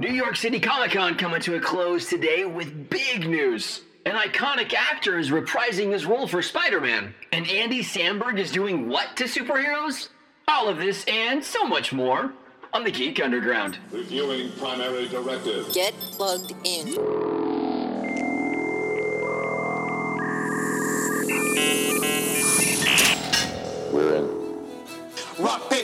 New 0.00 0.12
York 0.12 0.34
City 0.34 0.58
Comic 0.58 0.92
Con 0.92 1.14
coming 1.14 1.42
to 1.42 1.56
a 1.56 1.60
close 1.60 2.08
today 2.08 2.46
with 2.46 2.88
big 2.88 3.28
news. 3.28 3.82
An 4.06 4.14
iconic 4.14 4.72
actor 4.72 5.18
is 5.18 5.28
reprising 5.28 5.92
his 5.92 6.06
role 6.06 6.26
for 6.26 6.40
Spider 6.40 6.80
Man. 6.80 7.14
And 7.32 7.46
Andy 7.46 7.82
Samberg 7.82 8.38
is 8.38 8.50
doing 8.50 8.88
what 8.88 9.14
to 9.18 9.24
superheroes? 9.24 10.08
All 10.48 10.70
of 10.70 10.78
this 10.78 11.04
and 11.04 11.44
so 11.44 11.64
much 11.64 11.92
more 11.92 12.32
on 12.72 12.82
the 12.82 12.90
Geek 12.90 13.22
Underground. 13.22 13.76
Reviewing 13.90 14.50
primary 14.52 15.06
directive. 15.06 15.70
Get 15.74 15.92
plugged 15.92 16.54
in. 16.64 17.29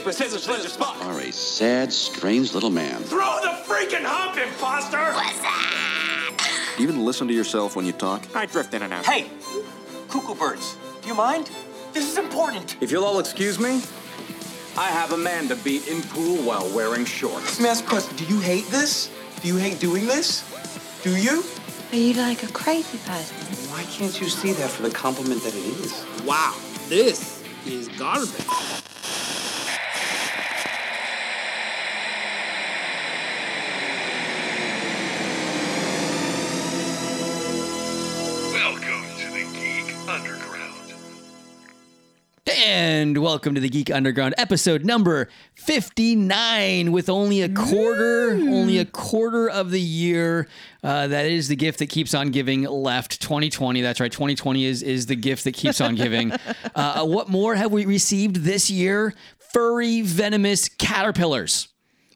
Paper, 0.07 0.17
scissors, 0.17 0.45
scissors, 0.45 0.73
spot. 0.73 1.03
are 1.03 1.21
a 1.21 1.33
sad, 1.33 1.93
strange 1.93 2.55
little 2.55 2.71
man. 2.71 3.03
Throw 3.03 3.39
the 3.43 3.49
freaking 3.67 4.05
hump, 4.05 4.37
imposter! 4.37 5.13
Do 6.77 6.83
you 6.83 6.89
even 6.89 7.05
listen 7.05 7.27
to 7.27 7.35
yourself 7.35 7.75
when 7.75 7.85
you 7.85 7.93
talk? 7.93 8.25
I 8.35 8.47
drift 8.47 8.73
in 8.75 8.83
and 8.83 8.93
out. 8.93 9.05
Hey, 9.05 9.29
cuckoo 10.09 10.35
birds, 10.35 10.77
do 11.03 11.09
you 11.09 11.15
mind? 11.15 11.51
This 11.93 12.09
is 12.09 12.19
important. 12.19 12.77
If 12.81 12.93
you'll 12.93 13.05
all 13.05 13.19
excuse 13.19 13.59
me, 13.59 13.83
I 14.77 14.89
have 14.89 15.13
a 15.13 15.17
man 15.17 15.49
to 15.49 15.57
beat 15.57 15.89
in 15.89 16.03
pool 16.03 16.37
while 16.37 16.69
wearing 16.75 17.05
shorts. 17.05 17.59
Let 17.59 17.65
me 17.65 17.69
ask 17.71 17.85
a 17.85 17.89
question. 17.89 18.17
Do 18.17 18.25
you 18.27 18.41
hate 18.41 18.67
this? 18.67 19.11
Do 19.41 19.49
you 19.49 19.57
hate 19.57 19.81
doing 19.81 20.07
this? 20.07 20.45
Do 21.03 21.17
you? 21.17 21.43
Are 21.91 21.97
you 21.97 22.15
like 22.15 22.43
a 22.45 22.53
crazy 22.53 22.99
person? 22.99 23.37
Why 23.71 23.83
can't 23.85 24.21
you 24.21 24.29
see 24.29 24.53
that 24.53 24.71
for 24.71 24.83
the 24.83 24.91
compliment 24.91 25.43
that 25.43 25.55
it 25.55 25.65
is? 25.65 26.05
Wow, 26.25 26.55
this 26.89 27.43
is 27.67 27.89
garbage. 27.89 28.85
And 42.87 43.19
welcome 43.19 43.57
to 43.57 43.61
the 43.61 43.69
Geek 43.69 43.91
Underground 43.91 44.37
episode 44.39 44.85
number 44.85 45.29
59 45.55 46.93
with 46.93 47.09
only 47.09 47.43
a 47.43 47.49
quarter, 47.49 48.31
only 48.35 48.79
a 48.79 48.85
quarter 48.85 49.51
of 49.51 49.73
the 49.73 49.81
year. 49.81 50.47
Uh, 50.85 51.09
that 51.09 51.27
is 51.27 51.49
the 51.49 51.57
gift 51.57 51.81
that 51.81 51.89
keeps 51.89 52.15
on 52.15 52.31
giving 52.31 52.63
left 52.63 53.21
2020. 53.21 53.81
That's 53.81 53.99
right. 53.99 54.13
2020 54.13 54.65
is, 54.65 54.85
is 54.85 55.07
the 55.07 55.17
gift 55.17 55.43
that 55.43 55.55
keeps 55.55 55.81
on 55.81 55.97
giving. 55.97 56.31
uh, 56.77 57.05
what 57.05 57.29
more 57.29 57.57
have 57.57 57.73
we 57.73 57.87
received 57.87 58.37
this 58.37 58.71
year? 58.71 59.15
Furry, 59.53 60.03
venomous 60.03 60.69
caterpillars. 60.69 61.67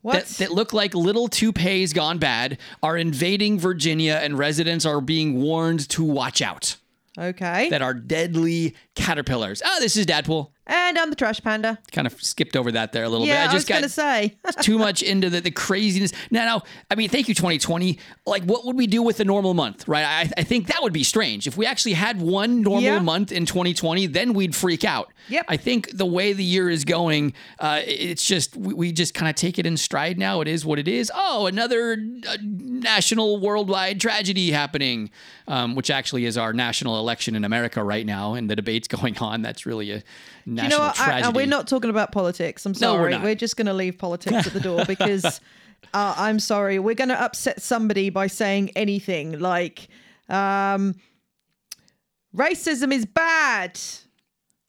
That, 0.05 0.27
that 0.27 0.53
look 0.53 0.73
like 0.73 0.95
little 0.95 1.27
toupees 1.27 1.93
gone 1.93 2.19
bad 2.19 2.59
are 2.81 2.97
invading 2.97 3.59
Virginia, 3.59 4.21
and 4.23 4.39
residents 4.39 4.87
are 4.87 5.01
being 5.01 5.43
warned 5.43 5.89
to 5.89 6.05
watch 6.05 6.41
out. 6.41 6.77
Okay. 7.19 7.69
That 7.71 7.83
are 7.83 7.93
deadly 7.93 8.77
caterpillars. 9.01 9.63
Oh, 9.65 9.79
this 9.81 9.97
is 9.97 10.07
Dadpool. 10.07 10.51
and 10.67 10.97
I'm 10.99 11.11
the 11.11 11.17
trash 11.17 11.41
panda. 11.41 11.79
Kind 11.91 12.07
of 12.07 12.23
skipped 12.23 12.57
over 12.57 12.71
that 12.73 12.93
there 12.93 13.05
a 13.05 13.09
little 13.09 13.27
yeah, 13.27 13.45
bit. 13.45 13.49
I, 13.49 13.53
I 13.53 13.55
was 13.55 13.65
going 13.65 13.83
to 13.83 13.89
say. 13.89 14.37
too 14.63 14.79
much 14.79 15.03
into 15.03 15.29
the, 15.31 15.41
the 15.41 15.51
craziness. 15.51 16.13
Now, 16.31 16.45
now, 16.45 16.63
I 16.91 16.95
mean, 16.95 17.09
thank 17.09 17.29
you, 17.29 17.35
2020. 17.35 17.99
Like, 18.27 18.45
what 18.45 18.65
would 18.67 18.77
we 18.77 18.87
do 18.87 19.03
with 19.03 19.19
a 19.21 19.25
normal 19.25 19.55
month, 19.55 19.89
right? 19.89 20.05
I, 20.05 20.31
I 20.37 20.43
think 20.45 20.67
that 20.69 20.83
would 20.83 20.93
be 20.93 21.03
strange. 21.05 21.47
If 21.47 21.57
we 21.57 21.67
actually 21.67 21.95
had 21.95 22.21
one 22.21 22.63
normal 22.63 22.83
Yeah. 22.83 22.99
month 23.01 23.33
in 23.33 23.47
2020, 23.47 24.07
then 24.07 24.33
we'd 24.35 24.55
freak 24.55 24.85
out. 24.85 25.13
Yep. 25.29 25.45
I 25.49 25.57
think 25.57 25.97
the 25.97 26.07
way 26.07 26.33
the 26.33 26.45
year 26.45 26.71
is 26.71 26.85
going, 26.85 27.33
uh, 27.59 27.81
it's 27.85 28.25
just, 28.25 28.57
we, 28.57 28.75
we 28.75 28.93
just 28.93 29.15
kind 29.15 29.29
of 29.29 29.35
take 29.37 29.59
it 29.59 29.67
in 29.67 29.77
stride 29.77 30.19
now. 30.19 30.41
It 30.41 30.49
is 30.49 30.65
what 30.65 30.79
it 30.79 30.89
is. 30.89 31.11
Oh, 31.15 31.47
another 31.47 31.93
uh, 32.29 32.37
national 32.43 33.41
worldwide 33.41 34.01
tragedy 34.01 34.51
happening, 34.51 35.11
um, 35.49 35.75
which 35.75 35.91
actually 35.91 36.25
is 36.27 36.37
our 36.39 36.53
national 36.53 36.99
election 36.99 37.35
in 37.35 37.45
America 37.45 37.83
right 37.83 38.07
now, 38.07 38.35
and 38.35 38.49
the 38.49 38.57
debate's 38.57 38.89
going 38.91 39.17
on. 39.19 39.41
That's 39.43 39.65
really 39.65 39.91
a 39.93 40.03
national 40.45 40.65
you 40.65 40.69
know 40.79 40.85
what? 40.87 40.95
Tragedy. 40.97 41.23
I- 41.29 41.31
we're 41.31 41.47
not 41.47 41.67
talking 41.67 41.89
about 41.91 42.13
politics. 42.13 42.67
I'm 42.67 42.73
No, 42.81 42.93
we're 42.95 42.99
sorry. 42.99 43.11
not. 43.13 43.23
we're 43.23 43.35
just 43.35 43.57
going 43.57 43.67
to 43.67 43.73
leave 43.75 43.97
politics 43.99 44.47
at 44.47 44.53
the 44.53 44.61
door 44.61 44.85
because 44.87 45.25
uh, 45.95 46.15
I'm 46.19 46.39
sorry. 46.39 46.79
We're 46.79 46.95
going 46.95 47.09
to 47.09 47.21
upset 47.21 47.63
somebody 47.63 48.11
by 48.11 48.27
saying 48.27 48.71
anything 48.77 49.39
like 49.39 49.89
um, 50.29 50.95
racism 52.37 52.93
is 52.93 53.07
bad. 53.07 53.81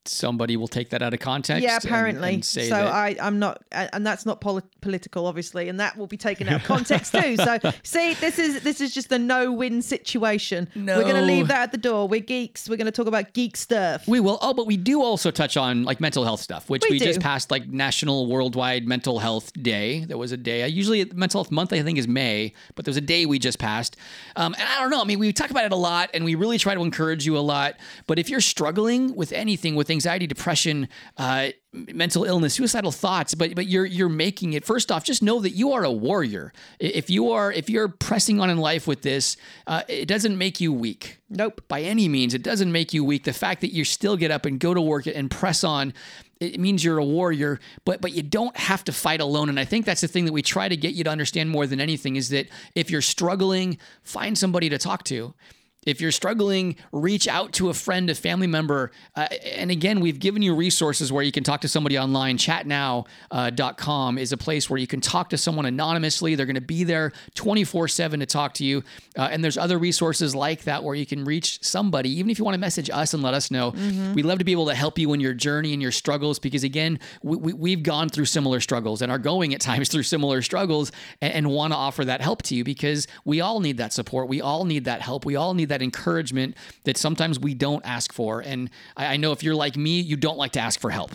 Somebody 0.06 0.58
will 0.58 0.68
take 0.68 0.90
that 0.90 1.02
out 1.02 1.14
of 1.14 1.20
context. 1.20 1.64
yeah, 1.64 1.78
apparently. 1.78 2.34
and 2.36 2.46
say 2.46 2.64
so 2.70 2.76
that- 2.76 2.88
I, 2.94 3.16
I'm 3.22 3.38
not, 3.40 3.64
and 3.72 4.06
that's 4.06 4.26
not 4.26 4.42
poli- 4.42 4.64
political, 4.82 5.28
obviously, 5.28 5.70
and 5.70 5.80
that 5.80 5.98
will 5.98 6.08
be 6.08 6.18
taken 6.18 6.48
out 6.50 6.62
of 6.62 6.64
context 6.66 7.14
too. 7.14 7.36
So 7.38 7.60
see, 7.84 8.14
this 8.16 8.40
is 8.40 8.64
this 8.64 8.82
is 8.82 8.94
just 8.94 9.12
a 9.12 9.20
no-win 9.20 9.82
situation. 9.82 10.68
We're 10.76 11.02
going 11.04 11.16
to 11.16 11.22
leave 11.22 11.48
that 11.50 11.62
at 11.62 11.72
the 11.72 11.78
door. 11.78 12.08
We're 12.08 12.20
geeks. 12.22 12.68
We're 12.70 12.78
going 12.78 12.86
to 12.86 12.92
talk 12.92 13.08
about 13.08 13.34
geek 13.34 13.56
stuff. 13.58 14.08
We 14.08 14.20
will. 14.20 14.40
Oh, 14.42 14.54
but 14.54 14.66
we 14.66 14.78
do 14.78 15.04
also 15.04 15.30
touch 15.32 15.56
on 15.58 15.84
like 15.84 16.00
mental 16.02 16.24
health 16.24 16.40
stuff, 16.42 16.70
which 16.70 16.84
We 16.84 16.92
we, 16.96 17.00
just 17.00 17.20
passed 17.20 17.52
like 17.52 17.68
National 17.68 18.26
Worldwide 18.28 18.88
Mental 18.88 19.20
Health 19.20 19.54
Day. 19.54 20.06
There 20.06 20.18
was 20.18 20.32
a 20.32 20.38
day. 20.38 20.64
I 20.64 20.68
usually 20.68 21.06
Mental 21.14 21.40
Health 21.44 21.52
Month 21.52 21.74
I 21.74 21.82
think 21.84 21.98
is 22.00 22.08
May, 22.08 22.54
but 22.76 22.86
there's 22.86 22.98
a 22.98 23.02
day 23.02 23.26
we 23.28 23.38
just 23.40 23.60
passed. 23.60 23.98
Um, 24.36 24.54
and 24.58 24.64
I 24.64 24.80
don't 24.82 24.90
know. 24.90 25.02
I 25.02 25.06
mean, 25.06 25.20
we 25.20 25.32
talk 25.32 25.52
about 25.52 25.66
it 25.66 25.72
a 25.72 25.76
lot, 25.76 26.10
and 26.14 26.26
we 26.26 26.34
really 26.36 26.58
try 26.58 26.74
to 26.74 26.82
encourage 26.82 27.26
you 27.26 27.38
a 27.38 27.40
lot. 27.40 27.76
But 28.08 28.18
if 28.18 28.30
you're 28.30 28.42
struggling 28.42 29.16
with 29.16 29.32
anything, 29.32 29.76
with 29.76 29.91
anxiety, 29.92 30.28
depression, 30.28 30.88
uh, 31.18 31.50
mental 31.74 32.26
illness, 32.26 32.54
suicidal 32.54 32.92
thoughts, 32.92 33.34
but 33.34 33.56
but 33.56 33.68
you're 33.68 33.86
you're 33.86 34.10
making 34.10 34.54
it. 34.54 34.66
First 34.66 34.92
off, 34.92 35.04
just 35.04 35.24
know 35.24 35.40
that 35.40 35.52
you 35.52 35.72
are 35.72 35.84
a 35.84 35.92
warrior. 35.92 36.52
If 36.80 37.10
you 37.10 37.32
are 37.32 37.52
if 37.52 37.70
you're 37.70 37.88
pressing 37.88 38.40
on 38.40 38.50
in 38.50 38.58
life 38.58 38.88
with 38.88 39.02
this, 39.02 39.38
uh, 39.68 39.84
it 39.88 40.08
doesn't 40.08 40.38
make 40.38 40.60
you 40.60 40.74
weak 40.74 41.20
Nope. 41.30 41.62
by 41.68 41.82
any 41.82 42.10
means. 42.10 42.34
It 42.34 42.44
doesn't 42.44 42.72
make 42.72 42.94
you 42.94 43.04
weak. 43.06 43.24
The 43.24 43.34
fact 43.34 43.62
that 43.62 43.74
you 43.74 43.86
still 43.86 44.18
get 44.18 44.32
up 44.32 44.46
and 44.46 44.60
go 44.60 44.74
to 44.74 44.82
work 44.82 45.08
and 45.08 45.32
press 45.32 45.64
on, 45.64 45.94
it 46.40 46.60
means 46.60 46.84
you're 46.84 46.98
a 46.98 47.06
warrior. 47.06 47.60
But 47.86 48.02
but 48.02 48.12
you 48.12 48.24
don't 48.24 48.56
have 48.58 48.84
to 48.86 48.92
fight 48.92 49.22
alone. 49.22 49.48
And 49.48 49.60
I 49.60 49.66
think 49.66 49.86
that's 49.86 50.02
the 50.02 50.08
thing 50.08 50.26
that 50.26 50.34
we 50.34 50.42
try 50.42 50.68
to 50.68 50.76
get 50.76 50.94
you 50.94 51.04
to 51.06 51.10
understand 51.10 51.50
more 51.50 51.68
than 51.68 51.80
anything 51.80 52.16
is 52.16 52.30
that 52.30 52.48
if 52.76 52.90
you're 52.90 53.02
struggling, 53.02 53.78
find 54.04 54.38
somebody 54.38 54.70
to 54.70 54.78
talk 54.78 55.04
to. 55.06 55.34
If 55.84 56.00
you're 56.00 56.12
struggling, 56.12 56.76
reach 56.92 57.28
out 57.28 57.54
to 57.54 57.70
a 57.70 57.74
friend, 57.74 58.08
a 58.12 58.14
family 58.14 58.46
member. 58.46 58.92
Uh, 59.16 59.28
and 59.56 59.72
again, 59.72 60.00
we've 60.00 60.20
given 60.20 60.44
you 60.44 60.54
resources 60.54 61.12
where 61.12 61.24
you 61.24 61.32
can 61.32 61.44
talk 61.44 61.62
to 61.62 61.68
somebody 61.68 61.98
online. 61.98 62.38
Chatnow.com 62.38 64.20
is 64.20 64.32
a 64.32 64.38
place 64.38 64.70
where 64.70 64.78
you 64.78 64.86
can 64.86 65.02
talk 65.02 65.32
to 65.32 65.40
someone 65.40 65.66
anonymously. 65.66 66.36
They're 66.36 66.46
going 66.46 66.54
to 66.54 66.62
be 66.62 66.84
there 66.84 67.12
24 67.34 67.88
7 67.88 68.20
to 68.20 68.28
talk 68.28 68.54
to 68.56 68.64
you. 68.64 68.84
Uh, 69.18 69.30
and 69.32 69.44
there's 69.44 69.58
other 69.58 69.80
resources 69.80 70.36
like 70.36 70.66
that 70.66 70.84
where 70.84 70.94
you 70.94 71.08
can 71.08 71.26
reach 71.26 71.64
somebody, 71.64 72.12
even 72.12 72.30
if 72.30 72.38
you 72.38 72.46
want 72.46 72.54
to 72.54 72.62
message 72.62 72.92
us 72.92 73.16
and 73.16 73.24
let 73.24 73.34
us 73.34 73.50
know. 73.50 73.72
We'd 74.14 74.26
love 74.26 74.38
to 74.38 74.46
be 74.46 74.52
able 74.52 74.68
to 74.68 74.76
help 74.76 75.00
you 75.00 75.12
in 75.14 75.20
your 75.20 75.34
journey 75.34 75.74
and 75.74 75.82
your 75.82 75.92
struggles 75.92 76.38
because, 76.38 76.64
again, 76.64 77.00
we, 77.24 77.38
we, 77.38 77.54
we've 77.54 77.82
gone 77.82 78.08
through 78.10 78.26
similar 78.26 78.60
struggles 78.60 79.02
and 79.02 79.12
are 79.12 79.18
going 79.18 79.52
at 79.56 79.62
times 79.62 79.90
through 79.92 80.04
similar 80.04 80.44
struggles 80.44 80.92
and, 81.22 81.34
and 81.34 81.50
want 81.50 81.74
to 81.74 81.78
offer 81.78 82.06
that 82.06 82.22
help 82.22 82.44
to 82.44 82.56
you 82.56 82.64
because 82.64 83.08
we 83.26 83.42
all 83.42 83.60
need 83.62 83.78
that 83.78 83.94
support. 83.94 84.28
We 84.28 84.42
all 84.42 84.64
need 84.64 84.86
that 84.86 85.02
help. 85.02 85.26
We 85.26 85.36
all 85.36 85.56
need 85.56 85.71
that 85.72 85.82
encouragement 85.82 86.56
that 86.84 86.98
sometimes 86.98 87.40
we 87.40 87.54
don't 87.54 87.86
ask 87.86 88.14
for. 88.14 88.40
And 88.42 88.70
I, 88.96 89.14
I 89.14 89.18
know 89.18 89.32
if 89.32 89.42
you're 89.44 89.56
like 89.56 89.76
me, 89.76 90.00
you 90.00 90.16
don't 90.16 90.38
like 90.38 90.52
to 90.54 90.60
ask 90.60 90.80
for 90.80 90.92
help. 90.92 91.12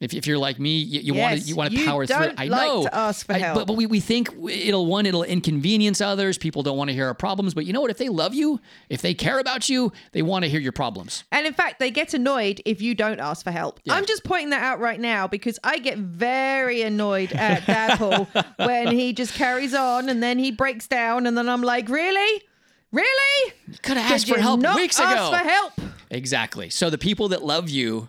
If, 0.00 0.14
if 0.14 0.28
you're 0.28 0.38
like 0.38 0.60
me, 0.60 0.78
you, 0.78 1.12
want 1.12 1.40
to 1.40 1.44
you 1.44 1.56
want 1.56 1.72
to 1.72 1.84
power 1.84 2.06
through 2.06 2.22
it. 2.22 2.34
I 2.38 2.44
like 2.46 2.68
know, 2.68 2.82
to 2.84 2.94
ask 2.94 3.26
for 3.26 3.32
I- 3.32 3.38
help. 3.38 3.56
but 3.56 3.66
but 3.66 3.74
we, 3.76 3.86
we 3.86 3.98
think 3.98 4.30
it'll 4.48 4.86
one 4.86 5.06
it'll 5.06 5.24
inconvenience 5.24 6.00
others. 6.00 6.38
People 6.38 6.62
don't 6.62 6.76
want 6.76 6.88
to 6.90 6.94
hear 6.94 7.06
our 7.06 7.14
problems. 7.14 7.52
But 7.52 7.66
you 7.66 7.72
know 7.72 7.80
what? 7.80 7.90
If 7.90 7.98
they 7.98 8.08
love 8.08 8.32
you, 8.32 8.60
if 8.88 9.02
they 9.02 9.12
care 9.12 9.40
about 9.40 9.68
you, 9.68 9.92
they 10.12 10.22
want 10.22 10.44
to 10.44 10.48
hear 10.48 10.60
your 10.60 10.70
problems. 10.70 11.24
And 11.32 11.48
in 11.48 11.52
fact, 11.52 11.80
they 11.80 11.90
get 11.90 12.14
annoyed 12.14 12.62
if 12.64 12.80
you 12.80 12.94
don't 12.94 13.18
ask 13.18 13.42
for 13.42 13.50
help. 13.50 13.80
I'm 13.90 14.06
just 14.06 14.22
pointing 14.22 14.50
that 14.50 14.62
out 14.62 14.78
right 14.78 15.00
now 15.00 15.26
because 15.26 15.58
I 15.64 15.78
get 15.78 15.98
very 15.98 16.82
annoyed 16.82 17.32
at 17.32 17.62
Dadpool 17.62 18.28
when 18.64 18.94
he 18.94 19.12
just 19.12 19.34
carries 19.34 19.74
on 19.74 20.08
and 20.08 20.22
then 20.22 20.38
he 20.38 20.52
breaks 20.52 20.86
down, 20.86 21.26
and 21.26 21.36
then 21.36 21.48
I'm 21.48 21.62
like, 21.62 21.88
really? 21.88 22.42
Really? 22.92 23.52
Could 23.82 23.96
have 23.96 24.12
asked 24.12 24.28
for 24.28 24.38
help 24.38 24.60
weeks 24.76 24.98
ask 24.98 25.14
ago. 25.16 25.30
for 25.30 25.48
help. 25.48 25.72
Exactly. 26.10 26.70
So 26.70 26.88
the 26.90 26.98
people 26.98 27.28
that 27.28 27.44
love 27.44 27.68
you 27.68 28.08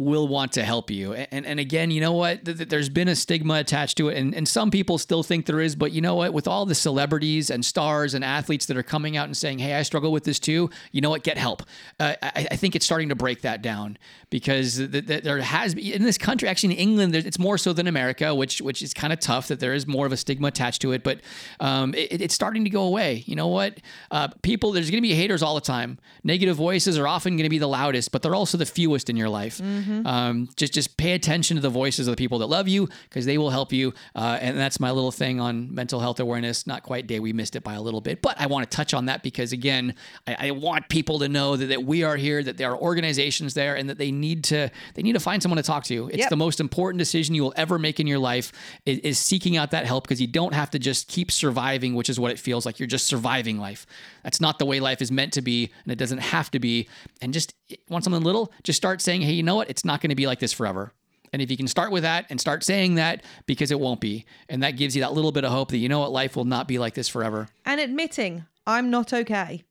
will 0.00 0.26
want 0.26 0.50
to 0.52 0.64
help 0.64 0.90
you. 0.90 1.12
And 1.12 1.44
and 1.44 1.60
again, 1.60 1.90
you 1.90 2.00
know 2.00 2.12
what? 2.12 2.42
Th- 2.46 2.56
th- 2.56 2.68
There's 2.70 2.88
been 2.88 3.06
a 3.08 3.14
stigma 3.14 3.56
attached 3.56 3.98
to 3.98 4.08
it, 4.08 4.16
and, 4.16 4.34
and 4.34 4.48
some 4.48 4.70
people 4.70 4.96
still 4.96 5.22
think 5.22 5.44
there 5.44 5.60
is. 5.60 5.76
But 5.76 5.92
you 5.92 6.00
know 6.00 6.14
what? 6.14 6.32
With 6.32 6.48
all 6.48 6.64
the 6.64 6.74
celebrities 6.74 7.50
and 7.50 7.62
stars 7.62 8.14
and 8.14 8.24
athletes 8.24 8.64
that 8.66 8.78
are 8.78 8.82
coming 8.82 9.18
out 9.18 9.26
and 9.26 9.36
saying, 9.36 9.58
"Hey, 9.58 9.74
I 9.74 9.82
struggle 9.82 10.10
with 10.10 10.24
this 10.24 10.38
too," 10.40 10.70
you 10.90 11.02
know 11.02 11.10
what? 11.10 11.22
Get 11.22 11.36
help. 11.36 11.62
Uh, 12.00 12.14
I, 12.22 12.48
I 12.52 12.56
think 12.56 12.74
it's 12.74 12.86
starting 12.86 13.10
to 13.10 13.14
break 13.14 13.42
that 13.42 13.60
down 13.60 13.98
because 14.30 14.78
th- 14.78 15.06
th- 15.06 15.22
there 15.22 15.38
has 15.42 15.74
been 15.74 15.84
in 15.84 16.02
this 16.02 16.16
country, 16.16 16.48
actually 16.48 16.72
in 16.74 16.78
England, 16.80 17.14
it's 17.14 17.38
more 17.38 17.58
so 17.58 17.74
than 17.74 17.86
America, 17.86 18.34
which 18.34 18.62
which 18.62 18.80
is 18.80 18.94
kind 18.94 19.12
of 19.12 19.20
tough 19.20 19.48
that 19.48 19.60
there 19.60 19.74
is 19.74 19.86
more 19.86 20.06
of 20.06 20.12
a 20.12 20.16
stigma 20.16 20.48
attached 20.48 20.80
to 20.80 20.92
it. 20.92 21.02
But 21.02 21.20
um, 21.60 21.92
it, 21.94 22.22
it's 22.22 22.34
starting 22.34 22.64
to 22.64 22.70
go 22.70 22.84
away. 22.84 23.22
You 23.26 23.36
know 23.36 23.48
what? 23.48 23.80
Uh, 24.10 24.28
people, 24.40 24.72
there's 24.72 24.90
going 24.90 25.02
to 25.02 25.08
be 25.08 25.14
haters 25.14 25.42
all 25.42 25.56
the 25.56 25.60
time. 25.60 25.98
Negative 26.24 26.56
voices 26.56 26.96
are 26.96 27.06
often 27.06 27.34
going 27.36 27.44
to 27.44 27.50
be 27.50 27.58
the 27.58 27.68
loudest, 27.68 28.12
but 28.12 28.22
they're 28.22 28.34
also 28.34 28.56
the 28.56 28.64
fewest 28.66 29.10
in 29.10 29.16
your 29.18 29.28
life. 29.28 29.58
Mm-hmm. 29.58 29.89
Um, 30.06 30.48
just 30.56 30.72
just 30.72 30.96
pay 30.96 31.12
attention 31.12 31.56
to 31.56 31.60
the 31.60 31.70
voices 31.70 32.06
of 32.08 32.12
the 32.12 32.16
people 32.16 32.38
that 32.38 32.46
love 32.46 32.68
you 32.68 32.88
because 33.08 33.26
they 33.26 33.38
will 33.38 33.50
help 33.50 33.72
you. 33.72 33.92
Uh, 34.14 34.38
and 34.40 34.56
that's 34.58 34.78
my 34.80 34.90
little 34.90 35.10
thing 35.12 35.40
on 35.40 35.74
mental 35.74 36.00
health 36.00 36.20
awareness. 36.20 36.66
Not 36.66 36.82
quite 36.82 37.06
day, 37.06 37.20
we 37.20 37.32
missed 37.32 37.56
it 37.56 37.62
by 37.62 37.74
a 37.74 37.80
little 37.82 38.00
bit, 38.00 38.22
but 38.22 38.40
I 38.40 38.46
want 38.46 38.70
to 38.70 38.76
touch 38.76 38.94
on 38.94 39.06
that 39.06 39.22
because 39.22 39.52
again, 39.52 39.94
I, 40.26 40.48
I 40.48 40.50
want 40.52 40.88
people 40.88 41.18
to 41.20 41.28
know 41.28 41.56
that, 41.56 41.66
that 41.66 41.84
we 41.84 42.02
are 42.04 42.16
here, 42.16 42.42
that 42.42 42.56
there 42.56 42.70
are 42.72 42.76
organizations 42.78 43.54
there, 43.54 43.74
and 43.76 43.88
that 43.88 43.98
they 43.98 44.10
need 44.10 44.44
to 44.44 44.70
they 44.94 45.02
need 45.02 45.14
to 45.14 45.20
find 45.20 45.42
someone 45.42 45.56
to 45.56 45.62
talk 45.62 45.84
to. 45.84 46.08
It's 46.08 46.18
Yep. 46.18 46.30
the 46.30 46.36
most 46.36 46.60
important 46.60 46.98
decision 46.98 47.34
you 47.34 47.42
will 47.42 47.54
ever 47.56 47.78
make 47.78 47.98
in 48.00 48.06
your 48.06 48.18
life 48.18 48.52
is, 48.86 48.98
is 49.00 49.18
seeking 49.18 49.56
out 49.56 49.70
that 49.70 49.86
help 49.86 50.04
because 50.04 50.20
you 50.20 50.26
don't 50.26 50.54
have 50.54 50.70
to 50.70 50.78
just 50.78 51.08
keep 51.08 51.30
surviving, 51.30 51.94
which 51.94 52.08
is 52.08 52.18
what 52.20 52.30
it 52.30 52.38
feels 52.38 52.66
like. 52.66 52.78
You're 52.78 52.86
just 52.86 53.06
surviving 53.06 53.58
life. 53.58 53.86
That's 54.22 54.40
not 54.40 54.58
the 54.58 54.66
way 54.66 54.80
life 54.80 55.00
is 55.02 55.10
meant 55.10 55.32
to 55.34 55.42
be, 55.42 55.70
and 55.84 55.92
it 55.92 55.96
doesn't 55.96 56.18
have 56.18 56.50
to 56.52 56.58
be. 56.58 56.88
And 57.20 57.32
just 57.32 57.54
want 57.88 58.04
something 58.04 58.22
little, 58.22 58.52
just 58.62 58.76
start 58.76 59.00
saying, 59.00 59.22
hey, 59.22 59.32
you 59.32 59.42
know 59.42 59.56
what? 59.56 59.70
It's 59.70 59.84
not 59.84 60.00
going 60.00 60.10
to 60.10 60.16
be 60.16 60.26
like 60.26 60.38
this 60.40 60.52
forever. 60.52 60.92
And 61.32 61.40
if 61.40 61.50
you 61.50 61.56
can 61.56 61.68
start 61.68 61.92
with 61.92 62.02
that 62.02 62.26
and 62.28 62.40
start 62.40 62.64
saying 62.64 62.96
that, 62.96 63.22
because 63.46 63.70
it 63.70 63.78
won't 63.78 64.00
be, 64.00 64.24
and 64.48 64.62
that 64.62 64.72
gives 64.72 64.96
you 64.96 65.02
that 65.02 65.12
little 65.12 65.32
bit 65.32 65.44
of 65.44 65.52
hope 65.52 65.70
that 65.70 65.78
you 65.78 65.88
know 65.88 66.00
what, 66.00 66.10
life 66.12 66.34
will 66.36 66.44
not 66.44 66.66
be 66.66 66.78
like 66.78 66.94
this 66.94 67.08
forever. 67.08 67.48
And 67.64 67.80
admitting 67.80 68.46
I'm 68.66 68.90
not 68.90 69.12
okay. 69.12 69.62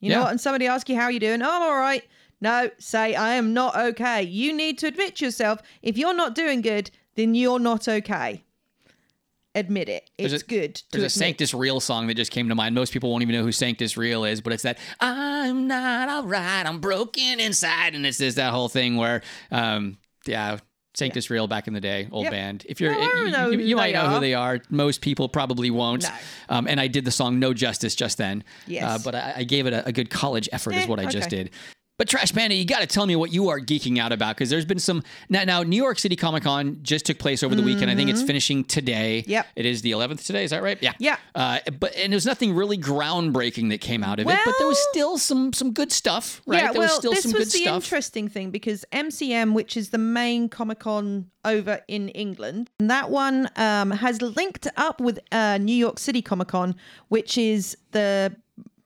You 0.00 0.10
Yeah. 0.10 0.16
know 0.16 0.22
what? 0.24 0.30
And 0.32 0.40
somebody 0.40 0.66
asks 0.66 0.90
you 0.90 0.96
how 0.96 1.08
you 1.08 1.20
doing. 1.20 1.40
Oh, 1.42 1.48
I'm 1.50 1.62
all 1.62 1.76
right. 1.76 2.04
No, 2.40 2.70
say 2.78 3.14
I 3.14 3.34
am 3.34 3.54
not 3.54 3.76
okay. 3.76 4.22
You 4.22 4.52
need 4.52 4.78
to 4.78 4.88
admit 4.88 5.16
to 5.16 5.24
yourself 5.24 5.62
if 5.82 5.96
you're 5.96 6.14
not 6.14 6.34
doing 6.34 6.60
good, 6.60 6.90
then 7.14 7.34
you're 7.34 7.58
not 7.58 7.88
okay. 7.88 8.42
Admit 9.56 9.88
it. 9.88 10.08
There's 10.18 10.32
It's 10.34 10.42
a- 10.42 10.46
good 10.46 10.74
to 10.76 10.84
There's 11.00 11.16
a. 11.16 11.18
Sanctus 11.18 11.52
Real 11.54 11.80
song 11.80 12.06
that 12.08 12.14
just 12.14 12.30
came 12.30 12.48
to 12.50 12.54
mind. 12.54 12.74
Most 12.74 12.92
people 12.92 13.10
won't 13.10 13.22
even 13.22 13.34
know 13.34 13.42
who 13.42 13.50
Sanctus 13.52 13.96
Real 13.96 14.24
is, 14.24 14.40
but 14.40 14.52
it's 14.52 14.62
that 14.64 14.78
I'm 15.00 15.66
not 15.66 16.08
all 16.08 16.24
right, 16.24 16.62
I'm 16.64 16.78
broken 16.78 17.40
inside, 17.40 17.94
and 17.94 18.04
it's 18.06 18.18
just 18.18 18.36
that 18.36 18.52
whole 18.52 18.68
thing 18.68 18.96
where, 18.96 19.22
um, 19.50 19.98
yeah. 20.26 20.58
Sanctus 20.94 21.28
Real 21.28 21.46
back 21.46 21.68
in 21.68 21.74
the 21.74 21.80
day, 21.82 22.08
old 22.10 22.22
Yep. 22.24 22.32
band. 22.32 22.66
If 22.70 22.80
you're, 22.80 22.92
No, 22.98 23.12
you, 23.24 23.30
know 23.30 23.50
you- 23.50 23.58
you 23.60 23.76
might 23.76 23.92
know 23.92 24.08
who 24.08 24.18
they 24.20 24.32
are. 24.32 24.60
Most 24.70 25.02
people 25.02 25.28
probably 25.28 25.70
won't. 25.70 26.04
No. 26.04 26.08
Um, 26.48 26.66
and 26.66 26.80
I 26.80 26.86
did 26.86 27.04
the 27.04 27.10
song 27.10 27.38
"No 27.38 27.52
Justice" 27.52 27.94
just 27.94 28.16
then. 28.16 28.42
Yes. 28.66 28.82
Uh, 28.84 28.98
but 29.04 29.14
I, 29.14 29.34
I 29.36 29.44
gave 29.44 29.66
it 29.66 29.74
a, 29.74 29.86
a 29.88 29.92
good 29.92 30.08
college 30.08 30.48
effort, 30.52 30.74
is 30.74 30.84
Eh, 30.84 30.86
what 30.86 30.98
I 30.98 31.04
just 31.04 31.28
did. 31.28 31.50
But 31.98 32.08
Trash 32.08 32.32
Panda, 32.32 32.54
you 32.54 32.66
got 32.66 32.80
to 32.80 32.86
tell 32.86 33.06
me 33.06 33.16
what 33.16 33.32
you 33.32 33.48
are 33.48 33.58
geeking 33.58 33.98
out 33.98 34.12
about 34.12 34.36
because 34.36 34.50
there's 34.50 34.66
been 34.66 34.78
some 34.78 35.02
now. 35.30 35.44
Now, 35.44 35.62
New 35.62 35.82
York 35.82 35.98
City 35.98 36.14
Comic 36.14 36.42
Con 36.42 36.78
just 36.82 37.06
took 37.06 37.18
place 37.18 37.42
over 37.42 37.54
the 37.54 37.62
weekend. 37.62 37.90
I 37.90 37.94
think 37.94 38.10
it's 38.10 38.22
finishing 38.22 38.64
today. 38.64 39.22
Mm-hmm. 39.22 39.30
Yep. 39.30 39.46
It 39.56 39.66
is 39.66 39.80
the 39.80 39.92
11th 39.92 40.26
today. 40.26 40.44
Is 40.44 40.50
that 40.50 40.62
right? 40.62 40.76
Yeah. 40.82 40.92
Yeah. 40.98 41.16
Uh, 41.34 41.60
but 41.78 41.96
and 41.96 42.12
there's 42.12 42.26
nothing 42.26 42.54
really 42.54 42.76
groundbreaking 42.76 43.70
that 43.70 43.80
came 43.80 44.04
out 44.04 44.20
of 44.20 44.28
it, 44.28 44.38
but 44.44 44.54
there 44.58 44.66
was 44.66 44.78
still 44.90 45.16
some 45.16 45.54
some 45.54 45.72
good 45.72 45.90
stuff. 45.90 46.42
Right. 46.46 46.62
Yeah, 46.62 46.72
there 46.72 46.80
well, 46.80 46.88
was 46.88 46.96
still 46.96 47.14
some 47.14 47.32
good 47.32 47.32
stuff. 47.32 47.32
this 47.32 47.32
some 47.32 47.38
was 47.38 47.52
good 47.52 47.60
the 47.60 47.64
stuff. 47.64 47.84
interesting 47.84 48.28
thing 48.28 48.50
because 48.50 48.84
MCM, 48.92 49.54
which 49.54 49.76
is 49.76 49.88
the 49.88 49.98
main 49.98 50.50
Comic 50.50 50.80
Con 50.80 51.30
over 51.46 51.80
in 51.88 52.10
England, 52.10 52.68
that 52.78 53.08
one 53.08 53.48
um, 53.56 53.90
has 53.90 54.20
linked 54.20 54.68
up 54.76 55.00
with 55.00 55.18
uh, 55.32 55.56
New 55.58 55.74
York 55.74 55.98
City 55.98 56.20
Comic 56.20 56.48
Con, 56.48 56.74
which 57.08 57.38
is 57.38 57.76
the 57.92 58.36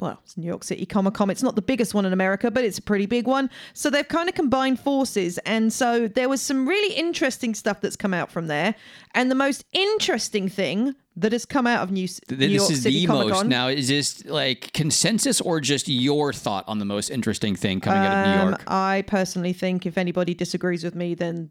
well, 0.01 0.19
it's 0.25 0.37
New 0.37 0.47
York 0.47 0.65
City 0.65 0.87
Comic 0.87 1.15
Con. 1.15 1.31
It's 1.31 1.43
not 1.43 1.57
the 1.57 1.63
biggest 1.63 1.95
one 1.95 2.07
in 2.07 2.13
America, 2.13 2.51
but 2.51 2.65
it's 2.65 2.79
a 2.79 2.83
pretty 2.83 3.07
big 3.07 3.27
one. 3.27 3.51
So 3.75 3.91
they've 3.91 4.07
kind 4.07 4.29
of 4.29 4.35
combined 4.35 4.81
forces, 4.81 5.39
and 5.39 5.73
so 5.73 6.09
there 6.09 6.29
was 6.29 6.41
some 6.41 6.69
really 6.69 6.95
interesting 6.95 7.55
stuff 7.55 7.81
that's 7.81 7.97
come 7.97 8.15
out 8.15 8.31
from 8.31 8.47
there. 8.47 8.75
And 9.15 9.31
the 9.31 9.35
most 9.35 9.65
interesting 9.73 10.49
thing 10.49 10.95
that 11.17 11.33
has 11.33 11.45
come 11.45 11.67
out 11.67 11.83
of 11.83 11.91
New, 11.91 12.09
New 12.31 12.37
this 12.37 12.51
York 12.53 12.71
is 12.71 12.83
City 12.83 13.01
the 13.01 13.07
Comic 13.07 13.29
most. 13.29 13.47
Now, 13.47 13.69
is 13.69 13.89
this 13.89 14.25
like 14.25 14.73
consensus 14.73 15.41
or 15.41 15.61
just 15.61 15.89
your 15.89 16.33
thought 16.33 16.65
on 16.67 16.79
the 16.79 16.85
most 16.85 17.11
interesting 17.11 17.57
thing 17.57 17.81
coming 17.81 18.03
out 18.03 18.27
of 18.27 18.27
New 18.35 18.43
Um, 18.43 18.49
York? 18.51 18.63
I 18.69 19.05
personally 19.07 19.53
think 19.53 19.85
if 19.87 19.99
anybody 19.99 20.35
disagrees 20.35 20.83
with 20.85 20.95
me, 20.95 21.15
then 21.15 21.51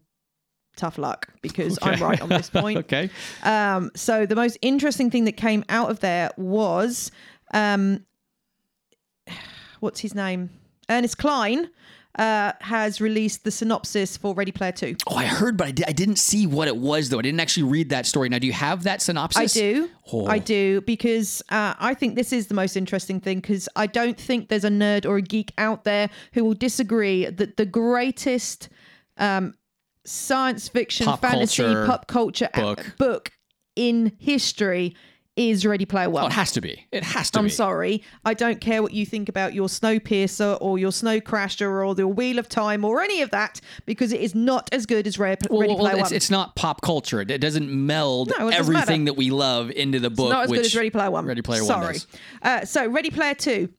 tough 0.76 0.98
luck 0.98 1.28
because 1.42 1.78
I'm 1.82 2.00
right 2.02 2.20
on 2.20 2.28
this 2.30 2.48
point. 2.62 2.78
okay. 2.78 3.10
Um, 3.42 3.90
so 3.94 4.24
the 4.24 4.36
most 4.36 4.56
interesting 4.62 5.10
thing 5.10 5.24
that 5.24 5.32
came 5.36 5.64
out 5.68 5.90
of 5.90 6.00
there 6.00 6.30
was, 6.36 7.10
um, 7.52 8.04
what's 9.80 10.00
his 10.00 10.14
name? 10.14 10.50
Ernest 10.88 11.18
Cline 11.18 11.70
uh, 12.18 12.52
has 12.60 13.00
released 13.00 13.44
the 13.44 13.50
synopsis 13.50 14.16
for 14.16 14.34
Ready 14.34 14.50
Player 14.52 14.72
Two. 14.72 14.96
Oh, 15.06 15.14
I 15.14 15.24
heard, 15.24 15.56
but 15.56 15.68
I, 15.68 15.70
di- 15.70 15.84
I 15.86 15.92
didn't 15.92 16.16
see 16.16 16.46
what 16.46 16.66
it 16.68 16.76
was 16.76 17.08
though. 17.08 17.18
I 17.18 17.22
didn't 17.22 17.40
actually 17.40 17.64
read 17.64 17.90
that 17.90 18.06
story. 18.06 18.28
Now, 18.28 18.38
do 18.38 18.46
you 18.46 18.52
have 18.52 18.82
that 18.84 19.00
synopsis? 19.00 19.56
I 19.56 19.60
do. 19.60 19.88
Oh. 20.12 20.26
I 20.26 20.38
do 20.38 20.80
because 20.82 21.42
uh, 21.50 21.74
I 21.78 21.94
think 21.94 22.16
this 22.16 22.32
is 22.32 22.48
the 22.48 22.54
most 22.54 22.76
interesting 22.76 23.20
thing 23.20 23.38
because 23.38 23.68
I 23.76 23.86
don't 23.86 24.18
think 24.18 24.48
there's 24.48 24.64
a 24.64 24.70
nerd 24.70 25.06
or 25.06 25.16
a 25.18 25.22
geek 25.22 25.52
out 25.56 25.84
there 25.84 26.10
who 26.32 26.44
will 26.44 26.54
disagree 26.54 27.26
that 27.26 27.56
the 27.56 27.66
greatest 27.66 28.68
um, 29.16 29.54
science 30.04 30.68
fiction, 30.68 31.06
Pop 31.06 31.20
fantasy, 31.20 31.62
culture 31.62 31.86
pop 31.86 32.06
culture 32.08 32.48
a- 32.54 32.60
book. 32.60 32.94
book 32.98 33.32
in 33.76 34.16
history 34.18 34.96
is 35.48 35.64
Ready 35.64 35.86
Player 35.86 36.10
One. 36.10 36.24
Oh, 36.24 36.26
it 36.26 36.32
has 36.32 36.52
to 36.52 36.60
be. 36.60 36.86
It 36.92 37.02
has 37.02 37.30
to 37.30 37.38
be. 37.38 37.40
I'm 37.40 37.44
be. 37.46 37.50
sorry. 37.50 38.02
I 38.26 38.34
don't 38.34 38.60
care 38.60 38.82
what 38.82 38.92
you 38.92 39.06
think 39.06 39.28
about 39.30 39.54
your 39.54 39.68
Snowpiercer 39.68 40.58
or 40.60 40.78
your 40.78 40.92
Snow 40.92 41.18
Crasher 41.18 41.86
or 41.86 41.94
the 41.94 42.06
Wheel 42.06 42.38
of 42.38 42.48
Time 42.48 42.84
or 42.84 43.00
any 43.00 43.22
of 43.22 43.30
that 43.30 43.60
because 43.86 44.12
it 44.12 44.20
is 44.20 44.34
not 44.34 44.68
as 44.72 44.84
good 44.84 45.06
as 45.06 45.18
Re- 45.18 45.36
Well, 45.48 45.60
Ready 45.60 45.72
well, 45.74 45.80
Player 45.82 45.94
it's, 45.94 46.02
One. 46.10 46.14
it's 46.14 46.30
not 46.30 46.56
pop 46.56 46.82
culture. 46.82 47.20
It 47.22 47.38
doesn't 47.40 47.70
meld 47.70 48.32
No, 48.38 48.48
it 48.48 48.54
everything 48.54 49.06
that 49.06 49.14
we 49.14 49.30
love 49.30 49.70
into 49.70 49.98
the 49.98 50.10
book. 50.10 50.30
not 50.30 50.44
as 50.44 50.50
which 50.50 50.58
good 50.58 50.66
as 50.66 50.76
Ready 50.76 50.90
Player 50.90 51.10
One. 51.10 51.24
Ready 51.24 51.42
Player 51.42 51.60
One 51.60 51.68
Sorry. 51.68 51.96
Uh, 52.42 52.64
so 52.66 52.86
Ready 52.88 53.10
Player 53.10 53.34
Two. 53.34 53.70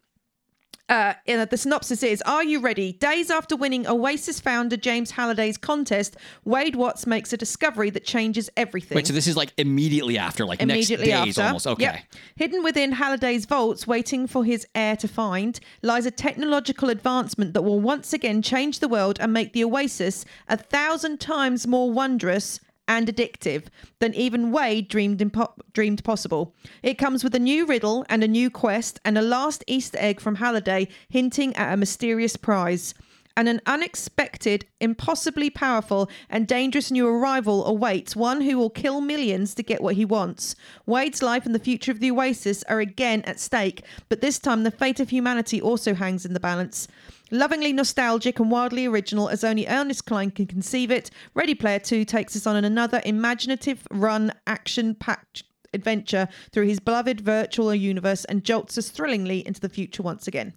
Uh, 0.91 1.13
the 1.25 1.57
synopsis 1.57 2.03
is: 2.03 2.21
Are 2.23 2.43
you 2.43 2.59
ready? 2.59 2.91
Days 2.91 3.31
after 3.31 3.55
winning 3.55 3.87
Oasis 3.87 4.41
founder 4.41 4.75
James 4.75 5.11
Halliday's 5.11 5.57
contest, 5.57 6.17
Wade 6.43 6.75
Watts 6.75 7.07
makes 7.07 7.31
a 7.31 7.37
discovery 7.37 7.89
that 7.91 8.03
changes 8.03 8.49
everything. 8.57 8.97
Wait, 8.97 9.07
so 9.07 9.13
this 9.13 9.25
is 9.25 9.37
like 9.37 9.53
immediately 9.57 10.17
after, 10.17 10.45
like 10.45 10.61
Immediately 10.61 11.07
next 11.07 11.23
days 11.25 11.37
after. 11.37 11.47
almost. 11.47 11.67
Okay. 11.67 11.83
Yep. 11.83 12.03
Hidden 12.35 12.63
within 12.63 12.91
Halliday's 12.91 13.45
vaults, 13.45 13.87
waiting 13.87 14.27
for 14.27 14.43
his 14.43 14.67
heir 14.75 14.97
to 14.97 15.07
find, 15.07 15.61
lies 15.81 16.05
a 16.05 16.11
technological 16.11 16.89
advancement 16.89 17.53
that 17.53 17.61
will 17.61 17.79
once 17.79 18.11
again 18.11 18.41
change 18.41 18.79
the 18.79 18.89
world 18.89 19.17
and 19.21 19.31
make 19.31 19.53
the 19.53 19.63
Oasis 19.63 20.25
a 20.49 20.57
thousand 20.57 21.21
times 21.21 21.65
more 21.65 21.89
wondrous 21.89 22.59
and 22.87 23.07
addictive 23.07 23.65
than 23.99 24.13
even 24.13 24.51
Wade 24.51 24.87
dreamed 24.87 25.19
impo- 25.19 25.53
dreamed 25.73 26.03
possible. 26.03 26.53
It 26.83 26.97
comes 26.97 27.23
with 27.23 27.35
a 27.35 27.39
new 27.39 27.65
riddle 27.65 28.05
and 28.09 28.23
a 28.23 28.27
new 28.27 28.49
quest 28.49 28.99
and 29.05 29.17
a 29.17 29.21
last 29.21 29.63
Easter 29.67 29.97
egg 29.99 30.19
from 30.19 30.35
Halliday 30.35 30.87
hinting 31.09 31.55
at 31.55 31.73
a 31.73 31.77
mysterious 31.77 32.35
prize. 32.35 32.93
And 33.37 33.47
an 33.47 33.61
unexpected, 33.65 34.65
impossibly 34.79 35.49
powerful, 35.49 36.09
and 36.29 36.47
dangerous 36.47 36.91
new 36.91 37.07
arrival 37.07 37.65
awaits 37.65 38.15
one 38.15 38.41
who 38.41 38.57
will 38.57 38.69
kill 38.69 39.01
millions 39.01 39.55
to 39.55 39.63
get 39.63 39.81
what 39.81 39.95
he 39.95 40.05
wants. 40.05 40.55
Wade's 40.85 41.21
life 41.21 41.45
and 41.45 41.55
the 41.55 41.59
future 41.59 41.91
of 41.91 41.99
the 41.99 42.11
Oasis 42.11 42.63
are 42.63 42.79
again 42.79 43.21
at 43.23 43.39
stake, 43.39 43.83
but 44.09 44.21
this 44.21 44.39
time 44.39 44.63
the 44.63 44.71
fate 44.71 44.99
of 44.99 45.09
humanity 45.09 45.61
also 45.61 45.93
hangs 45.93 46.25
in 46.25 46.33
the 46.33 46.39
balance. 46.39 46.87
Lovingly 47.31 47.71
nostalgic 47.71 48.39
and 48.39 48.51
wildly 48.51 48.85
original 48.85 49.29
as 49.29 49.45
only 49.45 49.65
Ernest 49.65 50.05
Cline 50.05 50.31
can 50.31 50.47
conceive 50.47 50.91
it, 50.91 51.09
Ready 51.33 51.55
Player 51.55 51.79
2 51.79 52.03
takes 52.03 52.35
us 52.35 52.45
on 52.45 52.57
another 52.57 53.01
imaginative 53.05 53.87
run, 53.89 54.33
action 54.45 54.93
packed 54.95 55.43
adventure 55.73 56.27
through 56.51 56.67
his 56.67 56.81
beloved 56.81 57.21
virtual 57.21 57.73
universe 57.73 58.25
and 58.25 58.43
jolts 58.43 58.77
us 58.77 58.89
thrillingly 58.89 59.45
into 59.47 59.61
the 59.61 59.69
future 59.69 60.03
once 60.03 60.27
again. 60.27 60.53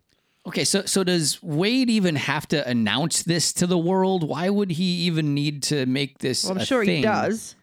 Okay, 0.46 0.64
so 0.64 0.84
so 0.84 1.02
does 1.04 1.42
Wade 1.42 1.88
even 1.88 2.16
have 2.16 2.46
to 2.48 2.68
announce 2.68 3.22
this 3.22 3.52
to 3.54 3.66
the 3.66 3.78
world? 3.78 4.28
Why 4.28 4.50
would 4.50 4.70
he 4.72 4.84
even 5.06 5.32
need 5.32 5.62
to 5.64 5.86
make 5.86 6.18
this? 6.18 6.44
Well, 6.44 6.58
I'm 6.58 6.64
sure 6.64 6.82
he 6.82 7.00
does. 7.00 7.54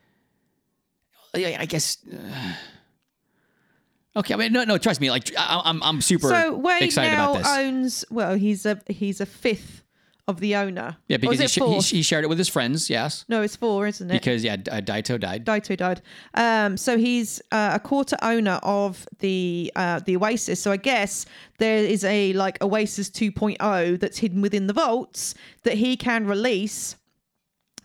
I, 1.36 1.58
I 1.60 1.66
guess. 1.66 1.98
uh, 2.12 2.54
okay, 4.18 4.34
I 4.34 4.38
mean, 4.38 4.52
no, 4.52 4.64
no. 4.64 4.78
Trust 4.80 5.00
me. 5.00 5.12
Like, 5.12 5.32
I, 5.38 5.62
I'm, 5.64 5.82
I'm 5.84 6.02
super 6.02 6.28
So 6.28 6.56
Wade 6.58 6.82
excited 6.84 7.12
now 7.12 7.32
about 7.32 7.38
this. 7.44 7.48
owns. 7.48 8.06
Well, 8.10 8.34
he's 8.34 8.66
a 8.66 8.82
he's 8.88 9.22
a 9.22 9.26
fifth 9.28 9.81
of 10.32 10.40
the 10.40 10.56
owner. 10.56 10.98
yeah, 11.08 11.18
because 11.18 11.40
he, 11.40 11.82
sh- 11.82 11.92
he, 11.92 12.02
shared 12.02 12.24
it 12.24 12.28
with 12.28 12.40
his 12.40 12.50
friends. 12.50 12.90
Yes, 12.90 13.26
no, 13.28 13.44
it's 13.44 13.56
four, 13.56 13.86
isn't 13.86 14.10
it? 14.10 14.14
because 14.14 14.44
yeah, 14.44 14.56
D- 14.56 14.72
uh, 14.72 14.82
Daito 14.82 15.20
died. 15.20 15.46
Daito 15.46 15.78
died. 15.78 16.02
Um, 16.34 16.78
so 16.78 16.98
he's 16.98 17.40
uh, 17.52 17.72
a 17.74 17.80
quarter 17.80 18.18
owner 18.24 18.60
of 18.64 19.08
the 19.20 19.72
uh, 19.76 20.00
the 20.00 20.18
Oasis. 20.18 20.60
So 20.60 20.72
I 20.72 20.78
guess 20.78 21.28
there 21.60 21.78
is 21.78 22.04
a 22.04 22.34
like 22.34 22.62
Oasis 22.64 23.10
2.0 23.10 24.00
that's 24.00 24.18
hidden 24.18 24.42
within 24.42 24.66
the 24.66 24.74
vaults 24.74 25.36
that 25.64 25.76
he 25.76 25.96
can 25.96 26.26
release, 26.26 26.96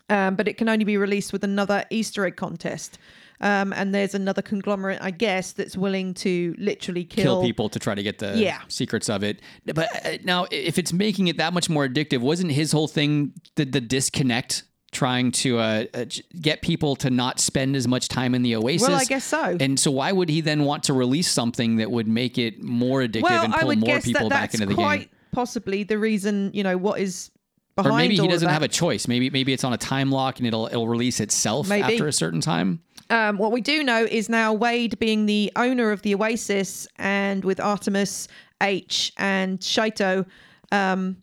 um, 0.09 0.37
but 0.37 0.49
it 0.49 0.57
can 0.57 0.69
only 0.69 0.85
be 0.85 0.97
released 0.97 1.33
with 1.33 1.45
another 1.45 1.85
Easter 1.91 2.25
egg 2.25 2.37
contest. 2.37 2.99
Um, 3.41 3.73
and 3.73 3.95
there's 3.95 4.15
another 4.15 4.43
conglomerate, 4.43 4.99
I 5.03 5.11
guess, 5.11 5.53
that's 5.53 5.77
willing 5.77 6.15
to 6.15 6.55
literally 6.59 7.05
kill, 7.05 7.25
kill 7.25 7.43
people 7.43 7.69
to 7.69 7.79
try 7.79 7.95
to 7.95 8.03
get 8.03 8.19
the 8.19 8.37
Yeah. 8.39 8.61
secrets 8.69 9.09
of 9.09 9.23
it. 9.23 9.41
But 9.67 9.89
uh, 10.07 10.19
now, 10.25 10.47
if 10.51 10.79
it's 10.79 10.93
making 10.93 11.29
it 11.29 11.37
that 11.37 11.53
much 11.53 11.69
more 11.69 11.87
addictive, 11.87 12.21
wasn't 12.21 12.53
his 12.53 12.73
whole 12.73 12.89
thing 12.89 13.33
the, 13.57 13.65
the 13.65 13.81
disconnect? 13.81 14.65
Trying 14.93 15.33
to 15.33 15.59
uh, 15.59 15.85
uh, 15.93 16.05
get 16.41 16.63
people 16.63 16.97
to 16.97 17.11
not 17.11 17.39
spend 17.39 17.77
as 17.77 17.87
much 17.87 18.09
time 18.09 18.35
in 18.35 18.43
the 18.43 18.57
oasis. 18.57 18.89
Well, 18.89 18.99
I 18.99 19.05
guess 19.05 19.25
so. 19.25 19.57
And 19.61 19.79
so, 19.79 19.91
why 19.91 20.11
would 20.13 20.31
he 20.31 20.41
then 20.41 20.65
want 20.65 20.85
to 20.85 20.95
release 20.95 21.31
something 21.31 21.77
that 21.77 21.91
would 21.91 22.09
make 22.09 22.39
it 22.39 22.63
more 22.63 23.03
addictive 23.03 23.23
well, 23.23 23.45
and 23.45 23.53
I 23.53 23.59
pull 23.59 23.69
would 23.69 23.81
more 23.81 23.87
guess 23.89 24.05
people 24.07 24.31
that 24.31 24.35
back 24.35 24.55
into 24.55 24.65
the 24.65 24.75
quite 24.75 25.01
game? 25.01 25.09
possibly 25.33 25.83
the 25.83 25.99
reason. 25.99 26.51
You 26.55 26.63
know 26.63 26.79
what 26.79 26.99
is 27.01 27.31
behind 27.75 27.93
or 27.93 27.97
maybe 27.99 28.17
he 28.17 28.27
doesn't 28.27 28.49
have 28.49 28.63
a 28.63 28.69
choice. 28.69 29.07
Maybe 29.07 29.29
maybe 29.29 29.53
it's 29.53 29.65
on 29.65 29.75
a 29.75 29.77
time 29.77 30.11
lock 30.11 30.39
and 30.39 30.47
it'll 30.47 30.67
it'll 30.69 30.89
release 30.89 31.21
itself 31.21 31.69
Maybe. 31.69 31.83
after 31.83 32.07
a 32.07 32.13
certain 32.13 32.41
time. 32.41 32.81
Um, 33.11 33.39
what 33.39 33.53
we 33.53 33.61
do 33.61 33.85
know 33.85 34.05
is 34.05 34.29
now 34.29 34.53
Wade 34.53 34.99
being 34.99 35.27
the 35.27 35.53
owner 35.57 35.93
of 35.93 36.03
the 36.03 36.15
Oasis 36.15 36.89
and 36.97 37.45
with 37.45 37.61
Artemis, 37.61 38.29
H, 38.61 39.13
and 39.17 39.61
Shoto, 39.61 40.27
um, 40.73 41.17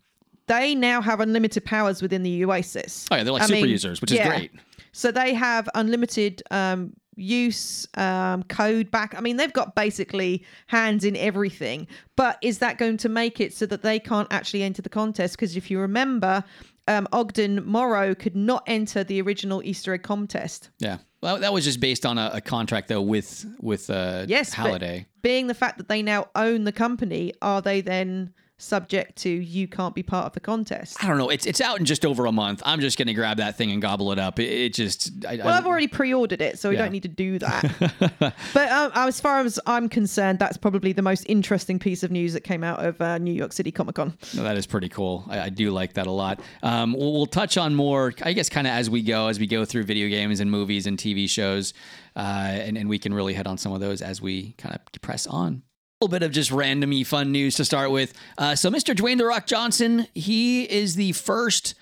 they 0.46 0.74
now 0.74 1.00
have 1.00 1.20
unlimited 1.20 1.64
powers 1.64 2.02
within 2.02 2.22
the 2.22 2.44
Oasis. 2.44 3.06
Oh 3.10 3.16
yeah, 3.16 3.24
they're 3.24 3.32
like 3.32 3.42
I 3.42 3.46
super 3.46 3.62
mean, 3.62 3.70
users, 3.70 4.00
which 4.00 4.12
is 4.12 4.20
great. 4.20 4.52
So 4.92 5.10
they 5.10 5.34
have 5.34 5.68
unlimited 5.74 6.42
um, 6.50 6.92
use, 7.16 7.86
um, 7.94 8.42
code 8.44 8.90
back. 8.90 9.14
I 9.16 9.20
mean, 9.20 9.36
they've 9.36 9.52
got 9.52 9.74
basically 9.74 10.44
hands 10.68 11.04
in 11.04 11.16
everything. 11.16 11.86
But 12.16 12.38
is 12.42 12.58
that 12.58 12.78
going 12.78 12.96
to 12.98 13.08
make 13.08 13.40
it 13.40 13.52
so 13.54 13.66
that 13.66 13.82
they 13.82 13.98
can't 13.98 14.28
actually 14.32 14.62
enter 14.62 14.82
the 14.82 14.88
contest? 14.88 15.36
Because 15.36 15.56
if 15.56 15.70
you 15.70 15.80
remember, 15.80 16.44
um, 16.86 17.08
Ogden 17.12 17.64
Morrow 17.64 18.14
could 18.14 18.36
not 18.36 18.62
enter 18.66 19.02
the 19.02 19.20
original 19.20 19.62
Easter 19.64 19.94
egg 19.94 20.02
contest. 20.02 20.70
Yeah. 20.78 20.98
Well, 21.24 21.38
that 21.38 21.54
was 21.54 21.64
just 21.64 21.80
based 21.80 22.04
on 22.04 22.18
a, 22.18 22.32
a 22.34 22.40
contract 22.42 22.88
though 22.88 23.00
with 23.00 23.46
with 23.58 23.88
uh, 23.88 24.26
Yes, 24.28 24.52
Halliday. 24.52 25.06
being 25.22 25.46
the 25.46 25.54
fact 25.54 25.78
that 25.78 25.88
they 25.88 26.02
now 26.02 26.28
own 26.34 26.64
the 26.64 26.72
company, 26.72 27.32
are 27.40 27.62
they 27.62 27.80
then 27.80 28.34
subject 28.64 29.16
to 29.16 29.28
you 29.28 29.68
can't 29.68 29.94
be 29.94 30.02
part 30.02 30.26
of 30.26 30.32
the 30.32 30.40
contest? 30.40 31.02
I 31.02 31.08
don't 31.08 31.18
know. 31.18 31.28
It's 31.28 31.46
it's 31.46 31.60
out 31.60 31.78
in 31.78 31.84
just 31.84 32.04
over 32.04 32.26
a 32.26 32.32
month. 32.32 32.62
I'm 32.64 32.80
just 32.80 32.98
gonna 32.98 33.14
grab 33.14 33.36
that 33.38 33.56
thing 33.56 33.70
and 33.70 33.80
gobble 33.80 34.10
it 34.12 34.18
up. 34.18 34.38
It, 34.38 34.44
it 34.50 34.74
just. 34.74 35.24
I, 35.26 35.36
Well, 35.36 35.48
I've 35.48 35.66
already 35.66 35.88
pre-ordered 35.88 36.40
it, 36.40 36.58
so 36.58 36.70
we 36.70 36.76
Yeah. 36.76 36.82
don't 36.82 36.92
need 36.92 37.02
to 37.04 37.08
do 37.08 37.38
that. 37.38 38.14
but 38.54 38.70
um, 38.70 38.92
as 38.94 39.20
far 39.20 39.40
as 39.40 39.58
I'm 39.66 39.88
concerned, 39.88 40.38
that's 40.38 40.56
probably 40.56 40.92
the 40.92 41.02
most 41.02 41.24
interesting 41.28 41.78
piece 41.78 42.02
of 42.02 42.10
news 42.10 42.32
that 42.32 42.42
came 42.42 42.64
out 42.64 42.84
of 42.84 43.00
uh, 43.00 43.18
New 43.18 43.32
York 43.32 43.52
City 43.52 43.70
Comic 43.70 43.96
Con. 43.96 44.16
No, 44.34 44.42
that 44.42 44.56
is 44.56 44.66
pretty 44.66 44.88
cool. 44.88 45.24
I, 45.28 45.40
I 45.42 45.48
do 45.48 45.70
like 45.70 45.94
that 45.94 46.06
a 46.06 46.10
lot. 46.10 46.40
Um, 46.62 46.92
we'll, 46.94 47.12
we'll 47.12 47.26
touch 47.26 47.56
on 47.56 47.74
more, 47.74 48.12
I 48.22 48.32
guess, 48.32 48.48
kind 48.48 48.66
of 48.66 48.72
as 48.72 48.88
we 48.90 49.02
go, 49.02 49.28
as 49.28 49.38
we 49.38 49.46
go 49.46 49.64
through 49.64 49.84
video 49.84 50.08
games 50.08 50.40
and 50.40 50.50
movies 50.50 50.86
and 50.86 50.96
TV 50.98 51.28
shows, 51.28 51.74
uh, 52.16 52.20
and, 52.20 52.78
and 52.78 52.88
we 52.88 52.98
can 52.98 53.12
really 53.12 53.34
hit 53.34 53.46
on 53.46 53.58
some 53.58 53.72
of 53.72 53.80
those 53.80 54.00
as 54.02 54.20
we 54.22 54.52
kind 54.52 54.74
of 54.74 55.02
press 55.02 55.26
on. 55.26 55.62
A 56.00 56.04
little 56.04 56.18
bit 56.18 56.22
of 56.24 56.32
just 56.32 56.50
randomy 56.50 57.06
fun 57.06 57.32
news 57.32 57.54
to 57.56 57.64
start 57.64 57.90
with. 57.90 58.14
Uh, 58.36 58.54
so, 58.54 58.70
Mr. 58.70 58.94
Dwayne 58.94 59.18
The 59.18 59.26
Rock 59.26 59.46
Johnson, 59.46 60.06
he 60.14 60.64
is 60.64 60.96
the 60.96 61.12
first 61.12 61.74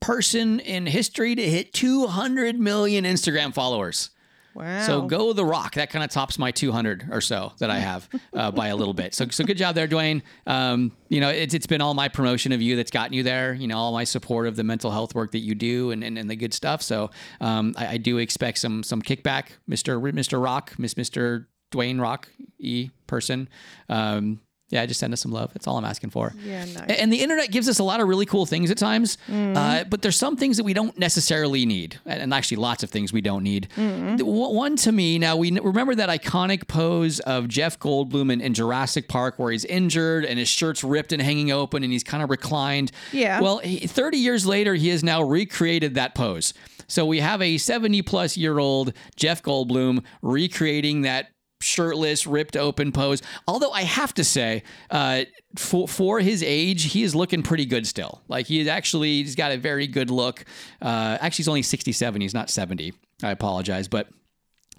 person 0.00 0.60
in 0.60 0.86
history 0.86 1.34
to 1.34 1.42
hit 1.48 1.72
200 1.72 2.58
million 2.58 3.04
Instagram 3.04 3.52
followers. 3.52 4.10
Wow. 4.54 4.82
So 4.82 5.02
go 5.02 5.32
the 5.32 5.44
rock. 5.44 5.74
That 5.74 5.88
kind 5.90 6.04
of 6.04 6.10
tops 6.10 6.36
my 6.36 6.50
200 6.50 7.08
or 7.12 7.20
so 7.20 7.52
that 7.58 7.70
I 7.70 7.78
have 7.78 8.08
uh, 8.34 8.50
by 8.50 8.68
a 8.68 8.76
little 8.76 8.94
bit. 8.94 9.14
So 9.14 9.28
so 9.28 9.44
good 9.44 9.56
job 9.56 9.76
there, 9.76 9.86
Dwayne. 9.86 10.22
Um, 10.48 10.90
you 11.08 11.20
know, 11.20 11.28
it's 11.28 11.54
it's 11.54 11.66
been 11.66 11.80
all 11.80 11.94
my 11.94 12.08
promotion 12.08 12.50
of 12.50 12.60
you 12.60 12.74
that's 12.74 12.90
gotten 12.90 13.12
you 13.12 13.22
there. 13.22 13.54
You 13.54 13.68
know, 13.68 13.78
all 13.78 13.92
my 13.92 14.02
support 14.02 14.48
of 14.48 14.56
the 14.56 14.64
mental 14.64 14.90
health 14.90 15.14
work 15.14 15.30
that 15.32 15.40
you 15.40 15.54
do 15.54 15.92
and 15.92 16.02
and, 16.02 16.18
and 16.18 16.28
the 16.28 16.34
good 16.34 16.52
stuff. 16.52 16.82
So 16.82 17.10
um, 17.40 17.74
I, 17.76 17.86
I 17.86 17.96
do 17.98 18.18
expect 18.18 18.58
some 18.58 18.82
some 18.82 19.00
kickback, 19.00 19.50
Mister 19.68 20.00
Mister 20.00 20.40
Rock, 20.40 20.76
Miss 20.76 20.96
Mister 20.96 21.48
Dwayne 21.70 22.00
Rock 22.00 22.28
e 22.58 22.90
person. 23.06 23.48
Um, 23.88 24.40
yeah, 24.70 24.84
just 24.84 25.00
send 25.00 25.14
us 25.14 25.22
some 25.22 25.32
love. 25.32 25.50
That's 25.54 25.66
all 25.66 25.78
I'm 25.78 25.84
asking 25.86 26.10
for. 26.10 26.34
Yeah, 26.44 26.62
nice. 26.66 26.90
And 26.98 27.10
the 27.10 27.22
internet 27.22 27.50
gives 27.50 27.70
us 27.70 27.78
a 27.78 27.82
lot 27.82 28.00
of 28.00 28.08
really 28.08 28.26
cool 28.26 28.44
things 28.44 28.70
at 28.70 28.76
times, 28.76 29.16
uh, 29.32 29.84
but 29.84 30.02
there's 30.02 30.16
some 30.16 30.36
things 30.36 30.58
that 30.58 30.64
we 30.64 30.74
don't 30.74 30.98
necessarily 30.98 31.64
need, 31.64 31.98
and 32.04 32.34
actually 32.34 32.58
lots 32.58 32.82
of 32.82 32.90
things 32.90 33.10
we 33.10 33.22
don't 33.22 33.42
need. 33.42 33.68
W- 33.78 34.18
One 34.26 34.76
to 34.76 34.92
me 34.92 35.18
now, 35.18 35.36
we 35.36 35.58
remember 35.58 35.94
that 35.94 36.10
iconic 36.10 36.68
pose 36.68 37.18
of 37.20 37.48
Jeff 37.48 37.78
Goldblum 37.78 38.30
in, 38.30 38.42
in 38.42 38.52
Jurassic 38.52 39.08
Park 39.08 39.38
where 39.38 39.50
he's 39.52 39.64
injured 39.64 40.26
and 40.26 40.38
his 40.38 40.48
shirt's 40.50 40.84
ripped 40.84 41.14
and 41.14 41.22
hanging 41.22 41.50
open 41.50 41.82
and 41.82 41.90
he's 41.90 42.04
kind 42.04 42.22
of 42.22 42.28
reclined. 42.28 42.92
Yeah. 43.10 43.40
Well, 43.40 43.58
he, 43.60 43.78
30 43.86 44.18
years 44.18 44.44
later, 44.44 44.74
he 44.74 44.88
has 44.90 45.02
now 45.02 45.22
recreated 45.22 45.94
that 45.94 46.14
pose. 46.14 46.52
So 46.88 47.06
we 47.06 47.20
have 47.20 47.40
a 47.40 47.56
70 47.56 48.02
plus 48.02 48.36
year 48.36 48.58
old 48.58 48.92
Jeff 49.16 49.42
Goldblum 49.42 50.04
recreating 50.20 51.02
that 51.02 51.28
shirtless, 51.68 52.26
ripped 52.26 52.56
open 52.56 52.92
pose. 52.92 53.22
Although 53.46 53.70
I 53.70 53.82
have 53.82 54.14
to 54.14 54.24
say, 54.24 54.62
uh, 54.90 55.24
for 55.56 55.86
for 55.86 56.20
his 56.20 56.42
age, 56.42 56.92
he 56.92 57.02
is 57.02 57.14
looking 57.14 57.42
pretty 57.42 57.66
good 57.66 57.86
still. 57.86 58.22
Like 58.28 58.46
he 58.46 58.60
is 58.60 58.66
actually, 58.68 59.22
he's 59.22 59.36
got 59.36 59.52
a 59.52 59.58
very 59.58 59.86
good 59.86 60.10
look. 60.10 60.44
Uh, 60.80 61.18
actually, 61.20 61.42
he's 61.42 61.48
only 61.48 61.62
67. 61.62 62.20
He's 62.20 62.34
not 62.34 62.50
70. 62.50 62.92
I 63.22 63.30
apologize, 63.30 63.88
but. 63.88 64.08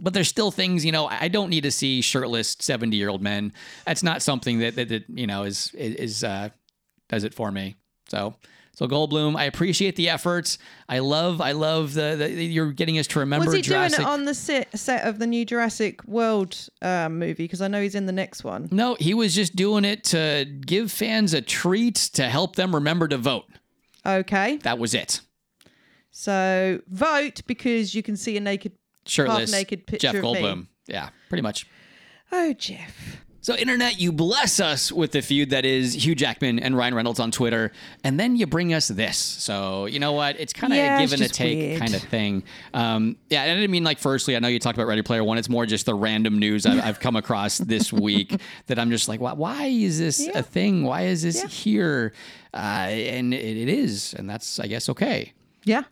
But 0.02 0.14
there's 0.14 0.30
still 0.30 0.50
things, 0.50 0.86
you 0.86 0.94
know. 0.94 1.08
I 1.08 1.28
don't 1.28 1.50
need 1.50 1.64
to 1.64 1.72
see 1.72 2.00
shirtless 2.00 2.56
70 2.62 2.96
year 2.96 3.10
old 3.10 3.22
men. 3.22 3.52
That's 3.86 4.02
not 4.02 4.22
something 4.22 4.60
that, 4.60 4.76
that, 4.76 4.88
that 4.88 5.04
you 5.10 5.28
know 5.28 5.44
is 5.44 5.74
is 5.74 6.24
uh, 6.24 6.52
does 7.10 7.26
it 7.26 7.34
for 7.34 7.52
me. 7.52 7.76
So 8.08 8.36
so 8.80 8.88
Goldblum, 8.88 9.36
I 9.36 9.44
appreciate 9.44 9.98
the 9.98 10.08
efforts. 10.08 10.58
I 10.88 11.00
love 11.00 11.42
I 11.42 11.52
love 11.52 11.94
the, 11.94 12.16
the 12.18 12.32
you're 12.32 12.72
getting 12.72 12.98
us 12.98 13.08
to 13.08 13.20
remember 13.20 13.48
Was 13.48 13.54
he 13.54 13.62
Jurassic. 13.62 13.98
doing 13.98 14.08
it 14.08 14.10
on 14.10 14.24
the 14.24 14.34
set, 14.34 14.80
set 14.80 15.06
of 15.06 15.20
the 15.20 15.28
new 15.28 15.44
Jurassic 15.44 16.02
World 16.06 16.70
uh, 16.82 17.10
movie? 17.10 17.44
Because 17.44 17.62
I 17.62 17.68
know 17.68 17.82
he's 17.82 17.94
in 17.94 18.06
the 18.06 18.14
next 18.14 18.46
one. 18.46 18.70
No, 18.72 18.96
he 18.98 19.14
was 19.14 19.36
just 19.36 19.54
doing 19.58 19.84
it 19.84 20.06
to 20.06 20.46
give 20.66 20.94
fans 20.94 21.34
a 21.34 21.42
treat 21.42 21.96
to 22.14 22.30
help 22.30 22.56
them 22.56 22.74
remember 22.74 23.10
to 23.10 23.18
vote. 23.18 23.48
Okay. 24.06 24.56
That 24.64 24.80
was 24.80 24.94
it. 24.94 25.20
So 26.12 26.80
vote 26.88 27.42
because 27.48 27.94
you 27.94 28.02
can 28.02 28.16
see 28.16 28.38
a 28.38 28.40
naked, 28.40 28.72
Shirtless 29.06 29.52
half-naked 29.52 29.88
picture 29.88 30.08
Jeff 30.08 30.16
of 30.16 30.24
Goldblum. 30.24 30.68
Yeah, 30.88 31.10
pretty 31.28 31.42
much. 31.42 31.68
Oh, 32.32 32.54
Jeff. 32.54 33.26
So, 33.50 33.56
internet, 33.56 34.00
you 34.00 34.12
bless 34.12 34.60
us 34.60 34.92
with 34.92 35.12
the 35.12 35.24
feud 35.24 35.50
that 35.50 35.66
is 35.66 36.06
Hugh 36.06 36.14
Jackman 36.14 36.60
and 36.60 36.78
Ryan 36.78 36.94
Reynolds 36.94 37.20
on 37.20 37.32
Twitter, 37.32 37.72
and 38.04 38.20
then 38.20 38.36
you 38.36 38.46
bring 38.46 38.76
us 38.76 38.90
this. 38.90 39.18
So, 39.18 39.88
you 39.88 39.98
know 39.98 40.12
what? 40.12 40.40
It's 40.40 40.54
kind 40.54 40.72
of 40.72 40.78
Yeah, 40.78 41.00
a 41.00 41.02
give 41.02 41.14
and 41.14 41.24
a 41.24 41.28
take 41.28 41.58
weird. 41.58 41.80
kind 41.80 41.96
of 41.96 42.04
thing. 42.04 42.44
Um, 42.76 43.18
yeah, 43.32 43.42
and 43.42 43.54
I 43.54 43.56
didn't 43.56 43.72
mean 43.72 43.84
like, 43.84 43.98
firstly, 43.98 44.36
I 44.36 44.40
know 44.40 44.50
you 44.50 44.60
talked 44.60 44.78
about 44.78 44.86
Ready 44.86 45.02
Player 45.02 45.24
One. 45.24 45.40
It's 45.40 45.50
more 45.50 45.66
just 45.66 45.88
the 45.88 45.96
random 45.96 46.38
news 46.38 46.68
I've, 46.68 46.86
I've 46.86 47.00
come 47.00 47.16
across 47.16 47.58
this 47.58 47.92
week 47.92 48.40
that 48.68 48.78
I'm 48.78 48.92
just 48.92 49.10
like, 49.10 49.20
why, 49.20 49.34
why 49.34 49.66
is 49.66 49.98
this 49.98 50.28
a 50.28 50.44
thing? 50.44 50.84
Why 50.84 51.06
is 51.06 51.24
this 51.24 51.42
here? 51.52 52.14
Uh, 52.54 52.58
and 52.58 53.34
it, 53.34 53.58
it 53.58 53.68
is, 53.68 54.14
and 54.14 54.30
that's, 54.30 54.60
I 54.60 54.68
guess, 54.68 54.90
okay. 54.90 55.34
Yeah. 55.66 55.86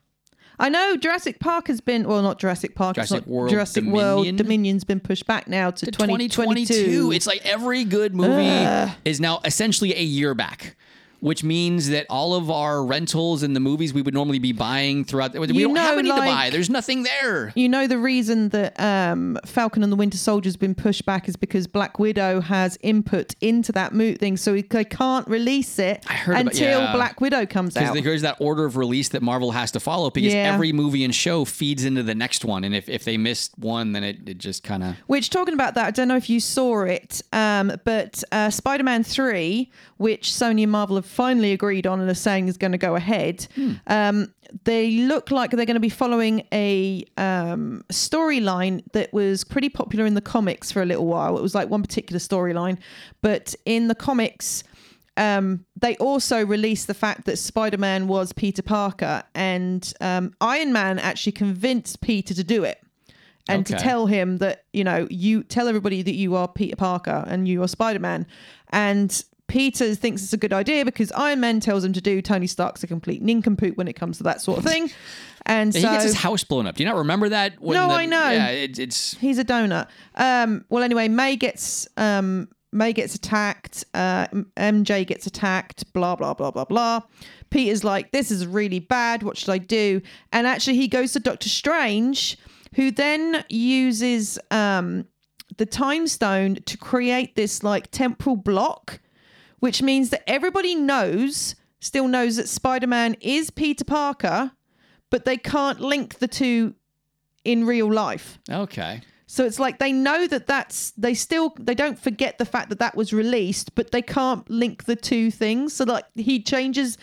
I 0.60 0.70
know 0.70 0.98
Jurassic 0.98 1.40
Park 1.40 1.68
has 1.68 1.82
been, 1.82 2.08
well, 2.08 2.22
not 2.24 2.40
Jurassic 2.40 2.74
Park. 2.74 2.98
it's 2.98 3.10
Jurassic 3.10 3.28
not- 3.28 3.34
World 3.34 3.50
Jurassic 3.52 3.84
Dominion? 3.84 4.06
World 4.06 4.36
Dominion's 4.38 4.84
been 4.84 5.00
pushed 5.00 5.28
back 5.28 5.48
now 5.48 5.70
to, 5.72 5.86
2022. 5.86 6.30
2022. 6.74 7.12
It's 7.12 7.28
like 7.28 7.46
every 7.46 7.84
good 7.84 8.16
movie 8.16 8.92
is 9.06 9.20
now 9.20 9.40
essentially 9.46 9.94
a 9.96 10.02
year 10.04 10.34
back. 10.34 10.76
Which 11.20 11.44
means 11.44 11.90
that 11.90 12.06
all 12.10 12.36
of 12.36 12.52
our 12.52 12.84
rentals 12.86 13.42
and 13.44 13.56
the 13.56 13.60
movies 13.60 13.94
we 13.94 14.02
would 14.04 14.14
normally 14.14 14.38
be 14.40 14.52
buying 14.52 15.04
throughout, 15.04 15.34
the, 15.34 15.40
we 15.40 15.48
You 15.48 15.68
don't 15.68 15.76
have 15.78 15.94
know, 15.96 16.00
any 16.00 16.10
to 16.10 16.16
buy. 16.16 16.50
There's 16.52 16.70
nothing 16.70 17.04
there. 17.04 17.52
You 17.56 17.68
know 17.70 17.88
the 17.88 17.98
reason 17.98 18.50
that 18.50 18.80
um, 18.80 19.40
Falcon 19.46 19.82
and 19.84 19.92
the 19.92 19.96
Winter 19.96 20.18
Soldier 20.18 20.48
has 20.48 20.58
been 20.58 20.76
pushed 20.76 21.06
back 21.06 21.28
is 21.28 21.36
because 21.36 21.66
Black 21.66 21.98
Widow 21.98 22.42
has 22.42 22.78
input 22.82 23.34
into 23.42 23.72
that 23.72 23.94
moot 23.94 24.20
thing, 24.20 24.38
so 24.38 24.54
they 24.54 24.84
can't 24.84 25.28
release 25.28 25.80
it 25.80 26.06
heard 26.06 26.34
about- 26.42 26.54
until 26.54 26.82
yeah. 26.82 26.94
Black 26.94 27.20
Widow 27.20 27.46
comes 27.46 27.76
out. 27.76 27.94
Because 27.94 28.04
there's 28.04 28.22
that 28.22 28.38
order 28.40 28.66
of 28.66 28.78
release 28.78 29.10
that 29.10 29.22
Marvel 29.24 29.52
has 29.52 29.72
to 29.72 29.80
follow 29.80 30.10
because 30.12 30.34
Yeah. 30.34 30.54
every 30.54 30.72
movie 30.72 31.04
and 31.04 31.14
show 31.16 31.46
feeds 31.46 31.84
into 31.84 32.04
the 32.04 32.16
next 32.16 32.46
one. 32.46 32.64
And 32.64 32.76
if, 32.76 32.88
if 32.90 33.04
they 33.04 33.18
missed 33.18 33.58
one, 33.58 33.92
then 33.94 34.04
it, 34.04 34.30
it 34.30 34.38
just 34.38 34.64
kind 34.64 34.84
of. 34.84 34.96
Which, 35.08 35.30
talking 35.32 35.54
about 35.56 35.74
that, 35.76 35.86
I 35.88 35.92
don't 35.92 36.08
know 36.08 36.16
if 36.16 36.30
you 36.30 36.40
saw 36.40 36.84
it, 36.84 37.22
um, 37.34 37.72
but 37.86 38.24
uh, 38.32 38.50
Spider 38.52 38.84
Man 38.84 39.04
3, 39.04 39.72
which 39.98 40.30
Sony 40.30 40.64
and 40.64 40.72
Marvel 40.72 40.96
have 40.96 41.06
finally 41.06 41.52
agreed 41.52 41.86
on 41.86 42.00
and 42.00 42.10
are 42.10 42.14
saying 42.16 42.48
is 42.48 42.58
going 42.58 42.72
to 42.72 42.78
go 42.78 42.96
ahead, 42.96 43.48
um, 43.88 44.34
they 44.64 44.92
look 44.92 45.32
like 45.32 45.52
they're 45.52 45.66
going 45.66 45.76
to 45.76 45.80
be 45.80 45.90
following 45.90 46.46
a 46.54 47.04
um, 47.18 47.84
storyline 47.92 48.84
that 48.94 49.12
was 49.12 49.44
pretty 49.44 49.70
popular 49.70 50.06
in 50.06 50.14
the 50.14 50.22
comics 50.22 50.72
for 50.72 50.82
a 50.82 50.86
little 50.86 51.06
while. 51.06 51.38
It 51.38 51.42
was 51.42 51.54
like 51.54 51.70
one 51.70 51.82
particular 51.82 52.20
storyline, 52.20 52.78
but 53.22 53.56
in 53.66 53.88
the 53.88 53.96
comics, 53.96 54.64
um, 55.18 55.66
they 55.76 55.96
also 55.98 56.46
released 56.46 56.88
the 56.88 56.94
fact 56.94 57.26
that 57.26 57.38
Spider 57.38 57.78
Man 57.78 58.08
was 58.08 58.32
Peter 58.34 58.62
Parker, 58.62 59.24
and 59.34 59.92
um, 60.00 60.34
Iron 60.40 60.72
Man 60.72 61.00
actually 61.00 61.32
convinced 61.32 62.02
Peter 62.02 62.34
to 62.36 62.44
do 62.44 62.64
it 62.64 62.80
and 63.50 63.66
to 63.66 63.74
tell 63.76 64.06
him 64.06 64.38
that 64.38 64.66
you 64.74 64.84
know 64.84 65.08
you 65.10 65.44
tell 65.44 65.68
everybody 65.68 66.02
that 66.02 66.14
you 66.14 66.36
are 66.36 66.48
Peter 66.48 66.76
Parker 66.76 67.24
and 67.28 67.48
you 67.48 67.64
are 67.64 67.68
Spider 67.68 68.00
Man, 68.00 68.28
and 68.70 69.24
Peter 69.48 69.96
thinks 69.96 70.24
it's 70.24 70.34
a 70.34 70.38
good 70.38 70.54
idea 70.54 70.84
because 70.84 71.12
Iron 71.14 71.40
Man 71.40 71.60
tells 71.60 71.84
him 71.84 71.94
to 71.94 72.02
do. 72.02 72.22
Tony 72.22 72.48
Stark's 72.48 72.84
a 72.84 72.88
complete 72.88 73.22
nincompoop 73.22 73.78
when 73.78 73.88
it 73.88 73.94
comes 73.94 74.18
to 74.18 74.24
that 74.24 74.42
sort 74.42 74.58
of 74.58 74.64
thing, 74.66 74.90
and 75.46 75.74
he 75.74 75.82
so 75.82 75.90
gets 75.90 76.04
his 76.04 76.16
house 76.16 76.44
blown 76.44 76.68
up. 76.68 76.76
Do 76.76 76.84
you 76.84 76.90
not 76.90 76.98
remember 76.98 77.30
that? 77.30 77.60
When 77.62 77.76
No, 77.76 77.88
the- 77.88 77.94
I 77.94 78.06
know. 78.06 78.30
Yeah, 78.30 78.48
it, 78.50 78.78
it's. 78.80 79.16
he's 79.18 79.38
a 79.38 79.46
donut. 79.46 79.88
Um, 80.16 80.66
well, 80.70 80.84
anyway, 80.84 81.08
May 81.08 81.36
gets 81.38 81.88
um, 81.98 82.50
May 82.74 82.92
gets 82.92 83.16
attacked. 83.16 83.86
Uh, 83.94 84.28
MJ 84.58 85.08
gets 85.08 85.26
attacked. 85.28 85.92
Blah 85.94 86.16
blah 86.18 86.34
blah 86.34 86.52
blah 86.52 86.66
blah. 86.66 87.00
Peter's 87.50 87.84
like, 87.86 88.12
"This 88.12 88.30
is 88.32 88.46
really 88.46 88.80
bad. 88.80 89.24
What 89.24 89.38
should 89.38 89.50
I 89.50 89.58
do?" 89.60 90.02
And 90.34 90.46
actually, 90.46 90.76
he 90.76 90.90
goes 90.90 91.14
to 91.14 91.20
Doctor 91.22 91.48
Strange, 91.48 92.38
who 92.76 92.92
then 92.92 93.46
uses 93.50 94.38
um, 94.52 95.06
the 95.56 95.66
Time 95.66 96.08
Stone 96.08 96.56
to 96.66 96.78
create 96.78 97.36
this 97.38 97.64
like 97.64 97.90
temporal 97.92 98.36
block, 98.36 99.00
which 99.60 99.82
means 99.82 100.10
that 100.10 100.24
everybody 100.30 100.76
knows 100.76 101.56
still 101.80 102.08
knows 102.08 102.38
that 102.38 102.50
Spider-Man 102.50 103.16
is 103.22 103.50
Peter 103.50 103.86
Parker, 103.86 104.52
but 105.10 105.26
they 105.26 105.38
can't 105.38 105.80
link 105.80 106.20
the 106.20 106.28
two 106.28 106.74
in 107.44 107.66
real 107.66 107.92
life. 107.92 108.40
Okay. 108.50 109.02
So 109.28 109.46
it's 109.46 109.60
like 109.60 109.80
they 109.80 109.92
know 109.92 110.26
that 110.28 110.48
that's 110.48 110.92
they 110.92 111.14
still 111.14 111.54
they 111.60 111.76
don't 111.76 112.00
forget 112.00 112.38
the 112.38 112.46
fact 112.46 112.70
that 112.70 112.80
that 112.80 112.96
was 112.96 113.12
released, 113.12 113.76
but 113.76 113.92
they 113.92 114.02
can't 114.02 114.50
link 114.50 114.86
the 114.86 114.96
two 114.96 115.32
things. 115.32 115.74
So 115.74 115.84
like 115.84 116.06
he 116.16 116.42
changes 116.42 116.98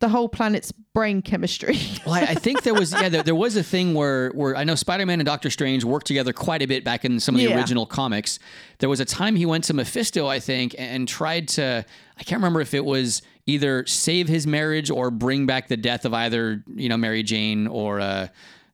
the 0.00 0.08
whole 0.08 0.28
planet's 0.28 0.72
brain 0.72 1.22
chemistry. 1.22 1.78
well, 2.06 2.14
I, 2.14 2.20
I, 2.20 2.34
think 2.34 2.62
there 2.62 2.74
was 2.74 2.92
yeah 2.92 3.08
there, 3.08 3.22
there, 3.22 3.34
was 3.34 3.56
a 3.56 3.62
thing 3.62 3.94
where 3.94 4.30
where 4.30 4.56
I 4.56 4.64
know 4.64 4.74
Spider-Man 4.74 5.20
and 5.20 5.26
Doctor 5.26 5.50
Strange 5.50 5.84
worked 5.84 6.06
together 6.06 6.32
quite 6.32 6.62
a 6.62 6.66
bit 6.66 6.84
back 6.84 7.04
in 7.04 7.20
some 7.20 7.34
of 7.34 7.40
the 7.40 7.48
yeah. 7.48 7.56
original 7.56 7.86
comics. 7.86 8.38
There 8.78 8.88
was 8.88 9.00
a 9.00 9.04
time 9.04 9.36
he 9.36 9.46
went 9.46 9.64
to 9.64 9.74
Mephisto, 9.74 10.26
I 10.26 10.40
think, 10.40 10.74
and 10.78 11.06
tried 11.06 11.48
to 11.48 11.84
I 12.18 12.22
can't 12.22 12.40
remember 12.40 12.60
if 12.60 12.74
it 12.74 12.84
was 12.84 13.22
either 13.46 13.86
save 13.86 14.28
his 14.28 14.46
marriage 14.46 14.90
or 14.90 15.10
bring 15.10 15.46
back 15.46 15.68
the 15.68 15.76
death 15.76 16.04
of 16.04 16.14
either 16.14 16.64
you 16.74 16.88
know 16.88 16.96
Mary 16.96 17.22
Jane 17.22 17.66
or 17.66 18.00
uh, 18.00 18.28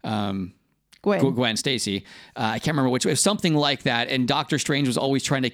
um, 0.04 0.54
Gwen, 1.02 1.34
Gwen 1.34 1.56
Stacy. 1.56 2.04
Uh, 2.34 2.52
I 2.54 2.58
can't 2.58 2.74
remember 2.74 2.90
which. 2.90 3.06
It 3.06 3.10
was 3.10 3.20
something 3.20 3.54
like 3.54 3.84
that. 3.84 4.08
And 4.08 4.26
Doctor 4.26 4.58
Strange 4.58 4.88
was 4.88 4.98
always 4.98 5.22
trying 5.22 5.42
to 5.42 5.50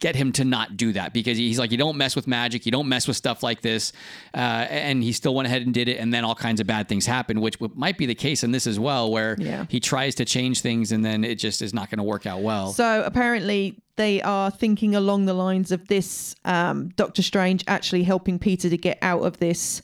get 0.00 0.16
him 0.16 0.32
to 0.32 0.44
not 0.44 0.76
do 0.76 0.92
that 0.92 1.12
because 1.12 1.36
he's 1.38 1.58
like, 1.58 1.70
you 1.70 1.76
don't 1.76 1.96
mess 1.96 2.16
with 2.16 2.26
magic, 2.26 2.66
you 2.66 2.72
don't 2.72 2.88
mess 2.88 3.06
with 3.06 3.16
stuff 3.16 3.42
like 3.42 3.60
this. 3.60 3.92
Uh, 4.34 4.66
and 4.70 5.02
he 5.02 5.12
still 5.12 5.34
went 5.34 5.46
ahead 5.46 5.62
and 5.62 5.72
did 5.72 5.88
it, 5.88 5.98
and 5.98 6.12
then 6.12 6.24
all 6.24 6.34
kinds 6.34 6.60
of 6.60 6.66
bad 6.66 6.88
things 6.88 7.06
happen, 7.06 7.40
which 7.40 7.60
might 7.74 7.98
be 7.98 8.06
the 8.06 8.14
case 8.14 8.42
in 8.42 8.50
this 8.50 8.66
as 8.66 8.80
well, 8.80 9.10
where 9.10 9.36
yeah. 9.38 9.66
he 9.68 9.78
tries 9.78 10.14
to 10.16 10.24
change 10.24 10.62
things 10.62 10.90
and 10.90 11.04
then 11.04 11.22
it 11.22 11.36
just 11.36 11.62
is 11.62 11.72
not 11.72 11.90
going 11.90 11.98
to 11.98 12.02
work 12.02 12.26
out 12.26 12.40
well. 12.40 12.72
So 12.72 13.02
apparently, 13.04 13.76
they 13.96 14.22
are 14.22 14.50
thinking 14.50 14.94
along 14.94 15.26
the 15.26 15.34
lines 15.34 15.70
of 15.70 15.86
this 15.88 16.34
um, 16.46 16.88
Doctor 16.96 17.22
Strange 17.22 17.62
actually 17.68 18.02
helping 18.02 18.38
Peter 18.38 18.70
to 18.70 18.76
get 18.78 18.98
out 19.02 19.20
of 19.20 19.36
this, 19.36 19.82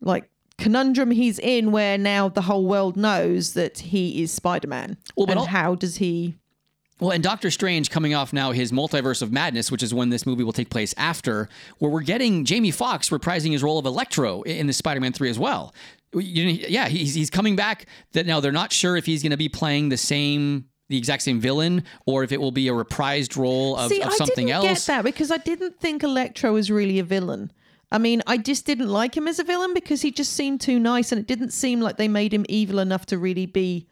like 0.00 0.30
conundrum 0.56 1.10
he's 1.10 1.40
in 1.40 1.72
where 1.72 1.98
now 1.98 2.28
the 2.28 2.42
whole 2.42 2.64
world 2.64 2.96
knows 2.96 3.54
that 3.54 3.78
he 3.78 4.22
is 4.22 4.30
Spider-Man. 4.30 4.96
Well, 5.16 5.28
and 5.28 5.40
how 5.40 5.74
does 5.74 5.96
he 5.96 6.36
well, 7.00 7.10
and 7.10 7.22
Doctor 7.22 7.50
Strange 7.50 7.90
coming 7.90 8.14
off 8.14 8.32
now 8.32 8.52
his 8.52 8.70
multiverse 8.70 9.20
of 9.20 9.32
madness, 9.32 9.70
which 9.70 9.82
is 9.82 9.92
when 9.92 10.10
this 10.10 10.26
movie 10.26 10.44
will 10.44 10.52
take 10.52 10.70
place 10.70 10.94
after, 10.96 11.48
where 11.78 11.90
we're 11.90 12.02
getting 12.02 12.44
Jamie 12.44 12.70
Foxx 12.70 13.10
reprising 13.10 13.52
his 13.52 13.62
role 13.62 13.78
of 13.78 13.86
Electro 13.86 14.42
in 14.42 14.66
the 14.66 14.72
Spider-Man 14.72 15.12
3 15.12 15.28
as 15.28 15.38
well. 15.38 15.74
Yeah, 16.12 16.88
he's, 16.88 17.14
he's 17.14 17.30
coming 17.30 17.56
back. 17.56 17.86
That 18.12 18.26
now 18.26 18.38
they're 18.38 18.52
not 18.52 18.72
sure 18.72 18.96
if 18.96 19.06
he's 19.06 19.22
going 19.22 19.32
to 19.32 19.36
be 19.36 19.48
playing 19.48 19.88
the 19.88 19.96
same 19.96 20.66
the 20.90 20.98
exact 20.98 21.22
same 21.22 21.40
villain 21.40 21.82
or 22.06 22.24
if 22.24 22.30
it 22.30 22.38
will 22.38 22.52
be 22.52 22.68
a 22.68 22.72
reprised 22.72 23.38
role 23.38 23.74
of, 23.74 23.90
See, 23.90 24.02
of 24.02 24.12
something 24.12 24.52
I 24.52 24.60
didn't 24.60 24.70
else. 24.70 24.86
Get 24.86 24.92
that 24.92 25.04
because 25.04 25.30
I 25.30 25.38
didn't 25.38 25.80
think 25.80 26.02
Electro 26.02 26.52
was 26.52 26.70
really 26.70 26.98
a 26.98 27.04
villain. 27.04 27.50
I 27.90 27.98
mean, 27.98 28.22
I 28.26 28.36
just 28.36 28.66
didn't 28.66 28.88
like 28.88 29.16
him 29.16 29.26
as 29.26 29.38
a 29.38 29.44
villain 29.44 29.72
because 29.72 30.02
he 30.02 30.10
just 30.10 30.32
seemed 30.32 30.60
too 30.60 30.78
nice, 30.78 31.12
and 31.12 31.20
it 31.20 31.26
didn't 31.26 31.52
seem 31.52 31.80
like 31.80 31.96
they 31.96 32.08
made 32.08 32.34
him 32.34 32.44
evil 32.48 32.80
enough 32.80 33.06
to 33.06 33.18
really 33.18 33.46
be 33.46 33.86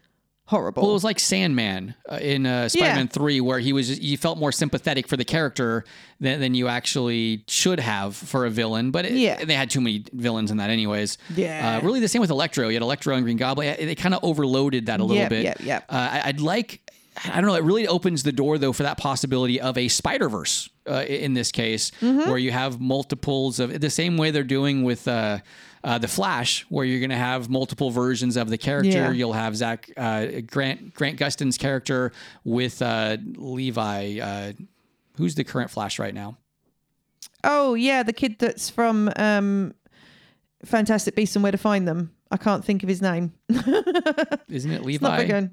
horrible. 0.45 0.83
Well, 0.83 0.91
it 0.91 0.93
was 0.93 1.03
like 1.03 1.19
Sandman 1.19 1.95
uh, 2.09 2.15
in 2.15 2.45
uh, 2.45 2.69
Spider-Man 2.69 3.05
yeah. 3.05 3.11
Three, 3.11 3.41
where 3.41 3.59
he 3.59 3.73
was 3.73 3.99
you 3.99 4.17
felt 4.17 4.37
more 4.37 4.51
sympathetic 4.51 5.07
for 5.07 5.17
the 5.17 5.25
character 5.25 5.85
than, 6.19 6.39
than 6.39 6.53
you 6.53 6.67
actually 6.67 7.43
should 7.47 7.79
have 7.79 8.15
for 8.15 8.45
a 8.45 8.49
villain. 8.49 8.91
But 8.91 9.05
it, 9.05 9.13
yeah, 9.13 9.43
they 9.43 9.55
had 9.55 9.69
too 9.69 9.81
many 9.81 10.05
villains 10.13 10.51
in 10.51 10.57
that, 10.57 10.69
anyways. 10.69 11.17
Yeah, 11.35 11.79
uh, 11.81 11.85
really 11.85 11.99
the 11.99 12.07
same 12.07 12.21
with 12.21 12.31
Electro. 12.31 12.67
You 12.67 12.75
had 12.75 12.83
Electro 12.83 13.15
and 13.15 13.23
Green 13.23 13.37
Goblin. 13.37 13.75
They 13.77 13.95
kind 13.95 14.13
of 14.13 14.23
overloaded 14.23 14.87
that 14.87 14.99
a 14.99 15.03
little 15.03 15.17
yep, 15.17 15.29
bit. 15.29 15.43
Yeah, 15.43 15.55
yeah. 15.59 15.81
Uh, 15.89 16.21
I'd 16.25 16.41
like 16.41 16.81
I 17.25 17.41
don't 17.41 17.45
know. 17.45 17.55
It 17.55 17.63
really 17.63 17.87
opens 17.87 18.23
the 18.23 18.31
door, 18.31 18.57
though, 18.57 18.73
for 18.73 18.83
that 18.83 18.97
possibility 18.97 19.61
of 19.61 19.77
a 19.77 19.87
Spider 19.87 20.29
Verse 20.29 20.69
uh, 20.87 21.05
in 21.07 21.33
this 21.33 21.51
case, 21.51 21.91
mm-hmm. 22.01 22.29
where 22.29 22.37
you 22.37 22.51
have 22.51 22.79
multiples 22.79 23.59
of 23.59 23.79
the 23.79 23.89
same 23.89 24.17
way 24.17 24.31
they're 24.31 24.43
doing 24.43 24.83
with 24.83 25.07
uh, 25.07 25.39
uh, 25.83 25.97
the 25.97 26.07
Flash, 26.07 26.65
where 26.69 26.85
you're 26.85 26.99
going 26.99 27.09
to 27.09 27.15
have 27.15 27.49
multiple 27.49 27.91
versions 27.91 28.37
of 28.37 28.49
the 28.49 28.57
character. 28.57 28.89
Yeah. 28.89 29.11
You'll 29.11 29.33
have 29.33 29.55
Zach 29.55 29.89
uh, 29.97 30.27
Grant 30.45 30.93
Grant 30.93 31.17
Gustin's 31.19 31.57
character 31.57 32.11
with 32.43 32.81
uh, 32.81 33.17
Levi. 33.35 34.19
Uh, 34.19 34.53
who's 35.17 35.35
the 35.35 35.43
current 35.43 35.69
Flash 35.69 35.99
right 35.99 36.13
now? 36.13 36.37
Oh 37.43 37.73
yeah, 37.73 38.03
the 38.03 38.13
kid 38.13 38.37
that's 38.39 38.69
from 38.69 39.11
um, 39.17 39.73
Fantastic 40.65 41.15
Beasts 41.15 41.35
and 41.35 41.43
Where 41.43 41.51
to 41.51 41.57
Find 41.57 41.87
Them. 41.87 42.13
I 42.31 42.37
can't 42.37 42.65
think 42.65 42.81
of 42.81 42.89
his 42.89 43.01
name. 43.01 43.33
Isn't 44.49 44.71
it 44.71 44.83
Levi? 44.83 45.47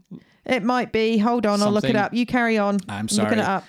It 0.45 0.63
might 0.63 0.93
be. 0.93 1.19
Hold 1.19 1.47
on, 1.47 1.63
I'll 1.63 1.73
look 1.73 1.85
it 1.85 1.97
up. 1.97 2.15
You 2.15 2.27
carry 2.27 2.59
on. 2.59 2.79
I'm 2.89 3.09
sorry. 3.09 3.31
looking 3.31 3.39
it 3.41 3.49
up. 3.49 3.65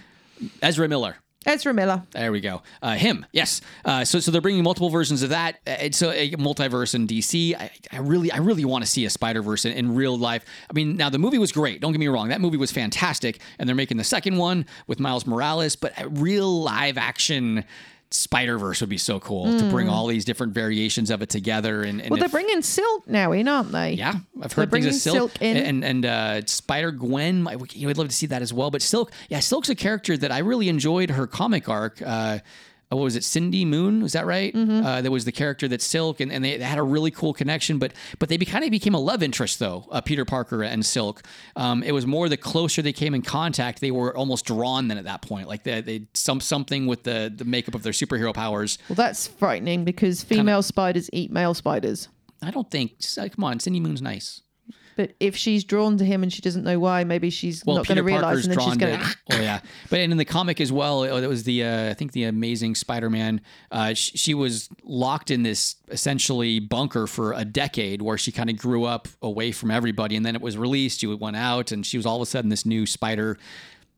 Ezra 0.62 0.88
Miller. 0.88 1.18
Ezra 1.46 1.74
Miller. 1.74 2.04
There 2.12 2.32
we 2.32 2.40
go. 2.40 2.62
Uh, 2.84 2.94
him, 2.94 3.26
yes. 3.32 3.62
Uh, 3.84 4.06
so, 4.06 4.20
so 4.20 4.30
they're 4.30 4.42
bringing 4.42 4.62
multiple 4.64 4.92
versions 4.92 5.24
of 5.24 5.30
that. 5.30 5.56
Uh, 5.66 5.76
it's 5.80 6.02
a, 6.04 6.26
a 6.26 6.32
multiverse 6.34 6.94
in 6.94 7.08
DC. 7.08 7.56
I, 7.56 7.72
I, 7.92 7.98
really, 7.98 8.32
I 8.32 8.38
really 8.38 8.64
want 8.64 8.84
to 8.84 8.90
see 8.90 9.06
a 9.06 9.10
Spider 9.10 9.42
Verse 9.42 9.66
in, 9.66 9.74
in, 9.74 9.96
real 9.96 10.16
life. 10.16 10.46
I 10.70 10.74
mean, 10.74 10.98
now 10.98 11.10
the 11.10 11.18
movie 11.18 11.40
was 11.40 11.52
great. 11.52 11.82
Don't 11.82 11.94
get 11.94 12.00
me 12.00 12.08
wrong. 12.10 12.30
That 12.30 12.42
movie 12.42 12.58
was 12.58 12.72
fantastic, 12.72 13.40
and 13.58 13.68
they're 13.68 13.76
making 13.76 13.98
the 13.98 14.04
second 14.04 14.38
one 14.38 14.68
with 14.86 15.00
Miles 15.00 15.26
Morales. 15.26 15.76
But 15.76 16.00
a 16.00 16.08
real 16.10 16.62
live 16.62 17.00
action 17.00 17.66
Spider 18.14 18.58
Verse 18.58 18.82
would 18.82 18.90
be 18.90 18.98
so 18.98 19.20
cool 19.20 19.46
mm. 19.46 19.60
to 19.60 19.70
bring 19.70 19.88
hmm. 19.88 19.94
all 19.94 20.08
these 20.08 20.26
different 20.26 20.54
variations 20.54 21.10
of 21.10 21.22
it 21.22 21.30
together. 21.30 21.82
And, 21.82 22.02
and 22.02 22.10
well, 22.10 22.20
they're 22.20 22.28
bringing 22.28 22.62
Silk 22.62 23.08
now 23.08 23.32
in, 23.32 23.48
aren't 23.48 23.72
they? 23.72 23.94
Yeah, 23.94 24.16
I've 24.42 24.52
heard 24.52 24.70
things 24.70 24.86
of 24.86 24.94
Silk, 24.96 25.16
Silk 25.16 25.42
in. 25.42 25.58
and 25.58 25.86
and 25.86 26.06
uh, 26.06 26.46
Spider 26.46 26.92
Gwen. 26.92 27.48
You 27.72 27.86
know, 27.86 27.90
I'd 27.90 27.98
love 27.98 28.10
to 28.10 28.16
see 28.16 28.28
that 28.28 28.42
as 28.42 28.54
well. 28.54 28.70
But 28.70 28.82
Silk, 28.82 29.12
yeah, 29.30 29.40
Silk's 29.40 29.70
a 29.70 29.76
character 29.76 30.18
that 30.18 30.32
I 30.32 30.40
really 30.40 30.68
enjoyed 30.68 31.10
her 31.12 31.26
comic 31.26 31.70
arc. 31.70 32.02
Uh, 32.02 32.40
uh, 32.92 32.96
what 32.96 33.04
was 33.04 33.16
it, 33.16 33.24
Cindy 33.24 33.64
Moon? 33.66 34.02
Was 34.02 34.14
that 34.14 34.26
right? 34.26 34.54
Mm-hmm. 34.54 34.86
Uh, 34.86 35.02
there 35.02 35.12
was 35.12 35.26
the 35.26 35.32
character 35.32 35.68
that 35.68 35.82
Silk, 35.82 36.20
and, 36.20 36.32
and 36.32 36.44
they, 36.44 36.58
they, 36.58 36.64
had 36.64 36.78
a 36.78 36.84
really 36.84 37.12
cool 37.12 37.34
connection. 37.34 37.80
But 37.80 37.94
but 38.20 38.30
they 38.30 38.38
be, 38.38 38.46
kind 38.46 38.64
of 38.64 38.72
became 38.72 38.94
a 38.94 39.00
love 39.00 39.24
interest 39.24 39.60
though, 39.60 39.86
uh, 39.92 40.02
Peter 40.02 40.26
Parker 40.26 40.64
and 40.64 40.86
Silk. 40.86 41.22
Um, 41.56 41.84
it 41.84 41.94
was 41.94 42.06
more 42.06 42.28
the 42.28 42.38
closer 42.38 42.82
they 42.82 42.94
came 42.94 43.14
in 43.14 43.22
contact, 43.22 43.82
they 43.82 43.92
were 43.92 44.16
almost 44.16 44.46
drawn. 44.46 44.88
Then 44.88 44.98
at 44.98 45.06
that 45.06 45.22
point, 45.22 45.48
like 45.48 45.64
they 45.64 45.82
they 45.82 46.08
some 46.14 46.42
something 46.42 46.88
with 46.88 47.04
the 47.04 47.32
the 47.34 47.46
makeup 47.46 47.76
of 47.76 47.84
their 47.84 47.94
superhero 47.94 48.34
powers. 48.34 48.78
Well, 48.90 48.96
that's 48.96 49.28
frightening 49.28 49.86
because 49.86 50.24
female 50.24 50.58
kinda, 50.58 50.64
spiders 50.64 51.10
eat 51.14 51.32
male 51.32 51.54
spiders. 51.54 52.10
I 52.42 52.52
don't 52.52 52.70
think. 52.70 52.94
Come 53.16 53.44
on, 53.44 53.60
Cindy 53.60 53.80
Moon's 53.80 54.02
nice. 54.02 54.42
But 54.96 55.14
if 55.20 55.36
she's 55.36 55.64
drawn 55.64 55.98
to 55.98 56.06
him 56.06 56.24
and 56.24 56.32
she 56.32 56.42
doesn't 56.42 56.64
know 56.64 56.80
why, 56.80 57.04
maybe 57.04 57.30
she's 57.30 57.66
well, 57.66 57.78
not 57.78 57.88
going 57.88 57.98
to 57.98 58.04
realize, 58.04 58.46
and 58.46 58.56
then 58.56 58.66
she's 58.66 58.78
going 58.78 59.00
to. 59.00 59.16
Oh 59.32 59.40
yeah, 59.40 59.62
but 59.90 60.00
and 60.00 60.12
in 60.12 60.18
the 60.18 60.26
comic 60.26 60.60
as 60.60 60.72
well, 60.72 61.04
it 61.04 61.28
was 61.28 61.44
the 61.44 61.64
uh, 61.64 61.90
I 61.90 61.94
think 61.94 62.12
the 62.12 62.26
Amazing 62.26 62.76
Spider-Man. 62.76 63.42
Uh, 63.72 63.94
she, 63.94 64.18
she, 64.18 64.34
was 64.34 64.70
locked 64.84 65.32
in 65.32 65.44
this 65.44 65.76
essentially 65.90 66.60
bunker 66.60 67.08
for 67.08 67.34
a 67.34 67.46
decade, 67.46 68.02
where 68.02 68.18
she 68.18 68.32
kind 68.32 68.50
of 68.50 68.58
grew 68.58 68.84
up 68.84 69.08
away 69.22 69.52
from 69.52 69.72
everybody, 69.72 70.16
and 70.16 70.26
then 70.26 70.36
it 70.36 70.42
was 70.42 70.58
released. 70.58 71.00
She 71.00 71.08
went 71.08 71.38
out, 71.38 71.72
and 71.72 71.86
she 71.86 71.98
was 71.98 72.06
all 72.06 72.18
of 72.18 72.22
a 72.22 72.26
sudden 72.26 72.50
this 72.50 72.66
new 72.66 72.86
Spider 72.86 73.38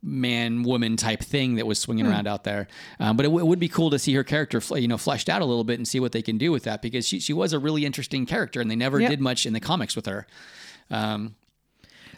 man 0.04 0.64
woman 0.64 0.98
type 0.98 1.22
thing 1.22 1.56
that 1.56 1.66
was 1.66 1.80
swinging 1.80 2.06
hmm. 2.06 2.12
around 2.12 2.28
out 2.28 2.44
there. 2.44 2.68
Um, 3.00 3.16
but 3.16 3.26
it, 3.26 3.30
w- 3.30 3.44
it, 3.44 3.48
would 3.48 3.60
be 3.60 3.70
cool 3.70 3.90
to 3.90 3.98
see 3.98 4.14
her 4.14 4.24
character, 4.24 4.62
you 4.76 4.88
know, 4.88 4.98
fleshed 4.98 5.30
out 5.30 5.42
a 5.42 5.46
little 5.46 5.64
bit 5.64 5.80
and 5.80 5.88
see 5.88 6.00
what 6.00 6.12
they 6.12 6.22
can 6.22 6.38
do 6.38 6.52
with 6.52 6.64
that 6.64 6.82
because 6.82 7.08
she 7.08 7.20
she 7.20 7.34
was 7.34 7.54
a 7.54 7.60
really 7.60 7.86
interesting 7.86 8.26
character 8.26 8.60
and 8.60 8.70
they 8.70 8.76
never 8.76 9.00
yep. 9.00 9.10
did 9.10 9.22
much 9.22 9.46
in 9.46 9.54
the 9.54 9.60
comics 9.60 9.96
with 9.96 10.06
her. 10.06 10.28
Um, 10.90 11.36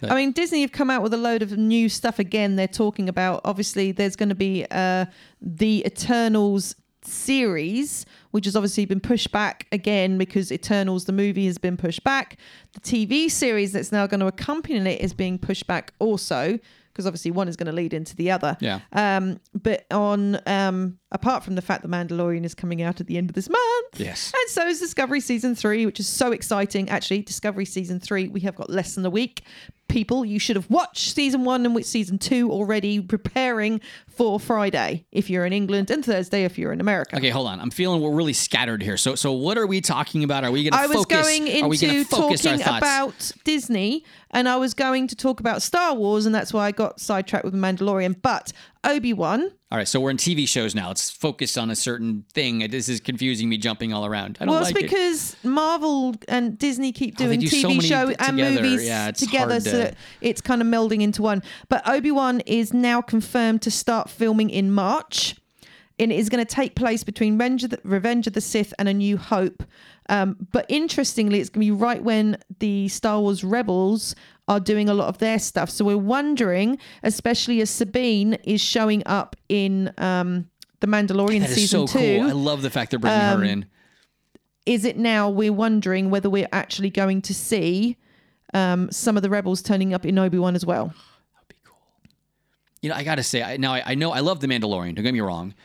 I 0.03 0.15
mean, 0.15 0.31
Disney 0.31 0.61
have 0.61 0.71
come 0.71 0.89
out 0.89 1.01
with 1.01 1.13
a 1.13 1.17
load 1.17 1.41
of 1.41 1.57
new 1.57 1.89
stuff 1.89 2.19
again. 2.19 2.55
They're 2.55 2.67
talking 2.67 3.09
about 3.09 3.41
obviously 3.45 3.91
there's 3.91 4.15
going 4.15 4.29
to 4.29 4.35
be 4.35 4.65
uh, 4.69 5.05
the 5.41 5.83
Eternals 5.85 6.75
series, 7.01 8.05
which 8.31 8.45
has 8.45 8.55
obviously 8.55 8.85
been 8.85 8.99
pushed 8.99 9.31
back 9.31 9.67
again 9.71 10.17
because 10.17 10.51
Eternals, 10.51 11.05
the 11.05 11.13
movie, 11.13 11.45
has 11.45 11.57
been 11.57 11.77
pushed 11.77 12.03
back. 12.03 12.37
The 12.73 12.79
TV 12.81 13.29
series 13.29 13.71
that's 13.71 13.91
now 13.91 14.07
going 14.07 14.19
to 14.19 14.27
accompany 14.27 14.77
it 14.79 15.01
is 15.01 15.13
being 15.13 15.37
pushed 15.37 15.67
back 15.67 15.93
also 15.99 16.59
because 16.95 17.05
obviously 17.05 17.29
one 17.29 17.49
is 17.49 17.57
going 17.57 17.67
to 17.67 17.73
lead 17.73 17.93
into 17.93 18.15
the 18.15 18.31
other. 18.31 18.55
Yeah. 18.61 18.79
Um, 18.93 19.41
but 19.53 19.85
on 19.91 20.39
um, 20.45 20.97
apart 21.11 21.43
from 21.43 21.55
the 21.55 21.61
fact 21.61 21.81
that 21.81 21.89
Mandalorian 21.89 22.45
is 22.45 22.55
coming 22.55 22.81
out 22.81 23.01
at 23.01 23.07
the 23.07 23.17
end 23.17 23.29
of 23.29 23.35
this 23.35 23.49
month. 23.49 23.99
Yes. 23.99 24.31
And 24.33 24.49
so 24.49 24.65
is 24.65 24.79
Discovery 24.79 25.19
season 25.19 25.55
three, 25.55 25.85
which 25.85 25.99
is 25.99 26.07
so 26.07 26.31
exciting. 26.31 26.89
Actually, 26.89 27.21
Discovery 27.21 27.65
season 27.65 27.99
three, 27.99 28.29
we 28.29 28.39
have 28.41 28.55
got 28.55 28.69
less 28.69 28.95
than 28.95 29.05
a 29.05 29.09
week. 29.09 29.43
People, 29.87 30.25
you 30.25 30.39
should 30.39 30.55
have 30.55 30.69
watched 30.69 31.13
season 31.13 31.45
one 31.45 31.65
and 31.65 31.73
which 31.73 31.85
season 31.85 32.17
two 32.17 32.51
already, 32.51 32.99
preparing 32.99 33.79
for 34.07 34.39
Friday 34.39 35.05
if 35.11 35.29
you're 35.29 35.45
in 35.45 35.53
England 35.53 35.89
and 35.89 36.03
Thursday 36.03 36.43
if 36.43 36.57
you're 36.57 36.71
in 36.71 36.81
America. 36.81 37.15
Okay, 37.15 37.29
hold 37.29 37.47
on. 37.47 37.59
I'm 37.59 37.69
feeling 37.71 38.01
we're 38.01 38.11
really 38.11 38.33
scattered 38.33 38.81
here. 38.81 38.97
So, 38.97 39.15
so 39.15 39.31
what 39.31 39.57
are 39.57 39.67
we 39.67 39.81
talking 39.81 40.23
about? 40.23 40.43
Are 40.43 40.51
we 40.51 40.63
going 40.63 40.71
to 40.71 40.77
focus? 40.77 40.95
I 40.95 40.97
was 40.97 41.05
going 41.05 41.47
into 41.47 42.05
talking 42.05 42.61
about 42.61 43.31
Disney, 43.43 44.03
and 44.31 44.49
I 44.49 44.57
was 44.57 44.73
going 44.73 45.07
to 45.07 45.15
talk 45.15 45.39
about 45.39 45.61
Star 45.61 45.93
Wars, 45.93 46.25
and 46.25 46.33
that's 46.33 46.53
why 46.53 46.65
I 46.65 46.71
got 46.71 46.99
sidetracked 46.99 47.45
with 47.45 47.53
the 47.53 47.59
Mandalorian. 47.59 48.21
But 48.21 48.51
Obi 48.85 49.13
Wan. 49.13 49.51
All 49.71 49.77
right, 49.77 49.87
so 49.87 49.99
we're 49.99 50.11
in 50.11 50.17
TV 50.17 50.47
shows 50.47 50.75
now. 50.75 50.91
It's 50.91 51.09
focused 51.09 51.57
on 51.57 51.69
a 51.69 51.75
certain 51.75 52.23
thing. 52.33 52.59
This 52.69 52.87
is 52.87 52.99
confusing 52.99 53.49
me, 53.49 53.57
jumping 53.57 53.91
all 53.91 54.05
around. 54.05 54.37
I 54.39 54.45
don't 54.45 54.53
well, 54.53 54.63
like 54.63 54.75
it's 54.75 54.81
because 54.81 55.33
it. 55.33 55.47
Marvel 55.47 56.15
and 56.27 56.57
Disney 56.57 56.91
keep 56.91 57.15
oh, 57.17 57.25
doing 57.25 57.39
do 57.39 57.47
TV 57.47 57.81
so 57.81 57.87
show 57.87 58.09
t- 58.09 58.15
and 58.19 58.37
together. 58.37 58.61
movies 58.61 58.87
yeah, 58.87 59.11
together, 59.11 59.55
to... 59.55 59.69
so 59.69 59.77
that 59.77 59.95
it's 60.21 60.41
kind 60.41 60.61
of 60.61 60.67
melding 60.67 61.01
into 61.01 61.21
one. 61.21 61.43
But 61.67 61.87
Obi 61.87 62.11
Wan 62.11 62.41
is 62.41 62.73
now 62.73 63.01
confirmed 63.01 63.61
to 63.63 63.71
start 63.71 64.09
filming 64.09 64.49
in 64.49 64.71
March 64.71 65.35
and 65.99 66.11
it 66.11 66.19
is 66.19 66.29
going 66.29 66.45
to 66.45 66.55
take 66.55 66.75
place 66.75 67.03
between 67.03 67.33
Revenge 67.33 67.63
of 67.63 67.69
the, 67.71 67.79
Revenge 67.83 68.27
of 68.27 68.33
the 68.33 68.41
Sith 68.41 68.73
and 68.77 68.89
A 68.89 68.93
New 68.93 69.17
Hope. 69.17 69.63
Um, 70.09 70.35
but 70.51 70.65
interestingly, 70.69 71.39
it's 71.39 71.49
going 71.49 71.65
to 71.65 71.73
be 71.73 71.79
right 71.79 72.03
when 72.03 72.37
the 72.59 72.87
Star 72.89 73.19
Wars 73.19 73.43
Rebels 73.43 74.15
are 74.47 74.59
doing 74.59 74.89
a 74.89 74.93
lot 74.93 75.07
of 75.07 75.17
their 75.17 75.39
stuff. 75.39 75.69
So 75.69 75.83
we're 75.85 75.97
wondering, 75.97 76.77
especially 77.03 77.61
as 77.61 77.69
Sabine 77.69 78.33
is 78.43 78.61
showing 78.61 79.01
up 79.05 79.35
in 79.49 79.91
um, 79.97 80.47
the 80.81 80.87
Mandalorian 80.87 81.39
That 81.41 81.49
is 81.49 81.55
season 81.55 81.87
so 81.87 81.99
two. 81.99 82.19
cool. 82.19 82.29
I 82.29 82.31
love 82.33 82.61
the 82.61 82.69
fact 82.69 82.91
they're 82.91 82.99
bringing 82.99 83.19
Um, 83.21 83.39
her 83.39 83.45
in. 83.45 83.65
is 84.65 84.85
it 84.85 84.97
now 84.97 85.29
we're 85.29 85.53
wondering 85.53 86.09
whether 86.11 86.29
we're 86.29 86.47
actually 86.51 86.89
going 86.91 87.21
to 87.23 87.33
see 87.33 87.97
um, 88.53 88.91
some 88.91 89.17
of 89.17 89.23
the 89.23 89.29
rebels 89.29 89.61
turning 89.63 89.93
up 89.93 90.05
in 90.05 90.17
Obi 90.19 90.37
Wan 90.37 90.55
as 90.55 90.65
well? 90.65 90.85
That'd 90.87 91.47
be 91.49 91.55
cool. 91.63 91.77
You 92.81 92.89
know, 92.89 92.95
I 92.95 93.03
gotta 93.03 93.23
say, 93.23 93.41
I, 93.41 93.57
now 93.57 93.73
I, 93.73 93.83
I 93.85 93.95
know 93.95 94.11
I 94.11 94.19
love 94.19 94.41
the 94.41 94.47
Mandalorian. 94.47 94.93
Don't 94.95 95.03
get 95.03 95.13
me 95.13 95.21
wrong. 95.21 95.55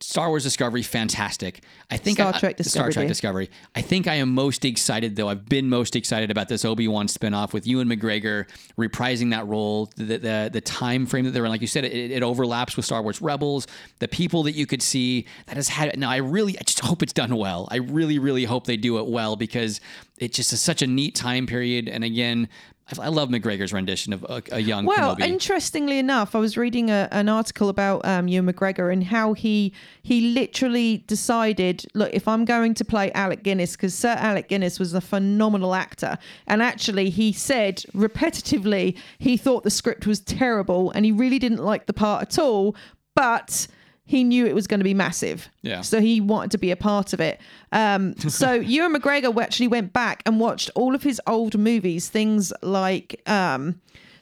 Star 0.00 0.28
Wars 0.28 0.42
Discovery, 0.42 0.82
fantastic. 0.82 1.62
I 1.90 1.96
think 1.96 2.16
Star 2.18 2.28
I, 2.28 2.30
uh, 2.30 2.38
Trek 2.38 2.54
I- 2.54 2.62
Discovery, 2.62 2.92
Star 2.92 3.02
Trek. 3.02 3.08
Discovery. 3.08 3.50
I 3.74 3.82
think 3.82 4.06
I 4.06 4.14
am 4.14 4.34
most 4.34 4.64
excited 4.64 5.16
though. 5.16 5.28
I've 5.28 5.48
been 5.48 5.68
most 5.68 5.96
excited 5.96 6.30
about 6.30 6.48
this 6.48 6.64
Obi 6.64 6.88
Wan 6.88 7.06
spinoff 7.06 7.52
with 7.52 7.66
Ewan 7.66 7.88
McGregor 7.88 8.46
reprising 8.78 9.30
that 9.30 9.46
role. 9.46 9.90
The 9.96 10.18
the, 10.18 10.50
the 10.52 10.60
time 10.60 11.06
frame 11.06 11.24
that 11.24 11.32
they're 11.32 11.44
in, 11.44 11.50
like 11.50 11.60
you 11.60 11.66
said, 11.66 11.84
it, 11.84 12.10
it 12.10 12.22
overlaps 12.22 12.76
with 12.76 12.84
Star 12.86 13.02
Wars 13.02 13.20
Rebels. 13.20 13.66
The 13.98 14.08
people 14.08 14.42
that 14.44 14.52
you 14.52 14.66
could 14.66 14.82
see 14.82 15.26
that 15.46 15.56
has 15.56 15.68
had. 15.68 15.98
Now 15.98 16.10
I 16.10 16.16
really, 16.16 16.58
I 16.58 16.62
just 16.62 16.80
hope 16.80 17.02
it's 17.02 17.12
done 17.12 17.36
well. 17.36 17.68
I 17.70 17.76
really, 17.76 18.18
really 18.18 18.44
hope 18.44 18.66
they 18.66 18.76
do 18.76 18.98
it 18.98 19.06
well 19.06 19.36
because 19.36 19.80
it 20.18 20.32
just 20.32 20.52
is 20.52 20.60
such 20.60 20.82
a 20.82 20.86
neat 20.86 21.14
time 21.14 21.46
period. 21.46 21.88
And 21.88 22.04
again. 22.04 22.48
I 22.90 23.06
I 23.06 23.08
love 23.08 23.28
McGregor's 23.28 23.72
rendition 23.72 24.12
of 24.12 24.24
a, 24.24 24.42
a 24.52 24.60
young 24.60 24.84
Well, 24.86 25.16
Kenobi. 25.16 25.26
interestingly 25.26 25.98
enough, 25.98 26.34
I 26.34 26.38
was 26.38 26.56
reading 26.56 26.90
a, 26.90 27.08
an 27.10 27.28
article 27.28 27.68
about 27.68 28.04
um, 28.04 28.28
Ewan 28.28 28.52
McGregor 28.52 28.92
and 28.92 29.04
how 29.04 29.32
he 29.34 29.72
he 30.02 30.32
literally 30.32 30.98
decided, 31.06 31.84
look, 31.94 32.10
if 32.12 32.26
I'm 32.26 32.44
going 32.44 32.74
to 32.74 32.84
play 32.84 33.12
Alec 33.12 33.42
Guinness, 33.42 33.72
because 33.76 33.94
Sir 33.94 34.16
Alec 34.18 34.48
Guinness 34.48 34.78
was 34.78 34.94
a 34.94 35.00
phenomenal 35.00 35.74
actor, 35.74 36.16
and 36.46 36.62
actually 36.62 37.10
he 37.10 37.32
said 37.32 37.84
repetitively 37.94 38.96
he 39.18 39.36
thought 39.36 39.64
the 39.64 39.70
script 39.70 40.06
was 40.06 40.20
terrible 40.20 40.90
and 40.92 41.04
he 41.04 41.12
really 41.12 41.38
didn't 41.38 41.62
like 41.62 41.86
the 41.86 41.92
part 41.92 42.22
at 42.22 42.38
all, 42.38 42.74
but 43.14 43.66
he 44.08 44.24
knew 44.24 44.46
it 44.46 44.54
was 44.54 44.66
going 44.66 44.80
to 44.80 44.84
be 44.84 44.94
massive. 44.94 45.50
Yeah. 45.60 45.82
So 45.82 46.00
he 46.00 46.18
wanted 46.18 46.50
to 46.52 46.58
be 46.58 46.70
a 46.70 46.76
part 46.76 47.12
of 47.12 47.20
it. 47.20 47.38
Um, 47.72 48.16
so 48.18 48.54
Ewan 48.54 48.94
McGregor 48.94 49.38
actually 49.40 49.68
went 49.68 49.92
back 49.92 50.22
and 50.24 50.40
watched 50.40 50.70
all 50.74 50.94
of 50.94 51.02
his 51.02 51.20
old 51.26 51.58
movies, 51.58 52.08
things 52.08 52.50
like 52.62 53.20
um, 53.28 53.78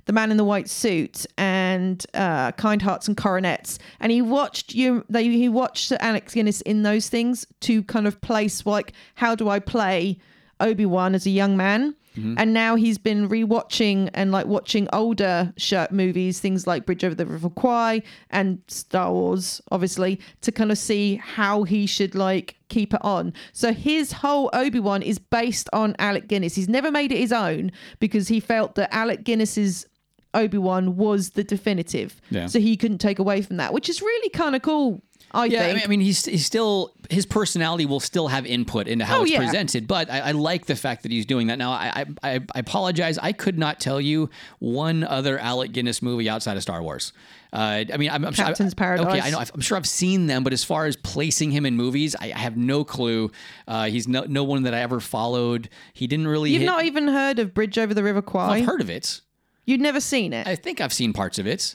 The 0.06 0.12
Man 0.12 0.32
in 0.32 0.38
the 0.38 0.44
White 0.44 0.68
Suit 0.68 1.24
and 1.38 2.04
uh, 2.14 2.50
Kind 2.52 2.82
Hearts 2.82 3.06
and 3.06 3.16
Coronets, 3.16 3.78
and 4.00 4.10
he 4.10 4.20
watched 4.20 4.74
you. 4.74 5.04
They, 5.08 5.22
he 5.22 5.48
watched 5.48 5.92
Alex 5.92 6.34
Guinness 6.34 6.62
in 6.62 6.82
those 6.82 7.08
things 7.08 7.46
to 7.60 7.84
kind 7.84 8.08
of 8.08 8.20
place 8.20 8.66
like 8.66 8.92
how 9.14 9.36
do 9.36 9.48
I 9.48 9.60
play 9.60 10.18
Obi 10.58 10.84
Wan 10.84 11.14
as 11.14 11.26
a 11.26 11.30
young 11.30 11.56
man. 11.56 11.94
Mm-hmm. 12.16 12.34
And 12.38 12.52
now 12.52 12.74
he's 12.74 12.98
been 12.98 13.28
rewatching 13.28 14.10
and 14.14 14.32
like 14.32 14.46
watching 14.46 14.88
older 14.92 15.52
shirt 15.56 15.92
movies, 15.92 16.40
things 16.40 16.66
like 16.66 16.86
Bridge 16.86 17.04
Over 17.04 17.14
the 17.14 17.26
River 17.26 17.50
Kwai 17.50 18.02
and 18.30 18.60
Star 18.68 19.12
Wars, 19.12 19.60
obviously, 19.70 20.20
to 20.40 20.52
kind 20.52 20.72
of 20.72 20.78
see 20.78 21.16
how 21.16 21.64
he 21.64 21.86
should 21.86 22.14
like 22.14 22.56
keep 22.68 22.94
it 22.94 23.04
on. 23.04 23.32
So 23.52 23.72
his 23.72 24.12
whole 24.12 24.50
Obi 24.52 24.80
Wan 24.80 25.02
is 25.02 25.18
based 25.18 25.68
on 25.72 25.94
Alec 25.98 26.28
Guinness. 26.28 26.54
He's 26.54 26.68
never 26.68 26.90
made 26.90 27.12
it 27.12 27.18
his 27.18 27.32
own 27.32 27.70
because 28.00 28.28
he 28.28 28.40
felt 28.40 28.74
that 28.76 28.94
Alec 28.94 29.24
Guinness's 29.24 29.86
Obi 30.34 30.58
Wan 30.58 30.96
was 30.96 31.30
the 31.30 31.44
definitive. 31.44 32.20
Yeah. 32.30 32.46
So 32.46 32.60
he 32.60 32.76
couldn't 32.76 32.98
take 32.98 33.18
away 33.18 33.42
from 33.42 33.56
that, 33.56 33.72
which 33.72 33.88
is 33.88 34.00
really 34.02 34.30
kind 34.30 34.54
of 34.54 34.62
cool. 34.62 35.02
I 35.32 35.46
yeah, 35.46 35.60
I 35.60 35.64
think. 35.64 35.74
mean, 35.76 35.84
I 35.84 35.86
mean, 35.88 36.00
he's, 36.00 36.24
he's 36.24 36.46
still 36.46 36.92
his 37.10 37.26
personality 37.26 37.84
will 37.86 38.00
still 38.00 38.28
have 38.28 38.46
input 38.46 38.88
into 38.88 39.04
how 39.04 39.18
Oh, 39.18 39.22
it's 39.22 39.32
yeah. 39.32 39.38
presented. 39.38 39.86
But 39.86 40.10
I, 40.10 40.20
I 40.20 40.30
like 40.32 40.66
the 40.66 40.76
fact 40.76 41.02
that 41.02 41.12
he's 41.12 41.26
doing 41.26 41.48
that 41.48 41.58
now. 41.58 41.72
I, 41.72 42.06
I 42.22 42.40
I 42.54 42.58
apologize. 42.60 43.18
I 43.18 43.32
could 43.32 43.58
not 43.58 43.78
tell 43.80 44.00
you 44.00 44.30
one 44.60 45.04
other 45.04 45.38
Alec 45.38 45.72
Guinness 45.72 46.00
movie 46.02 46.28
outside 46.28 46.56
of 46.56 46.62
Star 46.62 46.82
Wars. 46.82 47.12
Uh, 47.52 47.84
I 47.92 47.96
mean, 47.96 48.10
I'm, 48.10 48.24
I'm 48.24 48.32
sure- 48.32 48.44
Captain's 48.46 48.72
Okay, 48.72 48.78
Paradise. 48.78 49.24
I 49.24 49.30
know. 49.30 49.38
I'm 49.54 49.60
sure 49.60 49.76
I've 49.76 49.86
seen 49.88 50.26
them, 50.26 50.42
but 50.42 50.52
as 50.52 50.64
far 50.64 50.86
as 50.86 50.96
placing 50.96 51.50
him 51.52 51.64
in 51.66 51.76
movies, 51.76 52.16
I, 52.18 52.32
I 52.32 52.38
have 52.38 52.56
no 52.56 52.82
clue. 52.84 53.30
Uh, 53.68 53.86
he's 53.86 54.08
no 54.08 54.24
no 54.28 54.42
one 54.44 54.62
that 54.64 54.74
I 54.74 54.80
ever 54.80 55.00
followed. 55.00 55.68
He 55.92 56.06
didn't 56.06 56.28
really. 56.28 56.50
You've 56.50 56.60
hit, 56.62 56.66
not 56.66 56.84
even 56.84 57.08
heard 57.08 57.38
of 57.38 57.52
Bridge 57.54 57.78
Over 57.78 57.94
the 57.94 58.02
River 58.02 58.22
Kwai? 58.22 58.56
I've 58.58 58.66
heard 58.66 58.80
of 58.80 58.90
it. 58.90 59.20
You'd 59.64 59.80
never 59.80 60.00
seen 60.00 60.32
it. 60.32 60.46
I 60.46 60.54
think 60.56 60.80
I've 60.80 60.92
seen 60.92 61.12
parts 61.12 61.38
of 61.38 61.46
it. 61.46 61.74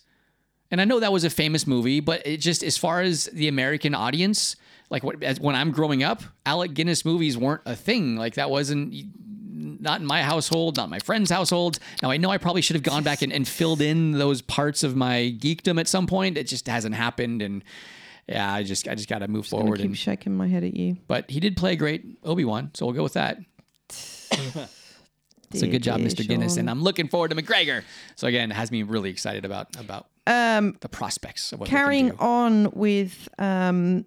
And 0.72 0.80
I 0.82 0.86
know 0.86 1.00
that 1.02 1.12
was 1.12 1.24
a 1.26 1.30
famous 1.30 1.68
movie, 1.68 2.00
but 2.00 2.26
it 2.26 2.38
just 2.38 2.64
as 2.64 2.78
far 2.78 3.02
as 3.02 3.26
the 3.26 3.48
American 3.50 3.94
audience, 3.94 4.56
like 4.90 5.04
what, 5.04 5.22
as, 5.22 5.40
when 5.40 5.56
I'm 5.56 5.72
growing 5.72 6.02
up, 6.02 6.24
Alec 6.46 6.74
Guinness 6.74 7.04
movies 7.06 7.38
weren't 7.38 7.62
a 7.66 7.76
thing. 7.76 8.16
Like 8.16 8.36
that 8.36 8.50
wasn't 8.50 8.96
not 9.82 10.00
in 10.00 10.08
my 10.08 10.24
household, 10.24 10.78
not 10.78 10.90
my 10.90 11.00
friends' 11.00 11.30
households. 11.30 11.80
Now 12.02 12.10
I 12.12 12.18
know 12.18 12.30
I 12.30 12.38
probably 12.38 12.62
should 12.62 12.76
have 12.76 12.84
gone 12.84 13.04
back 13.04 13.22
and, 13.22 13.34
and 13.34 13.48
filled 13.48 13.82
in 13.82 14.12
those 14.14 14.42
parts 14.42 14.84
of 14.84 14.96
my 14.96 15.36
geekdom 15.40 15.80
at 15.80 15.88
some 15.88 16.08
point. 16.08 16.38
It 16.38 16.48
just 16.48 16.68
hasn't 16.68 16.96
happened, 16.96 17.42
and 17.42 17.64
yeah, 18.30 18.54
I 18.54 18.64
just 18.64 18.88
I 18.88 18.96
just 18.96 19.10
got 19.10 19.20
to 19.20 19.28
move 19.28 19.48
forward. 19.48 19.64
I'm 19.64 19.68
gonna 19.68 19.76
forward. 19.76 19.78
keep 19.80 19.86
And, 19.90 19.98
shaking 19.98 20.36
my 20.36 20.48
head 20.48 20.64
at 20.64 20.76
you. 20.76 20.98
but 21.08 21.30
he 21.30 21.40
did 21.40 21.58
play 21.58 21.74
a 21.74 21.76
great 21.76 22.06
Obi 22.24 22.46
Wan, 22.46 22.72
so 22.76 22.86
we'll 22.86 22.96
go 22.96 23.04
with 23.04 23.14
that. 23.14 23.40
It's 25.54 25.64
a 25.64 25.68
good 25.68 25.84
job, 25.84 26.00
Mr. 26.00 26.26
Guinness, 26.26 26.56
and 26.56 26.70
I'm 26.70 26.82
looking 26.82 27.10
forward 27.10 27.32
to 27.32 27.36
McGregor. 27.36 27.84
So 28.16 28.28
again, 28.28 28.52
it 28.52 28.54
has 28.54 28.72
me 28.72 28.84
really 28.84 29.10
excited 29.10 29.44
about 29.44 29.68
about 29.78 30.08
Um, 30.28 30.78
the 30.82 30.90
prospects 30.90 31.52
of 31.52 31.60
what 31.60 31.70
carrying 31.70 32.06
they 32.06 32.12
can 32.12 32.18
do. 32.20 32.24
on 32.24 32.72
with 32.72 33.28
um, 33.40 34.06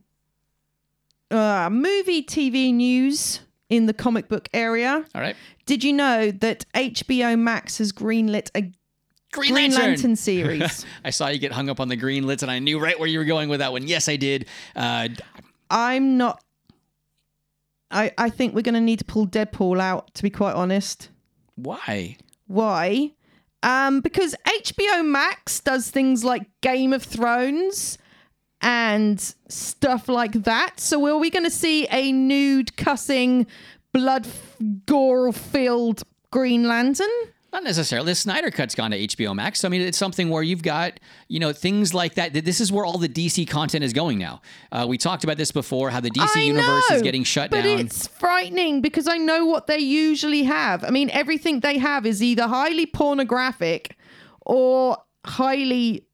uh, 1.31 1.68
movie 1.70 2.22
TV 2.22 2.72
news 2.72 3.40
in 3.68 3.87
the 3.87 3.92
comic 3.94 4.29
book 4.29 4.48
area. 4.55 5.05
All 5.14 5.20
right, 5.20 5.35
Did 5.66 5.83
you 5.83 5.92
know 5.92 6.31
that 6.31 6.64
HBO 6.74 7.38
Max 7.38 7.79
has 7.79 7.92
greenlit 7.92 8.50
a 8.55 8.70
Green, 9.33 9.53
Green 9.53 9.72
Lantern. 9.72 9.81
Lantern 9.90 10.16
series? 10.31 10.87
I 11.05 11.11
saw 11.11 11.27
you 11.29 11.38
get 11.38 11.50
hung 11.50 11.68
up 11.68 11.81
on 11.81 11.88
the 11.88 11.96
green 11.96 12.24
lits, 12.27 12.42
and 12.44 12.50
I 12.53 12.61
knew 12.61 12.79
right 12.79 12.96
where 12.98 13.09
you 13.09 13.18
were 13.18 13.24
going 13.24 13.48
with 13.48 13.59
that 13.59 13.72
one. 13.72 13.87
Yes, 13.88 14.09
I 14.09 14.14
did. 14.14 14.46
Uh, 14.77 15.09
I'm 15.68 16.16
not. 16.16 16.40
I 17.90 18.12
I 18.16 18.31
think 18.31 18.55
we're 18.55 18.62
going 18.62 18.74
to 18.77 18.81
need 18.81 19.00
to 19.00 19.05
pull 19.05 19.27
Deadpool 19.27 19.81
out. 19.81 20.14
To 20.14 20.22
be 20.22 20.31
quite 20.31 20.55
honest. 20.55 21.09
why? 21.57 22.16
Why? 22.46 23.11
Um, 23.64 24.00
because 24.00 24.35
HBO 24.46 25.03
Max 25.07 25.59
does 25.59 25.90
things 25.90 26.22
like 26.22 26.42
Game 26.61 26.92
of 26.92 27.03
Thrones 27.03 27.96
and 28.61 29.18
stuff 29.48 30.07
like 30.07 30.33
that. 30.44 30.79
So 30.79 31.05
are 31.07 31.16
we 31.16 31.31
going 31.31 31.46
to 31.46 31.50
see 31.50 31.88
a 31.90 32.12
nude, 32.12 32.77
cussing, 32.77 33.46
blood, 33.90 34.29
gore 34.85 35.33
filled 35.33 36.03
Green 36.31 36.68
Lantern? 36.68 37.09
Not 37.55 37.62
necessarily. 37.62 38.11
The 38.11 38.17
Snyder 38.17 38.51
Cut's 38.51 38.75
gone 38.75 38.90
to 38.90 38.99
HBO 38.99 39.33
Max. 39.33 39.62
I 39.64 39.69
mean, 39.69 39.81
it's 39.81 39.97
something 39.97 40.29
where 40.29 40.43
you've 40.43 40.64
got, 40.64 40.99
you 41.29 41.38
know, 41.38 41.53
things 41.53 41.95
like 41.95 42.14
that. 42.14 42.33
This 42.35 42.61
is 42.61 42.73
where 42.73 42.85
all 42.85 42.99
the 42.99 43.09
DC 43.09 43.47
content 43.47 43.85
is 43.85 43.93
going 43.93 44.19
now. 44.19 44.43
Uh, 44.73 44.87
we 44.88 44.99
talked 44.99 45.23
about 45.23 45.37
this 45.37 45.53
before, 45.53 45.88
how 45.90 46.01
the 46.01 46.11
DC 46.11 46.37
I 46.37 46.40
universe 46.40 46.90
know, 46.90 46.97
is 46.97 47.03
getting 47.03 47.23
shut 47.23 47.53
but 47.53 47.62
down. 47.62 47.79
it's 47.79 48.09
frightening 48.09 48.81
because 48.81 49.07
I 49.07 49.19
know 49.19 49.47
what 49.47 49.69
they 49.69 49.79
usually 49.79 50.43
have. 50.43 50.83
I 50.83 50.90
mean, 50.90 51.11
everything 51.11 51.61
they 51.61 51.79
have 51.79 52.07
is 52.07 52.25
either 52.25 52.49
highly 52.49 52.87
pornographic 52.87 53.97
or 54.40 54.99
highly 55.25 56.09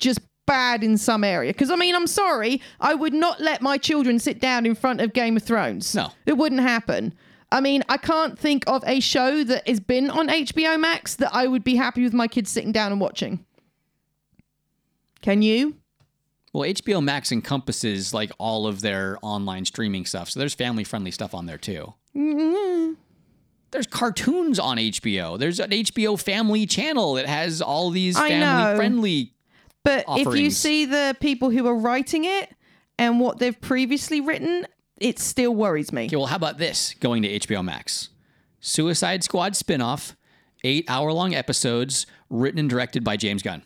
just 0.00 0.18
bad 0.44 0.82
in 0.82 0.98
some 0.98 1.22
area. 1.22 1.52
Because 1.52 1.70
I 1.70 1.76
mean, 1.76 1.94
I'm 1.94 2.08
sorry, 2.08 2.60
I 2.80 2.94
would 2.94 3.14
not 3.14 3.40
let 3.40 3.62
my 3.62 3.78
children 3.78 4.18
sit 4.18 4.40
down 4.40 4.66
in 4.66 4.74
front 4.74 5.00
of 5.00 5.12
Game 5.12 5.36
of 5.36 5.44
Thrones. 5.44 5.94
No. 5.94 6.10
it 6.26 6.36
wouldn't 6.36 6.62
happen. 6.62 7.14
I 7.52 7.60
mean, 7.60 7.82
I 7.88 7.96
can't 7.96 8.38
think 8.38 8.64
of 8.66 8.82
a 8.86 9.00
show 9.00 9.44
that 9.44 9.68
has 9.68 9.80
been 9.80 10.10
on 10.10 10.28
HBO 10.28 10.78
Max 10.80 11.14
that 11.16 11.34
I 11.34 11.46
would 11.46 11.64
be 11.64 11.76
happy 11.76 12.02
with 12.02 12.12
my 12.12 12.26
kids 12.26 12.50
sitting 12.50 12.72
down 12.72 12.92
and 12.92 13.00
watching. 13.00 13.44
Can 15.22 15.42
you? 15.42 15.76
Well, 16.52 16.68
HBO 16.68 17.02
Max 17.02 17.32
encompasses 17.32 18.14
like 18.14 18.30
all 18.38 18.66
of 18.66 18.80
their 18.80 19.18
online 19.22 19.64
streaming 19.64 20.06
stuff. 20.06 20.30
So 20.30 20.40
there's 20.40 20.54
family 20.54 20.84
friendly 20.84 21.10
stuff 21.10 21.34
on 21.34 21.46
there 21.46 21.58
too. 21.58 21.94
Mm-hmm. 22.16 22.94
There's 23.72 23.86
cartoons 23.88 24.60
on 24.60 24.76
HBO. 24.76 25.36
There's 25.36 25.58
an 25.58 25.70
HBO 25.70 26.20
family 26.20 26.64
channel 26.64 27.14
that 27.14 27.26
has 27.26 27.60
all 27.60 27.90
these 27.90 28.16
I 28.16 28.28
know. 28.28 28.36
family 28.36 28.76
friendly. 28.76 29.32
But 29.82 30.04
if 30.10 30.38
you 30.38 30.50
see 30.50 30.86
the 30.86 31.16
people 31.18 31.50
who 31.50 31.66
are 31.66 31.74
writing 31.74 32.24
it 32.24 32.54
and 32.98 33.18
what 33.18 33.38
they've 33.38 33.60
previously 33.60 34.20
written, 34.20 34.66
it 34.98 35.18
still 35.18 35.54
worries 35.54 35.92
me. 35.92 36.06
Okay, 36.06 36.16
well, 36.16 36.26
how 36.26 36.36
about 36.36 36.58
this 36.58 36.94
going 37.00 37.22
to 37.22 37.38
HBO 37.40 37.64
Max? 37.64 38.10
Suicide 38.60 39.22
Squad 39.24 39.52
spinoff, 39.52 40.14
eight 40.62 40.84
hour 40.88 41.12
long 41.12 41.34
episodes, 41.34 42.06
written 42.30 42.58
and 42.58 42.70
directed 42.70 43.04
by 43.04 43.16
James 43.16 43.42
Gunn. 43.42 43.62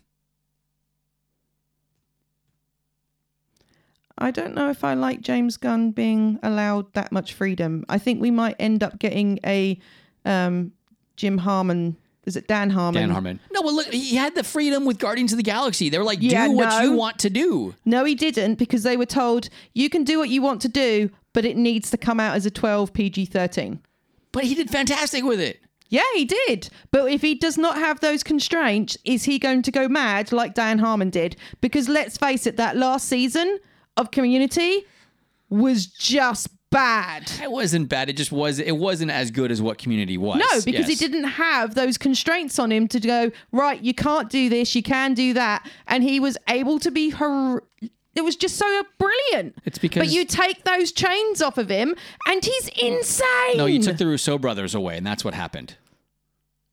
I 4.20 4.32
don't 4.32 4.54
know 4.54 4.68
if 4.70 4.82
I 4.82 4.94
like 4.94 5.20
James 5.20 5.56
Gunn 5.56 5.92
being 5.92 6.40
allowed 6.42 6.92
that 6.94 7.12
much 7.12 7.34
freedom. 7.34 7.84
I 7.88 7.98
think 7.98 8.20
we 8.20 8.32
might 8.32 8.56
end 8.58 8.82
up 8.82 8.98
getting 8.98 9.38
a 9.46 9.78
um, 10.24 10.72
Jim 11.16 11.38
Harmon 11.38 11.96
Is 12.24 12.34
it 12.36 12.48
Dan 12.48 12.70
Harmon? 12.70 13.00
Dan 13.00 13.10
Harmon. 13.10 13.38
No, 13.52 13.62
well, 13.62 13.74
look, 13.76 13.86
he 13.92 14.16
had 14.16 14.34
the 14.34 14.42
freedom 14.42 14.84
with 14.84 14.98
Guardians 14.98 15.32
of 15.32 15.36
the 15.36 15.44
Galaxy. 15.44 15.88
They 15.88 15.98
were 15.98 16.04
like, 16.04 16.18
Yeah, 16.20 16.48
do 16.48 16.54
what 16.54 16.68
no. 16.68 16.80
you 16.80 16.92
want 16.92 17.20
to 17.20 17.30
do. 17.30 17.76
No, 17.84 18.04
he 18.04 18.16
didn't 18.16 18.56
because 18.56 18.82
they 18.82 18.96
were 18.96 19.06
told 19.06 19.48
you 19.72 19.88
can 19.88 20.02
do 20.02 20.18
what 20.18 20.28
you 20.30 20.42
want 20.42 20.60
to 20.62 20.68
do, 20.68 21.10
but 21.38 21.44
it 21.44 21.56
needs 21.56 21.88
to 21.88 21.96
come 21.96 22.18
out 22.18 22.34
as 22.34 22.46
a 22.46 22.50
12 22.50 22.92
PG 22.92 23.26
13. 23.26 23.78
But 24.32 24.42
he 24.42 24.56
did 24.56 24.70
fantastic 24.70 25.22
with 25.22 25.38
it. 25.38 25.60
Yeah, 25.88 26.02
he 26.14 26.24
did. 26.24 26.68
But 26.90 27.12
if 27.12 27.22
he 27.22 27.36
does 27.36 27.56
not 27.56 27.76
have 27.76 28.00
those 28.00 28.24
constraints, 28.24 28.98
is 29.04 29.22
he 29.22 29.38
going 29.38 29.62
to 29.62 29.70
go 29.70 29.86
mad 29.86 30.32
like 30.32 30.54
Dan 30.54 30.80
Harmon 30.80 31.10
did? 31.10 31.36
Because 31.60 31.88
let's 31.88 32.16
face 32.18 32.44
it, 32.44 32.56
that 32.56 32.76
last 32.76 33.06
season 33.06 33.60
of 33.96 34.10
Community 34.10 34.84
was 35.48 35.86
just 35.86 36.48
bad. 36.70 37.30
It 37.40 37.52
wasn't 37.52 37.88
bad. 37.88 38.10
It 38.10 38.16
just 38.16 38.32
was. 38.32 38.58
It 38.58 38.76
wasn't 38.76 39.12
as 39.12 39.30
good 39.30 39.52
as 39.52 39.62
what 39.62 39.78
Community 39.78 40.18
was. 40.18 40.40
No, 40.40 40.60
because 40.64 40.88
he 40.88 40.96
didn't 40.96 41.22
have 41.22 41.76
those 41.76 41.96
constraints 41.96 42.58
on 42.58 42.72
him 42.72 42.88
to 42.88 42.98
go, 42.98 43.30
right, 43.52 43.80
you 43.80 43.94
can't 43.94 44.28
do 44.28 44.48
this, 44.48 44.74
you 44.74 44.82
can 44.82 45.14
do 45.14 45.34
that. 45.34 45.70
And 45.86 46.02
he 46.02 46.18
was 46.18 46.36
able 46.48 46.80
to 46.80 46.90
be 46.90 47.10
hor- 47.10 47.62
it 48.18 48.24
was 48.24 48.36
just 48.36 48.56
so 48.56 48.82
brilliant. 48.98 49.56
It's 49.64 49.78
because- 49.78 50.02
But 50.06 50.12
you 50.12 50.24
take 50.26 50.64
those 50.64 50.92
chains 50.92 51.40
off 51.40 51.56
of 51.56 51.70
him 51.70 51.94
and 52.26 52.44
he's 52.44 52.68
insane. 52.76 53.56
No, 53.56 53.64
you 53.66 53.80
took 53.82 53.96
the 53.96 54.06
Russo 54.06 54.36
brothers 54.36 54.74
away, 54.74 54.96
and 54.98 55.06
that's 55.06 55.24
what 55.24 55.32
happened. 55.34 55.76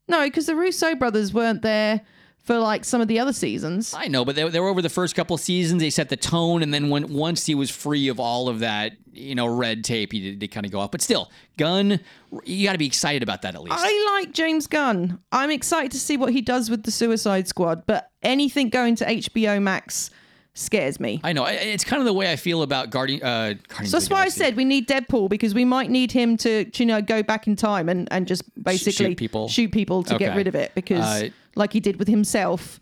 No, 0.08 0.24
because 0.26 0.46
the 0.46 0.56
Russo 0.56 0.96
brothers 0.96 1.34
weren't 1.34 1.62
there 1.62 2.02
for 2.44 2.60
like 2.60 2.86
some 2.86 3.02
of 3.02 3.08
the 3.08 3.18
other 3.20 3.34
seasons. 3.34 3.94
I 3.98 4.08
know, 4.08 4.24
but 4.24 4.36
they, 4.36 4.48
they 4.50 4.60
were 4.60 4.68
over 4.70 4.82
the 4.84 4.90
first 4.90 5.16
couple 5.16 5.36
seasons. 5.38 5.82
They 5.82 5.90
set 5.90 6.10
the 6.10 6.18
tone, 6.18 6.62
and 6.62 6.72
then 6.74 6.90
when 6.90 7.12
once 7.14 7.46
he 7.48 7.56
was 7.56 7.72
free 7.72 8.08
of 8.08 8.20
all 8.20 8.48
of 8.48 8.60
that, 8.60 8.94
you 9.14 9.34
know, 9.34 9.48
red 9.48 9.84
tape, 9.84 10.12
he 10.12 10.20
did, 10.20 10.40
they 10.40 10.48
kind 10.48 10.64
of 10.66 10.72
go 10.72 10.80
off. 10.80 10.92
But 10.92 11.02
still, 11.02 11.32
Gunn, 11.58 12.00
you 12.44 12.68
got 12.68 12.74
to 12.74 12.78
be 12.78 12.86
excited 12.86 13.24
about 13.24 13.42
that 13.42 13.56
at 13.56 13.64
least. 13.64 13.76
I 13.80 14.14
like 14.20 14.32
James 14.32 14.68
Gunn. 14.68 15.20
I'm 15.32 15.50
excited 15.50 15.92
to 15.94 16.00
see 16.00 16.18
what 16.18 16.34
he 16.34 16.42
does 16.42 16.70
with 16.70 16.84
the 16.84 16.92
Suicide 16.92 17.48
Squad, 17.48 17.88
but 17.88 18.12
anything 18.22 18.70
going 18.70 18.96
to 18.98 19.06
HBO 19.06 19.60
Max 19.60 20.12
scares 20.56 21.00
me. 21.00 21.22
I 21.24 21.34
know. 21.34 21.46
It's 21.46 21.84
kind 21.84 22.00
of 22.00 22.06
the 22.06 22.14
way 22.14 22.32
I 22.32 22.36
feel 22.36 22.64
about 22.64 22.90
Guardian. 22.90 23.22
Uh, 23.22 23.54
Guardians 23.68 23.92
So 23.92 24.00
that's 24.00 24.10
why 24.10 24.24
I 24.24 24.30
said 24.30 24.56
we 24.56 24.66
need 24.66 24.88
Deadpool 24.88 25.30
because 25.30 25.54
we 25.54 25.66
might 25.66 25.92
need 25.92 26.12
him 26.12 26.38
to, 26.38 26.66
you 26.74 26.86
know, 26.86 27.02
go 27.02 27.22
back 27.22 27.46
in 27.46 27.56
time 27.56 27.90
and, 27.90 28.08
and 28.12 28.26
just 28.28 28.44
basically 28.62 29.10
shoot 29.12 29.18
people. 29.18 29.48
shoot 29.50 29.72
people 29.72 30.02
to 30.04 30.18
get 30.18 30.36
rid 30.36 30.48
of 30.48 30.56
it 30.56 30.74
because, 30.74 31.06
Uh, 31.06 31.30
like 31.56 31.72
he 31.74 31.80
did 31.80 32.00
with 32.00 32.08
himself 32.08 32.80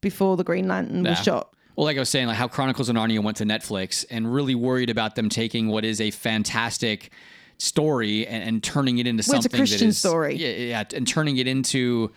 before 0.00 0.36
the 0.36 0.44
Green 0.44 0.68
Lantern 0.68 1.04
was 1.04 1.18
shot. 1.18 1.54
Well, 1.76 1.86
like 1.86 1.96
I 1.96 2.00
was 2.00 2.10
saying, 2.10 2.26
like 2.26 2.36
how 2.36 2.48
Chronicles 2.48 2.88
of 2.90 2.96
Narnia 2.96 3.22
went 3.22 3.38
to 3.38 3.44
Netflix, 3.44 4.04
and 4.10 4.32
really 4.32 4.54
worried 4.54 4.90
about 4.90 5.14
them 5.14 5.28
taking 5.30 5.68
what 5.68 5.84
is 5.84 6.00
a 6.00 6.10
fantastic 6.10 7.10
story 7.58 8.26
and, 8.26 8.44
and 8.44 8.62
turning 8.62 8.98
it 8.98 9.06
into 9.06 9.24
Well, 9.26 9.38
it's 9.38 9.46
a 9.46 9.48
Christian 9.48 9.78
that 9.78 9.86
is 9.86 9.98
story. 9.98 10.34
Yeah, 10.34 10.48
yeah, 10.48 10.84
and 10.94 11.06
turning 11.08 11.38
it 11.38 11.46
into 11.46 12.12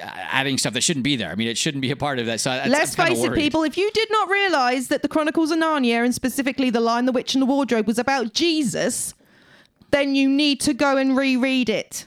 adding 0.00 0.58
stuff 0.58 0.74
that 0.74 0.82
shouldn't 0.82 1.04
be 1.04 1.16
there. 1.16 1.30
I 1.30 1.34
mean, 1.34 1.48
it 1.48 1.58
shouldn't 1.58 1.82
be 1.82 1.90
a 1.90 1.96
part 1.96 2.18
of 2.18 2.26
that. 2.26 2.40
So 2.40 2.50
Let's 2.66 2.98
I'm 2.98 3.08
face 3.08 3.22
it, 3.24 3.34
people. 3.34 3.62
If 3.64 3.76
you 3.76 3.90
did 3.92 4.08
not 4.10 4.28
realize 4.28 4.88
that 4.88 5.02
the 5.02 5.08
Chronicles 5.08 5.50
of 5.50 5.58
Narnia 5.58 6.04
and 6.04 6.14
specifically 6.14 6.70
the 6.70 6.80
Lion, 6.80 7.06
the 7.06 7.12
Witch, 7.12 7.34
and 7.34 7.42
the 7.42 7.46
Wardrobe 7.46 7.86
was 7.86 7.98
about 7.98 8.32
Jesus, 8.32 9.14
then 9.90 10.14
you 10.14 10.28
need 10.28 10.60
to 10.60 10.74
go 10.74 10.96
and 10.96 11.16
reread 11.16 11.68
it 11.68 12.06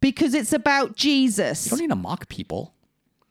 because 0.00 0.34
it's 0.34 0.52
about 0.52 0.96
Jesus. 0.96 1.66
You 1.66 1.70
don't 1.70 1.80
need 1.80 1.88
to 1.90 1.96
mock 1.96 2.28
people. 2.28 2.74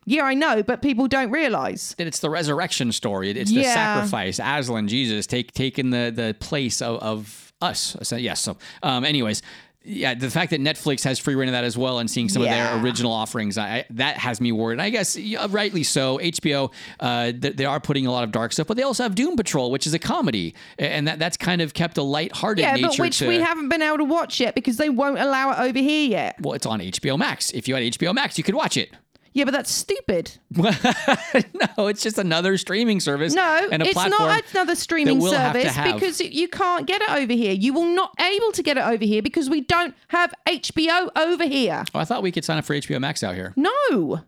Yeah, 0.06 0.24
I 0.24 0.34
know, 0.34 0.63
but 0.63 0.82
people 0.82 1.08
don't 1.08 1.32
realize. 1.32 1.96
That 1.98 2.08
it's 2.08 2.19
the 2.19 2.30
resurrection 2.30 2.91
story. 2.91 3.30
It- 3.30 3.38
It's 3.38 3.52
the 3.52 3.62
Yeah. 3.62 3.74
sacrifice. 3.74 4.39
Aslan, 4.43 4.88
Jesus, 4.88 5.28
take 5.28 5.54
taking 5.54 5.91
the 5.91 6.12
the 6.13 6.36
place 6.39 6.82
of, 6.82 7.00
of 7.02 7.54
us. 7.62 7.96
So, 8.02 8.15
yes. 8.17 8.41
So, 8.41 8.58
um, 8.82 9.04
anyways. 9.06 9.41
Yeah, 9.86 10.13
the 10.13 10.30
fact 10.30 10.52
that 10.52 10.62
Netflix 10.62 11.04
has 11.04 11.19
free 11.19 11.36
reign 11.36 11.50
of 11.50 11.54
that 11.54 11.65
as 11.65 11.78
well, 11.78 12.00
and 12.00 12.10
seeing 12.10 12.30
some 12.30 12.41
of 12.41 12.48
their 12.48 12.82
original 12.82 13.12
offerings, 13.12 13.58
I, 13.58 13.67
I, 13.67 13.86
that 13.91 14.17
has 14.17 14.39
me 14.39 14.52
worried. 14.54 14.74
And 14.76 14.82
I 14.82 14.89
guess 14.89 15.17
yeah, 15.17 15.46
rightly 15.50 15.84
so. 15.84 16.19
HBO, 16.19 16.72
uh, 17.02 17.32
th- 17.34 17.56
they 17.58 17.65
are 17.65 17.80
putting 17.82 18.08
a 18.08 18.12
lot 18.12 18.24
of 18.24 18.32
dark 18.32 18.54
stuff, 18.54 18.67
but 18.67 18.78
they 18.78 18.84
also 18.84 19.04
have 19.04 19.13
Doom 19.15 19.36
Patrol, 19.36 19.72
which 19.72 19.86
is 19.86 19.93
a 19.93 20.00
comedy, 20.00 20.56
and 20.80 21.08
that 21.08 21.19
that's 21.19 21.36
kind 21.36 21.62
of 21.62 21.74
kept 21.74 21.98
a 21.98 22.04
lighthearted 22.04 22.63
Yeah, 22.63 22.76
nature 22.76 22.82
Yeah, 22.84 22.88
but 22.88 23.00
which 23.00 23.17
to. 23.19 23.28
we 23.28 23.39
haven't 23.39 23.69
been 23.69 23.82
able 23.82 23.98
to 23.98 24.06
watch 24.06 24.39
yet 24.39 24.56
because 24.56 24.78
they 24.78 24.89
won't 24.89 25.19
allow 25.19 25.52
it 25.52 25.60
over 25.60 25.80
here 25.80 26.10
yet. 26.10 26.38
well, 26.41 26.54
it's 26.54 26.65
on 26.65 26.80
HBO 26.80 27.17
Max. 27.17 27.52
If 27.52 27.67
you 27.67 27.76
had 27.76 27.84
HBO 27.84 28.13
Max, 28.13 28.38
you 28.38 28.43
could 28.43 28.56
watch 28.56 28.78
it. 28.78 28.91
Yeah, 29.36 29.46
but 29.46 29.52
that's 29.52 29.72
stupid. 29.72 30.38
no, 30.56 31.88
it's 31.88 32.04
just 32.04 32.17
another 32.19 32.56
streaming 32.58 33.00
service. 33.00 33.34
No, 33.34 33.67
and 33.72 33.82
a 33.82 33.86
it's 33.86 33.93
platform 33.93 34.30
not 34.30 34.43
another 34.52 34.76
streaming 34.76 35.19
we'll 35.19 35.32
service 35.32 35.74
have. 35.74 35.96
because 35.96 36.19
you 36.22 36.48
can't 36.48 36.86
get 36.86 37.02
it 37.02 37.10
over 37.10 37.34
here. 37.34 37.52
You 37.54 37.74
will 37.74 37.96
not 37.96 38.13
able 38.22 38.52
to 38.52 38.62
get 38.62 38.78
it 38.78 38.84
over 38.84 39.04
here 39.04 39.22
because 39.24 39.50
we 39.50 39.62
don't 39.62 39.96
have 40.10 40.34
HBO 40.48 41.10
over 41.15 41.46
here. 41.46 41.84
Oh, 41.96 42.00
I 42.00 42.06
thought 42.06 42.22
we 42.22 42.32
could 42.32 42.46
sign 42.46 42.60
up 42.60 42.65
for 42.65 42.76
HBO 42.76 43.00
Max 43.02 43.24
out 43.24 43.34
here. 43.36 43.54
No. 43.56 43.72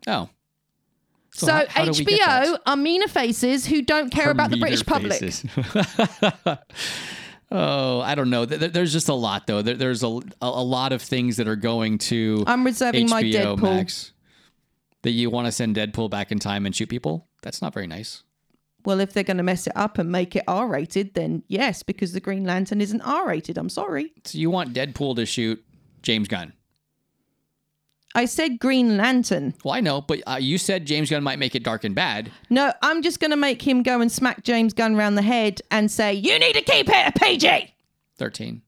Oh. 0.08 0.28
So, 1.32 1.52
how- 1.52 1.66
how 1.68 1.84
get 1.84 1.96
HBO 2.06 2.58
are 2.66 2.76
meaner 2.76 3.08
faces 3.08 3.66
who 3.66 3.82
don't 3.82 4.10
care 4.10 4.30
about 4.30 4.50
the 4.50 4.56
British 4.56 4.84
public. 4.86 5.22
oh, 7.50 8.00
I 8.00 8.14
don't 8.14 8.30
know. 8.30 8.44
There- 8.44 8.58
there- 8.58 8.68
There's 8.70 8.92
just 8.92 9.08
a 9.08 9.14
lot, 9.14 9.46
though. 9.46 9.62
There's 9.62 10.02
a, 10.02 10.18
a 10.40 10.48
lot 10.64 10.92
of 10.92 11.02
things 11.02 11.36
that 11.36 11.46
are 11.46 11.56
going 11.56 11.98
to. 11.98 12.42
I'm 12.46 12.64
reserving 12.64 13.08
my 13.08 13.22
HBO 13.22 13.56
Deadpool. 13.56 13.62
Max. 13.62 14.12
That 15.06 15.12
you 15.12 15.30
want 15.30 15.46
to 15.46 15.52
send 15.52 15.76
Deadpool 15.76 16.10
back 16.10 16.32
in 16.32 16.40
time 16.40 16.66
and 16.66 16.74
shoot 16.74 16.88
people? 16.88 17.28
That's 17.40 17.62
not 17.62 17.72
very 17.72 17.86
nice. 17.86 18.24
Well, 18.84 18.98
if 18.98 19.12
they're 19.12 19.22
going 19.22 19.36
to 19.36 19.44
mess 19.44 19.68
it 19.68 19.72
up 19.76 19.98
and 19.98 20.10
make 20.10 20.34
it 20.34 20.42
R 20.48 20.66
rated, 20.66 21.14
then 21.14 21.44
yes, 21.46 21.84
because 21.84 22.12
the 22.12 22.18
Green 22.18 22.42
Lantern 22.42 22.80
isn't 22.80 23.00
R 23.02 23.28
rated. 23.28 23.56
I'm 23.56 23.68
sorry. 23.68 24.12
So 24.24 24.36
you 24.36 24.50
want 24.50 24.74
Deadpool 24.74 25.14
to 25.14 25.24
shoot 25.24 25.64
James 26.02 26.26
Gunn? 26.26 26.54
I 28.16 28.24
said 28.24 28.58
Green 28.58 28.96
Lantern. 28.96 29.54
Well, 29.62 29.74
I 29.74 29.80
know, 29.80 30.00
but 30.00 30.24
uh, 30.26 30.38
you 30.40 30.58
said 30.58 30.86
James 30.86 31.08
Gunn 31.08 31.22
might 31.22 31.38
make 31.38 31.54
it 31.54 31.62
dark 31.62 31.84
and 31.84 31.94
bad. 31.94 32.32
No, 32.50 32.72
I'm 32.82 33.00
just 33.00 33.20
going 33.20 33.30
to 33.30 33.36
make 33.36 33.62
him 33.62 33.84
go 33.84 34.00
and 34.00 34.10
smack 34.10 34.42
James 34.42 34.72
Gunn 34.72 34.96
round 34.96 35.16
the 35.16 35.22
head 35.22 35.62
and 35.70 35.88
say, 35.88 36.14
You 36.14 36.36
need 36.40 36.54
to 36.54 36.62
keep 36.62 36.88
it 36.88 37.14
a 37.14 37.16
PG. 37.16 37.72
13. 38.16 38.60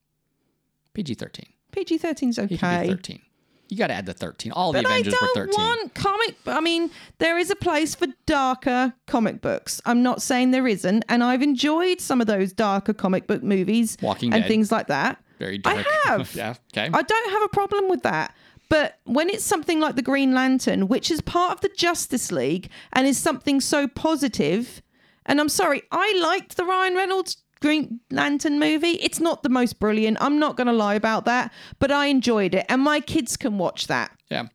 PG 0.95 1.15
13. 1.15 1.47
PG 1.73 1.99
13's 1.99 2.37
He 2.49 2.59
can 2.59 2.77
okay. 2.77 2.83
be 2.83 2.91
13. 2.91 3.23
You 3.69 3.77
got 3.77 3.89
to 3.89 3.95
add 3.95 4.07
the 4.07 4.15
13. 4.15 4.53
All 4.53 4.73
the 4.73 4.83
But 4.83 4.91
I 4.91 4.95
Avengers 4.99 5.15
were 5.15 5.19
don't 5.35 5.35
13. 5.53 5.65
want 5.65 5.95
comic. 5.95 6.37
I 6.47 6.61
mean, 6.61 6.91
there 7.19 7.37
is 7.39 7.51
a 7.51 7.57
place 7.57 7.95
for 7.95 8.07
darker 8.27 8.95
comic 9.07 9.41
books. 9.41 9.81
I'm 9.85 10.03
not 10.03 10.23
saying 10.23 10.53
there 10.53 10.67
isn't, 10.67 11.05
and 11.09 11.23
I've 11.23 11.43
enjoyed 11.43 12.01
some 12.01 12.21
of 12.21 12.27
those 12.27 12.53
darker 12.53 12.95
comic 12.95 13.27
book 13.27 13.43
movies 13.43 13.97
Walking 14.01 14.33
and 14.33 14.43
Dead. 14.43 14.49
things 14.49 14.73
like 14.73 14.87
that. 14.87 15.23
Very 15.39 15.59
dark. 15.59 15.85
I 15.87 16.09
have. 16.09 16.35
yeah. 16.35 16.55
Okay. 16.73 16.91
I 16.93 17.03
don't 17.03 17.31
have 17.31 17.43
a 17.43 17.49
problem 17.49 17.89
with 17.89 18.03
that. 18.05 18.35
But 18.71 18.99
when 19.05 19.31
it's 19.31 19.45
something 19.45 19.81
like 19.81 19.97
the 19.97 20.03
Green 20.03 20.35
Lantern, 20.35 20.89
which 20.89 21.11
is 21.11 21.21
part 21.23 21.53
of 21.53 21.61
the 21.61 21.71
Justice 21.71 22.31
League 22.33 22.69
and 22.93 23.07
is 23.07 23.17
something 23.19 23.61
so 23.61 23.87
positive, 23.87 24.83
and 25.25 25.41
I'm 25.41 25.49
sorry, 25.49 25.83
I 25.91 26.19
liked 26.23 26.57
the 26.57 26.65
Ryan 26.65 26.95
Reynolds 26.95 27.39
Green 27.61 28.01
Lantern 28.11 28.59
movie. 28.59 28.99
It's 29.01 29.21
not 29.21 29.43
the 29.43 29.49
most 29.49 29.79
brilliant. 29.81 30.19
I'm 30.21 30.39
not 30.39 30.57
going 30.57 30.67
to 30.67 30.73
lie 30.73 30.95
about 30.95 31.25
that, 31.25 31.53
but 31.79 31.91
I 31.91 32.07
enjoyed 32.07 32.55
it, 32.55 32.67
and 32.69 32.83
my 32.83 33.01
kids 33.01 33.37
can 33.37 33.59
watch 33.59 33.87
that. 33.89 34.11
yeah. 34.31 34.49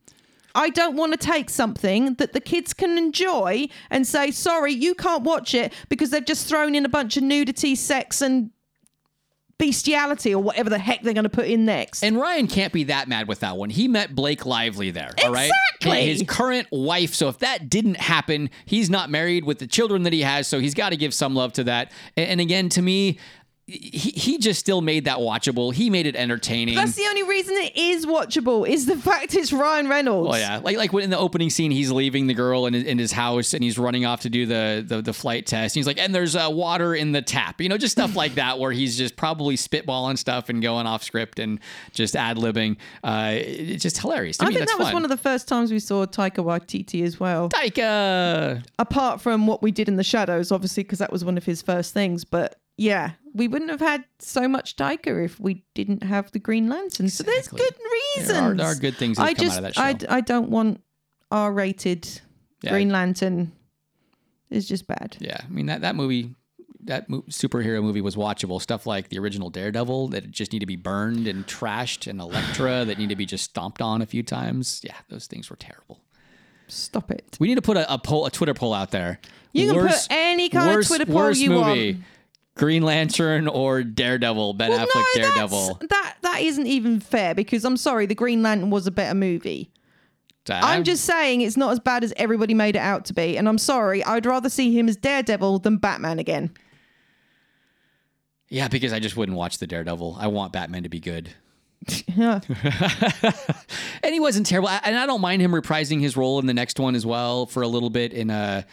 I 0.55 0.69
don't 0.69 0.95
want 0.95 1.13
to 1.13 1.17
take 1.17 1.49
something 1.49 2.13
that 2.15 2.33
the 2.33 2.39
kids 2.39 2.75
can 2.75 2.95
enjoy 2.95 3.67
and 3.89 4.05
say, 4.05 4.29
sorry, 4.29 4.71
you 4.71 4.93
can't 4.93 5.23
watch 5.23 5.55
it 5.55 5.73
because 5.89 6.11
they've 6.11 6.23
just 6.23 6.47
thrown 6.47 6.75
in 6.75 6.85
a 6.85 6.89
bunch 6.89 7.17
of 7.17 7.23
nudity, 7.23 7.73
sex, 7.73 8.21
and 8.21 8.51
bestiality 9.57 10.33
or 10.33 10.41
whatever 10.41 10.69
the 10.69 10.79
heck 10.79 11.01
they're 11.03 11.13
going 11.13 11.23
to 11.23 11.29
put 11.29 11.47
in 11.47 11.65
next. 11.65 12.03
And 12.03 12.17
Ryan 12.17 12.47
can't 12.47 12.73
be 12.73 12.85
that 12.85 13.07
mad 13.07 13.27
with 13.27 13.41
that 13.41 13.57
one. 13.57 13.69
He 13.69 13.87
met 13.87 14.15
Blake 14.15 14.45
Lively 14.45 14.91
there, 14.91 15.11
all 15.23 15.31
right? 15.31 15.51
Exactly. 15.81 16.05
His 16.05 16.23
current 16.27 16.67
wife. 16.71 17.13
So 17.13 17.29
if 17.29 17.39
that 17.39 17.69
didn't 17.69 17.97
happen, 17.97 18.49
he's 18.65 18.89
not 18.89 19.09
married 19.09 19.43
with 19.45 19.59
the 19.59 19.67
children 19.67 20.03
that 20.03 20.13
he 20.13 20.21
has. 20.21 20.47
So 20.47 20.59
he's 20.59 20.73
got 20.73 20.89
to 20.89 20.97
give 20.97 21.13
some 21.13 21.35
love 21.35 21.53
to 21.53 21.63
that. 21.65 21.91
And 22.17 22.41
again, 22.41 22.69
to 22.69 22.81
me, 22.81 23.19
he, 23.65 24.09
he 24.11 24.37
just 24.37 24.59
still 24.59 24.81
made 24.81 25.05
that 25.05 25.19
watchable. 25.19 25.73
He 25.73 25.89
made 25.89 26.05
it 26.05 26.15
entertaining. 26.17 26.75
That's 26.75 26.95
the 26.95 27.05
only 27.05 27.23
reason 27.23 27.55
it 27.55 27.75
is 27.77 28.05
watchable 28.05 28.67
is 28.67 28.85
the 28.87 28.97
fact 28.97 29.33
it's 29.35 29.53
Ryan 29.53 29.87
Reynolds. 29.87 30.35
Oh 30.35 30.37
yeah, 30.37 30.59
like 30.63 30.75
like 30.77 30.91
when 30.91 31.05
in 31.05 31.09
the 31.09 31.17
opening 31.17 31.49
scene 31.49 31.71
he's 31.71 31.89
leaving 31.91 32.27
the 32.27 32.33
girl 32.33 32.65
in 32.65 32.73
his, 32.73 32.83
in 32.83 32.97
his 32.97 33.11
house 33.13 33.53
and 33.53 33.63
he's 33.63 33.77
running 33.79 34.05
off 34.05 34.21
to 34.21 34.29
do 34.29 34.45
the 34.45 34.83
the, 34.85 35.01
the 35.01 35.13
flight 35.13 35.45
test. 35.45 35.75
he's 35.75 35.87
like, 35.87 35.97
and 35.97 36.13
there's 36.13 36.35
uh, 36.35 36.49
water 36.51 36.93
in 36.93 37.13
the 37.13 37.21
tap, 37.21 37.61
you 37.61 37.69
know, 37.69 37.77
just 37.77 37.93
stuff 37.93 38.15
like 38.15 38.35
that 38.35 38.59
where 38.59 38.71
he's 38.73 38.97
just 38.97 39.15
probably 39.15 39.55
spitballing 39.55 40.17
stuff 40.17 40.49
and 40.49 40.61
going 40.61 40.85
off 40.85 41.01
script 41.03 41.39
and 41.39 41.59
just 41.93 42.15
ad 42.15 42.37
libbing. 42.37 42.75
Uh, 43.03 43.31
it- 43.35 43.69
it's 43.73 43.83
just 43.83 43.97
hilarious. 43.99 44.37
To 44.37 44.45
I 44.45 44.49
me, 44.49 44.55
think 44.55 44.67
that 44.67 44.77
was 44.77 44.87
fun. 44.87 44.93
one 44.95 45.03
of 45.05 45.09
the 45.09 45.17
first 45.17 45.47
times 45.47 45.71
we 45.71 45.79
saw 45.79 46.05
Taika 46.05 46.43
Waititi 46.43 47.03
as 47.03 47.19
well. 47.19 47.49
Taika. 47.49 48.63
Apart 48.79 49.21
from 49.21 49.47
what 49.47 49.61
we 49.61 49.71
did 49.71 49.87
in 49.87 49.95
the 49.95 50.03
shadows, 50.03 50.51
obviously, 50.51 50.83
because 50.83 50.99
that 50.99 51.11
was 51.11 51.23
one 51.23 51.37
of 51.37 51.45
his 51.45 51.61
first 51.61 51.93
things. 51.93 52.23
But 52.25 52.55
yeah, 52.77 53.11
we 53.33 53.47
wouldn't 53.47 53.71
have 53.71 53.79
had 53.79 54.03
so 54.19 54.47
much 54.47 54.75
Taika 54.75 55.23
if 55.25 55.39
we 55.39 55.63
didn't 55.75 56.03
have 56.03 56.31
the 56.31 56.39
Green 56.39 56.69
Lantern. 56.69 57.09
So 57.09 57.23
there's 57.23 57.47
Exactly. 57.47 57.59
good 57.59 57.75
There 57.77 58.23
reasons. 58.23 58.37
are- 58.39 58.55
there 58.55 58.67
are 58.67 58.75
good 58.75 58.95
things 58.97 59.17
that 59.17 59.23
I 59.23 59.27
have 59.29 59.37
come 59.37 59.45
out 59.45 59.49
just, 59.49 59.57
of 59.57 59.63
that 59.63 59.75
show. 59.75 59.81
I, 59.81 59.93
d- 59.93 60.07
I 60.07 60.21
don't 60.21 60.49
want 60.49 60.81
R-rated 61.31 62.21
Yeah. 62.61 62.71
Green 62.71 62.89
Lantern. 62.89 63.51
It's 64.49 64.67
just 64.67 64.87
bad. 64.87 65.17
Yeah, 65.19 65.37
I 65.43 65.49
mean 65.49 65.65
that 65.65 65.81
that 65.81 65.95
movie 65.95 66.35
that 66.85 67.09
superhero 67.09 67.81
movie 67.81 68.01
was 68.01 68.15
watchable. 68.15 68.61
Stuff 68.61 68.85
like 68.85 69.09
the 69.09 69.17
original 69.17 69.49
Daredevil 69.49 70.09
that 70.09 70.29
just 70.31 70.51
need 70.53 70.59
to 70.59 70.65
be 70.65 70.75
burned 70.75 71.27
and 71.27 71.47
trashed, 71.47 72.07
and 72.07 72.19
Elektra 72.21 72.85
that 72.85 72.97
need 72.99 73.09
to 73.09 73.15
be 73.15 73.25
just 73.25 73.45
stomped 73.45 73.81
on 73.81 74.01
a 74.01 74.05
few 74.05 74.21
times. 74.21 74.81
Yeah, 74.83 74.95
those 75.09 75.25
things 75.25 75.49
were 75.49 75.55
terrible. 75.55 76.01
Stop 76.67 77.09
it. 77.11 77.37
We 77.39 77.47
need 77.47 77.55
to 77.55 77.61
put 77.61 77.77
a, 77.77 77.91
a 77.93 77.97
poll, 77.97 78.25
a 78.25 78.31
Twitter 78.31 78.53
poll 78.53 78.73
out 78.73 78.91
there. 78.91 79.19
You 79.53 79.71
can 79.71 79.87
put 79.87 80.07
any 80.09 80.49
kind 80.49 80.77
of 80.79 80.85
Twitter 80.87 81.05
poll 81.05 81.15
worst 81.15 81.39
you 81.41 81.49
movie, 81.49 81.93
want. 81.93 82.03
Green 82.55 82.83
Lantern 82.83 83.47
or 83.47 83.83
Daredevil? 83.83 84.53
Ben 84.53 84.69
Well, 84.69 84.85
Affleck 84.85 85.03
no, 85.15 85.21
Daredevil. 85.21 85.79
that 85.89 86.15
that 86.21 86.41
isn't 86.41 86.67
even 86.67 86.99
fair 86.99 87.33
because 87.33 87.65
I'm 87.65 87.77
sorry, 87.77 88.05
the 88.05 88.15
Green 88.15 88.43
Lantern 88.43 88.69
was 88.69 88.85
a 88.87 88.91
better 88.91 89.15
movie. 89.15 89.71
I'm 90.49 90.83
just 90.83 91.05
saying 91.05 91.39
it's 91.41 91.55
not 91.55 91.71
as 91.71 91.79
bad 91.79 92.03
as 92.03 92.13
everybody 92.17 92.53
made 92.53 92.75
it 92.75 92.79
out 92.79 93.05
to 93.05 93.13
be, 93.13 93.37
and 93.37 93.47
I'm 93.47 93.57
sorry. 93.57 94.03
I'd 94.03 94.25
rather 94.25 94.49
see 94.49 94.77
him 94.77 94.89
as 94.89 94.97
Daredevil 94.97 95.59
than 95.59 95.77
Batman 95.77 96.19
again. 96.19 96.51
yeah, 98.49 98.67
because 98.67 98.91
I 98.93 98.99
just 98.99 99.15
wouldn't 99.17 99.37
watch 99.37 99.57
the 99.59 99.67
Daredevil. 99.67 100.17
I 100.19 100.27
want 100.27 100.51
Batman 100.53 100.83
to 100.83 100.89
be 100.89 100.99
good. 100.99 101.29
Yeah. 102.15 102.39
and 104.03 104.13
he 104.13 104.19
wasn't 104.19 104.45
terrible. 104.45 104.69
And 104.69 104.97
I 104.97 105.05
don't 105.05 105.21
mind 105.21 105.41
him 105.41 105.51
reprising 105.51 105.99
his 106.01 106.15
role 106.15 106.39
in 106.39 106.45
the 106.45 106.53
next 106.53 106.79
one 106.79 106.95
as 106.95 107.05
well 107.05 107.45
for 107.45 107.61
a 107.63 107.67
little 107.67 107.89
bit. 107.89 108.13
In 108.13 108.29
uh, 108.29 108.63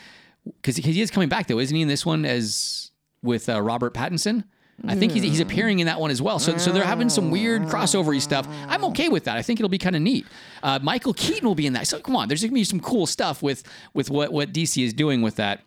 because 0.45 0.77
he 0.77 1.01
is 1.01 1.11
coming 1.11 1.29
back 1.29 1.47
though, 1.47 1.59
isn't 1.59 1.75
he? 1.75 1.83
In 1.83 1.88
this 1.88 2.05
one 2.05 2.25
as 2.25 2.89
with 3.22 3.48
uh, 3.48 3.61
Robert 3.61 3.94
Pattinson. 3.94 4.44
I 4.87 4.94
think 4.94 5.12
he's, 5.12 5.22
he's 5.22 5.40
appearing 5.40 5.80
in 5.80 5.87
that 5.87 6.00
one 6.00 6.11
as 6.11 6.22
well. 6.22 6.38
So, 6.38 6.56
so 6.56 6.72
they're 6.72 6.83
having 6.83 7.11
some 7.11 7.30
weird 7.30 7.64
crossovery 7.64 8.20
stuff. 8.20 8.48
I'm 8.66 8.85
okay 8.87 9.09
with 9.09 9.24
that. 9.24 9.37
I 9.37 9.42
think 9.42 9.61
it'll 9.61 9.68
be 9.68 9.78
kind 9.78 9.94
of 9.94 10.00
neat. 10.00 10.26
Uh, 10.62 10.78
Michael 10.83 11.12
Keaton 11.12 11.46
will 11.46 11.54
be 11.54 11.66
in 11.66 11.74
that. 11.74 11.87
So 11.87 12.00
come 12.00 12.16
on, 12.16 12.28
there's 12.28 12.42
gonna 12.42 12.54
be 12.54 12.64
some 12.64 12.80
cool 12.80 13.06
stuff 13.06 13.42
with 13.42 13.62
with 13.92 14.11
what 14.11 14.33
what 14.33 14.52
DC 14.52 14.83
is 14.83 14.94
doing 14.94 15.20
with 15.22 15.37
that. 15.37 15.61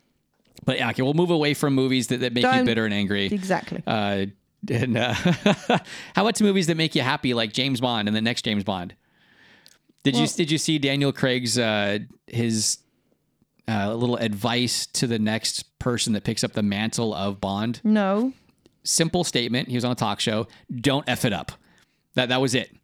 But 0.66 0.78
yeah, 0.78 0.90
okay, 0.90 1.02
we'll 1.02 1.14
move 1.14 1.30
away 1.30 1.54
from 1.54 1.76
movies 1.76 2.08
that, 2.08 2.22
that 2.22 2.34
make 2.34 2.44
you 2.44 2.64
bitter 2.64 2.86
and 2.86 2.94
angry. 2.94 3.26
Exactly. 3.26 3.84
Uh, 3.86 4.28
and 4.70 4.98
uh, 4.98 5.14
how 5.14 5.82
about 6.16 6.38
some 6.38 6.48
movies 6.48 6.68
that 6.68 6.78
make 6.78 6.96
you 6.96 7.02
happy, 7.02 7.34
like 7.34 7.54
James 7.54 7.82
Bond 7.82 8.08
and 8.08 8.16
the 8.16 8.22
next 8.22 8.44
James 8.44 8.64
Bond? 8.64 8.96
Did 10.04 10.16
you 10.18 10.28
did 10.28 10.52
you 10.52 10.58
see 10.58 10.80
Daniel 10.80 11.14
Craig's 11.14 11.58
uh, 11.58 12.00
his 12.28 12.80
uh, 13.68 13.94
little 13.94 14.18
advice 14.18 14.86
to 14.88 15.08
the 15.08 15.20
next 15.20 15.78
person 15.80 16.14
that 16.14 16.24
picks 16.24 16.44
up 16.44 16.54
the 16.54 16.64
mantle 16.64 17.14
of 17.14 17.40
Bond? 17.40 17.82
No. 17.84 18.34
Simple 18.84 19.24
statement. 19.24 19.70
He 19.70 19.76
was 19.76 19.86
on 19.86 19.92
a 19.92 19.96
talk 19.96 20.20
show. 20.20 20.48
Don't 20.74 21.08
f 21.08 21.26
it 21.26 21.34
up. 21.34 21.52
That 22.16 22.30
that 22.30 22.42
was 22.42 22.56
it. 22.56 22.76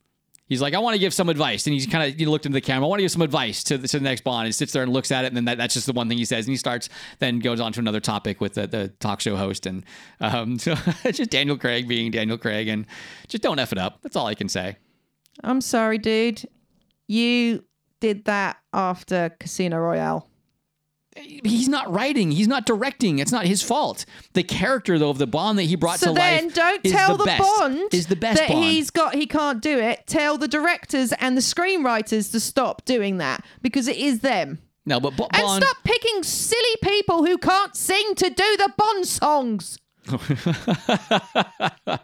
He's 0.50 0.64
like, 0.64 0.74
I 0.74 0.80
want 0.80 0.96
to 0.96 1.00
give 1.00 1.14
some 1.14 1.30
advice, 1.30 1.68
and 1.68 1.76
he's 1.76 1.86
kind 1.86 2.12
of 2.12 2.18
he 2.18 2.26
looked 2.26 2.48
into 2.48 2.56
the 2.56 2.62
camera. 2.62 2.88
I 2.88 2.90
want 2.90 3.00
to 3.00 3.04
give 3.04 3.12
some 3.12 3.22
advice 3.22 3.64
to 3.66 3.78
the, 3.78 3.88
to 3.88 4.00
the 4.00 4.04
next 4.04 4.24
Bond. 4.24 4.48
And 4.48 4.56
sits 4.56 4.74
there 4.74 4.82
and 4.82 4.92
looks 4.92 5.12
at 5.12 5.24
it, 5.24 5.28
and 5.28 5.38
then 5.38 5.46
that, 5.46 5.60
that's 5.60 5.76
just 5.76 5.86
the 5.86 5.94
one 5.94 6.10
thing 6.10 6.18
he 6.18 6.26
says. 6.26 6.48
And 6.48 6.52
he 6.52 6.58
starts, 6.58 6.90
then 7.20 7.38
goes 7.38 7.60
on 7.60 7.72
to 7.74 7.80
another 7.80 8.00
topic 8.00 8.42
with 8.42 8.56
the, 8.56 8.66
the 8.66 8.88
talk 9.00 9.22
show 9.22 9.36
host, 9.36 9.68
and 9.68 9.86
um, 10.20 10.58
so 10.60 10.74
just 11.12 11.30
Daniel 11.30 11.56
Craig 11.56 11.88
being 11.88 12.10
Daniel 12.10 12.38
Craig, 12.38 12.68
and 12.68 12.88
just 13.28 13.44
don't 13.44 13.60
f 13.60 13.72
it 13.72 13.78
up. 13.78 14.00
That's 14.02 14.16
all 14.16 14.26
I 14.26 14.34
can 14.34 14.50
say. 14.50 14.78
I'm 15.44 15.62
sorry, 15.62 16.00
dude. 16.00 16.44
You 17.08 17.64
did 18.00 18.26
that 18.26 18.58
after 18.74 19.30
Casino 19.40 19.78
Royale. 19.78 20.28
He's 21.22 21.68
not 21.70 21.92
writing. 21.94 22.32
He's 22.32 22.48
not 22.48 22.66
directing. 22.66 23.20
It's 23.20 23.32
not 23.32 23.46
his 23.46 23.62
fault. 23.62 24.06
The 24.34 24.44
character 24.44 24.98
though 25.00 25.10
of 25.10 25.18
the 25.18 25.28
Bond 25.28 25.58
that 25.60 25.64
he 25.64 25.76
brought 25.76 26.00
so 26.00 26.08
to 26.08 26.14
then 26.14 26.46
life 26.46 26.54
don't 26.56 26.86
is 26.86 26.92
tell 26.92 27.12
the, 27.18 27.24
the, 27.24 27.26
best. 27.26 27.42
Bond 27.60 27.94
is 27.94 28.08
the 28.08 28.16
best 28.16 28.40
that 28.40 28.50
Bond. 28.50 28.64
he's 28.64 28.90
got 28.90 29.16
he 29.16 29.26
can't 29.26 29.62
do 29.62 29.78
it. 29.80 30.06
Tell 30.08 30.38
the 30.38 30.48
directors 30.48 31.14
and 31.14 31.36
the 31.38 31.42
screenwriters 31.42 32.32
to 32.32 32.40
stop 32.40 32.86
doing 32.86 33.18
that 33.18 33.44
because 33.62 33.88
it 33.88 33.98
is 33.98 34.20
them. 34.22 34.60
no, 34.86 35.00
but 35.00 35.16
Bo- 35.16 35.28
And 35.34 35.64
stop 35.64 35.78
picking 35.84 36.24
silly 36.24 36.76
people 36.84 37.26
who 37.26 37.38
can't 37.38 37.76
sing 37.76 38.16
to 38.16 38.30
do 38.30 38.58
the 38.58 38.74
Bond 38.78 39.06
songs. 39.06 39.78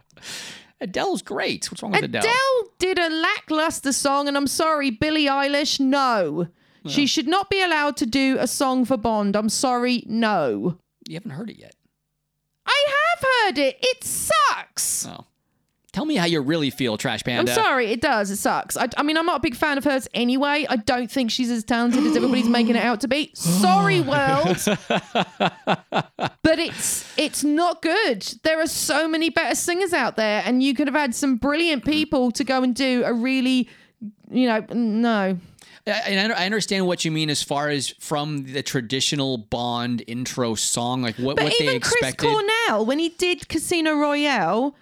Adele's 0.81 1.21
great. 1.21 1.71
What's 1.71 1.81
wrong 1.81 1.93
with 1.93 2.03
Adele? 2.03 2.21
Adele 2.21 2.71
did 2.79 2.99
a 2.99 3.09
lackluster 3.09 3.93
song, 3.93 4.27
and 4.27 4.35
I'm 4.37 4.47
sorry, 4.47 4.91
Billie 4.91 5.25
Eilish, 5.25 5.79
no. 5.79 6.47
She 6.87 7.07
should 7.07 7.27
not 7.27 7.49
be 7.49 7.61
allowed 7.61 7.97
to 7.97 8.05
do 8.05 8.37
a 8.39 8.47
song 8.47 8.85
for 8.85 8.97
Bond. 8.97 9.35
I'm 9.35 9.49
sorry, 9.49 10.03
no. 10.07 10.77
You 11.07 11.15
haven't 11.15 11.31
heard 11.31 11.49
it 11.49 11.57
yet. 11.57 11.75
I 12.65 12.85
have 12.87 13.23
heard 13.23 13.57
it. 13.59 13.77
It 13.81 14.03
sucks. 14.03 15.07
Oh. 15.07 15.25
Tell 15.95 16.03
me 16.05 16.15
how 16.15 16.25
you 16.25 16.41
really 16.41 16.71
feel, 16.71 16.97
Trash 16.97 17.23
Panda. 17.23 17.49
I'm 17.49 17.55
sorry, 17.55 17.85
it 17.89 18.01
does. 18.01 18.29
It 18.29 18.35
sucks. 18.35 18.75
I, 18.75 18.89
I 18.97 19.03
mean, 19.03 19.17
I'm 19.17 19.25
not 19.25 19.37
a 19.37 19.39
big 19.39 19.55
fan 19.55 19.77
of 19.77 19.85
hers 19.85 20.09
anyway. 20.13 20.65
I 20.69 20.75
don't 20.75 21.09
think 21.09 21.31
she's 21.31 21.49
as 21.49 21.63
talented 21.63 22.03
as 22.03 22.17
everybody's 22.17 22.49
making 22.49 22.75
it 22.75 22.83
out 22.83 22.99
to 23.01 23.07
be. 23.07 23.31
Sorry, 23.33 24.01
world. 24.01 24.57
but 24.89 26.59
it's 26.59 27.17
it's 27.17 27.45
not 27.45 27.81
good. 27.81 28.23
There 28.43 28.59
are 28.59 28.67
so 28.67 29.07
many 29.07 29.29
better 29.29 29.55
singers 29.55 29.93
out 29.93 30.17
there, 30.17 30.43
and 30.45 30.61
you 30.61 30.73
could 30.75 30.87
have 30.87 30.97
had 30.97 31.15
some 31.15 31.37
brilliant 31.37 31.85
people 31.85 32.29
to 32.31 32.43
go 32.43 32.61
and 32.61 32.75
do 32.75 33.03
a 33.05 33.13
really, 33.13 33.69
you 34.29 34.47
know, 34.47 34.65
no. 34.73 35.37
And 35.87 36.33
I 36.33 36.41
I 36.41 36.45
understand 36.45 36.87
what 36.87 37.05
you 37.05 37.11
mean 37.11 37.29
as 37.29 37.43
far 37.43 37.69
as 37.69 37.89
from 37.99 38.43
the 38.53 38.63
traditional 38.63 39.37
Bond 39.37 40.03
intro 40.07 40.55
song, 40.55 41.01
like 41.03 41.15
what, 41.17 41.35
But 41.35 41.45
what 41.45 41.53
even 41.61 41.73
they 41.73 41.79
Chris 41.79 41.93
expected. 41.93 42.27
Cornell, 42.27 42.85
when 42.85 42.97
he 42.99 43.09
did 43.09 43.47
Casino 43.47 43.95
Royale, 43.95 44.75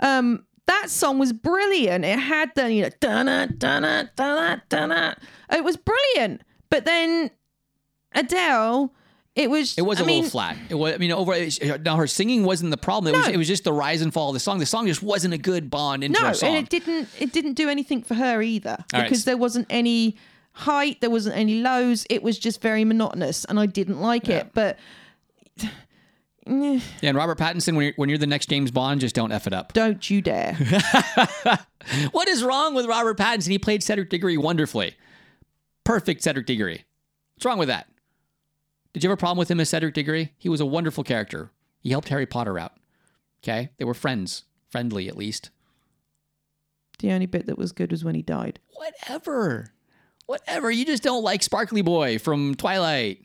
um, 0.00 0.44
that 0.66 0.90
song 0.90 1.18
was 1.18 1.32
brilliant. 1.32 2.04
It 2.04 2.18
had 2.18 2.50
the 2.54 2.70
you 2.72 2.82
know 2.82 2.90
da-na, 3.00 3.46
da-na, 3.46 4.04
da-na, 4.16 4.56
da-na. 4.68 5.14
It 5.50 5.64
was 5.64 5.76
brilliant. 5.78 6.42
But 6.68 6.84
then 6.84 7.30
Adele, 8.14 8.92
it 9.34 9.48
was 9.50 9.76
It 9.78 9.82
was 9.82 10.00
a 10.00 10.02
a 10.02 10.04
little 10.04 10.28
flat. 10.30 10.56
It 10.68 10.74
was, 10.74 10.94
I 10.94 10.98
mean, 10.98 11.12
over 11.12 11.34
now 11.82 11.96
her 11.96 12.06
singing 12.06 12.44
wasn't 12.44 12.70
the 12.70 12.76
problem. 12.76 13.14
It 13.14 13.16
was 13.18 13.26
No. 13.28 13.32
it 13.32 13.36
was 13.36 13.48
just 13.48 13.64
the 13.64 13.72
rise 13.72 14.02
and 14.02 14.12
fall 14.12 14.28
of 14.28 14.34
the 14.34 14.40
song. 14.40 14.58
The 14.58 14.66
song 14.66 14.86
just 14.86 15.02
wasn't 15.02 15.32
a 15.34 15.38
good 15.38 15.70
Bond 15.70 16.04
intro 16.04 16.28
No, 16.28 16.32
song. 16.32 16.50
and 16.50 16.58
it 16.58 16.68
didn't 16.70 17.08
it 17.18 17.32
didn't 17.32 17.54
do 17.54 17.68
anything 17.68 18.02
for 18.02 18.14
her 18.14 18.42
either 18.42 18.76
All 18.92 19.00
right. 19.00 19.04
because 19.04 19.24
there 19.24 19.36
wasn't 19.36 19.66
any 19.70 20.16
height, 20.52 21.00
there 21.00 21.10
wasn't 21.10 21.36
any 21.36 21.60
lows. 21.60 22.06
It 22.10 22.22
was 22.22 22.38
just 22.38 22.60
very 22.60 22.84
monotonous, 22.84 23.44
and 23.44 23.58
I 23.58 23.66
didn't 23.66 24.00
like 24.00 24.28
it. 24.28 24.50
But 24.54 24.78
yeah, 26.46 26.80
and 27.02 27.16
Robert 27.16 27.38
Pattinson, 27.38 27.76
when 27.76 27.84
you're, 27.86 27.94
when 27.96 28.08
you're 28.08 28.18
the 28.18 28.26
next 28.26 28.48
James 28.48 28.70
Bond, 28.70 29.00
just 29.00 29.14
don't 29.14 29.32
f 29.32 29.46
it 29.46 29.52
up. 29.52 29.72
don't 29.72 30.08
you 30.10 30.20
dare. 30.22 30.56
What 32.12 32.28
is 32.28 32.44
wrong 32.44 32.74
with 32.74 32.84
Robert 32.86 33.16
Pattinson? 33.16 33.48
He 33.48 33.58
played 33.58 33.82
Cedric 33.82 34.10
Diggory 34.10 34.36
wonderfully. 34.36 34.96
Perfect 35.82 36.22
Cedric 36.22 36.44
Diggory. 36.46 36.84
What's 37.34 37.46
wrong 37.46 37.58
with 37.58 37.68
that? 37.68 37.88
Did 38.92 39.02
you 39.02 39.08
have 39.08 39.18
a 39.18 39.20
problem 39.20 39.38
with 39.38 39.50
him 39.50 39.60
as 39.60 39.70
Cedric 39.70 39.94
Diggory? 39.94 40.34
He 40.36 40.50
was 40.50 40.60
a 40.60 40.66
wonderful 40.66 41.02
character. 41.04 41.50
He 41.80 41.90
helped 41.90 42.10
Harry 42.10 42.26
Potter 42.26 42.58
out. 42.58 42.72
Okay? 43.42 43.70
They 43.78 43.86
were 43.86 43.94
friends. 43.94 44.44
Friendly, 44.68 45.08
at 45.08 45.16
least. 45.16 45.48
the 46.98 47.10
only 47.12 47.26
bit 47.26 47.46
that 47.46 47.56
was 47.58 47.72
good 47.72 47.90
was 47.92 48.04
when 48.04 48.14
he 48.14 48.22
died. 48.22 48.60
Whatever. 48.74 49.72
Whatever. 50.30 50.70
You 50.70 50.84
just 50.84 51.02
don't 51.02 51.24
like 51.24 51.42
Sparkly 51.42 51.82
Boy 51.82 52.16
from 52.16 52.54
Twilight. 52.54 53.24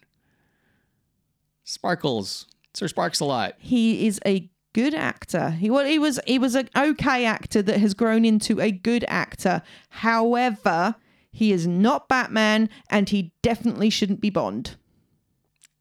Sparkles. 1.63 2.47
Sir 2.73 2.87
Sparks 2.87 3.19
a 3.19 3.25
lot. 3.25 3.53
he 3.59 4.07
is 4.07 4.19
a 4.25 4.49
good 4.73 4.95
actor. 4.95 5.51
He 5.51 5.69
well, 5.69 5.85
he 5.85 5.99
was 5.99 6.19
he 6.25 6.39
was 6.39 6.55
an 6.55 6.67
okay 6.75 7.25
actor 7.25 7.61
that 7.61 7.79
has 7.79 7.93
grown 7.93 8.25
into 8.25 8.59
a 8.59 8.71
good 8.71 9.05
actor. 9.07 9.61
However, 9.89 10.95
he 11.31 11.51
is 11.51 11.67
not 11.67 12.09
Batman, 12.09 12.69
and 12.89 13.07
he 13.07 13.33
definitely 13.43 13.91
shouldn't 13.91 14.19
be 14.19 14.31
Bond. 14.31 14.75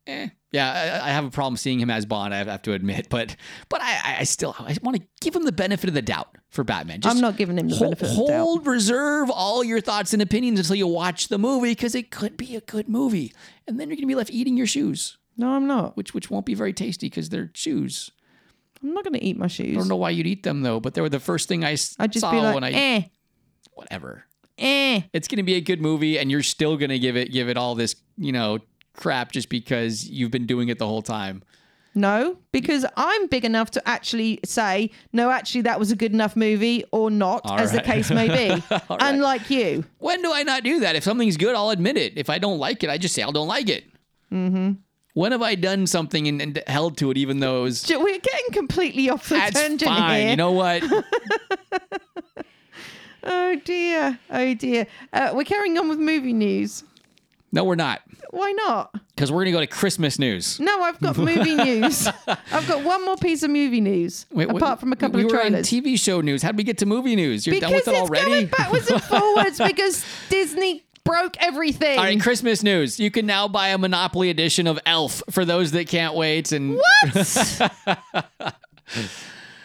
Eh. 0.06 0.28
Yeah, 0.54 1.00
I, 1.02 1.08
I 1.08 1.12
have 1.12 1.24
a 1.24 1.30
problem 1.30 1.56
seeing 1.56 1.80
him 1.80 1.90
as 1.90 2.06
Bond. 2.06 2.32
I 2.34 2.44
have 2.44 2.62
to 2.62 2.72
admit, 2.72 3.08
but 3.10 3.34
but 3.68 3.80
I, 3.82 4.18
I 4.20 4.24
still 4.24 4.54
I 4.58 4.76
want 4.82 4.96
to 4.96 5.02
give 5.20 5.34
him 5.34 5.44
the 5.44 5.52
benefit 5.52 5.88
of 5.88 5.94
the 5.94 6.02
doubt 6.02 6.36
for 6.50 6.62
Batman. 6.62 7.00
I'm 7.04 7.20
not 7.20 7.36
giving 7.36 7.58
him 7.58 7.68
the 7.68 7.74
hol- 7.76 7.86
benefit 7.90 8.10
of 8.10 8.16
the 8.16 8.26
doubt. 8.26 8.40
Hold 8.42 8.66
reserve 8.66 9.30
all 9.30 9.64
your 9.64 9.80
thoughts 9.80 10.12
and 10.12 10.22
opinions 10.22 10.60
until 10.60 10.76
you 10.76 10.86
watch 10.86 11.26
the 11.28 11.38
movie 11.38 11.72
because 11.72 11.94
it 11.94 12.10
could 12.12 12.36
be 12.36 12.54
a 12.54 12.60
good 12.60 12.88
movie, 12.88 13.32
and 13.66 13.80
then 13.80 13.88
you're 13.88 13.96
gonna 13.96 14.06
be 14.06 14.14
left 14.14 14.30
eating 14.30 14.56
your 14.56 14.66
shoes, 14.68 15.18
No, 15.36 15.50
I'm 15.50 15.66
not. 15.66 15.96
which 15.96 16.14
which 16.14 16.30
won't 16.30 16.46
be 16.46 16.54
very 16.54 16.72
tasty 16.72 17.06
because 17.08 17.30
they're 17.30 17.50
shoes. 17.54 18.10
I'm 18.82 18.92
not 18.94 19.02
going 19.02 19.14
to 19.14 19.24
eat 19.24 19.38
my 19.38 19.46
shoes. 19.46 19.74
I 19.74 19.78
don't 19.80 19.88
know 19.88 19.96
why 19.96 20.10
you'd 20.10 20.26
eat 20.26 20.42
them 20.42 20.60
though, 20.60 20.78
but 20.78 20.92
they 20.92 21.00
were 21.00 21.08
the 21.08 21.18
first 21.18 21.48
thing 21.48 21.64
I 21.64 21.70
I'd 21.98 22.12
just 22.12 22.20
saw 22.20 22.30
be 22.32 22.38
like, 22.38 22.54
when 22.54 22.64
I 22.64 22.70
eh, 22.72 23.02
whatever. 23.72 24.24
eh. 24.58 25.00
It's 25.12 25.26
gonna 25.26 25.42
be 25.42 25.54
a 25.54 25.60
good 25.60 25.80
movie, 25.80 26.18
and 26.18 26.30
you're 26.30 26.42
still 26.42 26.76
gonna 26.76 26.98
give 26.98 27.16
it 27.16 27.32
give 27.32 27.48
it 27.48 27.56
all 27.56 27.74
this 27.74 27.96
you 28.18 28.30
know 28.32 28.58
crap 28.94 29.32
just 29.32 29.48
because 29.48 30.08
you've 30.08 30.30
been 30.30 30.46
doing 30.46 30.68
it 30.68 30.78
the 30.78 30.86
whole 30.86 31.02
time. 31.02 31.42
No, 31.96 32.38
because 32.50 32.84
I'm 32.96 33.28
big 33.28 33.44
enough 33.44 33.70
to 33.72 33.88
actually 33.88 34.40
say, 34.44 34.90
no, 35.12 35.30
actually, 35.30 35.60
that 35.62 35.78
was 35.78 35.92
a 35.92 35.96
good 35.96 36.12
enough 36.12 36.34
movie 36.34 36.84
or 36.90 37.08
not, 37.08 37.42
All 37.44 37.56
as 37.56 37.72
right. 37.72 37.84
the 37.84 37.88
case 37.92 38.10
may 38.10 38.26
be. 38.26 38.50
All 38.70 38.80
right. 38.90 39.14
Unlike 39.14 39.48
you. 39.50 39.84
When 39.98 40.20
do 40.20 40.32
I 40.32 40.42
not 40.42 40.64
do 40.64 40.80
that? 40.80 40.96
If 40.96 41.04
something's 41.04 41.36
good, 41.36 41.54
I'll 41.54 41.70
admit 41.70 41.96
it. 41.96 42.14
If 42.16 42.28
I 42.30 42.38
don't 42.38 42.58
like 42.58 42.82
it, 42.82 42.90
I 42.90 42.98
just 42.98 43.14
say 43.14 43.22
I 43.22 43.30
don't 43.30 43.46
like 43.46 43.68
it. 43.68 43.84
Mm-hmm. 44.32 44.72
When 45.12 45.30
have 45.30 45.42
I 45.42 45.54
done 45.54 45.86
something 45.86 46.26
and, 46.26 46.42
and 46.42 46.60
held 46.66 46.96
to 46.96 47.12
it, 47.12 47.16
even 47.16 47.38
though 47.38 47.60
it 47.60 47.62
was 47.62 47.88
We're 47.88 48.18
getting 48.18 48.50
completely 48.52 49.08
off 49.08 49.28
the 49.28 49.36
that's 49.36 49.54
tangent 49.60 49.82
fine? 49.88 50.20
here. 50.22 50.30
You 50.30 50.36
know 50.36 50.50
what? 50.50 50.82
Oh 53.26 53.54
dear. 53.64 54.18
Oh 54.30 54.52
dear. 54.54 54.86
Uh, 55.12 55.32
we're 55.34 55.44
carrying 55.44 55.78
on 55.78 55.88
with 55.88 55.98
movie 55.98 56.34
news. 56.34 56.84
No, 57.54 57.64
we're 57.64 57.74
not. 57.76 58.02
Why 58.30 58.52
not? 58.52 58.94
because 59.14 59.30
we're 59.30 59.44
gonna 59.44 59.52
go 59.52 59.60
to 59.60 59.66
Christmas 59.66 60.18
news. 60.18 60.58
No, 60.58 60.82
I've 60.82 60.98
got 61.00 61.16
movie 61.16 61.54
news. 61.64 62.08
I've 62.26 62.66
got 62.66 62.82
one 62.84 63.04
more 63.04 63.16
piece 63.16 63.42
of 63.44 63.50
movie 63.50 63.80
news, 63.80 64.26
Wait, 64.32 64.48
wait, 64.48 64.56
apart 64.56 64.80
from 64.80 64.92
a 64.92 64.96
couple 64.96 65.18
we 65.18 65.24
of 65.24 65.30
were 65.30 65.40
on. 65.40 65.52
TV 65.52 65.98
show 65.98 66.20
news. 66.20 66.42
How 66.42 66.48
did 66.50 66.56
we 66.58 66.64
get 66.64 66.78
to 66.78 66.86
movie 66.86 67.14
news? 67.16 67.46
You're 67.46 67.54
because 67.54 67.70
done 67.70 67.74
with 67.74 67.88
it 67.88 67.94
already. 67.94 68.02
it's 68.02 68.10
already. 68.10 68.46
going 68.46 68.46
backwards 68.46 68.90
and 68.90 69.02
forwards 69.04 69.58
because 69.64 70.04
Disney 70.30 70.84
broke 71.04 71.36
everything. 71.40 71.98
All 71.98 72.04
right, 72.04 72.20
Christmas 72.20 72.62
news. 72.62 72.98
You 72.98 73.10
can 73.10 73.24
now 73.26 73.46
buy 73.46 73.68
a 73.68 73.78
Monopoly 73.78 74.30
edition 74.30 74.66
of 74.66 74.78
Elf 74.84 75.22
for 75.30 75.44
those 75.44 75.70
that 75.72 75.86
can't 75.86 76.14
wait. 76.14 76.50
And 76.50 76.76
what? 76.76 77.70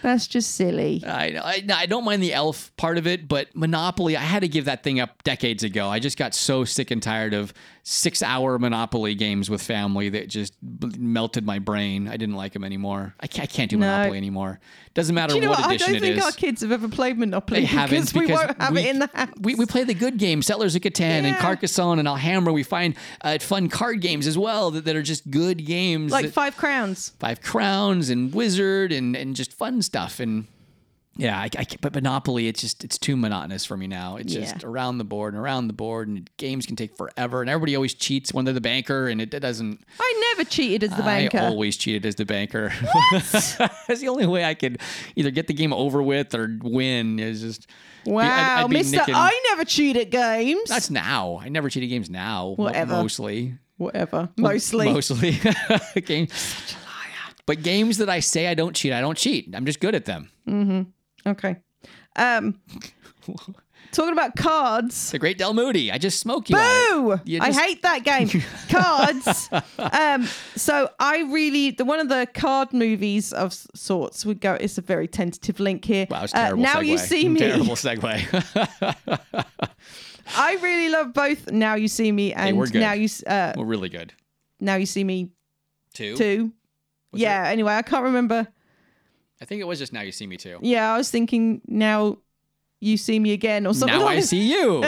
That's 0.02 0.28
just 0.28 0.56
silly. 0.56 1.04
I, 1.06 1.30
know- 1.32 1.42
I, 1.44 1.64
I 1.74 1.86
don't 1.86 2.06
mind 2.06 2.24
the 2.24 2.34
elf 2.34 2.76
part 2.78 2.98
of 2.98 3.08
it, 3.08 3.28
but 3.28 3.56
Monopoly, 3.56 4.16
I 4.18 4.22
had 4.22 4.42
to 4.42 4.48
give 4.48 4.66
that 4.66 4.84
thing 4.84 5.00
up 5.00 5.24
decades 5.24 5.64
ago. 5.64 5.88
I 5.90 6.00
just 6.00 6.18
got 6.18 6.34
so 6.34 6.64
sick 6.66 6.92
and 6.92 7.02
tired 7.04 7.34
of 7.34 7.54
six 7.84 8.22
hour 8.22 8.60
Monopoly 8.60 9.16
games 9.16 9.50
with 9.50 9.62
family 9.62 10.10
that 10.10 10.30
just 10.30 10.54
melted 10.98 11.46
my 11.46 11.60
brain. 11.60 12.08
I 12.08 12.18
didn't 12.18 12.36
like 12.36 12.54
them 12.54 12.64
anymore. 12.64 13.16
I 13.20 13.28
can't, 13.28 13.44
I 13.44 13.52
can't 13.52 13.70
do 13.70 13.78
No. 13.78 13.88
Monopoly 13.88 14.18
anymore. 14.18 14.60
Doesn't 14.94 15.16
matter 15.16 15.32
Do 15.34 15.36
you 15.40 15.42
know 15.46 15.50
what 15.52 15.60
what? 15.62 15.70
I 15.70 15.78
don't 15.78 16.00
think 16.00 16.22
our 16.22 16.32
kids 16.32 16.62
have 16.62 16.72
ever 16.72 16.88
played 16.90 17.18
Monopoly 17.18 17.62
They 17.62 17.66
haven't 17.66 18.12
because 18.12 18.14
we 18.14 18.22
because 18.28 18.46
won't 18.46 18.62
have 18.62 18.74
we, 18.74 18.82
it 18.82 18.90
in 18.90 19.00
the 19.00 19.10
house. 19.14 19.30
We, 19.40 19.56
we 19.56 19.66
play 19.66 19.84
the 19.84 19.94
good 19.94 20.18
games, 20.18 20.46
Settlers 20.46 20.76
of 20.76 20.82
Catan 20.82 21.02
and 21.24 21.36
Carcassonne 21.38 22.00
and 22.00 22.08
Alhambra. 22.08 22.52
We 22.52 22.64
find 22.64 22.96
uh, 23.22 23.38
fun 23.40 23.70
card 23.70 24.02
games 24.02 24.28
as 24.28 24.38
well 24.38 24.72
that, 24.72 24.86
that 24.86 24.96
are 24.96 25.02
just 25.04 25.30
good 25.32 25.66
games. 25.66 26.12
like 26.12 26.26
that- 26.26 26.34
Five 26.34 26.58
Crowns. 26.58 27.14
Five 27.20 27.42
Crowns 27.42 28.10
and 28.10 28.34
Wizard 28.34 28.92
and 28.92 29.16
and 29.16 29.36
just 29.36 29.54
fun 29.54 29.82
stuff 29.90 30.20
and 30.20 30.46
yeah, 31.18 31.38
I, 31.38 31.50
I 31.58 31.66
but 31.82 31.94
Monopoly 31.94 32.48
it's 32.48 32.62
just 32.62 32.84
it's 32.86 32.98
too 32.98 33.18
monotonous 33.18 33.66
for 33.66 33.76
me 33.76 33.88
now. 33.88 34.16
It's 34.16 34.32
just 34.34 34.64
around 34.64 35.00
the 35.00 35.04
board 35.04 35.34
and 35.34 35.42
around 35.44 35.68
the 35.68 35.74
board 35.74 36.08
and 36.08 36.30
games 36.38 36.66
can 36.66 36.78
take 36.78 36.96
forever 36.96 37.42
and 37.42 37.50
everybody 37.50 37.76
always 37.76 37.94
cheats 37.94 38.34
when 38.34 38.46
they're 38.46 38.54
the 38.54 38.62
banker 38.62 39.08
and 39.10 39.20
it, 39.20 39.34
it 39.34 39.40
doesn't. 39.42 39.82
I 40.00 40.34
never 40.38 40.50
cheated 40.50 40.90
as 40.90 40.96
the 40.96 41.04
banker. 41.04 41.38
I 41.40 41.48
always 41.48 41.76
cheated 41.76 42.06
as 42.06 42.16
the 42.16 42.24
banker. 42.26 42.72
That's 43.12 44.00
the 44.00 44.08
only 44.08 44.28
way 44.28 44.46
I 44.46 44.54
could 44.54 44.80
either 45.18 45.32
get 45.32 45.48
the 45.48 45.54
game 45.54 45.74
over 45.74 46.02
with 46.02 46.34
or 46.36 46.58
win. 46.62 47.20
Is 47.20 47.42
just 47.42 47.68
be- 48.06 48.12
wow, 48.12 48.22
I'd- 48.24 48.64
I'd 48.64 48.70
be 48.70 48.78
Mister, 48.78 48.98
nicking- 49.00 49.16
I 49.16 49.42
never 49.50 49.66
cheat 49.66 49.98
at 49.98 50.12
games. 50.12 50.70
That's 50.70 50.90
now. 50.90 51.40
I 51.44 51.50
never 51.50 51.70
cheat 51.70 51.84
at 51.84 51.90
games 51.90 52.10
now. 52.10 52.54
Whatever. 52.56 52.94
Mostly. 52.94 53.56
Whatever. 53.76 54.30
Mostly. 54.38 54.92
Mostly. 54.94 55.40
Games. 56.06 56.76
Such 57.50 57.58
a 57.58 57.58
liar. 57.58 57.58
But 57.58 57.64
games 57.64 57.98
that 57.98 58.10
I 58.10 58.20
say 58.20 58.48
I 58.48 58.54
don't 58.54 58.76
cheat, 58.76 58.94
I 58.94 59.02
don't 59.02 59.18
cheat. 59.18 59.54
I'm 59.56 59.66
just 59.66 59.80
good 59.80 59.96
at 59.96 60.06
them. 60.06 60.30
Mm-hmm. 60.48 61.30
Okay. 61.30 61.58
Um, 62.16 62.60
talking 63.92 64.14
about 64.14 64.36
cards. 64.36 65.12
The 65.12 65.20
Great 65.20 65.38
Dalmuti. 65.38 65.92
I 65.92 65.98
just 65.98 66.20
smoke 66.20 66.50
you. 66.50 66.56
Boo! 66.56 67.20
You 67.26 67.40
I 67.42 67.52
hate 67.52 67.82
that 67.84 68.04
game. 68.04 68.30
Cards. 68.70 69.50
um, 69.80 70.28
so 70.56 70.90
I 71.00 71.22
really 71.32 71.72
the 71.72 71.86
one 71.86 72.00
of 72.00 72.10
the 72.10 72.28
card 72.34 72.74
movies 72.74 73.34
of 73.34 73.54
sorts 73.76 74.26
would 74.26 74.42
go. 74.42 74.54
It's 74.54 74.78
a 74.78 74.82
very 74.82 75.08
tentative 75.08 75.60
link 75.60 75.86
here. 75.86 76.08
Wow, 76.10 76.24
it's 76.24 76.34
Uh, 76.34 76.38
terrible. 76.46 76.64
now 76.64 76.76
segue. 76.82 76.88
you 76.88 76.98
see 76.98 77.30
me. 77.30 77.40
Terrible 77.40 77.76
segue. 77.76 79.46
I 80.38 80.56
really 80.62 80.90
love 80.90 81.14
both. 81.14 81.52
Now 81.52 81.76
you 81.76 81.88
see 81.88 82.12
me 82.12 82.34
and 82.34 82.58
we're 82.58 82.68
good. 82.68 82.82
now 82.82 82.94
you 82.94 83.08
uh, 83.28 83.54
We're 83.58 83.66
really 83.66 83.90
good. 83.90 84.14
now 84.60 84.76
you 84.76 84.86
see 84.86 85.04
me 85.04 85.30
Two. 85.94 86.16
too. 86.16 86.52
Was 87.12 87.22
yeah. 87.22 87.46
Anyway, 87.48 87.74
I 87.74 87.82
can't 87.82 88.04
remember. 88.04 88.48
I 89.42 89.46
think 89.46 89.62
it 89.62 89.66
was 89.66 89.80
just 89.80 89.94
now 89.94 90.02
you 90.02 90.12
see 90.12 90.28
me 90.28 90.38
too. 90.38 90.60
Yeah, 90.62 90.94
I 90.94 90.98
was 90.98 91.10
thinking 91.10 91.62
now 91.68 92.18
you 92.82 92.98
see 92.98 93.20
me 93.20 93.32
again 93.34 93.66
or 93.66 93.74
something. 93.74 93.98
Now 93.98 94.06
like 94.06 94.18
I 94.18 94.22
see 94.22 94.52
you. 94.52 94.84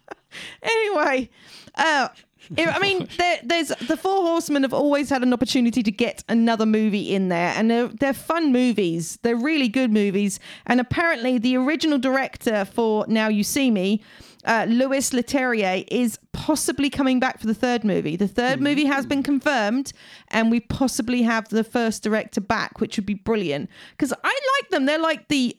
anyway, 0.62 1.28
uh, 1.74 2.08
if- 2.56 2.74
I 2.74 2.78
mean, 2.78 3.08
there, 3.18 3.40
there's 3.44 3.68
the 3.88 3.96
Four 3.96 4.22
Horsemen 4.22 4.62
have 4.62 4.72
always 4.74 5.10
had 5.10 5.22
an 5.22 5.32
opportunity 5.32 5.82
to 5.82 5.90
get 5.90 6.24
another 6.28 6.66
movie 6.66 7.14
in 7.14 7.28
there, 7.28 7.52
and 7.56 7.70
they're, 7.70 7.88
they're 7.88 8.12
fun 8.14 8.52
movies. 8.52 9.18
They're 9.22 9.36
really 9.36 9.68
good 9.68 9.92
movies, 9.92 10.38
and 10.66 10.80
apparently, 10.80 11.38
the 11.38 11.56
original 11.56 11.98
director 11.98 12.64
for 12.64 13.04
Now 13.08 13.28
You 13.28 13.44
See 13.44 13.70
Me. 13.70 14.02
Uh, 14.44 14.66
Louis 14.68 15.10
Leterrier 15.10 15.84
is 15.90 16.18
possibly 16.32 16.88
coming 16.88 17.20
back 17.20 17.38
for 17.38 17.46
the 17.46 17.54
third 17.54 17.84
movie. 17.84 18.16
The 18.16 18.28
third 18.28 18.60
movie 18.60 18.86
has 18.86 19.04
been 19.04 19.22
confirmed, 19.22 19.92
and 20.28 20.50
we 20.50 20.60
possibly 20.60 21.22
have 21.22 21.48
the 21.50 21.64
first 21.64 22.02
director 22.02 22.40
back, 22.40 22.80
which 22.80 22.96
would 22.96 23.06
be 23.06 23.14
brilliant. 23.14 23.68
Because 23.90 24.12
I 24.24 24.40
like 24.60 24.70
them. 24.70 24.86
They're 24.86 24.98
like 24.98 25.28
the 25.28 25.56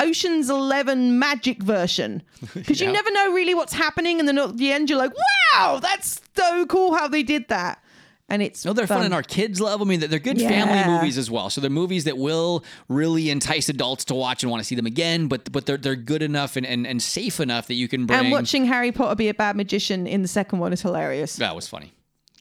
Ocean's 0.00 0.50
Eleven 0.50 1.20
magic 1.20 1.62
version 1.62 2.22
because 2.54 2.80
you 2.80 2.90
never 2.90 3.10
know 3.12 3.32
really 3.32 3.54
what's 3.54 3.72
happening, 3.72 4.18
and 4.18 4.26
then 4.26 4.38
at 4.38 4.56
the 4.56 4.72
end 4.72 4.90
you're 4.90 4.98
like, 4.98 5.12
"Wow, 5.54 5.78
that's 5.80 6.20
so 6.34 6.66
cool 6.66 6.94
how 6.94 7.06
they 7.06 7.22
did 7.22 7.48
that." 7.48 7.80
And 8.28 8.42
it's 8.42 8.64
No, 8.64 8.72
they're 8.72 8.86
fun. 8.86 9.04
and 9.04 9.12
our 9.12 9.22
kids 9.22 9.60
love. 9.60 9.82
'em. 9.82 9.88
I 9.88 9.90
mean, 9.90 10.00
they're 10.00 10.18
good 10.18 10.38
family 10.38 10.90
movies 10.90 11.18
as 11.18 11.30
well. 11.30 11.50
So 11.50 11.60
they're 11.60 11.68
movies 11.68 12.04
that 12.04 12.16
will 12.16 12.64
really 12.88 13.28
entice 13.28 13.68
adults 13.68 14.02
to 14.06 14.14
watch 14.14 14.42
and 14.42 14.50
want 14.50 14.62
to 14.62 14.64
see 14.64 14.74
them 14.74 14.86
again. 14.86 15.28
But 15.28 15.52
but 15.52 15.66
they're 15.66 15.76
they're 15.76 15.94
good 15.94 16.22
enough 16.22 16.56
and, 16.56 16.64
and, 16.66 16.86
and 16.86 17.02
safe 17.02 17.38
enough 17.38 17.66
that 17.66 17.74
you 17.74 17.86
can 17.86 18.06
bring. 18.06 18.18
And 18.18 18.30
watching 18.32 18.64
Harry 18.64 18.92
Potter 18.92 19.14
be 19.14 19.28
a 19.28 19.34
bad 19.34 19.56
magician 19.56 20.06
in 20.06 20.22
the 20.22 20.28
second 20.28 20.58
one 20.58 20.72
is 20.72 20.80
hilarious 20.80 21.36
that 21.36 21.54
was 21.54 21.68
funny. 21.68 21.92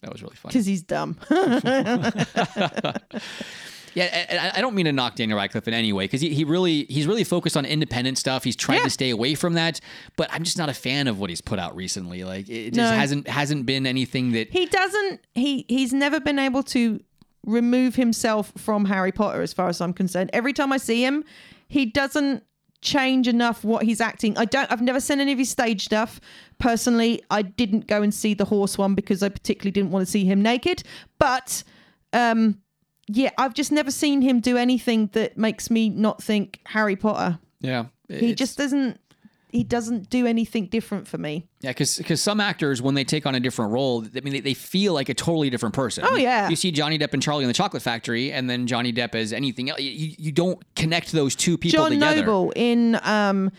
That 0.02 0.14
was 0.14 0.24
really 0.24 0.38
funny. 0.38 0.54
because 0.54 0.66
he's 0.66 0.84
dumb. 0.84 1.18
Yeah, 3.96 4.06
and 4.30 4.40
I- 4.40 4.52
I 4.58 4.62
don't 4.62 4.76
mean 4.76 4.86
to 4.86 4.92
knock 4.92 5.16
Daniel 5.16 5.38
Radcliffe 5.38 5.68
in 5.68 5.74
any 5.74 5.94
way 5.94 6.06
because 6.06 6.22
he, 6.22 6.30
he 6.34 6.44
really 6.44 6.86
he's 6.90 7.06
really 7.08 7.24
focused 7.24 7.56
on 7.58 7.66
independent 7.66 8.18
stuff. 8.18 8.44
He's 8.44 8.56
trying 8.56 8.80
Yeah. 8.80 8.86
to 8.86 8.90
stay 8.90 9.10
away 9.10 9.36
from 9.36 9.54
that, 9.54 9.80
but 10.16 10.30
I'm 10.34 10.44
just 10.44 10.58
not 10.58 10.70
a 10.70 10.74
fan 10.74 11.08
of 11.08 11.20
what 11.20 11.30
he's 11.30 11.42
put 11.42 11.60
out 11.60 11.76
recently. 11.76 12.24
Like 12.24 12.50
it 12.50 12.74
just 12.74 12.94
hasn't 12.94 13.28
hasn't 13.28 13.66
been 13.66 13.86
anything 13.86 14.32
that 14.34 14.50
he 14.52 14.66
doesn't. 14.66 15.22
He 15.36 15.66
he's 15.68 15.94
never 15.94 16.20
been 16.20 16.40
able 16.40 16.64
to 16.64 17.00
remove 17.46 17.96
himself 17.96 18.52
from 18.58 18.86
Harry 18.86 19.12
Potter, 19.12 19.42
as 19.42 19.52
far 19.54 19.68
as 19.68 19.82
I'm 19.82 19.94
concerned. 19.94 20.30
Every 20.34 20.54
time 20.54 20.72
I 20.72 20.78
see 20.78 21.04
him, 21.06 21.24
he 21.68 21.86
doesn't 21.86 22.44
change 22.82 23.28
enough 23.30 23.64
what 23.64 23.84
he's 23.84 24.02
acting. 24.02 24.38
I 24.38 24.46
don't. 24.46 24.72
I've 24.72 24.82
never 24.82 25.00
seen 25.00 25.20
any 25.20 25.32
of 25.34 25.38
his 25.40 25.50
stage 25.50 25.86
stuff. 25.86 26.20
Personally, 26.58 27.22
I 27.30 27.42
didn't 27.42 27.88
go 27.88 28.02
and 28.02 28.14
see 28.14 28.34
the 28.34 28.46
horse 28.46 28.78
one 28.78 28.96
because 28.96 29.22
I 29.24 29.30
particularly 29.30 29.72
didn't 29.72 29.92
want 29.92 30.06
to 30.06 30.12
see 30.12 30.26
him 30.26 30.42
naked. 30.42 30.84
But 31.20 31.64
um, 32.14 32.60
yeah, 33.08 33.32
I've 33.38 33.54
just 33.54 33.72
never 33.72 33.92
seen 33.92 34.22
him 34.22 34.40
do 34.40 34.58
anything 34.58 35.08
that 35.14 35.38
makes 35.38 35.70
me 35.70 35.90
not 35.90 36.22
think 36.22 36.60
Harry 36.66 36.96
Potter. 36.96 37.40
yeah 37.60 37.86
He 38.08 38.34
just 38.36 38.58
doesn't. 38.58 39.00
He 39.50 39.64
doesn't 39.64 40.10
do 40.10 40.26
anything 40.26 40.66
different 40.66 41.08
for 41.08 41.20
me. 41.20 41.46
Yeah, 41.62 41.70
because 41.70 41.98
because 41.98 42.20
some 42.20 42.40
actors 42.40 42.82
when 42.82 42.96
they 42.96 43.04
take 43.04 43.28
on 43.28 43.36
a 43.36 43.40
different 43.40 43.72
role, 43.72 44.04
I 44.04 44.22
mean 44.22 44.34
they, 44.34 44.40
they 44.40 44.56
feel 44.56 44.94
like 44.94 45.10
a 45.10 45.14
totally 45.14 45.52
different 45.52 45.76
person. 45.76 46.04
Oh, 46.08 46.16
yeah. 46.16 46.50
you 46.50 46.56
see 46.56 46.72
Johnny 46.72 46.98
Depp 46.98 47.14
and 47.14 47.22
Charlie 47.22 47.44
in 47.44 47.48
the 47.48 47.54
Chocolate 47.54 47.84
Factory, 47.84 48.32
and 48.32 48.50
then 48.50 48.66
Johnny 48.66 48.92
Depp 48.92 49.14
as 49.14 49.32
anything 49.32 49.70
else. 49.70 49.80
You, 49.80 50.16
you 50.18 50.32
don't 50.32 50.60
connect 50.76 51.12
those 51.12 51.36
two 51.36 51.60
people 51.60 51.84
John 51.84 51.92
together. 51.92 52.22
Noble 52.22 52.52
in 52.56 53.00
um, 53.04 53.52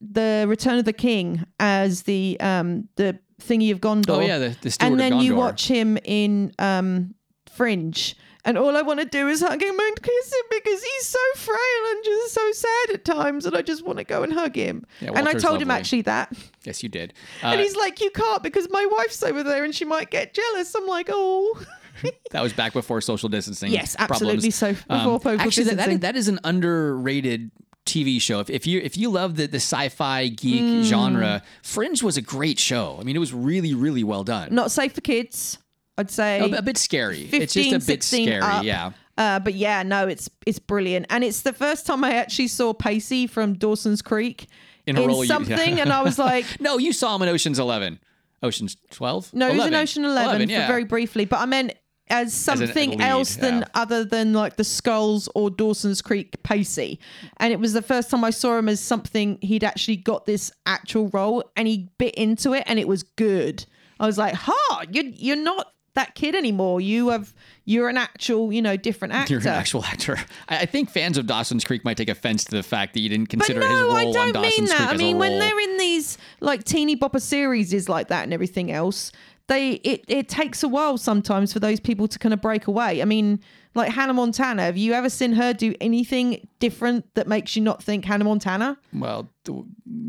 the 0.00 0.46
Return 0.48 0.78
of 0.78 0.84
the 0.84 0.92
King 0.92 1.44
as 1.58 2.02
the 2.02 2.36
um, 2.38 2.88
the 2.94 3.18
thingy 3.40 3.72
of 3.72 3.80
Gondor. 3.80 4.10
Oh 4.10 4.20
yeah, 4.20 4.38
the, 4.38 4.56
the 4.60 4.70
steward 4.70 4.92
and 4.92 5.00
then 5.00 5.18
you 5.18 5.34
watch 5.34 5.66
him 5.66 5.98
in 6.04 6.52
um, 6.60 7.14
Fringe, 7.50 8.14
and 8.44 8.56
all 8.58 8.76
I 8.76 8.82
want 8.82 9.00
to 9.00 9.06
do 9.06 9.28
is 9.28 9.40
hug 9.40 9.62
him 9.62 9.78
and 9.78 10.02
kiss 10.02 10.32
him 10.32 10.44
because 10.50 10.82
he's 10.82 11.06
so 11.06 11.18
frail 11.36 11.58
and 11.90 12.04
just 12.04 12.34
so 12.34 12.52
sad 12.52 12.94
at 12.94 13.04
times, 13.04 13.46
and 13.46 13.56
I 13.56 13.62
just 13.62 13.84
want 13.84 13.98
to 13.98 14.04
go 14.04 14.22
and 14.22 14.32
hug 14.32 14.54
him. 14.56 14.84
Yeah, 15.00 15.08
and 15.08 15.18
I 15.18 15.22
Walter's 15.22 15.42
told 15.42 15.60
him 15.62 15.70
actually 15.70 16.02
that, 16.02 16.32
Yes, 16.64 16.82
you 16.82 16.88
did. 16.88 17.12
and 17.42 17.60
Uh, 17.60 17.62
he's 17.62 17.76
like, 17.76 18.00
"You 18.00 18.10
can't 18.10 18.42
because 18.42 18.68
my 18.70 18.86
wife's 18.90 19.22
over 19.22 19.42
there 19.42 19.64
and 19.64 19.74
she 19.74 19.84
might 19.84 20.10
get 20.10 20.34
jealous." 20.34 20.74
I'm 20.74 20.86
like, 20.86 21.08
"Oh." 21.10 21.60
that 22.30 22.42
was 22.42 22.52
back 22.54 22.72
before 22.72 23.00
social 23.02 23.28
distancing. 23.28 23.72
Yes, 23.72 23.94
absolutely. 23.98 24.50
problems. 24.50 24.54
So 24.54 24.72
before 24.72 24.88
Um, 24.96 25.20
social 25.20 25.40
actually, 25.40 25.64
that, 25.64 25.70
that, 25.70 25.76
distancing. 25.76 25.92
is, 25.94 26.00
that 26.00 26.16
is 26.16 26.28
an 26.28 26.40
underrated 26.44 27.50
TV 27.86 28.20
show. 28.20 28.40
If, 28.40 28.48
if 28.50 28.66
you 28.66 28.80
if 28.80 28.96
you 28.96 29.10
love 29.10 29.36
the, 29.36 29.46
the 29.46 29.56
sci-fi 29.56 30.28
geek 30.28 30.62
Mm. 30.62 30.82
genre, 30.84 31.42
Fringe 31.62 32.02
was 32.02 32.16
a 32.16 32.22
great 32.22 32.58
show. 32.58 32.96
I 33.00 33.04
mean, 33.04 33.16
it 33.16 33.18
was 33.18 33.32
really 33.34 33.74
really 33.74 34.04
well 34.04 34.24
done. 34.24 34.54
Not 34.54 34.70
safe 34.70 34.92
for 34.94 35.00
kids. 35.00 35.58
I'd 36.00 36.10
say 36.10 36.40
a, 36.40 36.58
a 36.58 36.62
bit 36.62 36.78
scary. 36.78 37.26
15, 37.26 37.42
it's 37.42 37.52
just 37.54 37.72
a 37.72 37.86
bit 37.86 38.02
scary. 38.02 38.40
up. 38.40 38.64
Yeah. 38.64 38.92
Uh, 39.16 39.38
but 39.38 39.54
yeah, 39.54 39.82
no, 39.82 40.08
it's 40.08 40.30
it's 40.46 40.58
brilliant, 40.58 41.06
and 41.10 41.22
it's 41.22 41.42
the 41.42 41.52
first 41.52 41.86
time 41.86 42.02
I 42.04 42.14
actually 42.14 42.48
saw 42.48 42.72
Pacey 42.72 43.26
from 43.26 43.52
Dawson's 43.54 44.00
Creek 44.00 44.46
In 44.86 44.96
a 44.96 45.02
role 45.06 45.22
you- 45.22 45.28
something, 45.28 45.78
and 45.78 45.92
I 45.92 46.02
was 46.02 46.18
like, 46.30 46.46
No, 46.58 46.78
you 46.78 46.92
saw 46.92 47.14
him 47.16 47.22
in 47.22 47.28
Ocean's 47.28 47.58
Eleven. 47.58 48.00
Ocean's 48.42 48.76
Twelve. 48.90 49.32
no, 49.34 49.50
he 49.50 49.58
was 49.58 49.66
in 49.66 49.74
Ocean 49.74 50.04
Eleven, 50.06 50.46
for 50.48 50.50
yeah. 50.52 50.66
very 50.66 50.84
briefly, 50.84 51.26
but 51.26 51.40
I 51.40 51.44
meant 51.44 51.74
as 52.08 52.32
something 52.34 52.94
a 52.94 52.96
lead, 52.96 53.00
else 53.02 53.36
than 53.36 53.58
yeah. 53.58 53.64
other 53.74 54.04
than 54.04 54.32
like 54.32 54.56
the 54.56 54.64
Skulls 54.64 55.28
or 55.34 55.50
Dawson's 55.50 56.00
Creek 56.00 56.42
Pacey, 56.42 56.98
and 57.36 57.52
it 57.52 57.60
was 57.60 57.74
the 57.74 57.82
first 57.82 58.10
time 58.10 58.24
I 58.24 58.30
saw 58.30 58.56
him 58.58 58.68
as 58.70 58.80
something 58.80 59.38
he'd 59.42 59.64
actually 59.64 59.96
got 59.96 60.24
this 60.24 60.50
actual 60.64 61.08
role, 61.08 61.44
and 61.56 61.68
he 61.68 61.90
bit 61.98 62.14
into 62.14 62.54
it, 62.54 62.64
and 62.66 62.78
it 62.78 62.88
was 62.88 63.02
good. 63.02 63.66
I 64.00 64.06
was 64.06 64.16
like, 64.16 64.34
"Ha, 64.34 64.84
you're 64.90 65.04
you're 65.04 65.36
not." 65.36 65.66
That 66.00 66.14
kid 66.14 66.34
anymore. 66.34 66.80
You 66.80 67.10
have 67.10 67.34
you're 67.66 67.90
an 67.90 67.98
actual, 67.98 68.52
you 68.52 68.62
know, 68.62 68.76
different 68.76 69.12
actor. 69.12 69.34
You're 69.34 69.42
an 69.42 69.48
actual 69.48 69.84
actor. 69.84 70.18
I, 70.48 70.60
I 70.60 70.66
think 70.66 70.88
fans 70.90 71.18
of 71.18 71.26
Dawson's 71.26 71.62
Creek 71.62 71.84
might 71.84 71.98
take 71.98 72.08
offense 72.08 72.44
to 72.44 72.52
the 72.52 72.62
fact 72.62 72.94
that 72.94 73.00
you 73.00 73.08
didn't 73.10 73.28
consider 73.28 73.60
no, 73.60 73.68
his 73.68 73.80
role 73.80 73.96
I 73.96 74.04
don't 74.04 74.32
Dawson's 74.32 74.58
mean 74.58 74.66
Creek 74.66 74.78
that. 74.78 74.94
I 74.94 74.96
mean, 74.96 75.18
when 75.18 75.38
they're 75.38 75.60
in 75.60 75.76
these 75.76 76.16
like 76.40 76.64
teeny 76.64 76.96
bopper 76.96 77.20
series 77.20 77.74
is 77.74 77.88
like 77.88 78.08
that 78.08 78.24
and 78.24 78.32
everything 78.32 78.72
else, 78.72 79.12
they 79.48 79.72
it 79.72 80.04
it 80.08 80.28
takes 80.28 80.62
a 80.62 80.68
while 80.68 80.96
sometimes 80.96 81.52
for 81.52 81.60
those 81.60 81.80
people 81.80 82.08
to 82.08 82.18
kind 82.18 82.32
of 82.32 82.40
break 82.40 82.66
away. 82.66 83.02
I 83.02 83.04
mean, 83.04 83.40
like 83.74 83.92
Hannah 83.92 84.14
Montana. 84.14 84.62
Have 84.62 84.76
you 84.76 84.92
ever 84.94 85.10
seen 85.10 85.32
her 85.32 85.52
do 85.52 85.74
anything 85.80 86.48
different 86.60 87.14
that 87.14 87.28
makes 87.28 87.56
you 87.56 87.62
not 87.62 87.82
think 87.82 88.04
Hannah 88.04 88.24
Montana? 88.24 88.78
Well, 88.92 89.30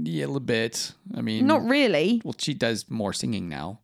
yeah, 0.03 0.25
a 0.25 0.27
little 0.27 0.39
bit. 0.39 0.93
I 1.15 1.21
mean, 1.21 1.45
Not 1.47 1.63
really. 1.63 2.21
Well, 2.23 2.35
she 2.37 2.53
does 2.53 2.89
more 2.89 3.13
singing 3.13 3.49
now. 3.49 3.79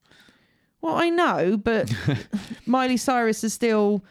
Well, 0.88 0.96
I 0.96 1.10
know, 1.10 1.58
but 1.58 1.94
Miley 2.66 2.98
Cyrus 2.98 3.44
is 3.44 3.54
still. 3.54 4.04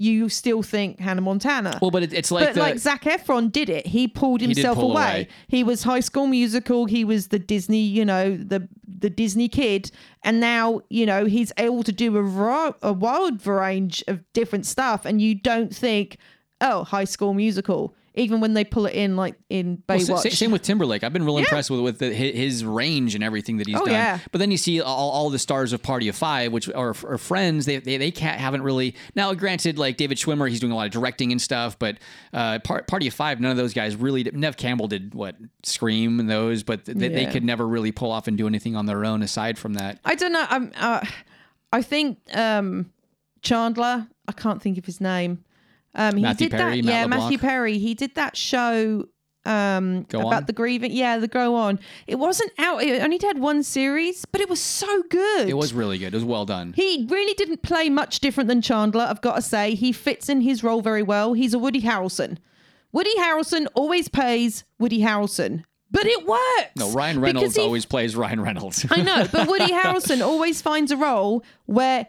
You 0.00 0.28
still 0.28 0.62
think 0.62 1.00
Hannah 1.00 1.22
Montana? 1.22 1.76
Well, 1.82 1.90
but 1.90 2.04
it, 2.04 2.12
it's 2.12 2.30
like 2.30 2.44
but 2.48 2.54
the, 2.54 2.60
like 2.60 2.78
Zac 2.78 3.02
Efron 3.02 3.50
did 3.50 3.68
it. 3.68 3.84
He 3.84 4.06
pulled 4.06 4.40
He 4.40 4.46
himself 4.46 4.76
pull 4.78 4.92
away. 4.92 5.02
away. 5.02 5.28
He 5.48 5.64
was 5.64 5.82
High 5.82 5.98
School 6.00 6.28
Musical. 6.28 6.84
He 6.84 7.04
was 7.04 7.28
the 7.28 7.38
Disney, 7.40 7.80
you 7.80 8.04
know, 8.04 8.36
the 8.36 8.68
the 8.86 9.10
Disney 9.10 9.48
kid, 9.48 9.90
and 10.22 10.38
now 10.38 10.82
you 10.88 11.04
know 11.04 11.24
he's 11.24 11.52
able 11.58 11.82
to 11.82 11.90
do 11.90 12.16
a, 12.16 12.74
a 12.82 12.92
wild 12.92 13.44
range 13.44 14.04
of 14.06 14.20
different 14.34 14.66
stuff. 14.66 15.04
And 15.04 15.20
you 15.20 15.34
don't 15.34 15.74
think, 15.74 16.18
oh, 16.60 16.84
High 16.84 17.04
School 17.04 17.34
Musical, 17.34 17.92
even 18.18 18.40
when 18.40 18.52
they 18.54 18.64
pull 18.64 18.86
it 18.86 18.94
in 18.94 19.16
like 19.16 19.34
in 19.48 19.82
Well, 19.88 19.98
Baywatch. 19.98 20.22
sa- 20.22 20.28
same 20.28 20.50
with 20.50 20.62
Timberlake. 20.62 21.04
I've 21.04 21.12
been 21.12 21.24
really 21.24 21.42
Yeah. 21.42 21.46
impressed 21.48 21.70
with 21.70 21.80
with 21.80 21.98
the, 21.98 22.12
his 22.12 22.64
range 22.64 23.14
and 23.14 23.22
everything 23.24 23.56
that 23.58 23.66
he's 23.66 23.76
Oh, 23.76 23.84
done. 23.84 23.94
yeah. 23.94 24.18
But 24.32 24.38
then 24.38 24.50
you 24.50 24.56
see 24.56 24.80
all, 24.80 25.10
all 25.10 25.30
the 25.30 25.38
stars 25.38 25.72
of 25.72 25.82
Party 25.82 26.08
of 26.08 26.16
Five, 26.16 26.52
which 26.52 26.68
are, 26.70 26.94
are 27.06 27.18
friends. 27.18 27.64
They, 27.66 27.76
they 27.78 27.96
they 27.96 28.10
can't 28.10 28.38
haven't 28.40 28.62
really 28.62 28.94
now. 29.14 29.32
Granted, 29.34 29.78
like 29.78 29.96
David 29.96 30.18
Schwimmer, 30.18 30.48
he's 30.48 30.60
doing 30.60 30.72
a 30.72 30.76
lot 30.76 30.86
of 30.86 30.92
directing 30.92 31.32
and 31.32 31.40
stuff. 31.40 31.78
But 31.78 31.98
uh, 32.32 32.58
Par- 32.60 32.82
Party 32.82 33.06
of 33.06 33.14
Five, 33.14 33.40
none 33.40 33.50
of 33.50 33.56
those 33.56 33.72
guys 33.72 33.96
really. 33.96 34.22
Did, 34.24 34.36
Neve 34.36 34.56
Campbell 34.56 34.88
did 34.88 35.14
what 35.14 35.36
Scream 35.62 36.20
and 36.20 36.28
those, 36.28 36.62
but 36.62 36.84
they, 36.84 37.08
they 37.08 37.26
could 37.26 37.44
never 37.44 37.66
really 37.66 37.92
pull 37.92 38.10
off 38.12 38.26
and 38.28 38.36
do 38.36 38.46
anything 38.46 38.76
on 38.76 38.86
their 38.86 39.04
own 39.04 39.22
aside 39.22 39.58
from 39.58 39.74
that. 39.74 39.98
I 40.04 40.14
don't 40.14 40.32
know. 40.32 40.46
I'm. 40.48 40.72
Uh, 40.76 41.04
I 41.72 41.82
think 41.82 42.18
um, 42.34 42.90
Chandler. 43.42 44.06
I 44.26 44.32
can't 44.32 44.60
think 44.60 44.76
of 44.78 44.84
his 44.84 45.00
name. 45.00 45.44
Um, 45.98 46.16
he 46.16 46.22
Matthew 46.22 46.48
did 46.48 46.56
Perry, 46.56 46.80
that. 46.80 46.86
Matt 46.86 46.94
yeah, 46.94 47.02
LeBlanc. 47.02 47.22
Matthew 47.22 47.38
Perry. 47.38 47.78
He 47.78 47.94
did 47.94 48.14
that 48.14 48.36
show 48.36 49.08
um, 49.44 50.06
about 50.10 50.32
On? 50.32 50.44
the 50.44 50.52
grieving. 50.52 50.92
Yeah, 50.92 51.18
the 51.18 51.26
Go 51.26 51.56
On. 51.56 51.78
It 52.06 52.16
wasn't 52.16 52.52
out. 52.58 52.82
It 52.82 53.02
only 53.02 53.18
had 53.20 53.38
one 53.38 53.62
series, 53.62 54.24
but 54.24 54.40
it 54.40 54.48
was 54.48 54.60
so 54.60 55.02
good. 55.10 55.48
It 55.48 55.56
was 55.56 55.72
really 55.72 55.98
good. 55.98 56.14
It 56.14 56.16
was 56.16 56.24
well 56.24 56.46
done. 56.46 56.72
He 56.76 57.06
really 57.10 57.34
didn't 57.34 57.62
play 57.62 57.88
much 57.88 58.20
different 58.20 58.48
than 58.48 58.62
Chandler, 58.62 59.06
I've 59.08 59.20
got 59.20 59.36
to 59.36 59.42
say. 59.42 59.74
He 59.74 59.92
fits 59.92 60.28
in 60.28 60.42
his 60.42 60.62
role 60.62 60.82
very 60.82 61.02
well. 61.02 61.32
He's 61.32 61.52
a 61.52 61.58
Woody 61.58 61.82
Harrelson. 61.82 62.38
Woody 62.92 63.14
Harrelson 63.18 63.66
always 63.74 64.08
plays 64.08 64.64
Woody 64.78 65.00
Harrelson, 65.00 65.64
but 65.90 66.06
it 66.06 66.26
works. 66.26 66.76
No, 66.76 66.90
Ryan 66.92 67.20
Reynolds 67.20 67.56
he 67.56 67.62
always 67.62 67.84
plays 67.84 68.16
Ryan 68.16 68.40
Reynolds. 68.40 68.86
I 68.90 69.02
know, 69.02 69.26
but 69.30 69.46
Woody 69.48 69.66
Harrelson 69.72 70.22
always 70.22 70.62
finds 70.62 70.90
a 70.90 70.96
role 70.96 71.44
where 71.66 72.06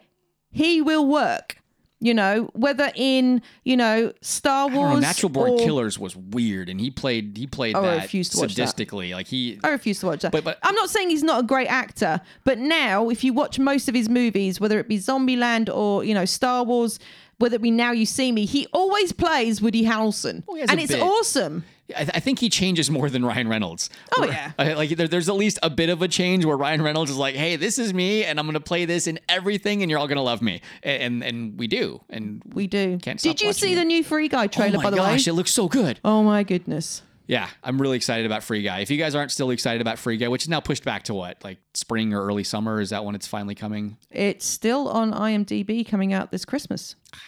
he 0.50 0.80
will 0.80 1.06
work. 1.06 1.59
You 2.02 2.14
know, 2.14 2.48
whether 2.54 2.90
in 2.94 3.42
you 3.62 3.76
know 3.76 4.12
Star 4.22 4.70
I 4.70 4.74
don't 4.74 4.74
know, 4.82 4.88
Wars, 4.92 5.00
Natural 5.02 5.28
Born 5.28 5.50
or- 5.50 5.58
Killers 5.58 5.98
was 5.98 6.16
weird, 6.16 6.70
and 6.70 6.80
he 6.80 6.90
played 6.90 7.36
he 7.36 7.46
played 7.46 7.76
Oh, 7.76 7.80
I 7.80 7.96
that 7.96 8.02
refuse 8.04 8.30
to 8.30 8.38
watch 8.40 8.54
that. 8.54 8.74
sadistically. 8.74 9.12
Like 9.12 9.26
he, 9.26 9.58
I 9.62 9.68
refuse 9.68 10.00
to 10.00 10.06
watch 10.06 10.20
that. 10.22 10.32
But- 10.32 10.44
but- 10.44 10.58
I'm 10.62 10.74
not 10.74 10.88
saying 10.88 11.10
he's 11.10 11.22
not 11.22 11.44
a 11.44 11.46
great 11.46 11.66
actor, 11.68 12.20
but 12.44 12.58
now 12.58 13.10
if 13.10 13.22
you 13.22 13.34
watch 13.34 13.58
most 13.58 13.86
of 13.88 13.94
his 13.94 14.08
movies, 14.08 14.58
whether 14.58 14.78
it 14.80 14.88
be 14.88 14.96
Zombieland 14.98 15.68
or 15.68 16.02
you 16.02 16.14
know 16.14 16.24
Star 16.24 16.64
Wars, 16.64 16.98
whether 17.36 17.56
it 17.56 17.62
be 17.62 17.70
Now 17.70 17.92
You 17.92 18.06
See 18.06 18.32
Me, 18.32 18.46
he 18.46 18.66
always 18.72 19.12
plays 19.12 19.60
Woody 19.60 19.82
Harrelson, 19.84 20.42
oh, 20.48 20.54
he 20.54 20.60
has 20.62 20.70
and 20.70 20.80
it's 20.80 20.92
bit. 20.92 21.02
awesome. 21.02 21.64
I, 21.94 22.00
I 22.14 22.20
think 22.20 22.38
he 22.38 22.48
changes 22.48 22.90
more 22.90 23.08
than 23.10 23.24
Ryan 23.24 23.48
Reynolds. 23.48 23.90
Oh, 24.16 24.22
Where- 24.22 24.30
yeah. 24.30 24.52
I- 24.58 24.72
like 24.74 24.90
there, 24.90 25.08
there's 25.08 25.28
at 25.28 25.34
least 25.36 25.58
a 25.62 25.70
bit 25.70 25.88
of 25.88 26.02
a 26.02 26.08
change 26.08 26.44
where 26.44 26.56
Ryan 26.56 26.82
Reynolds 26.82 27.10
is 27.10 27.16
like, 27.16 27.34
"Hey, 27.34 27.56
this 27.56 27.78
is 27.78 27.92
me, 27.94 28.24
and 28.24 28.38
I'm 28.38 28.46
going 28.46 28.54
to 28.54 28.60
play 28.60 28.84
this 28.84 29.06
in 29.06 29.18
everything, 29.28 29.82
and 29.82 29.90
you're 29.90 29.98
all 30.00 30.08
going 30.08 30.16
to 30.16 30.22
love 30.22 30.42
me," 30.42 30.60
and, 30.82 31.02
and 31.02 31.24
and 31.24 31.58
we 31.58 31.66
do, 31.66 32.00
and 32.10 32.42
We 32.52 32.66
do. 32.66 32.98
Can't 33.02 33.20
Did 33.20 33.40
you 33.40 33.52
see 33.52 33.72
it. 33.72 33.76
the 33.76 33.84
new 33.84 34.02
Free 34.02 34.28
Guy 34.28 34.44
oh 34.44 34.46
trailer? 34.48 34.76
my 34.78 34.82
by 34.84 34.90
the 34.90 34.96
gosh, 34.96 35.26
way, 35.26 35.30
it 35.30 35.34
looks 35.34 35.52
so 35.52 35.68
good. 35.68 36.00
oh 36.04 36.22
my 36.22 36.42
goodness. 36.42 37.02
Yeah, 37.26 37.48
I'm 37.62 37.80
really 37.80 37.96
excited 37.96 38.26
about 38.26 38.42
Free 38.42 38.62
Guy. 38.62 38.80
If 38.80 38.90
you 38.90 38.96
guys 38.96 39.14
aren't 39.14 39.30
still 39.30 39.50
excited 39.50 39.80
about 39.80 40.00
Free 40.00 40.16
Guy, 40.16 40.26
which 40.26 40.42
is 40.42 40.48
now 40.48 40.58
pushed 40.58 40.82
back 40.84 41.04
to 41.04 41.14
what, 41.14 41.36
like 41.44 41.58
spring 41.74 42.12
or 42.12 42.24
early 42.26 42.42
summer, 42.42 42.80
is 42.80 42.90
that 42.90 43.04
when 43.04 43.14
it's 43.14 43.28
finally 43.28 43.54
coming? 43.54 43.96
It's 44.10 44.44
still 44.44 44.88
on 44.88 45.12
IMDb 45.12 45.86
coming 45.86 46.12
out 46.12 46.32
this 46.32 46.44
Christmas. 46.44 46.96
Ah, 47.14 47.18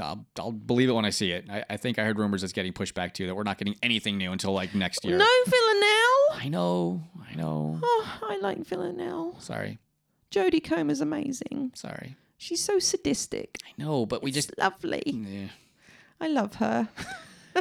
I'll, 0.00 0.26
I'll 0.38 0.52
believe 0.52 0.88
it 0.88 0.92
when 0.92 1.04
I 1.04 1.10
see 1.10 1.30
it. 1.32 1.46
I, 1.50 1.64
I 1.70 1.76
think 1.76 1.98
I 1.98 2.04
heard 2.04 2.18
rumors 2.18 2.42
it's 2.42 2.52
getting 2.52 2.72
pushed 2.72 2.94
back 2.94 3.14
too, 3.14 3.26
that 3.26 3.34
we're 3.34 3.42
not 3.42 3.58
getting 3.58 3.76
anything 3.82 4.16
new 4.18 4.32
until 4.32 4.52
like 4.52 4.74
next 4.74 5.04
year. 5.04 5.16
No 5.18 5.26
Villanelle. 5.46 6.40
I 6.44 6.48
know, 6.48 7.02
I 7.30 7.34
know. 7.34 7.78
Oh, 7.82 8.18
I 8.22 8.38
like 8.38 8.58
Villanelle. 8.66 9.36
Sorry, 9.40 9.78
Jodie 10.30 10.62
Comer's 10.62 11.00
amazing. 11.00 11.72
sorry. 11.74 12.16
She's 12.40 12.62
so 12.62 12.78
sadistic. 12.78 13.58
I 13.64 13.82
know, 13.82 14.06
but 14.06 14.22
we 14.22 14.30
It's 14.30 14.36
just 14.36 14.56
lovely. 14.58 15.02
yeah. 15.06 15.48
I 16.20 16.28
love 16.28 16.54
her. 16.56 16.88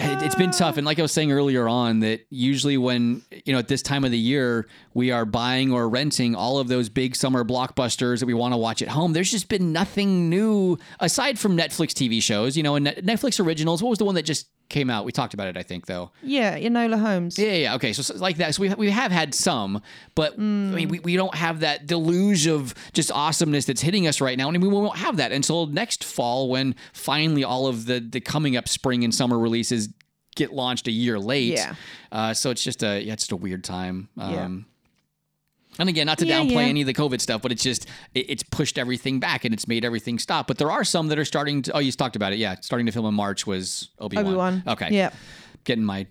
it, 0.00 0.22
it's 0.22 0.34
been 0.34 0.50
tough. 0.50 0.76
And 0.76 0.86
like 0.86 0.98
i 0.98 1.02
was 1.02 1.12
saying 1.12 1.32
earlier 1.32 1.68
on 1.68 2.00
that 2.00 2.26
usually 2.30 2.76
when 2.76 3.22
you 3.44 3.52
know 3.52 3.58
at 3.58 3.68
this 3.68 3.82
time 3.82 4.04
of 4.04 4.10
the 4.10 4.18
year 4.18 4.66
we 4.94 5.10
are 5.10 5.24
buying 5.24 5.72
or 5.72 5.88
renting 5.88 6.34
all 6.34 6.58
of 6.58 6.68
those 6.68 6.88
big 6.88 7.14
summer 7.16 7.44
blockbusters 7.44 8.20
that 8.20 8.26
we 8.26 8.34
want 8.34 8.52
to 8.52 8.58
watch 8.58 8.82
at 8.82 8.88
home. 8.88 9.12
There's 9.12 9.30
just 9.30 9.48
been 9.48 9.72
nothing 9.72 10.28
new 10.30 10.78
aside 10.98 11.38
from 11.38 11.56
netflix 11.56 11.90
tv 11.90 12.22
shows 12.22 12.56
you 12.56 12.62
know 12.62 12.74
and 12.76 12.86
netflix 12.86 13.44
originals. 13.44 13.82
What 13.82 13.90
was 13.90 13.98
the 13.98 14.04
one 14.04 14.14
that 14.14 14.24
just 14.24 14.48
came 14.70 14.88
out 14.88 15.04
we 15.04 15.12
talked 15.12 15.34
about 15.34 15.48
it 15.48 15.56
i 15.56 15.62
think 15.62 15.86
though 15.86 16.10
Yeah, 16.22 16.56
Enola 16.58 16.98
Holmes. 16.98 17.38
yeah, 17.38 17.52
yeah, 17.52 17.74
okay. 17.74 17.92
So, 17.92 18.02
so 18.02 18.14
like 18.16 18.36
that. 18.38 18.54
So 18.54 18.62
we, 18.62 18.68
we 18.74 18.90
have 18.90 19.12
had 19.12 19.34
some, 19.34 19.82
but 20.14 20.34
I 20.34 20.40
mean, 20.40 20.88
we, 20.88 21.00
we 21.00 21.16
don't 21.16 21.34
have 21.34 21.60
that 21.60 21.86
deluge 21.86 22.46
of 22.46 22.74
just 22.92 23.10
awesomeness 23.12 23.64
that's 23.66 23.80
hitting 23.82 24.06
us 24.06 24.20
right 24.20 24.38
now. 24.38 24.48
And 24.48 24.62
we 24.62 24.68
won't 24.68 24.96
have 24.96 25.16
that 25.18 25.32
until 25.32 25.66
next 25.66 26.04
fall 26.04 26.48
when 26.48 26.74
finally 26.92 27.42
all 27.44 27.66
of 27.66 27.86
the, 27.86 28.00
the 28.00 28.20
coming 28.20 28.56
up 28.56 28.68
spring 28.68 29.04
and 29.04 29.14
summer 29.14 29.38
releases 29.38 29.88
get 30.36 30.52
launched 30.52 30.86
a 30.86 30.92
year 30.92 31.18
late. 31.18 31.52
Yeah. 31.54 31.74
Uh, 32.12 32.32
so 32.34 32.50
it's 32.50 32.62
just 32.62 32.82
a, 32.82 33.00
yeah, 33.02 33.12
it's 33.14 33.24
just 33.24 33.32
a 33.32 33.36
weird 33.36 33.64
time. 33.64 34.08
Um, 34.16 34.32
Yeah. 34.32 34.48
And 35.80 35.88
again, 35.88 36.06
not 36.06 36.18
to 36.18 36.26
Yeah, 36.26 36.40
downplay 36.40 36.50
yeah. 36.52 36.60
any 36.60 36.80
of 36.82 36.86
the 36.86 36.94
COVID 36.94 37.20
stuff, 37.20 37.42
but 37.42 37.50
it's 37.50 37.62
just 37.62 37.86
it, 38.14 38.26
it's 38.30 38.42
pushed 38.44 38.78
everything 38.78 39.18
back 39.18 39.44
and 39.44 39.52
it's 39.52 39.66
made 39.66 39.84
everything 39.84 40.18
stop. 40.18 40.46
But 40.46 40.58
there 40.58 40.70
are 40.70 40.84
some 40.84 41.08
that 41.08 41.18
are 41.18 41.24
starting 41.24 41.62
to. 41.62 41.72
Oh, 41.72 41.78
you 41.80 41.90
talked 41.90 42.14
about 42.16 42.32
it, 42.32 42.38
yeah. 42.38 42.56
Starting 42.60 42.86
to 42.86 42.92
film 42.92 43.06
in 43.06 43.14
March 43.14 43.46
was 43.46 43.88
Obi 43.98 44.22
Wan. 44.22 44.62
Okay. 44.66 44.88
Yeah. 44.90 45.10
Getting 45.64 45.84
my 45.84 46.06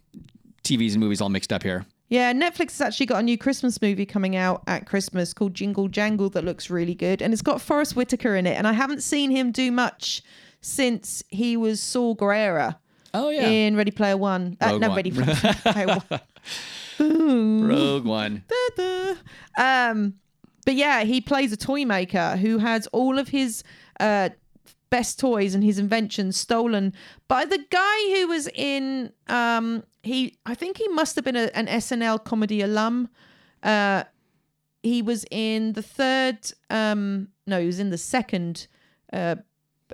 TVs 0.63 0.91
and 0.91 0.99
movies 0.99 1.21
all 1.21 1.29
mixed 1.29 1.53
up 1.53 1.63
here. 1.63 1.85
Yeah, 2.09 2.33
Netflix 2.33 2.71
has 2.71 2.81
actually 2.81 3.05
got 3.05 3.19
a 3.19 3.23
new 3.23 3.37
Christmas 3.37 3.79
movie 3.81 4.05
coming 4.07 4.35
out 4.35 4.63
at 4.65 4.87
Christmas 4.87 5.31
called 5.31 5.53
Jingle 5.53 5.87
Jangle 5.87 6.29
that 6.31 6.43
looks 6.43 6.71
really 6.71 6.95
good. 6.95 7.21
And 7.21 7.31
it's 7.33 7.43
got 7.43 7.61
Forest 7.61 7.95
Whitaker 7.95 8.35
in 8.35 8.47
it. 8.47 8.57
And 8.57 8.67
I 8.67 8.73
haven't 8.73 9.03
seen 9.03 9.29
him 9.29 9.51
do 9.51 9.71
much 9.71 10.23
since 10.61 11.23
he 11.29 11.55
was 11.55 11.79
Saw 11.79 12.15
Gerrera 12.15 12.77
Oh 13.13 13.29
yeah. 13.29 13.47
in 13.47 13.75
Ready 13.75 13.91
Player 13.91 14.17
One. 14.17 14.57
Uh, 14.59 14.77
no, 14.79 14.87
One. 14.89 14.95
Ready 14.95 15.11
Player 15.11 15.85
One. 16.09 16.19
Rogue 16.99 18.05
One. 18.05 18.43
Um, 19.57 20.13
but 20.65 20.75
yeah, 20.75 21.03
he 21.03 21.19
plays 21.19 21.51
a 21.51 21.57
toy 21.57 21.83
maker 21.83 22.37
who 22.37 22.59
has 22.59 22.87
all 22.87 23.19
of 23.19 23.29
his 23.29 23.63
uh, 23.99 24.29
best 24.89 25.19
toys 25.19 25.53
and 25.53 25.63
his 25.63 25.79
inventions 25.79 26.37
stolen 26.37 26.93
by 27.27 27.43
the 27.43 27.65
guy 27.69 28.15
who 28.15 28.27
was 28.27 28.47
in. 28.53 29.11
Um, 29.27 29.83
he, 30.03 30.37
I 30.45 30.55
think 30.55 30.77
he 30.77 30.87
must 30.89 31.15
have 31.15 31.25
been 31.25 31.35
a, 31.35 31.49
an 31.53 31.67
SNL 31.67 32.23
comedy 32.23 32.61
alum. 32.61 33.09
Uh, 33.61 34.03
he 34.81 35.01
was 35.01 35.25
in 35.29 35.73
the 35.73 35.81
third. 35.81 36.37
Um, 36.69 37.29
no, 37.45 37.59
he 37.59 37.65
was 37.65 37.79
in 37.79 37.89
the 37.89 37.97
second. 37.97 38.67
Uh, 39.11 39.35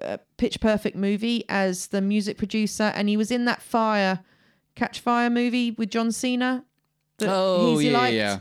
uh, 0.01 0.17
Pitch 0.37 0.59
Perfect 0.59 0.95
movie 0.97 1.45
as 1.47 1.87
the 1.87 2.01
music 2.01 2.37
producer, 2.37 2.91
and 2.95 3.07
he 3.07 3.17
was 3.17 3.31
in 3.31 3.45
that 3.45 3.61
Fire, 3.61 4.19
Catch 4.75 4.99
Fire 4.99 5.29
movie 5.29 5.71
with 5.71 5.89
John 5.89 6.11
Cena. 6.11 6.65
That 7.19 7.29
Oh 7.31 7.77
he's 7.77 7.91
yeah, 7.91 7.97
liked 7.97 8.15
yeah. 8.15 8.39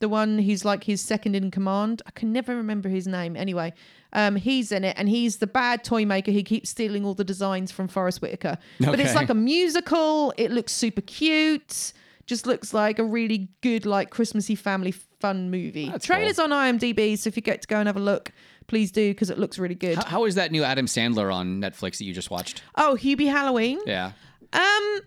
the 0.00 0.08
one 0.08 0.38
who's 0.38 0.64
like 0.64 0.84
his 0.84 1.00
second 1.00 1.34
in 1.34 1.50
command. 1.50 2.02
I 2.06 2.10
can 2.12 2.32
never 2.32 2.56
remember 2.56 2.88
his 2.88 3.06
name. 3.06 3.36
Anyway, 3.36 3.72
um, 4.12 4.36
he's 4.36 4.72
in 4.72 4.84
it, 4.84 4.94
and 4.98 5.08
he's 5.08 5.38
the 5.38 5.46
bad 5.46 5.84
toy 5.84 6.06
maker 6.06 6.30
who 6.32 6.42
keeps 6.42 6.70
stealing 6.70 7.04
all 7.04 7.14
the 7.14 7.24
designs 7.24 7.70
from 7.70 7.88
Forest 7.88 8.22
Whitaker. 8.22 8.56
But 8.80 9.00
it's 9.00 9.14
like 9.14 9.28
a 9.28 9.34
musical. 9.34 10.32
It 10.38 10.50
looks 10.50 10.72
super 10.72 11.02
cute. 11.02 11.92
Just 12.26 12.46
looks 12.46 12.74
like 12.74 12.98
a 12.98 13.04
really 13.04 13.48
good, 13.62 13.86
like 13.86 14.10
Christmassy 14.10 14.54
family 14.54 14.92
fun 14.92 15.50
movie. 15.50 15.88
That's 15.88 16.04
Trailers 16.04 16.38
on 16.38 16.50
IMDb, 16.50 17.16
so 17.18 17.28
if 17.28 17.36
you 17.36 17.42
get 17.42 17.62
to 17.62 17.68
go 17.68 17.78
and 17.78 17.86
have 17.86 17.96
a 17.96 18.00
look, 18.00 18.32
please 18.66 18.92
do 18.92 19.10
because 19.10 19.30
it 19.30 19.38
looks 19.38 19.58
really 19.58 19.74
good. 19.74 19.96
How, 19.96 20.04
how 20.04 20.24
is 20.26 20.34
that 20.34 20.52
new 20.52 20.62
Adam 20.62 20.84
Sandler 20.84 21.32
on 21.34 21.60
Netflix 21.60 21.96
that 21.98 22.04
you 22.04 22.12
just 22.12 22.30
watched? 22.30 22.62
oh, 22.76 22.98
Hubie 23.00 23.30
Halloween. 23.30 23.80
Yeah. 23.86 24.12
Um, 24.52 25.00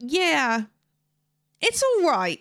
yeah, 0.00 0.62
it's 1.60 1.82
all 1.82 2.08
right. 2.10 2.40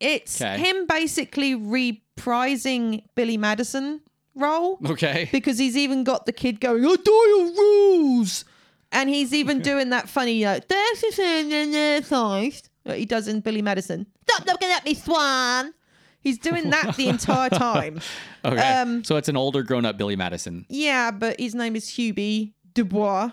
It's 0.00 0.38
'Kay. 0.38 0.58
him 0.58 0.86
basically 0.86 1.54
reprising 1.54 3.02
Billy 3.14 3.36
Madison 3.36 4.00
role 4.34 4.78
Okay. 4.86 5.28
because 5.32 5.58
he's 5.58 5.76
even 5.76 6.04
got 6.04 6.26
the 6.26 6.32
kid 6.32 6.60
going, 6.60 6.84
"I 6.84 6.96
do 6.96 7.12
your 7.12 7.46
rules," 7.54 8.44
and 8.92 9.08
he's 9.10 9.34
even 9.34 9.60
doing 9.60 9.90
that 9.90 10.08
funny 10.08 10.44
like 10.44 10.68
"That's 10.68 11.02
a 11.04 11.10
thing 11.12 11.52
in 11.52 11.72
the 11.72 12.02
size." 12.06 12.62
like 12.86 12.98
he 12.98 13.04
does 13.04 13.28
in 13.28 13.40
Billy 13.40 13.60
Madison. 13.60 14.06
Stop 14.28 14.46
looking 14.46 14.70
at 14.70 14.84
me, 14.86 14.94
Swan. 14.94 15.74
He's 16.22 16.38
doing 16.38 16.70
that 16.70 16.96
the 16.96 17.08
entire 17.08 17.50
time. 17.50 18.00
Okay. 18.42 18.56
Um, 18.56 19.04
so 19.04 19.16
it's 19.16 19.28
an 19.28 19.36
older 19.36 19.62
grown 19.62 19.84
up 19.84 19.98
Billy 19.98 20.16
Madison. 20.16 20.64
Yeah, 20.70 21.10
but 21.10 21.38
his 21.38 21.54
name 21.54 21.76
is 21.76 21.84
Hubie 21.90 22.54
Dubois. 22.72 23.32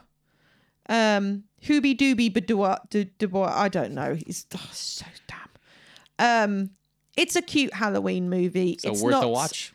Um, 0.89 1.45
Dubois. 2.41 2.77
Du- 2.89 3.05
Dubois. 3.05 3.51
I 3.53 3.69
don't 3.69 3.93
know. 3.93 4.15
He's 4.15 4.45
oh, 4.55 4.69
so 4.71 5.05
damn. 5.27 5.39
Um, 6.19 6.69
it's 7.15 7.35
a 7.35 7.41
cute 7.41 7.73
Halloween 7.73 8.29
movie. 8.29 8.77
So 8.79 8.91
it's 8.91 9.01
worth 9.01 9.11
not, 9.11 9.23
a 9.23 9.27
watch. 9.27 9.73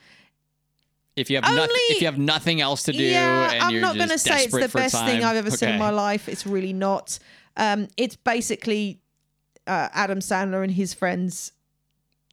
If 1.15 1.29
you 1.29 1.37
have 1.37 1.45
nothing, 1.45 1.61
Only- 1.61 1.81
if 1.91 2.01
you 2.01 2.07
have 2.07 2.19
nothing 2.19 2.61
else 2.61 2.85
to 2.85 2.93
do, 2.93 3.03
Yeah, 3.03 3.53
and 3.53 3.63
I'm 3.65 3.71
you're 3.71 3.83
not 3.83 3.97
going 3.97 4.09
to 4.09 4.19
say 4.19 4.45
it's 4.45 4.53
the 4.53 4.69
best 4.69 4.95
thing 4.95 5.23
I've 5.23 5.37
ever 5.37 5.51
seen 5.51 5.71
in 5.71 5.79
my 5.79 5.91
life. 5.91 6.29
It's 6.29 6.47
really 6.47 6.73
not. 6.73 7.19
Um, 7.57 7.89
it's 7.99 8.17
basically 8.17 9.01
uh, 9.67 9.89
Adam 9.93 10.21
Sandler 10.21 10.63
and 10.63 10.73
his 10.73 10.95
friends, 10.95 11.53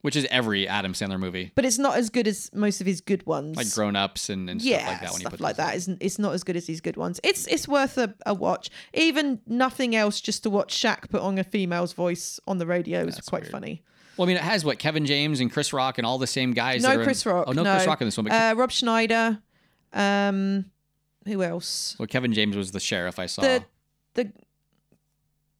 Which 0.02 0.16
is 0.16 0.26
every 0.30 0.66
Adam 0.66 0.94
Sandler 0.94 1.20
movie, 1.20 1.52
but 1.54 1.66
it's 1.66 1.78
not 1.78 1.96
as 1.96 2.08
good 2.08 2.26
as 2.26 2.50
most 2.54 2.80
of 2.80 2.86
his 2.86 3.02
good 3.02 3.26
ones. 3.26 3.54
like 3.56 3.70
Grown 3.74 3.96
Ups 3.96 4.30
and, 4.30 4.48
and 4.48 4.62
yeah, 4.62 4.78
stuff 4.78 4.88
like 4.88 5.00
that. 5.00 5.10
When 5.12 5.12
you 5.12 5.20
stuff 5.20 5.30
put 5.32 5.40
like 5.40 5.56
that. 5.56 5.74
It's, 5.76 5.88
it's 6.00 6.18
not 6.18 6.32
as 6.32 6.42
good 6.42 6.56
as 6.56 6.64
these 6.66 6.80
good 6.80 6.96
ones. 6.96 7.20
It's 7.22 7.46
it's 7.48 7.68
worth 7.68 7.98
a, 7.98 8.14
a 8.24 8.32
watch. 8.32 8.70
Even 8.94 9.40
nothing 9.46 9.94
else, 9.94 10.18
just 10.20 10.42
to 10.44 10.50
watch 10.50 10.74
Shaq 10.74 11.10
put 11.10 11.20
on 11.20 11.38
a 11.38 11.44
female's 11.44 11.92
voice 11.92 12.40
on 12.46 12.56
the 12.56 12.66
radio 12.66 13.04
is 13.04 13.20
quite 13.20 13.46
funny. 13.46 13.82
Well, 14.16 14.26
I 14.26 14.28
mean, 14.28 14.36
it 14.38 14.42
has 14.42 14.64
what 14.64 14.78
Kevin 14.78 15.04
James 15.04 15.40
and 15.40 15.52
Chris 15.52 15.72
Rock 15.72 15.98
and 15.98 16.06
all 16.06 16.16
the 16.18 16.26
same 16.26 16.52
guys. 16.52 16.82
No 16.82 16.90
are 16.90 16.94
in- 16.94 17.04
Chris 17.04 17.24
Rock. 17.26 17.44
Oh, 17.46 17.52
no, 17.52 17.62
Chris 17.62 17.86
Rock 17.86 18.00
in 18.00 18.06
this 18.06 18.16
one. 18.16 18.24
But 18.24 18.32
Uh, 18.32 18.54
Rob 18.56 18.70
Schneider. 18.70 19.38
Um, 19.92 20.66
who 21.26 21.42
else? 21.42 21.96
well, 21.98 22.06
Kevin 22.06 22.32
James 22.32 22.56
was 22.56 22.70
the 22.72 22.80
sheriff 22.80 23.18
I 23.18 23.26
saw. 23.26 23.42
The 23.42 23.64
the 24.14 24.32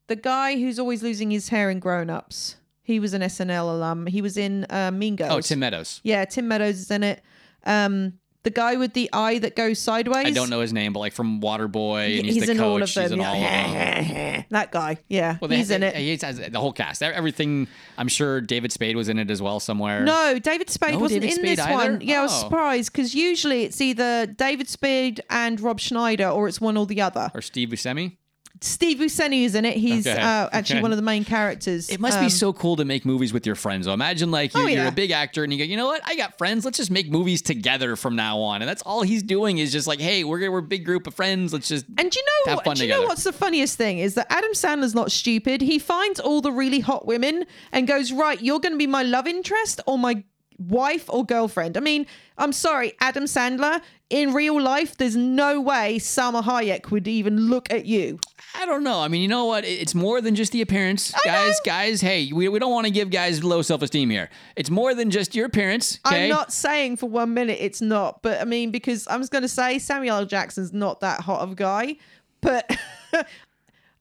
the 0.07 0.17
guy 0.17 0.57
who's 0.59 0.79
always 0.79 1.03
losing 1.03 1.31
his 1.31 1.51
hair 1.51 1.71
in 1.71 1.79
Grown 1.79 2.09
Ups. 2.11 2.57
He 2.91 3.01
was 3.01 3.15
an 3.15 3.23
SNL 3.23 3.71
alum. 3.75 4.07
He 4.07 4.21
was 4.23 4.37
in 4.37 4.67
uh, 4.71 4.91
Mean 4.93 5.17
Girls. 5.17 5.31
oh, 5.33 5.41
Tim 5.41 5.59
Meadows. 5.61 6.01
Yeah, 6.05 6.25
Tim 6.25 6.49
Meadows 6.49 6.79
is 6.81 6.91
in 6.91 7.03
it. 7.03 7.23
Um, 7.65 8.15
the 8.43 8.49
guy 8.51 8.77
with 8.77 8.95
the 8.95 9.11
eye 9.13 9.39
that 9.41 9.55
goes 9.55 9.79
sideways. 9.79 10.25
I 10.27 10.31
don't 10.31 10.49
know 10.49 10.61
his 10.63 10.73
name, 10.73 10.95
but 10.95 11.01
like 11.01 11.13
from 11.13 11.43
Waterboy, 11.43 12.17
and 12.17 12.25
he's, 12.25 12.37
he's 12.37 12.47
the 12.47 12.53
in 12.53 12.57
coach. 12.59 12.65
all 12.65 12.83
of 12.83 12.89
He's 12.89 13.13
in 13.13 13.21
all 13.21 13.35
of 13.35 13.41
them. 13.43 14.45
that 14.51 14.73
guy. 14.73 14.97
Yeah, 15.09 15.37
Well, 15.43 15.49
they- 15.49 15.59
he's 15.59 15.71
in 15.71 15.83
it. 15.83 15.95
He's, 15.95 16.21
the 16.21 16.59
whole 16.59 16.73
cast. 16.73 17.03
Everything. 17.03 17.69
I'm 17.99 18.09
sure 18.09 18.41
David 18.41 18.73
Spade 18.73 18.97
was 18.97 19.11
in 19.11 19.19
it 19.19 19.31
as 19.31 19.43
well 19.43 19.61
somewhere. 19.61 20.05
No, 20.05 20.39
David 20.39 20.71
Spade 20.71 20.95
No 20.95 21.01
wasn't 21.01 21.21
David 21.21 21.39
in 21.39 21.45
Spade 21.45 21.59
this 21.59 21.67
either? 21.67 21.93
one. 21.93 22.01
Yeah, 22.01 22.21
I 22.21 22.23
was 22.23 22.33
Oh. 22.33 22.45
surprised 22.45 22.93
because 22.93 23.15
usually 23.15 23.65
it's 23.65 23.81
either 23.83 24.25
David 24.25 24.69
Spade 24.71 25.21
and 25.29 25.61
Rob 25.61 25.79
Schneider 25.79 26.29
or 26.29 26.49
it's 26.49 26.63
one 26.63 26.79
or 26.79 26.87
the 26.87 27.03
other. 27.03 27.31
Or 27.35 27.43
Steve 27.43 27.69
Buscemi. 27.69 28.17
Steve 28.63 28.99
Buscemi 28.99 29.45
is 29.45 29.55
in 29.55 29.65
it. 29.65 29.77
He's 29.77 30.07
Okay, 30.07 30.21
uh, 30.21 30.49
actually 30.53 30.77
okay. 30.77 30.83
one 30.83 30.91
of 30.93 30.97
the 30.99 31.03
main 31.03 31.25
characters. 31.25 31.89
It 31.89 31.99
must 31.99 32.19
Um, 32.19 32.25
be 32.25 32.29
so 32.31 32.53
cool 32.53 32.77
to 32.77 32.85
make 32.85 33.07
movies 33.07 33.33
with 33.33 33.47
your 33.47 33.55
friends. 33.55 33.87
So 33.87 33.93
imagine 33.95 34.31
like 34.31 34.53
you're, 34.53 34.65
Oh, 34.65 34.67
you're 34.67 34.83
yeah. 34.83 34.89
a 34.89 34.93
big 34.93 35.11
actor 35.13 35.43
and 35.45 35.53
you 35.53 35.59
go, 35.59 35.65
you 35.65 35.77
know 35.79 35.87
what? 35.87 36.03
I 36.05 36.15
got 36.15 36.37
friends. 36.37 36.65
Let's 36.65 36.77
just 36.77 36.91
make 36.91 37.11
movies 37.11 37.41
together 37.41 37.97
from 37.97 38.17
now 38.17 38.39
on. 38.41 38.61
And 38.61 38.69
that's 38.69 38.83
all 38.83 39.01
he's 39.03 39.23
doing 39.23 39.59
is 39.59 39.73
just 39.73 39.87
like, 39.87 39.99
hey, 40.01 40.25
we're 40.25 40.51
we're 40.51 40.59
a 40.59 40.63
big 40.63 40.85
group 40.85 41.07
of 41.07 41.15
friends. 41.15 41.53
Let's 41.55 41.69
just 41.69 41.87
And 41.97 42.15
you 42.15 42.23
know 42.23 42.51
have 42.51 42.57
what? 42.59 42.65
fun 42.67 42.75
Do 42.77 42.83
you 42.83 42.89
together. 42.89 43.03
know 43.03 43.09
what's 43.09 43.25
the 43.25 43.33
funniest 43.33 43.79
thing 43.79 43.99
is 43.99 44.15
that 44.15 44.27
Adam 44.31 44.53
Sandler's 44.53 44.95
not 44.95 45.11
stupid. 45.11 45.63
He 45.63 45.79
finds 45.79 46.21
all 46.21 46.41
the 46.43 46.53
really 46.53 46.81
hot 46.81 47.07
women 47.07 47.45
and 47.73 47.89
goes, 47.89 48.13
"Right, 48.13 48.41
you're 48.43 48.61
going 48.61 48.73
to 48.73 48.79
be 48.79 48.87
my 48.87 49.03
love 49.03 49.27
interest 49.27 49.81
or 49.87 49.99
my 49.99 50.23
wife 50.61 51.07
or 51.09 51.25
girlfriend." 51.25 51.77
I 51.77 51.81
mean, 51.81 52.07
I'm 52.39 52.53
sorry, 52.53 52.93
Adam 53.01 53.25
Sandler. 53.25 53.81
In 54.09 54.35
real 54.35 54.61
life, 54.61 54.97
there's 54.97 55.15
no 55.15 55.61
way 55.61 55.99
Salma 56.01 56.43
Hayek 56.43 56.91
would 56.91 57.07
even 57.07 57.49
look 57.49 57.73
at 57.73 57.87
you. 57.87 58.19
I 58.55 58.67
don't 58.67 58.83
know. 58.83 59.01
I 59.01 59.09
mean, 59.09 59.23
you 59.23 59.29
know 59.29 59.45
what? 59.45 59.65
It's 59.65 59.95
more 59.95 60.21
than 60.21 60.35
just 60.35 60.53
the 60.53 60.63
appearance, 60.63 61.13
guys. 61.25 61.61
Guys, 61.65 62.01
hey, 62.01 62.33
we, 62.33 62.49
we 62.49 62.59
don't 62.59 62.73
want 62.73 62.87
to 62.87 62.93
give 62.93 63.11
guys 63.11 63.45
low 63.45 63.63
self 63.63 63.83
esteem 63.83 64.11
here. 64.11 64.29
It's 64.57 64.71
more 64.71 64.95
than 64.95 65.11
just 65.11 65.35
your 65.35 65.47
appearance. 65.47 66.01
Okay? 66.07 66.25
I'm 66.25 66.29
not 66.31 66.53
saying 66.53 66.97
for 66.97 67.09
one 67.09 67.35
minute 67.35 67.59
it's 67.61 67.81
not, 67.81 68.23
but 68.23 68.41
I 68.41 68.45
mean 68.45 68.71
because 68.71 69.07
I'm 69.09 69.21
just 69.21 69.33
going 69.33 69.43
to 69.43 69.49
say 69.49 69.79
Samuel 69.79 70.17
L. 70.17 70.27
Jackson's 70.27 70.73
not 70.73 71.01
that 71.01 71.21
hot 71.21 71.41
of 71.41 71.53
a 71.53 71.55
guy, 71.55 71.97
but 72.41 72.69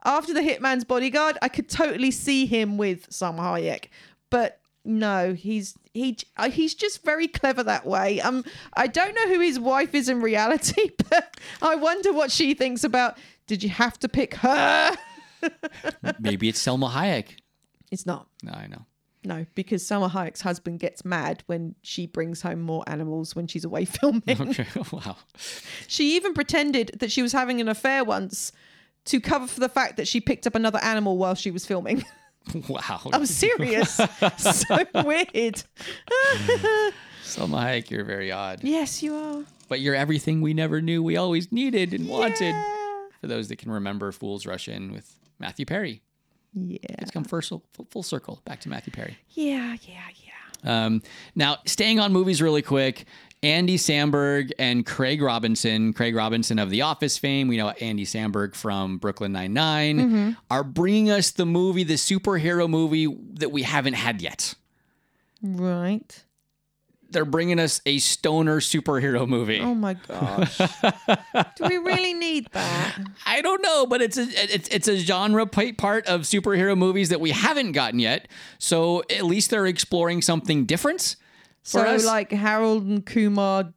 after 0.03 0.33
the 0.33 0.41
Hitman's 0.41 0.83
Bodyguard, 0.83 1.37
I 1.41 1.49
could 1.49 1.69
totally 1.69 2.11
see 2.11 2.45
him 2.45 2.77
with 2.77 3.09
Salma 3.09 3.39
Hayek, 3.39 3.85
but 4.29 4.58
no, 4.85 5.33
he's 5.33 5.75
he 5.93 6.17
uh, 6.37 6.49
he's 6.49 6.73
just 6.73 7.03
very 7.03 7.27
clever 7.27 7.63
that 7.63 7.85
way. 7.85 8.21
Um, 8.21 8.43
I 8.75 8.87
don't 8.87 9.13
know 9.13 9.27
who 9.27 9.39
his 9.39 9.59
wife 9.59 9.93
is 9.93 10.09
in 10.09 10.21
reality, 10.21 10.91
but 11.09 11.37
I 11.61 11.75
wonder 11.75 12.13
what 12.13 12.31
she 12.31 12.53
thinks 12.53 12.83
about. 12.83 13.17
Did 13.47 13.63
you 13.63 13.69
have 13.69 13.97
to 13.99 14.09
pick 14.09 14.35
her? 14.35 14.97
Maybe 16.19 16.49
it's 16.49 16.59
Selma 16.59 16.89
Hayek. 16.89 17.37
It's 17.91 18.05
not. 18.05 18.27
No, 18.43 18.53
I 18.53 18.67
know. 18.67 18.85
No, 19.25 19.45
because 19.53 19.85
selma 19.85 20.07
Hayek's 20.07 20.41
husband 20.41 20.79
gets 20.79 21.03
mad 21.03 21.43
when 21.47 21.75
she 21.81 22.05
brings 22.05 22.41
home 22.41 22.61
more 22.61 22.83
animals 22.87 23.35
when 23.35 23.47
she's 23.47 23.65
away 23.65 23.83
filming. 23.85 24.23
Okay. 24.27 24.65
wow. 24.91 25.17
She 25.87 26.15
even 26.15 26.33
pretended 26.33 26.91
that 26.99 27.11
she 27.11 27.21
was 27.21 27.33
having 27.33 27.59
an 27.59 27.67
affair 27.67 28.05
once 28.05 28.53
to 29.05 29.19
cover 29.19 29.47
for 29.47 29.59
the 29.59 29.69
fact 29.69 29.97
that 29.97 30.07
she 30.07 30.21
picked 30.21 30.47
up 30.47 30.55
another 30.55 30.79
animal 30.79 31.17
while 31.17 31.35
she 31.35 31.51
was 31.51 31.65
filming. 31.65 32.03
Wow. 32.69 33.01
I'm 33.13 33.25
serious. 33.25 33.95
so 34.37 34.77
weird. 35.03 35.63
Selma 37.23 37.57
Hayek, 37.57 37.89
you're 37.91 38.03
very 38.05 38.31
odd. 38.31 38.63
yes, 38.63 39.03
you 39.03 39.15
are. 39.15 39.43
But 39.67 39.81
you're 39.81 39.95
everything 39.95 40.41
we 40.41 40.53
never 40.53 40.81
knew 40.81 41.03
we 41.03 41.15
always 41.17 41.51
needed 41.51 41.93
and 41.93 42.07
wanted. 42.07 42.55
For 43.21 43.27
those 43.27 43.49
that 43.49 43.57
can 43.57 43.71
remember 43.71 44.11
Fools 44.11 44.45
Rush 44.45 44.67
In 44.67 44.91
with 44.91 45.19
Matthew 45.39 45.65
Perry. 45.65 46.01
Yeah. 46.53 46.77
It's 46.99 47.11
come 47.11 47.23
full, 47.23 47.41
full, 47.41 47.87
full 47.91 48.03
circle 48.03 48.41
back 48.45 48.61
to 48.61 48.69
Matthew 48.69 48.91
Perry. 48.91 49.17
Yeah, 49.29 49.75
yeah, 49.83 50.01
yeah. 50.15 50.85
Um, 50.85 51.01
now, 51.35 51.57
staying 51.65 51.99
on 51.99 52.11
movies 52.11 52.41
really 52.41 52.61
quick, 52.61 53.05
Andy 53.41 53.77
Samberg 53.77 54.51
and 54.59 54.85
Craig 54.85 55.21
Robinson, 55.21 55.93
Craig 55.93 56.13
Robinson 56.15 56.59
of 56.59 56.69
The 56.69 56.81
Office 56.81 57.17
fame, 57.17 57.47
we 57.47 57.55
know 57.57 57.69
Andy 57.69 58.05
Samberg 58.05 58.53
from 58.53 58.97
Brooklyn 58.97 59.31
Nine-Nine, 59.31 59.97
Mm-hmm. 59.99 60.31
are 60.51 60.63
bringing 60.63 61.09
us 61.09 61.31
the 61.31 61.45
movie, 61.45 61.83
the 61.83 61.93
superhero 61.93 62.69
movie 62.69 63.07
that 63.35 63.51
we 63.51 63.63
haven't 63.63 63.93
had 63.93 64.21
yet. 64.21 64.55
Right. 65.41 66.25
They're 67.11 67.25
bringing 67.25 67.59
us 67.59 67.81
a 67.87 67.97
stoner 67.99 68.59
superhero 68.59 69.27
movie. 69.27 69.61
Oh 69.61 69.73
my 69.73 69.93
gosh. 69.95 70.57
Do 71.57 71.63
we 71.67 71.77
really 71.77 72.13
need 72.13 72.47
that? 72.51 72.97
I 73.25 73.41
don't 73.41 73.63
know, 73.63 73.87
but 73.87 73.99
it's 74.03 74.15
a 74.17 74.27
it's 74.53 74.67
it's 74.69 74.87
a 74.87 74.95
genre 74.97 75.47
pa- 75.47 75.71
part 75.75 76.05
of 76.05 76.21
superhero 76.21 76.77
movies 76.77 77.09
that 77.09 77.19
we 77.19 77.31
haven't 77.31 77.71
gotten 77.71 77.99
yet. 77.99 78.27
So 78.59 79.01
at 79.09 79.23
least 79.23 79.49
they're 79.49 79.65
exploring 79.65 80.21
something 80.21 80.65
different 80.65 81.15
So, 81.63 81.81
us. 81.81 82.05
like 82.05 82.31
Harold 82.31 82.85
and 82.85 83.05
Kumar 83.05 83.73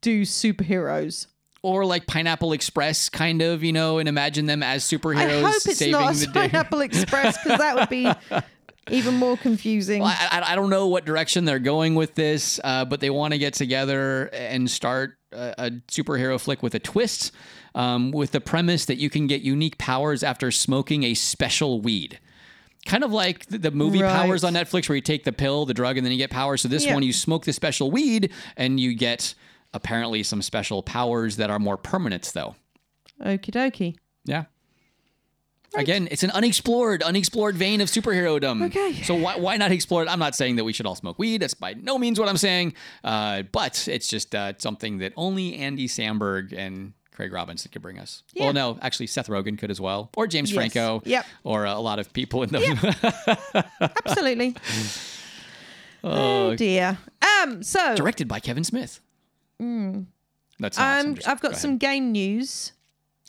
do 0.00 0.22
superheroes. 0.22 1.26
or 1.62 1.84
like 1.84 2.06
Pineapple 2.06 2.52
Express, 2.52 3.08
kind 3.08 3.42
of, 3.42 3.64
you 3.64 3.72
know, 3.72 3.98
and 3.98 4.08
imagine 4.08 4.46
them 4.46 4.62
as 4.62 4.84
superheroes 4.84 5.42
I 5.44 5.50
hope 5.50 5.54
it's 5.56 5.76
saving 5.78 5.92
not. 5.92 6.16
Pineapple 6.32 6.80
Express 6.80 7.42
because 7.42 7.58
that 7.58 7.74
would 7.74 7.88
be 7.88 8.08
even 8.90 9.14
more 9.14 9.36
confusing. 9.36 10.02
Well, 10.02 10.14
I, 10.16 10.40
I, 10.40 10.52
I 10.52 10.54
don't 10.54 10.70
know 10.70 10.86
what 10.86 11.04
direction 11.04 11.44
they're 11.44 11.58
going 11.58 11.94
with 11.96 12.14
this, 12.14 12.60
uh, 12.62 12.84
but 12.84 13.00
they 13.00 13.10
want 13.10 13.32
to 13.32 13.38
get 13.38 13.54
together 13.54 14.26
and 14.32 14.70
start 14.70 15.18
a, 15.32 15.54
a 15.58 15.70
superhero 15.88 16.40
flick 16.40 16.62
with 16.62 16.74
a 16.74 16.78
twist, 16.78 17.32
um, 17.74 18.12
with 18.12 18.30
the 18.30 18.40
premise 18.40 18.84
that 18.84 18.98
you 18.98 19.10
can 19.10 19.26
get 19.26 19.42
unique 19.42 19.76
powers 19.78 20.22
after 20.22 20.50
smoking 20.52 21.02
a 21.02 21.14
special 21.14 21.80
weed. 21.80 22.20
Kind 22.86 23.04
of 23.04 23.12
like 23.12 23.46
the, 23.46 23.58
the 23.58 23.70
movie 23.70 24.00
Right. 24.02 24.12
Powers 24.12 24.44
on 24.44 24.54
Netflix, 24.54 24.88
where 24.88 24.96
you 24.96 25.02
take 25.02 25.24
the 25.24 25.32
pill, 25.32 25.66
the 25.66 25.74
drug, 25.74 25.96
and 25.98 26.06
then 26.06 26.12
you 26.12 26.18
get 26.18 26.30
powers. 26.30 26.62
So 26.62 26.68
this 26.68 26.84
Yeah. 26.86 26.94
one, 26.94 27.02
you 27.02 27.12
smoke 27.12 27.44
the 27.44 27.52
special 27.52 27.90
weed, 27.90 28.32
and 28.56 28.78
you 28.80 28.94
get 28.94 29.34
apparently 29.74 30.22
some 30.22 30.40
special 30.40 30.82
powers 30.82 31.36
that 31.36 31.50
are 31.50 31.58
more 31.58 31.76
permanent, 31.76 32.30
though. 32.32 32.54
Okie 33.22 33.50
dokie. 33.50 33.96
Yeah. 34.24 34.44
Again, 35.74 36.08
it's 36.10 36.22
an 36.22 36.30
unexplored, 36.30 37.02
unexplored 37.02 37.56
vein 37.56 37.80
of 37.82 37.88
superhero-dom. 37.88 38.62
Okay. 38.62 39.02
So 39.02 39.14
why, 39.14 39.36
why 39.36 39.56
not 39.58 39.72
explore 39.72 40.02
it? 40.02 40.08
I'm 40.08 40.18
not 40.20 40.34
saying 40.34 40.56
that 40.56 40.64
we 40.64 40.72
should 40.72 40.86
all 40.86 40.94
smoke 40.94 41.18
weed. 41.18 41.42
That's 41.42 41.52
by 41.54 41.74
no 41.74 41.98
means 41.98 42.18
what 42.18 42.28
I'm 42.30 42.36
saying. 42.38 42.74
Uh, 43.04 43.42
but 43.52 43.86
it's 43.88 44.06
just 44.08 44.34
uh, 44.34 44.54
something 44.58 44.98
that 44.98 45.12
only 45.16 45.56
Andy 45.56 45.86
Samberg 45.88 46.56
and 46.56 46.92
Craig 47.16 47.32
Robinson 47.32 47.70
could 47.72 47.82
bring 47.82 47.98
us. 47.98 48.22
Yeah. 48.34 48.44
Well, 48.44 48.52
no, 48.52 48.78
actually 48.82 49.06
Seth 49.08 49.26
Rogen 49.28 49.58
could 49.58 49.70
as 49.70 49.80
well, 49.80 50.10
or 50.16 50.26
James 50.26 50.50
Yes. 50.52 50.54
Franco. 50.56 51.02
Yep. 51.06 51.24
Or 51.44 51.66
uh, 51.66 51.74
a 51.74 51.80
lot 51.80 51.98
of 51.98 52.12
people 52.12 52.42
in 52.42 52.50
the 52.50 53.66
Absolutely. 54.06 54.54
oh 56.04 56.54
dear. 56.54 56.98
Um. 57.42 57.62
So 57.62 57.96
directed 57.96 58.28
by 58.28 58.38
Kevin 58.40 58.64
Smith. 58.64 59.00
Mm. 59.60 60.06
That's 60.58 60.78
um, 60.78 61.16
I've 61.26 61.40
got 61.40 61.56
some 61.56 61.78
game 61.78 62.12
news. 62.12 62.72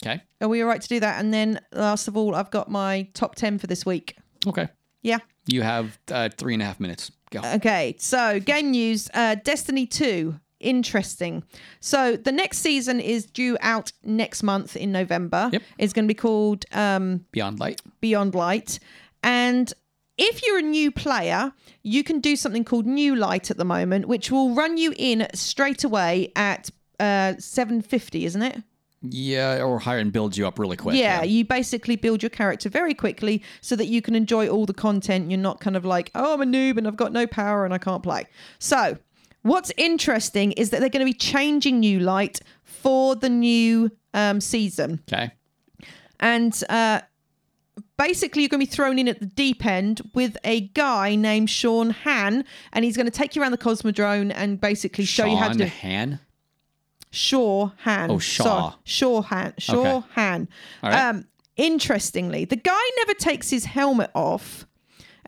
Okay. 0.02 0.22
Are 0.40 0.48
we 0.48 0.62
all 0.62 0.68
right 0.68 0.80
to 0.80 0.88
do 0.88 1.00
that? 1.00 1.18
And 1.20 1.32
then 1.34 1.60
last 1.72 2.06
of 2.08 2.16
all, 2.16 2.34
I've 2.34 2.50
got 2.50 2.70
my 2.70 3.08
top 3.14 3.34
ten 3.34 3.58
for 3.58 3.66
this 3.66 3.84
week. 3.84 4.16
Okay. 4.46 4.68
Yeah. 5.02 5.18
You 5.46 5.62
have 5.62 5.98
uh, 6.12 6.28
three 6.36 6.52
and 6.54 6.62
a 6.62 6.66
half 6.66 6.78
minutes. 6.78 7.10
Go. 7.30 7.40
Okay, 7.56 7.94
so 7.98 8.40
game 8.40 8.70
news 8.70 9.10
uh, 9.12 9.34
Destiny 9.44 9.86
2. 9.86 10.38
Interesting. 10.60 11.44
So 11.80 12.16
the 12.16 12.32
next 12.32 12.58
season 12.58 13.00
is 13.00 13.26
due 13.26 13.56
out 13.60 13.92
next 14.02 14.42
month 14.42 14.76
in 14.76 14.90
November. 14.90 15.50
Yep. 15.52 15.62
It's 15.78 15.92
going 15.92 16.04
to 16.04 16.12
be 16.12 16.18
called 16.18 16.64
um, 16.72 17.24
Beyond 17.32 17.60
Light. 17.60 17.80
Beyond 18.00 18.34
Light. 18.34 18.78
And 19.22 19.72
if 20.16 20.44
you're 20.44 20.58
a 20.58 20.62
new 20.62 20.90
player, 20.90 21.52
you 21.82 22.02
can 22.02 22.20
do 22.20 22.34
something 22.34 22.64
called 22.64 22.86
New 22.86 23.14
Light 23.14 23.50
at 23.50 23.56
the 23.56 23.64
moment, 23.64 24.08
which 24.08 24.32
will 24.32 24.54
run 24.54 24.76
you 24.76 24.92
in 24.96 25.28
straight 25.32 25.84
away 25.84 26.32
at 26.34 26.70
uh, 26.98 27.34
750, 27.38 28.24
isn't 28.24 28.42
it? 28.42 28.62
Yeah, 29.00 29.62
or 29.62 29.78
higher 29.78 29.98
and 29.98 30.12
build 30.12 30.36
you 30.36 30.44
up 30.46 30.58
really 30.58 30.76
quick. 30.76 30.96
yeah, 30.96 31.22
you 31.22 31.44
basically 31.44 31.94
build 31.94 32.20
your 32.20 32.30
character 32.30 32.68
very 32.68 32.94
quickly 32.94 33.44
so 33.60 33.76
that 33.76 33.86
you 33.86 34.02
can 34.02 34.16
enjoy 34.16 34.48
all 34.48 34.66
the 34.66 34.74
content. 34.74 35.30
You're 35.30 35.38
not 35.38 35.60
kind 35.60 35.76
of 35.76 35.84
like, 35.84 36.10
oh, 36.16 36.34
I'm 36.34 36.42
a 36.42 36.44
noob 36.44 36.78
and 36.78 36.88
I've 36.88 36.96
got 36.96 37.12
no 37.12 37.24
power 37.24 37.64
and 37.64 37.72
I 37.72 37.78
can't 37.78 38.02
play. 38.02 38.26
So, 38.58 38.98
what's 39.42 39.72
interesting 39.76 40.52
is 40.52 40.70
that 40.70 40.80
they're 40.80 40.88
going 40.88 41.06
to 41.06 41.10
be 41.12 41.18
changing 41.18 41.80
New 41.80 42.00
Light 42.00 42.40
for 42.62 43.14
the 43.16 43.28
new 43.28 43.90
um, 44.14 44.40
season. 44.40 45.00
Okay. 45.10 45.32
And 46.20 46.62
uh, 46.68 47.00
basically, 47.96 48.42
you're 48.42 48.48
going 48.48 48.60
to 48.60 48.66
be 48.66 48.72
thrown 48.72 48.98
in 48.98 49.08
at 49.08 49.20
the 49.20 49.26
deep 49.26 49.64
end 49.64 50.00
with 50.14 50.36
a 50.44 50.62
guy 50.68 51.14
named 51.14 51.50
Sean 51.50 51.90
Han, 51.90 52.44
and 52.72 52.84
he's 52.84 52.96
going 52.96 53.06
to 53.06 53.12
take 53.12 53.36
you 53.36 53.42
around 53.42 53.52
the 53.52 53.58
Cosmodrome 53.58 54.32
and 54.34 54.60
basically 54.60 55.04
show 55.04 55.26
you 55.26 55.36
how 55.36 55.48
to 55.48 55.54
Sean 55.54 55.58
do 55.58 55.72
Han. 55.82 56.20
Shaw 57.10 57.70
Han. 57.84 58.10
Oh, 58.10 58.18
Shaw. 58.18 58.74
Shaw 58.84 59.22
Han. 59.22 59.54
Shaw 59.58 59.96
Okay. 59.98 60.06
Han. 60.14 60.48
Right. 60.82 61.08
Um, 61.08 61.26
interestingly, 61.56 62.44
the 62.44 62.56
guy 62.56 62.80
never 62.98 63.14
takes 63.14 63.50
his 63.50 63.64
helmet 63.64 64.10
off. 64.14 64.66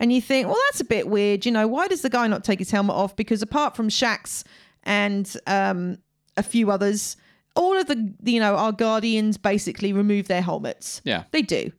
And 0.01 0.11
you 0.11 0.19
think, 0.19 0.47
well, 0.47 0.57
that's 0.67 0.81
a 0.81 0.85
bit 0.85 1.07
weird. 1.07 1.45
You 1.45 1.51
know, 1.51 1.67
why 1.67 1.87
does 1.87 2.01
the 2.01 2.09
guy 2.09 2.25
not 2.27 2.43
take 2.43 2.57
his 2.57 2.71
helmet 2.71 2.95
off? 2.95 3.15
Because 3.15 3.43
apart 3.43 3.75
from 3.75 3.87
Shax 3.87 4.43
and 4.83 5.31
um, 5.45 5.99
a 6.35 6.43
few 6.43 6.71
others, 6.71 7.15
all 7.55 7.77
of 7.77 7.85
the, 7.85 8.11
you 8.23 8.39
know, 8.39 8.55
our 8.55 8.71
guardians 8.71 9.37
basically 9.37 9.93
remove 9.93 10.27
their 10.27 10.41
helmets. 10.41 11.01
Yeah. 11.05 11.25
They 11.29 11.43
do. 11.43 11.71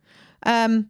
Um, 0.45 0.89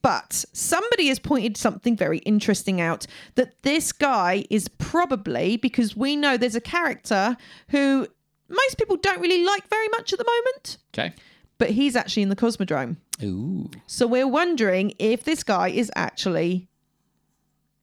but 0.00 0.46
somebody 0.54 1.08
has 1.08 1.18
pointed 1.18 1.58
something 1.58 1.94
very 1.94 2.18
interesting 2.20 2.80
out 2.80 3.06
that 3.34 3.62
this 3.62 3.92
guy 3.92 4.46
is 4.48 4.66
probably 4.66 5.58
because 5.58 5.94
we 5.94 6.16
know 6.16 6.38
there's 6.38 6.54
a 6.54 6.60
character 6.60 7.36
who 7.68 8.06
most 8.48 8.78
people 8.78 8.96
don't 8.96 9.20
really 9.20 9.44
like 9.44 9.68
very 9.68 9.88
much 9.88 10.14
at 10.14 10.18
the 10.18 10.24
moment, 10.24 10.78
Okay. 10.94 11.12
But 11.60 11.70
he's 11.70 11.94
actually 11.94 12.22
in 12.22 12.30
the 12.30 12.36
Cosmodrome. 12.36 12.96
Ooh. 13.22 13.70
So 13.86 14.06
we're 14.06 14.26
wondering 14.26 14.94
if 14.98 15.24
this 15.24 15.44
guy 15.44 15.68
is 15.68 15.92
actually 15.94 16.68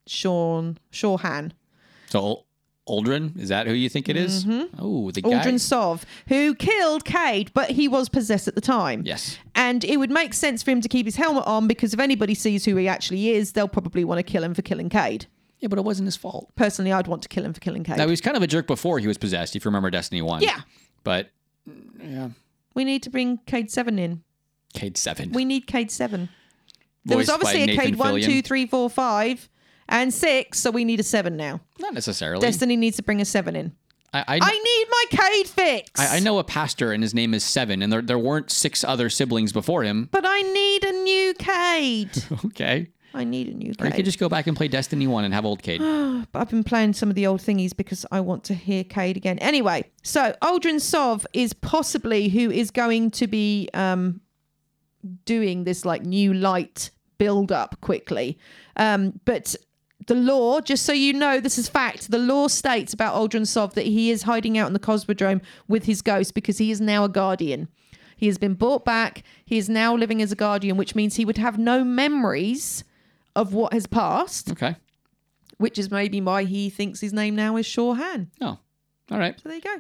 Sean 0.08 0.80
Shawhan. 0.92 1.52
So 2.08 2.46
Uldren, 2.90 3.38
is 3.40 3.50
that 3.50 3.68
who 3.68 3.74
you 3.74 3.88
think 3.88 4.10
it 4.10 4.16
is? 4.18 4.48
Oh, 4.80 5.12
the 5.12 5.22
guy. 5.22 5.30
Mm-hmm. 5.30 5.48
Uldren 5.48 5.60
Sov, 5.60 6.06
who 6.28 6.56
killed 6.56 7.06
Cayde, 7.06 7.54
but 7.54 7.70
he 7.70 7.88
was 7.88 8.10
possessed 8.10 8.48
at 8.48 8.56
the 8.56 8.62
time. 8.62 9.04
Yes. 9.06 9.38
And 9.54 9.84
it 9.84 9.98
would 9.98 10.10
make 10.10 10.34
sense 10.34 10.64
for 10.64 10.72
him 10.72 10.82
to 10.82 10.90
keep 10.90 11.06
his 11.06 11.18
helmet 11.18 11.46
on 11.46 11.68
because 11.68 11.94
if 11.94 12.00
anybody 12.00 12.34
sees 12.34 12.66
who 12.66 12.78
he 12.78 12.88
actually 12.88 13.30
is, 13.30 13.52
they'll 13.52 13.68
probably 13.68 14.04
want 14.04 14.18
to 14.18 14.24
kill 14.24 14.44
him 14.44 14.56
for 14.56 14.64
killing 14.64 14.90
Cayde. 14.90 15.28
Yeah, 15.60 15.68
but 15.68 15.78
it 15.78 15.86
wasn't 15.86 16.08
his 16.08 16.16
fault. 16.16 16.52
Personally, 16.56 16.92
I'd 16.92 17.06
want 17.06 17.22
to 17.24 17.30
kill 17.30 17.46
him 17.46 17.54
for 17.54 17.60
killing 17.60 17.84
Cayde. 17.84 17.98
Now 17.98 18.06
he 18.06 18.12
was 18.12 18.22
kind 18.22 18.38
of 18.38 18.42
a 18.42 18.48
jerk 18.48 18.66
before 18.66 18.98
he 18.98 19.08
was 19.08 19.20
possessed, 19.20 19.56
if 19.56 19.66
you 19.66 19.70
remember 19.70 19.92
Destiny 19.92 20.24
One. 20.24 20.42
Yeah. 20.42 20.62
But 21.04 21.30
yeah, 22.02 22.30
we 22.78 22.86
need 22.86 23.02
to 23.04 23.10
bring 23.10 23.40
Cayde 23.48 23.72
7 23.72 23.98
in. 23.98 24.22
Cayde 24.74 24.98
Seven. 24.98 25.32
We 25.32 25.46
need 25.46 25.66
Cayde 25.66 25.90
7. 25.90 26.30
There 27.06 27.18
was 27.18 27.28
Voiced 27.28 27.42
by 27.42 27.50
obviously 27.50 27.64
a 27.64 27.66
Nathan 27.76 27.86
Cayde 27.86 27.96
1, 27.96 28.14
Fillion. 28.14 28.26
2, 28.26 28.42
3, 28.44 28.66
4, 28.68 28.90
5, 28.92 29.50
and 29.90 30.14
6, 30.14 30.60
so 30.60 30.70
we 30.70 30.86
need 30.86 31.00
a 31.00 31.04
7 31.04 31.36
now. 31.36 31.60
Not 31.80 31.96
necessarily. 31.96 32.40
Destiny 32.40 32.76
needs 32.76 32.98
to 32.98 33.04
bring 33.04 33.20
a 33.20 33.26
7 33.26 33.56
in. 33.56 33.74
I, 34.14 34.20
I, 34.20 34.40
I 34.42 34.52
need 34.52 34.86
my 34.90 35.04
Cayde 35.10 35.48
fix! 35.48 36.00
I, 36.00 36.18
I 36.18 36.20
know 36.20 36.38
a 36.38 36.44
pastor 36.44 36.92
and 36.92 37.02
his 37.04 37.14
name 37.14 37.34
is 37.34 37.44
Seven, 37.44 37.82
and 37.82 37.92
there 37.92 38.02
there 38.02 38.18
weren't 38.18 38.50
six 38.52 38.84
other 38.84 39.10
siblings 39.10 39.52
before 39.52 39.84
him. 39.84 40.08
But 40.12 40.24
I 40.26 40.42
need 40.44 40.84
a 40.86 40.92
new 40.92 41.34
Cayde. 41.34 42.24
Okay. 42.46 42.88
I 43.18 43.24
need 43.24 43.48
a 43.48 43.54
new 43.54 43.68
Or 43.80 43.86
you 43.86 43.92
could 43.92 43.94
Cayde. 43.94 44.06
just 44.06 44.20
go 44.20 44.30
back 44.30 44.48
and 44.48 44.56
play 44.56 44.68
Destiny 44.68 45.08
One 45.08 45.24
and 45.26 45.34
have 45.34 45.46
old 45.46 45.62
Cayde. 45.64 45.82
But 45.82 46.28
I've 46.40 46.50
been 46.50 46.64
playing 46.64 46.94
some 46.94 47.10
of 47.10 47.16
the 47.16 47.28
old 47.28 47.42
thingies 47.42 47.76
because 47.76 48.06
I 48.12 48.20
want 48.22 48.44
to 48.46 48.54
hear 48.54 48.84
Cayde 48.84 49.18
again. 49.18 49.40
Anyway, 49.40 49.90
so 50.04 50.36
Uldren 50.42 50.80
Sov 50.80 51.26
is 51.34 51.54
possibly 51.54 52.30
who 52.30 52.52
is 52.52 52.72
going 52.72 53.12
to 53.12 53.28
be 53.28 53.70
um, 53.74 54.22
doing 55.26 55.64
this 55.64 55.86
like 55.86 56.04
new 56.04 56.34
light 56.34 56.92
build 57.18 57.52
up 57.52 57.82
quickly. 57.82 58.38
Um, 58.76 59.20
but 59.26 59.56
the 60.06 60.16
lore, 60.16 60.62
just 60.62 60.86
so 60.86 60.94
you 60.94 61.14
know, 61.14 61.40
this 61.40 61.58
is 61.58 61.68
fact. 61.68 62.12
The 62.12 62.20
lore 62.20 62.50
states 62.50 62.94
about 62.94 63.16
Uldren 63.16 63.48
Sov 63.48 63.74
that 63.74 63.86
he 63.86 64.12
is 64.12 64.24
hiding 64.24 64.58
out 64.58 64.68
in 64.68 64.74
the 64.74 64.80
Cosmodrome 64.80 65.42
with 65.68 65.86
his 65.86 66.02
ghost 66.02 66.34
because 66.34 66.60
he 66.60 66.72
is 66.72 66.80
now 66.80 67.04
a 67.04 67.10
guardian. 67.10 67.68
He 68.16 68.28
has 68.28 68.38
been 68.38 68.54
brought 68.56 68.86
back. 68.86 69.24
He 69.46 69.58
is 69.58 69.70
now 69.70 69.96
living 69.96 70.22
as 70.22 70.32
a 70.32 70.36
guardian, 70.36 70.78
which 70.78 70.96
means 70.96 71.16
he 71.16 71.26
would 71.26 71.38
have 71.38 71.58
no 71.60 71.84
memories 71.84 72.84
of 73.38 73.54
what 73.54 73.72
has 73.72 73.86
passed 73.88 74.52
Okay. 74.52 74.76
which 75.58 75.78
is 75.78 75.90
maybe 75.92 76.20
why 76.20 76.44
he 76.44 76.70
thinks 76.70 77.00
his 77.02 77.14
name 77.14 77.36
now 77.36 77.56
is 77.56 77.66
Shawhan. 77.66 78.28
Oh, 78.42 78.58
all 79.12 79.20
right. 79.20 79.40
So 79.40 79.48
there 79.50 79.58
you 79.58 79.64
go. 79.64 79.76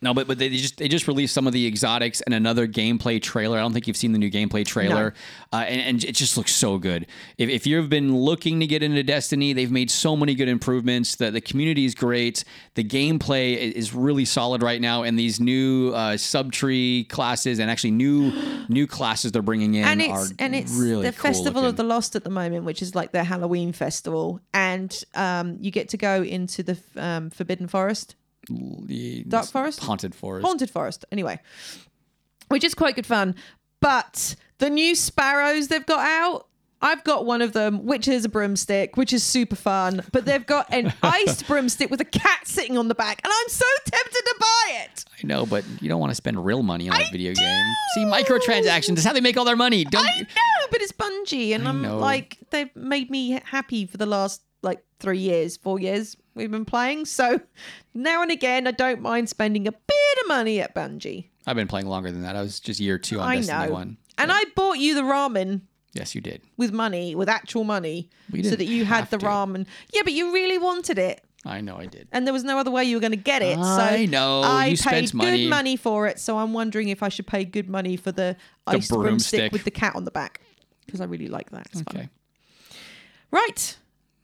No, 0.00 0.14
but 0.14 0.28
but 0.28 0.38
they 0.38 0.48
just 0.50 0.76
they 0.76 0.86
just 0.86 1.08
released 1.08 1.34
some 1.34 1.48
of 1.48 1.52
the 1.52 1.66
exotics 1.66 2.20
and 2.20 2.32
another 2.32 2.68
gameplay 2.68 3.20
trailer. 3.20 3.58
I 3.58 3.62
don't 3.62 3.72
think 3.72 3.88
you've 3.88 3.96
seen 3.96 4.12
the 4.12 4.18
new 4.18 4.30
gameplay 4.30 4.64
trailer, 4.64 5.12
uh, 5.52 5.64
and, 5.66 5.80
and 5.80 6.04
it 6.04 6.14
just 6.14 6.36
looks 6.36 6.54
so 6.54 6.78
good. 6.78 7.06
If, 7.36 7.48
if 7.50 7.66
you've 7.66 7.88
been 7.88 8.16
looking 8.16 8.60
to 8.60 8.66
get 8.66 8.84
into 8.84 9.02
Destiny, 9.02 9.52
they've 9.52 9.72
made 9.72 9.90
so 9.90 10.16
many 10.16 10.36
good 10.36 10.48
improvements. 10.48 11.16
The 11.16 11.32
the 11.32 11.40
community 11.40 11.84
is 11.84 11.96
great. 11.96 12.44
The 12.74 12.84
gameplay 12.84 13.56
is 13.56 13.92
really 13.92 14.24
solid 14.24 14.62
right 14.62 14.80
now, 14.80 15.02
and 15.02 15.18
these 15.18 15.40
new 15.40 15.90
uh, 15.94 16.12
subtree 16.12 17.08
classes 17.08 17.58
and 17.58 17.68
actually 17.68 17.90
new 17.90 18.32
new 18.68 18.86
classes 18.86 19.32
they're 19.32 19.42
bringing 19.42 19.74
in 19.74 19.84
and 19.84 20.00
it's 20.00 20.34
and 20.38 20.54
it's 20.54 20.72
really 20.72 21.10
the 21.10 21.12
cool 21.12 21.32
Festival 21.32 21.64
of 21.64 21.76
the. 21.76 21.88
Lost 21.88 22.14
at 22.14 22.22
the 22.22 22.30
moment, 22.30 22.64
which 22.64 22.82
is 22.82 22.94
like 22.94 23.12
their 23.12 23.24
Halloween 23.24 23.72
festival, 23.72 24.40
and 24.52 25.02
um, 25.14 25.56
you 25.58 25.70
get 25.70 25.88
to 25.88 25.96
go 25.96 26.22
into 26.22 26.62
the 26.62 26.78
um, 26.96 27.30
Forbidden 27.30 27.66
Forest, 27.66 28.14
Dark 29.28 29.46
Forest, 29.46 29.80
haunted 29.80 30.14
forest. 30.14 30.46
Haunted 30.46 30.70
Forest. 30.70 31.04
Anyway, 31.12 31.38
which 32.48 32.64
is 32.64 32.74
quite 32.74 32.94
good 32.96 33.06
fun. 33.06 33.34
But 33.80 34.34
the 34.58 34.70
new 34.70 34.94
sparrows 34.94 35.68
they've 35.68 35.86
got 35.86 36.00
out. 36.06 36.46
I've 36.80 37.02
got 37.02 37.26
one 37.26 37.42
of 37.42 37.54
them, 37.54 37.84
which 37.86 38.06
is 38.06 38.24
a 38.24 38.28
broomstick, 38.28 38.96
which 38.96 39.12
is 39.12 39.24
super 39.24 39.56
fun. 39.56 40.04
But 40.12 40.26
they've 40.26 40.46
got 40.46 40.72
an 40.72 40.92
iced 41.02 41.48
broomstick 41.48 41.90
with 41.90 42.00
a 42.00 42.04
cat 42.04 42.46
sitting 42.46 42.78
on 42.78 42.86
the 42.86 42.94
back, 42.94 43.20
and 43.24 43.32
I'm 43.36 43.48
so 43.48 43.64
tempted 43.84 44.12
to 44.24 44.34
buy 44.38 44.84
it. 44.84 45.04
I 45.12 45.26
know, 45.26 45.44
but 45.44 45.64
you 45.80 45.88
don't 45.88 45.98
want 45.98 46.12
to 46.12 46.14
spend 46.14 46.44
real 46.44 46.62
money 46.62 46.88
on 46.88 46.94
a 46.94 47.04
video 47.10 47.32
game. 47.34 47.64
See, 47.94 48.04
microtransactions 48.04 48.96
is 48.98 49.04
how 49.04 49.12
they 49.12 49.20
make 49.20 49.36
all 49.36 49.44
their 49.44 49.56
money. 49.56 49.84
Don't 49.84 50.06
I 50.06 50.20
know, 50.20 50.66
but 50.70 50.80
it's 50.80 50.92
Bungie, 50.92 51.52
and 51.52 51.66
I 51.66 51.70
I'm 51.70 51.82
know. 51.82 51.98
like, 51.98 52.38
they've 52.50 52.74
made 52.76 53.10
me 53.10 53.40
happy 53.44 53.84
for 53.86 53.96
the 53.96 54.06
last 54.06 54.42
like 54.62 54.80
three 55.00 55.18
years, 55.18 55.56
four 55.56 55.80
years 55.80 56.16
we've 56.38 56.50
been 56.50 56.64
playing. 56.64 57.04
So 57.04 57.40
now 57.94 58.22
and 58.22 58.30
again, 58.30 58.66
I 58.66 58.70
don't 58.70 59.02
mind 59.02 59.28
spending 59.28 59.68
a 59.68 59.72
bit 59.72 60.18
of 60.22 60.28
money 60.28 60.60
at 60.60 60.74
Bungie. 60.74 61.26
I've 61.46 61.56
been 61.56 61.68
playing 61.68 61.86
longer 61.86 62.10
than 62.10 62.22
that. 62.22 62.34
I 62.36 62.40
was 62.42 62.60
just 62.60 62.80
year 62.80 62.98
two 62.98 63.20
on 63.20 63.28
I 63.28 63.36
Destiny 63.36 63.66
know, 63.66 63.72
One. 63.72 63.96
and 64.16 64.32
I 64.32 64.42
bought 64.56 64.78
you 64.78 64.94
the 64.94 65.02
ramen 65.02 65.62
Yes, 65.94 66.14
you 66.14 66.20
did. 66.20 66.42
with 66.56 66.72
money, 66.72 67.14
with 67.14 67.28
actual 67.28 67.64
money, 67.64 68.08
so 68.42 68.54
that 68.56 68.66
you 68.66 68.84
had 68.84 69.10
the 69.10 69.18
to. 69.18 69.26
ramen. 69.26 69.66
Yeah, 69.92 70.02
but 70.04 70.12
you 70.12 70.32
really 70.32 70.58
wanted 70.58 70.98
it. 70.98 71.22
I 71.46 71.60
know 71.60 71.76
I 71.76 71.86
did. 71.86 72.08
And 72.12 72.26
there 72.26 72.34
was 72.34 72.44
no 72.44 72.58
other 72.58 72.70
way 72.70 72.84
you 72.84 72.96
were 72.96 73.00
going 73.00 73.12
to 73.12 73.16
get 73.16 73.42
it. 73.42 73.56
I 73.56 74.04
so 74.04 74.10
know. 74.10 74.42
I 74.42 74.66
You 74.66 74.76
paid 74.76 75.08
spent 75.08 75.14
money. 75.14 75.44
good 75.44 75.50
money 75.50 75.76
for 75.76 76.06
it. 76.06 76.18
So 76.18 76.36
I'm 76.36 76.52
wondering 76.52 76.88
if 76.88 77.02
I 77.02 77.08
should 77.08 77.26
pay 77.26 77.44
good 77.44 77.68
money 77.70 77.96
for 77.96 78.10
the, 78.12 78.36
The 78.66 78.76
iced 78.76 78.90
broomstick 78.90 79.52
with 79.52 79.64
the 79.64 79.70
cat 79.70 79.94
on 79.96 80.04
the 80.04 80.10
back 80.10 80.40
because 80.84 81.00
I 81.00 81.04
really 81.04 81.28
like 81.28 81.50
that. 81.50 81.66
It's 81.72 81.80
fun. 81.80 81.96
Okay. 81.96 82.08
Right. 83.30 83.76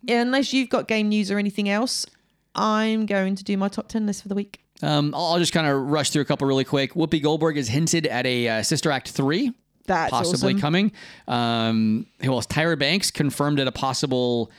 Unless 0.08 0.52
you've 0.52 0.68
got 0.68 0.88
game 0.88 1.08
news 1.08 1.30
or 1.30 1.38
anything 1.38 1.68
else, 1.68 2.06
I'm 2.54 3.06
going 3.06 3.34
to 3.36 3.44
do 3.44 3.56
my 3.56 3.68
top 3.68 3.88
10 3.88 4.06
list 4.06 4.22
for 4.22 4.28
the 4.28 4.34
week. 4.34 4.60
Um, 4.82 5.14
I'll 5.14 5.38
just 5.38 5.52
kind 5.52 5.66
of 5.66 5.76
rush 5.90 6.10
through 6.10 6.22
a 6.22 6.24
couple 6.24 6.46
really 6.46 6.64
quick. 6.64 6.94
Whoopi 6.94 7.22
Goldberg 7.22 7.56
has 7.56 7.68
hinted 7.68 8.06
at 8.06 8.26
a 8.26 8.48
uh, 8.48 8.62
Sister 8.62 8.90
Act 8.90 9.10
three. 9.10 9.52
That's 9.86 10.10
possibly 10.10 10.54
awesome. 10.54 10.60
coming. 10.60 10.92
Um, 11.28 12.06
who 12.22 12.32
else? 12.32 12.46
Tyra 12.46 12.78
Banks 12.78 13.10
confirmed 13.10 13.60
at 13.60 13.66
a 13.66 13.72
possible 13.72 14.50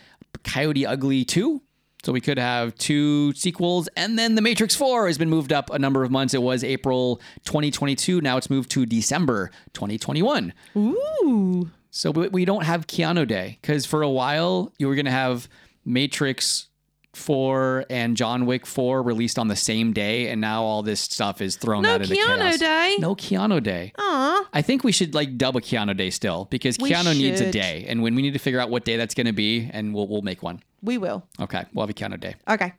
Coyote 0.43 0.85
Ugly 0.85 1.25
2. 1.25 1.61
So 2.03 2.13
we 2.13 2.21
could 2.21 2.37
have 2.37 2.75
two 2.75 3.33
sequels. 3.33 3.89
And 3.97 4.19
then 4.19 4.35
The 4.35 4.41
Matrix 4.41 4.75
4 4.75 5.07
has 5.07 5.17
been 5.17 5.29
moved 5.29 5.51
up 5.51 5.71
a 5.71 5.79
number 5.79 6.03
of 6.03 6.11
months. 6.11 6.35
It 6.35 6.41
was 6.43 6.63
April 6.63 7.19
2022. 7.45 8.21
Now 8.21 8.37
it's 8.37 8.47
moved 8.49 8.69
to 8.71 8.85
December 8.85 9.49
2021. 9.73 10.53
Ooh. 10.77 11.71
So 11.95 12.11
we, 12.11 12.27
we 12.27 12.43
don't 12.43 12.65
have 12.65 12.87
Keanu 12.87 13.25
Day 13.25 13.57
because 13.61 13.85
for 13.85 14.01
a 14.01 14.09
while 14.09 14.73
you 14.77 14.89
were 14.89 14.95
going 14.95 15.05
to 15.05 15.11
have 15.11 15.47
Matrix 15.85 16.67
4 17.13 17.85
and 17.89 18.17
John 18.17 18.45
Wick 18.45 18.65
4 18.65 19.01
released 19.01 19.39
on 19.39 19.47
the 19.47 19.55
same 19.55 19.93
day. 19.93 20.27
And 20.27 20.41
now 20.41 20.61
all 20.63 20.83
this 20.83 20.99
stuff 20.99 21.39
is 21.39 21.55
thrown 21.55 21.83
No 21.83 21.93
out 21.95 22.01
into 22.01 22.13
Keanu 22.13 22.37
chaos. 22.37 22.59
Day. 22.59 22.95
No 22.99 23.15
Keanu 23.15 23.63
Day. 23.63 23.93
Aw. 23.97 24.45
I 24.51 24.61
think 24.61 24.83
we 24.83 24.91
should 24.91 25.15
like 25.15 25.37
dub 25.37 25.55
a 25.55 25.61
Keanu 25.61 25.95
Day 25.95 26.09
still 26.09 26.49
because 26.51 26.77
We 26.81 26.91
Keanu 26.91 27.17
needs 27.17 27.39
a 27.39 27.45
should. 27.45 27.53
day, 27.53 27.85
and 27.87 28.03
when 28.03 28.13
we 28.13 28.21
need 28.21 28.33
to 28.33 28.39
figure 28.39 28.59
out 28.59 28.69
what 28.69 28.83
day 28.83 28.97
that's 28.97 29.15
going 29.15 29.27
to 29.27 29.33
be, 29.33 29.69
and 29.71 29.93
we'll 29.93 30.09
we'll 30.09 30.21
make 30.21 30.43
one. 30.43 30.61
We 30.81 30.97
will. 30.97 31.25
Okay, 31.39 31.63
we'll 31.73 31.87
have 31.87 31.89
a 31.89 31.97
Keanu 31.97 32.19
Day. 32.19 32.35
Okay. 32.49 32.73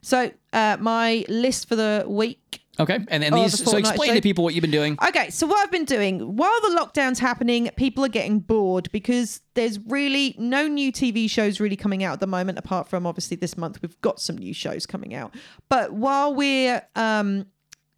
So 0.00 0.30
uh, 0.52 0.76
my 0.78 1.24
list 1.28 1.68
for 1.68 1.74
the 1.74 2.04
week 2.06 2.60
Okay, 2.80 2.98
and 3.08 3.22
then 3.22 3.34
Oh, 3.34 3.42
these. 3.42 3.52
the 3.58 3.70
So 3.70 3.76
explain 3.76 4.10
show. 4.10 4.14
to 4.14 4.20
people 4.20 4.42
what 4.42 4.54
you've 4.54 4.62
been 4.62 4.70
doing. 4.70 4.96
Okay, 5.06 5.30
so 5.30 5.46
what 5.46 5.58
I've 5.58 5.70
been 5.70 5.84
doing 5.84 6.36
while 6.36 6.60
the 6.62 6.76
lockdown's 6.80 7.18
happening, 7.18 7.70
people 7.76 8.04
are 8.04 8.08
getting 8.08 8.40
bored 8.40 8.90
because 8.92 9.40
there's 9.54 9.78
really 9.86 10.34
no 10.38 10.66
new 10.66 10.90
TV 10.92 11.28
shows 11.28 11.60
really 11.60 11.76
coming 11.76 12.02
out 12.02 12.14
at 12.14 12.20
the 12.20 12.26
moment, 12.26 12.58
apart 12.58 12.88
from 12.88 13.06
obviously 13.06 13.36
this 13.36 13.56
month 13.56 13.80
we've 13.82 14.00
got 14.00 14.20
some 14.20 14.36
new 14.38 14.54
shows 14.54 14.86
coming 14.86 15.14
out. 15.14 15.34
But 15.68 15.92
while 15.92 16.34
we're 16.34 16.82
um, 16.96 17.46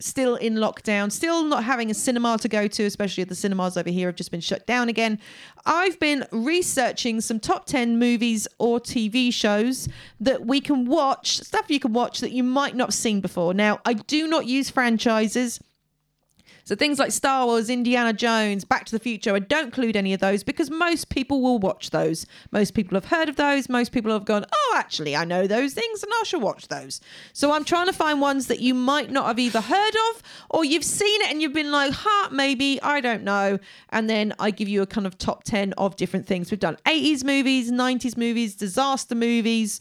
still 0.02 0.36
in 0.36 0.54
lockdown, 0.54 1.10
still 1.10 1.44
not 1.44 1.64
having 1.64 1.90
a 1.90 1.94
cinema 1.94 2.38
to 2.38 2.48
go 2.48 2.66
to, 2.66 2.84
especially 2.84 3.24
the 3.24 3.34
cinemas 3.34 3.76
over 3.76 3.90
here 3.90 4.08
have 4.08 4.16
just 4.16 4.30
been 4.30 4.40
shut 4.40 4.66
down 4.66 4.88
again. 4.88 5.18
I've 5.64 5.98
been 6.00 6.26
researching 6.32 7.20
some 7.20 7.40
top 7.40 7.66
10 7.66 7.98
movies 7.98 8.48
or 8.58 8.80
TV 8.80 9.32
shows 9.32 9.88
that 10.20 10.46
we 10.46 10.60
can 10.60 10.86
watch, 10.86 11.38
stuff 11.38 11.70
you 11.70 11.80
can 11.80 11.92
watch 11.92 12.20
that 12.20 12.32
you 12.32 12.42
might 12.42 12.74
not 12.74 12.88
have 12.88 12.94
seen 12.94 13.20
before. 13.20 13.54
Now, 13.54 13.80
I 13.84 13.94
do 13.94 14.26
not 14.26 14.46
use 14.46 14.70
franchises. 14.70 15.60
So 16.64 16.76
things 16.76 16.98
like 16.98 17.10
Star 17.10 17.46
Wars, 17.46 17.68
Indiana 17.68 18.12
Jones, 18.12 18.64
Back 18.64 18.84
to 18.86 18.92
the 18.92 18.98
Future, 18.98 19.34
I 19.34 19.40
don't 19.40 19.66
include 19.66 19.96
any 19.96 20.12
of 20.12 20.20
those 20.20 20.44
because 20.44 20.70
most 20.70 21.08
people 21.08 21.42
will 21.42 21.58
watch 21.58 21.90
those. 21.90 22.26
Most 22.52 22.74
people 22.74 22.94
have 22.96 23.06
heard 23.06 23.28
of 23.28 23.36
those. 23.36 23.68
Most 23.68 23.92
people 23.92 24.12
have 24.12 24.24
gone, 24.24 24.44
oh, 24.52 24.74
actually, 24.76 25.16
I 25.16 25.24
know 25.24 25.46
those 25.46 25.74
things 25.74 26.02
and 26.02 26.12
I 26.14 26.22
shall 26.24 26.40
watch 26.40 26.68
those. 26.68 27.00
So 27.32 27.52
I'm 27.52 27.64
trying 27.64 27.86
to 27.86 27.92
find 27.92 28.20
ones 28.20 28.46
that 28.46 28.60
you 28.60 28.74
might 28.74 29.10
not 29.10 29.26
have 29.26 29.38
either 29.38 29.60
heard 29.60 29.94
of 30.10 30.22
or 30.50 30.64
you've 30.64 30.84
seen 30.84 31.20
it 31.22 31.30
and 31.30 31.42
you've 31.42 31.52
been 31.52 31.72
like, 31.72 31.92
huh, 31.94 32.28
maybe, 32.30 32.80
I 32.82 33.00
don't 33.00 33.24
know. 33.24 33.58
And 33.90 34.08
then 34.08 34.32
I 34.38 34.50
give 34.50 34.68
you 34.68 34.82
a 34.82 34.86
kind 34.86 35.06
of 35.06 35.18
top 35.18 35.44
10 35.44 35.72
of 35.74 35.96
different 35.96 36.26
things. 36.26 36.50
We've 36.50 36.60
done 36.60 36.76
80s 36.86 37.24
movies, 37.24 37.72
90s 37.72 38.16
movies, 38.16 38.54
disaster 38.54 39.14
movies, 39.14 39.80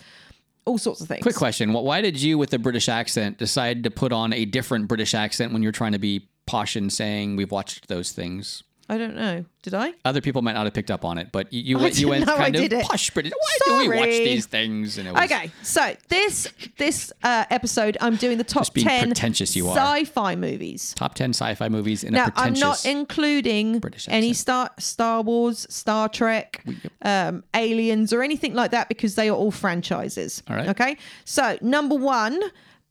all 0.65 0.77
sorts 0.77 1.01
of 1.01 1.07
things. 1.07 1.23
Quick 1.23 1.36
question: 1.36 1.73
Why 1.73 2.01
did 2.01 2.21
you, 2.21 2.38
with 2.38 2.53
a 2.53 2.59
British 2.59 2.88
accent, 2.88 3.38
decide 3.38 3.84
to 3.84 3.91
put 3.91 4.13
on 4.13 4.32
a 4.32 4.45
different 4.45 4.88
British 4.88 5.13
accent 5.13 5.53
when 5.53 5.63
you're 5.63 5.71
trying 5.71 5.93
to 5.93 5.99
be 5.99 6.29
and 6.76 6.91
saying 6.91 7.36
we've 7.36 7.52
watched 7.52 7.88
those 7.88 8.12
things? 8.12 8.64
I 8.91 8.97
don't 8.97 9.16
know. 9.16 9.45
Did 9.62 9.74
I? 9.74 9.93
Other 10.04 10.20
people 10.20 10.41
might 10.41 10.52
not 10.52 10.66
have 10.66 10.74
picked 10.74 10.91
up 10.91 11.06
on 11.06 11.18
it, 11.18 11.32
but 11.32 11.52
you, 11.54 11.80
you 11.80 11.88
you 11.88 12.08
went 12.10 12.26
know 12.26 12.34
I 12.34 12.52
kind 12.52 12.74
of 12.74 12.82
posh 12.82 13.10
British. 13.12 13.32
Why 13.32 13.58
do 13.66 13.89
we 13.89 13.97
watch 13.97 14.10
these 14.10 14.47
things? 14.47 14.97
And 14.97 15.08
it 15.08 15.14
was, 15.14 15.24
Okay, 15.24 15.49
so 15.64 15.95
this 16.10 16.49
this 16.78 17.14
uh, 17.24 17.45
episode, 17.49 17.97
I'm 18.02 18.18
doing 18.18 18.38
the 18.38 18.43
top 18.43 18.74
ten 18.74 19.08
pretentious 19.08 19.56
you 19.56 19.70
sci-fi 19.70 20.36
movies. 20.36 20.93
Top 20.95 21.14
ten 21.14 21.30
sci-fi 21.30 21.70
movies 21.70 22.04
in 22.04 22.16
a 22.16 22.18
Now, 22.18 22.28
I'm 22.36 22.54
not 22.54 22.86
including 22.86 23.80
British 23.80 24.10
any. 24.10 24.34
Star 24.34 24.72
Star 24.78 25.22
Wars, 25.22 25.66
Star 25.70 26.10
Trek, 26.10 26.66
um, 27.02 27.45
Aliens, 27.54 28.12
or 28.12 28.24
anything 28.24 28.54
like 28.56 28.72
that 28.72 28.89
because 28.89 29.16
they 29.16 29.30
are 29.30 29.38
all 29.38 29.52
franchises. 29.52 30.43
All 30.49 30.56
right. 30.58 30.68
Okay. 30.68 30.97
So 31.24 31.58
number 31.62 31.95
one, 31.95 32.41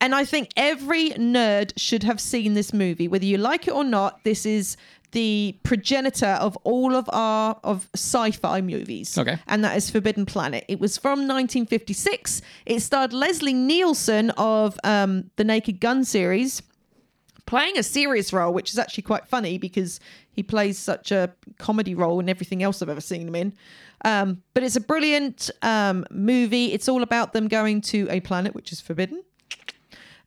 and 0.00 0.14
I 0.14 0.24
think 0.24 0.50
every 0.56 1.10
nerd 1.10 1.72
should 1.76 2.02
have 2.04 2.20
seen 2.20 2.54
this 2.54 2.72
movie, 2.72 3.08
whether 3.08 3.24
you 3.24 3.38
like 3.38 3.68
it 3.68 3.72
or 3.72 3.84
not. 3.84 4.24
This 4.24 4.46
is 4.46 4.76
the 5.12 5.58
progenitor 5.62 6.26
of 6.40 6.56
all 6.58 6.94
of 6.94 7.08
our 7.12 7.58
of 7.64 7.88
sci-fi 7.94 8.60
movies. 8.60 9.18
Okay. 9.18 9.38
And 9.46 9.64
that 9.64 9.76
is 9.76 9.90
Forbidden 9.90 10.26
Planet. 10.26 10.64
It 10.68 10.80
was 10.80 10.96
from 10.96 11.20
1956. 11.20 12.42
It 12.66 12.80
starred 12.80 13.12
Leslie 13.12 13.52
Nielsen 13.52 14.30
of 14.30 14.78
um, 14.84 15.30
the 15.36 15.44
Naked 15.44 15.80
Gun 15.80 16.04
series 16.04 16.62
playing 17.46 17.76
a 17.76 17.82
serious 17.82 18.32
role, 18.32 18.54
which 18.54 18.70
is 18.70 18.78
actually 18.78 19.02
quite 19.02 19.26
funny 19.26 19.58
because 19.58 19.98
he 20.30 20.42
plays 20.42 20.78
such 20.78 21.10
a 21.10 21.34
comedy 21.58 21.96
role 21.96 22.20
in 22.20 22.28
everything 22.28 22.62
else 22.62 22.80
I've 22.80 22.88
ever 22.88 23.00
seen 23.00 23.26
him 23.26 23.34
in. 23.34 23.52
Um, 24.04 24.42
but 24.54 24.62
it's 24.62 24.76
a 24.76 24.80
brilliant 24.80 25.50
um, 25.60 26.06
movie. 26.12 26.72
It's 26.72 26.88
all 26.88 27.02
about 27.02 27.32
them 27.32 27.48
going 27.48 27.80
to 27.82 28.06
a 28.08 28.20
planet 28.20 28.54
which 28.54 28.70
is 28.70 28.80
forbidden. 28.80 29.24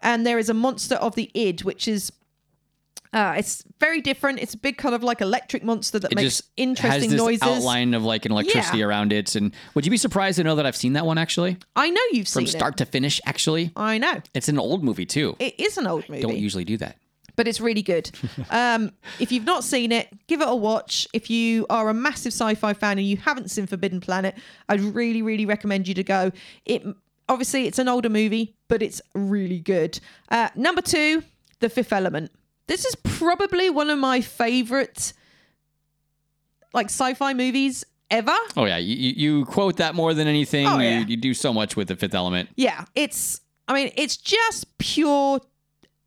And 0.04 0.26
there 0.26 0.38
is 0.38 0.50
a 0.50 0.54
monster 0.54 0.96
of 0.96 1.16
the 1.16 1.32
id, 1.34 1.64
which 1.64 1.88
is. 1.88 2.12
Uh, 3.12 3.36
it's 3.38 3.64
very 3.80 4.02
different. 4.02 4.40
It's 4.40 4.56
a 4.56 4.58
big 4.58 4.76
kind 4.78 4.96
of 4.96 5.04
like 5.04 5.22
electric 5.22 5.64
monster 5.64 6.00
that 6.00 6.12
It 6.12 6.16
makes 6.16 6.42
interesting 6.58 7.02
has 7.12 7.12
this 7.12 7.20
noises. 7.20 7.44
outline 7.44 7.94
of 7.94 8.04
like 8.04 8.26
an 8.26 8.32
electricity 8.32 8.80
Yeah. 8.80 8.86
around 8.86 9.14
it. 9.14 9.36
And 9.36 9.54
would 9.76 9.86
you 9.86 9.92
be 9.92 9.98
surprised 9.98 10.38
to 10.38 10.44
know 10.44 10.56
that 10.56 10.66
I've 10.66 10.76
seen 10.76 10.94
that 10.94 11.06
one 11.06 11.20
actually 11.20 11.58
I 11.76 11.92
know 11.92 12.02
you've 12.12 12.28
from 12.28 12.46
seen 12.48 12.52
from 12.54 12.60
start 12.60 12.74
it. 12.74 12.78
to 12.78 12.86
finish? 12.88 13.22
Actually, 13.28 13.72
I 13.76 14.00
know 14.00 14.20
it's 14.34 14.50
an 14.50 14.58
old 14.58 14.84
movie 14.84 15.06
too. 15.06 15.36
it 15.38 15.60
is 15.60 15.78
an 15.78 15.86
old 15.86 16.10
movie. 16.10 16.24
Don't 16.24 16.38
usually 16.40 16.66
do 16.66 16.76
that. 16.78 16.98
but 17.36 17.48
it's 17.48 17.62
really 17.62 17.84
good. 17.84 18.10
Um, 18.50 18.92
if 19.20 19.32
you've 19.32 19.46
not 19.46 19.64
seen 19.64 19.92
it, 19.92 20.08
give 20.28 20.42
it 20.42 20.48
a 20.48 20.56
watch. 20.56 21.08
If 21.14 21.30
you 21.30 21.68
are 21.70 21.90
a 21.90 21.94
massive 21.94 22.32
sci-fi 22.34 22.74
fan 22.74 22.98
and 22.98 23.06
you 23.08 23.18
haven't 23.18 23.52
seen 23.52 23.68
Forbidden 23.68 24.02
Planet, 24.02 24.36
I'd 24.70 24.82
really, 24.82 25.22
really 25.22 25.46
recommend 25.46 25.88
you 25.88 25.94
to 25.94 26.04
go. 26.04 26.32
It 26.66 26.84
obviously 27.30 27.68
it's 27.68 27.80
an 27.80 27.88
older 27.88 28.10
movie, 28.10 28.56
but 28.68 28.82
it's 28.82 29.02
really 29.16 29.60
good. 29.60 30.00
Uh, 30.30 30.50
number 30.56 30.82
two, 30.82 31.24
The 31.60 31.70
Fifth 31.70 31.94
Element. 31.94 32.32
This 32.68 32.86
is 32.86 32.96
probably 32.96 33.70
one 33.70 33.90
of 33.90 34.00
my 34.00 34.22
favorite 34.22 35.14
like 36.74 36.88
sci-fi 36.88 37.34
movies 37.34 37.84
ever. 38.10 38.36
Oh 38.58 38.66
yeah, 38.66 38.78
you, 38.78 38.96
you 38.96 39.14
you 39.40 39.46
quote 39.46 39.78
that 39.78 39.96
more 39.96 40.14
than 40.14 40.28
anything. 40.28 40.66
Oh, 40.68 40.78
You- 40.80 40.84
yeah. 40.90 41.06
you, 41.06 41.18
do 41.18 41.34
so 41.34 41.54
much 41.54 41.76
with 41.76 41.88
the 41.88 41.96
Fifth 41.96 42.16
Element. 42.16 42.50
Yeah, 42.56 42.86
it's 42.96 43.42
I 43.68 43.74
mean, 43.74 43.92
it's 43.96 44.18
just 44.18 44.78
pure 44.78 45.40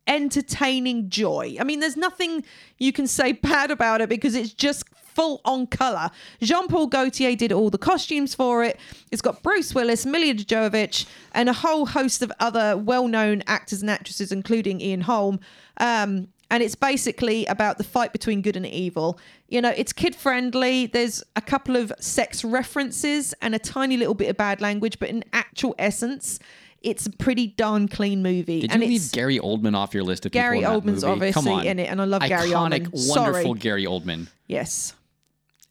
entertaining 0.07 1.09
joy. 1.09 1.57
I 1.59 1.63
mean, 1.63 1.79
there's 1.79 1.97
nothing 1.97 2.43
you 2.77 2.93
can 2.93 3.07
say 3.07 3.31
bad 3.51 3.71
about 3.71 4.01
it 4.01 4.09
because 4.09 4.35
it's 4.35 4.53
just 4.53 4.83
full 5.17 5.41
on 5.45 5.65
color. 5.65 6.11
Jean-Paul 6.41 6.87
Gaultier 6.87 7.35
did 7.35 7.51
all 7.51 7.71
the 7.71 7.77
costumes 7.79 8.35
for 8.35 8.63
it. 8.63 8.79
It's 9.11 9.21
got 9.21 9.41
Bruce 9.41 9.73
Willis, 9.73 10.05
Milla 10.05 10.35
Jovovich, 10.35 11.07
and 11.33 11.49
a 11.49 11.53
whole 11.53 11.87
host 11.87 12.21
of 12.21 12.31
other 12.39 12.77
well-known 12.77 13.41
actors 13.47 13.81
and 13.81 13.89
actresses, 13.89 14.31
including 14.31 14.79
Ian 14.79 15.01
Holm. 15.01 15.39
Um, 15.79 16.27
and 16.51 16.61
it's 16.63 16.75
basically 16.75 17.45
about 17.47 17.79
the 17.79 17.83
fight 17.83 18.13
between 18.13 18.41
good 18.43 18.55
and 18.55 18.65
evil. 18.65 19.19
You 19.49 19.59
know, 19.61 19.73
it's 19.75 19.91
kid 19.91 20.15
friendly. 20.15 20.85
There's 20.85 21.23
a 21.35 21.41
couple 21.41 21.75
of 21.75 21.91
sex 21.99 22.43
references 22.45 23.33
and 23.41 23.55
a 23.55 23.59
tiny 23.59 23.97
little 23.97 24.13
bit 24.13 24.29
of 24.29 24.37
bad 24.37 24.61
language, 24.61 24.99
but 24.99 25.09
in 25.09 25.23
actual 25.33 25.73
essence, 25.79 26.39
it's 26.81 27.05
a 27.07 27.09
pretty 27.09 27.47
darn 27.47 27.87
clean 27.87 28.21
movie. 28.21 28.61
Did 28.61 28.71
and 28.71 28.83
you 28.83 28.89
leave 28.89 29.11
Gary 29.11 29.39
Oldman 29.39 29.75
off 29.75 29.93
your 29.95 30.03
list 30.03 30.25
of 30.27 30.31
people 30.31 30.43
Gary 30.43 30.57
in 30.59 30.63
that 30.65 30.69
Oldman's 30.71 31.03
movie? 31.03 31.11
obviously 31.13 31.41
Come 31.43 31.47
on. 31.59 31.65
in 31.65 31.79
it, 31.79 31.89
and 31.89 31.99
I 31.99 32.05
love 32.05 32.21
Gary 32.21 32.49
Iconic, 32.51 32.87
Oldman. 32.91 33.09
wonderful 33.09 33.41
Sorry. 33.43 33.59
Gary 33.59 33.85
Oldman. 33.85 34.27
yes. 34.45 34.93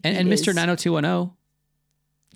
And, 0.07 0.17
and 0.19 0.29
Mr. 0.29 0.49
is. 0.49 0.57
90210. 0.57 1.37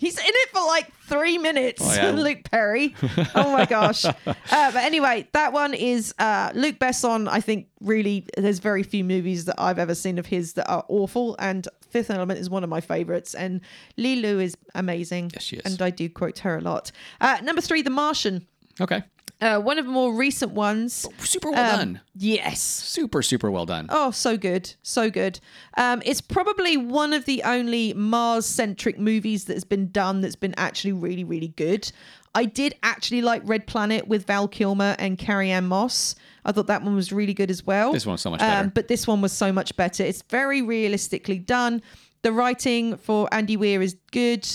He's 0.01 0.19
in 0.19 0.25
it 0.27 0.49
for 0.49 0.63
like 0.67 0.91
three 1.03 1.37
minutes. 1.37 1.83
Oh, 1.85 1.93
yeah. 1.93 2.11
Luke 2.15 2.39
Perry. 2.51 2.95
Oh 3.35 3.53
my 3.53 3.67
gosh. 3.67 4.05
uh, 4.07 4.15
but 4.27 4.77
anyway, 4.77 5.29
that 5.33 5.53
one 5.53 5.75
is 5.75 6.15
uh, 6.19 6.53
Luc 6.55 6.79
Besson. 6.79 7.29
I 7.29 7.43
think 7.43 7.69
really 7.83 8.27
there's 8.35 8.61
very 8.61 8.83
few 8.83 9.05
movies 9.05 9.45
that 9.45 9.57
I've 9.59 9.79
ever 9.79 9.95
seen 9.95 10.17
of 10.19 10.25
his 10.25 10.55
that 10.55 10.71
are 10.71 10.87
awful. 10.89 11.37
And 11.39 11.69
Fifth 11.91 12.09
Element 12.09 12.41
is 12.41 12.49
one 12.49 12.65
of 12.65 12.71
my 12.71 12.81
favorites. 12.81 13.35
And 13.35 13.61
Leeloo 13.99 14.43
is 14.43 14.57
amazing. 14.75 15.33
Yes, 15.35 15.43
she 15.43 15.57
is. 15.57 15.71
And 15.71 15.83
I 15.83 15.91
do 15.91 16.09
quote 16.09 16.39
her 16.39 16.57
a 16.57 16.63
lot. 16.63 16.93
Uh, 17.21 17.37
number 17.43 17.61
three, 17.61 17.83
The 17.83 17.91
Martian. 17.91 18.47
Okay. 18.81 19.03
Uh, 19.41 19.59
one 19.59 19.79
of 19.79 19.87
the 19.87 19.91
more 19.91 20.15
recent 20.15 20.53
ones. 20.53 21.07
Super 21.19 21.51
well 21.51 21.73
Um, 21.73 21.79
done. 21.79 22.01
Yes. 22.15 22.61
Super, 22.61 23.23
super 23.23 23.51
well 23.51 23.65
done. 23.67 23.87
Oh, 23.89 24.11
so 24.11 24.37
good. 24.37 24.75
So 24.83 25.09
good. 25.11 25.41
Um, 25.77 26.03
it's 26.05 26.21
probably 26.21 26.77
one 26.77 27.13
of 27.13 27.25
the 27.25 27.43
only 27.45 27.95
Mars 27.95 28.45
centric 28.45 28.99
movies 28.99 29.47
that's 29.47 29.65
been 29.65 29.91
done 29.91 30.21
that's 30.21 30.37
been 30.37 30.55
actually 30.59 30.93
really, 30.93 31.25
really 31.25 31.49
good. 31.49 31.91
I 32.35 32.45
did 32.45 32.75
actually 32.83 33.23
like 33.23 33.43
Red 33.45 33.67
Planet 33.67 34.07
with 34.07 34.27
Val 34.27 34.47
Kilmer 34.47 34.95
and 34.99 35.19
Carrie-Anne 35.19 35.67
Moss. 35.67 36.15
I 36.45 36.53
thought 36.53 36.69
that 36.69 36.83
one 36.83 36.95
was 36.95 37.11
really 37.13 37.35
good 37.35 37.51
as 37.51 37.67
well. 37.67 37.93
This 37.93 38.07
one 38.07 38.13
was 38.13 38.21
so 38.21 38.31
much 38.31 38.41
better. 38.41 38.65
Um, 38.65 38.69
but 38.75 38.89
this 38.89 39.07
one 39.07 39.21
was 39.21 39.33
so 39.33 39.53
much 39.53 39.75
better. 39.77 40.05
It's 40.05 40.23
very 40.31 40.63
realistically 40.63 41.39
done. 41.39 41.83
The 42.23 42.33
writing 42.33 42.97
for 42.99 43.27
Andy 43.33 43.57
Weir 43.57 43.81
is 43.83 43.97
good. 44.13 44.47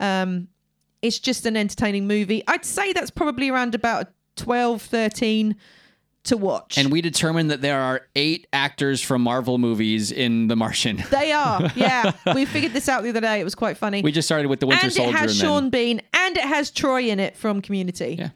Um, 0.00 0.48
it's 1.02 1.18
just 1.18 1.46
an 1.46 1.56
entertaining 1.56 2.06
movie. 2.06 2.42
I'd 2.48 2.64
say 2.64 2.92
that's 2.92 3.10
probably 3.10 3.48
around 3.48 3.74
about 3.74 4.08
12, 4.40 4.82
13 4.82 5.56
to 6.24 6.36
watch. 6.36 6.76
And 6.76 6.92
we 6.92 7.00
determined 7.00 7.50
that 7.50 7.62
there 7.62 7.80
are 7.80 8.02
eight 8.14 8.46
actors 8.52 9.00
from 9.00 9.22
Marvel 9.22 9.56
movies 9.58 10.12
in 10.12 10.48
The 10.48 10.56
Martian. 10.56 10.98
They 11.10 11.32
are, 11.32 11.70
yeah. 11.74 12.12
we 12.34 12.44
figured 12.44 12.72
this 12.72 12.88
out 12.88 13.02
the 13.02 13.08
other 13.08 13.20
day. 13.22 13.40
It 13.40 13.44
was 13.44 13.54
quite 13.54 13.76
funny. 13.78 14.02
We 14.02 14.12
just 14.12 14.28
started 14.28 14.48
with 14.48 14.60
the 14.60 14.66
Winter 14.66 14.84
and 14.84 14.92
Soldier 14.92 15.10
it 15.10 15.18
has 15.18 15.30
and 15.32 15.40
Sean 15.40 15.62
then 15.64 15.70
Bean, 15.70 16.02
and 16.12 16.36
it 16.36 16.44
has 16.44 16.70
Troy 16.70 17.04
in 17.08 17.20
it 17.20 17.36
from 17.36 17.62
Community, 17.62 18.16
Yeah. 18.18 18.30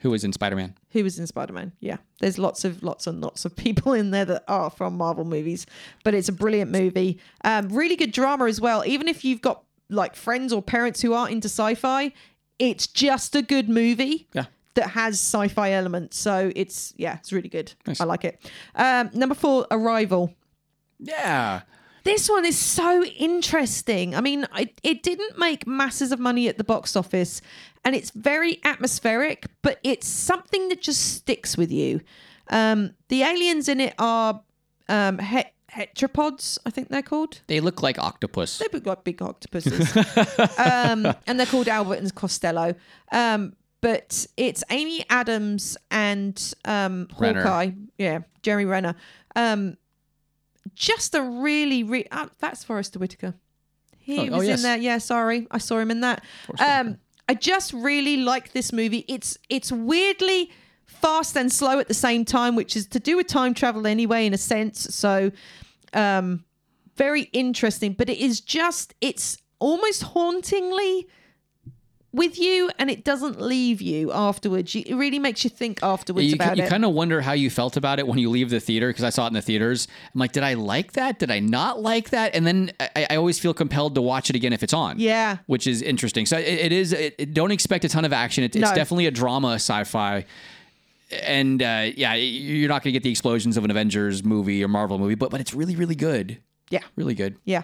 who 0.00 0.10
was 0.10 0.24
in 0.24 0.32
Spider 0.34 0.56
Man. 0.56 0.74
who 0.90 1.02
was 1.04 1.18
in 1.18 1.26
Spider 1.26 1.54
Man. 1.54 1.72
Yeah, 1.80 1.96
there's 2.20 2.38
lots 2.38 2.64
of 2.66 2.82
lots 2.82 3.06
and 3.06 3.20
lots 3.22 3.44
of 3.46 3.56
people 3.64 3.94
in 3.94 4.10
there 4.10 4.26
that 4.26 4.44
are 4.46 4.68
from 4.70 4.96
Marvel 4.98 5.24
movies, 5.24 5.64
but 6.04 6.12
it's 6.14 6.28
a 6.28 6.32
brilliant 6.32 6.70
movie. 6.70 7.18
Um, 7.44 7.70
really 7.70 7.96
good 7.96 8.12
drama 8.12 8.44
as 8.44 8.60
well. 8.60 8.84
Even 8.86 9.08
if 9.08 9.24
you've 9.24 9.40
got 9.40 9.62
like 9.88 10.14
friends 10.16 10.52
or 10.52 10.60
parents 10.60 11.00
who 11.00 11.14
aren't 11.14 11.32
into 11.32 11.48
sci-fi, 11.48 12.12
it's 12.58 12.86
just 12.86 13.34
a 13.34 13.40
good 13.42 13.68
movie. 13.70 14.26
Yeah. 14.34 14.46
That 14.76 14.90
has 14.90 15.14
sci-fi 15.14 15.72
elements, 15.72 16.18
so 16.18 16.52
it's 16.54 16.94
yeah, 16.96 17.16
it's 17.16 17.32
really 17.32 17.48
good. 17.48 17.72
Nice. 17.86 18.00
I 18.00 18.04
like 18.04 18.24
it. 18.24 18.50
Um, 18.74 19.10
number 19.12 19.34
four, 19.34 19.66
Arrival. 19.70 20.32
Yeah. 20.98 21.62
This 22.04 22.30
one 22.30 22.44
is 22.44 22.56
so 22.56 23.02
interesting. 23.02 24.14
I 24.14 24.20
mean, 24.20 24.46
it, 24.56 24.80
it 24.84 25.02
didn't 25.02 25.38
make 25.38 25.66
masses 25.66 26.12
of 26.12 26.20
money 26.20 26.46
at 26.46 26.56
the 26.56 26.62
box 26.62 26.94
office, 26.94 27.42
and 27.84 27.96
it's 27.96 28.10
very 28.10 28.60
atmospheric, 28.62 29.46
but 29.62 29.80
it's 29.82 30.06
something 30.06 30.68
that 30.68 30.80
just 30.80 31.16
sticks 31.16 31.56
with 31.56 31.72
you. 31.72 32.00
Um, 32.48 32.94
the 33.08 33.22
aliens 33.22 33.68
in 33.68 33.80
it 33.80 33.94
are 33.98 34.40
um, 34.88 35.18
het- 35.18 35.52
heteropods, 35.76 36.58
I 36.64 36.70
think 36.70 36.88
they're 36.88 37.02
called. 37.02 37.40
They 37.48 37.60
look 37.60 37.82
like 37.82 37.98
octopus. 37.98 38.58
They 38.58 38.68
look 38.72 38.86
like 38.86 39.04
big 39.04 39.20
octopuses. 39.20 39.96
um, 40.58 41.12
and 41.26 41.38
they're 41.40 41.46
called 41.46 41.68
Albert 41.68 41.98
and 41.98 42.14
Costello. 42.14 42.74
Um, 43.12 43.54
but 43.86 44.26
it's 44.36 44.64
Amy 44.70 45.04
Adams 45.08 45.76
and 45.92 46.54
um, 46.64 47.06
Renner. 47.20 47.40
Hawkeye. 47.40 47.70
Yeah, 47.98 48.22
Jerry 48.42 48.64
Renner. 48.64 48.96
Um, 49.36 49.76
just 50.74 51.14
a 51.14 51.22
really, 51.22 51.84
really. 51.84 52.10
Uh, 52.10 52.26
that's 52.40 52.64
Forrester 52.64 52.98
Whitaker. 52.98 53.34
He 53.96 54.28
Oh, 54.28 54.34
oh, 54.34 54.38
was 54.38 54.48
yes. 54.48 54.58
in 54.58 54.62
there. 54.64 54.76
Yeah, 54.76 54.98
sorry, 54.98 55.46
I 55.52 55.58
saw 55.58 55.78
him 55.78 55.92
in 55.92 56.00
that. 56.00 56.24
Um, 56.58 56.98
I 57.28 57.34
just 57.34 57.72
really 57.72 58.16
like 58.16 58.50
this 58.52 58.72
movie. 58.72 59.04
It's 59.06 59.38
it's 59.48 59.70
weirdly 59.70 60.50
fast 60.86 61.36
and 61.36 61.52
slow 61.52 61.78
at 61.78 61.86
the 61.86 61.94
same 61.94 62.24
time, 62.24 62.56
which 62.56 62.74
is 62.74 62.88
to 62.88 62.98
do 62.98 63.16
with 63.16 63.28
time 63.28 63.54
travel 63.54 63.86
anyway, 63.86 64.26
in 64.26 64.34
a 64.34 64.38
sense. 64.38 64.92
So, 64.96 65.30
um, 65.92 66.44
very 66.96 67.22
interesting. 67.32 67.92
But 67.92 68.08
it 68.08 68.18
is 68.18 68.40
just 68.40 68.94
it's 69.00 69.38
almost 69.60 70.02
hauntingly 70.02 71.06
with 72.16 72.38
you, 72.38 72.70
and 72.78 72.90
it 72.90 73.04
doesn't 73.04 73.40
leave 73.40 73.80
you 73.80 74.12
afterwards. 74.12 74.74
You, 74.74 74.82
it 74.86 74.94
really 74.94 75.18
makes 75.18 75.44
you 75.44 75.50
think 75.50 75.82
afterwards 75.82 76.26
you, 76.28 76.34
about 76.34 76.56
you 76.56 76.62
it. 76.62 76.66
You 76.66 76.70
kind 76.70 76.84
of 76.84 76.92
wonder 76.92 77.20
how 77.20 77.32
you 77.32 77.50
felt 77.50 77.76
about 77.76 77.98
it 77.98 78.06
when 78.06 78.18
you 78.18 78.30
leave 78.30 78.50
the 78.50 78.58
theater 78.60 78.88
because 78.88 79.04
I 79.04 79.10
saw 79.10 79.24
it 79.26 79.28
in 79.28 79.34
the 79.34 79.42
theaters. 79.42 79.86
I'm 80.14 80.18
like, 80.18 80.32
did 80.32 80.42
I 80.42 80.54
like 80.54 80.92
that? 80.92 81.18
Did 81.18 81.30
I 81.30 81.40
not 81.40 81.80
like 81.82 82.10
that? 82.10 82.34
And 82.34 82.46
then 82.46 82.72
I, 82.80 83.06
I 83.10 83.16
always 83.16 83.38
feel 83.38 83.54
compelled 83.54 83.94
to 83.94 84.02
watch 84.02 84.30
it 84.30 84.36
again 84.36 84.52
if 84.52 84.62
it's 84.62 84.72
on. 84.74 84.98
Yeah. 84.98 85.38
which 85.46 85.66
is 85.66 85.82
interesting. 85.82 86.26
So 86.26 86.38
it, 86.38 86.42
it 86.46 86.72
is. 86.72 86.92
It, 86.92 87.34
don't 87.34 87.50
expect 87.52 87.84
a 87.84 87.88
ton 87.88 88.04
of 88.04 88.12
action. 88.12 88.42
It, 88.44 88.56
it's 88.56 88.70
No. 88.70 88.74
definitely 88.74 89.06
a 89.06 89.10
drama, 89.10 89.54
sci-fi. 89.54 90.24
And 91.22 91.62
uh, 91.62 91.90
yeah, 91.96 92.14
you're 92.14 92.68
not 92.68 92.82
going 92.82 92.92
to 92.92 92.96
get 92.98 93.04
the 93.04 93.10
explosions 93.10 93.56
of 93.56 93.64
an 93.64 93.70
Avengers 93.70 94.24
movie 94.24 94.64
or 94.64 94.68
Marvel 94.68 94.98
movie, 94.98 95.14
but 95.14 95.30
but 95.30 95.40
it's 95.40 95.54
really 95.54 95.76
really 95.76 95.94
good. 95.94 96.38
Yeah. 96.70 96.80
Really 96.96 97.14
good. 97.14 97.36
Yeah. 97.44 97.62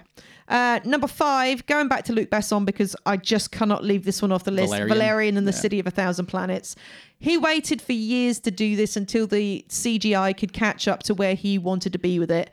Uh, 0.48 0.78
number 0.84 1.06
five, 1.06 1.64
going 1.66 1.88
back 1.88 2.04
to 2.04 2.12
Luc 2.12 2.30
Besson 2.30 2.64
because 2.64 2.94
I 3.06 3.16
just 3.16 3.50
cannot 3.50 3.82
leave 3.84 4.04
this 4.04 4.20
one 4.22 4.30
off 4.32 4.44
the 4.44 4.50
list. 4.50 4.68
Valerian. 4.70 4.88
Valerian, 4.88 5.36
and 5.36 5.46
the 5.46 5.52
Yeah. 5.52 5.58
City 5.58 5.80
of 5.80 5.86
a 5.86 5.90
Thousand 5.90 6.26
Planets. 6.26 6.76
He 7.18 7.36
waited 7.38 7.80
for 7.80 7.92
years 7.92 8.38
to 8.40 8.50
do 8.50 8.76
this 8.76 8.96
until 8.96 9.26
the 9.26 9.64
CGI 9.68 10.36
could 10.36 10.52
catch 10.52 10.86
up 10.86 11.02
to 11.04 11.14
where 11.14 11.34
he 11.34 11.58
wanted 11.58 11.92
to 11.94 11.98
be 11.98 12.18
with 12.18 12.30
it. 12.30 12.50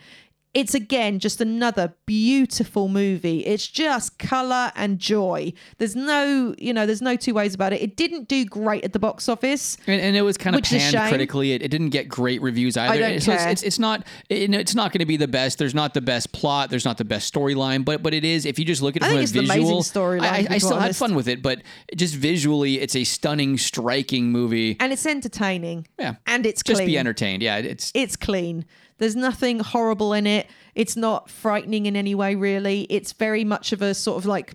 It's 0.55 0.73
again 0.73 1.19
just 1.19 1.41
another 1.41 1.93
beautiful 2.07 2.87
movie. 2.87 3.45
It's 3.45 3.67
just 3.67 4.17
color 4.17 4.71
and 4.75 4.97
joy. 4.97 5.53
There's 5.77 5.95
no, 5.95 6.55
you 6.57 6.73
know, 6.73 6.87
there's 6.87 7.03
no 7.03 7.15
two 7.15 7.35
ways 7.35 7.53
about 7.53 7.71
it. 7.71 7.81
It 7.83 7.95
didn't 7.95 8.27
do 8.27 8.45
great 8.45 8.83
at 8.83 8.93
the 8.93 8.99
box 8.99 9.29
office. 9.29 9.77
And, 9.85 10.01
and 10.01 10.15
it 10.15 10.23
was 10.23 10.37
kind 10.37 10.55
of 10.55 10.59
Which 10.61 10.71
is 10.73 10.77
a 10.77 10.79
panned 10.79 10.91
shame. 10.93 11.09
critically. 11.09 11.51
It, 11.51 11.61
it 11.61 11.67
didn't 11.69 11.89
get 11.89 12.09
great 12.09 12.41
reviews 12.41 12.77
either. 12.77 12.97
don't 12.99 13.19
so 13.21 13.31
it's, 13.33 13.43
care. 13.43 13.51
it's 13.51 13.61
it's 13.63 13.77
not 13.79 14.07
it, 14.29 14.51
it's 14.53 14.73
not 14.73 14.91
going 14.91 14.99
to 14.99 15.05
be 15.05 15.17
the 15.17 15.27
best. 15.27 15.59
There's 15.59 15.75
not 15.75 15.93
the 15.93 16.01
best 16.01 16.31
plot. 16.31 16.71
There's 16.71 16.85
not 16.85 16.97
the 16.97 17.05
best 17.05 17.31
storyline. 17.31 17.85
But 17.85 18.01
but 18.01 18.15
it 18.15 18.25
is 18.25 18.47
if 18.47 18.57
you 18.57 18.65
just 18.65 18.81
look 18.81 18.95
at 18.95 19.03
it 19.03 19.05
I 19.05 19.09
from 19.09 19.17
think 19.17 19.35
a 19.35 19.39
it's 19.41 19.49
an 19.51 19.55
visual 19.55 19.83
storyline, 19.83 20.31
I, 20.31 20.41
to 20.43 20.49
I, 20.51 20.53
be 20.55 20.59
still 20.59 20.77
had 20.77 20.83
honest. 20.85 20.99
fun 20.99 21.13
with 21.13 21.27
it. 21.27 21.43
But 21.43 21.61
just 21.95 22.15
visually, 22.15 22.79
it's 22.79 22.95
a 22.95 23.03
stunning, 23.03 23.57
striking 23.59 24.31
movie. 24.31 24.77
And 24.79 24.91
it's 24.91 25.05
entertaining. 25.05 25.85
Yeah, 25.99 26.15
And 26.25 26.47
it's 26.47 26.63
just 26.63 26.77
clean. 26.79 26.87
be 26.87 26.97
entertained. 26.97 27.43
Yeah, 27.43 27.57
it's 27.57 27.91
it's 27.93 28.15
clean. 28.15 28.65
There's 28.99 29.15
nothing 29.15 29.59
horrible 29.59 30.13
in 30.13 30.27
it. 30.27 30.47
It's 30.75 30.95
not 30.95 31.29
frightening 31.29 31.85
in 31.85 31.95
any 31.95 32.13
way, 32.15 32.35
really. 32.35 32.85
It's 32.89 33.13
very 33.13 33.43
much 33.43 33.71
of 33.71 33.81
a 33.81 33.93
sort 33.93 34.17
of 34.17 34.25
like 34.25 34.53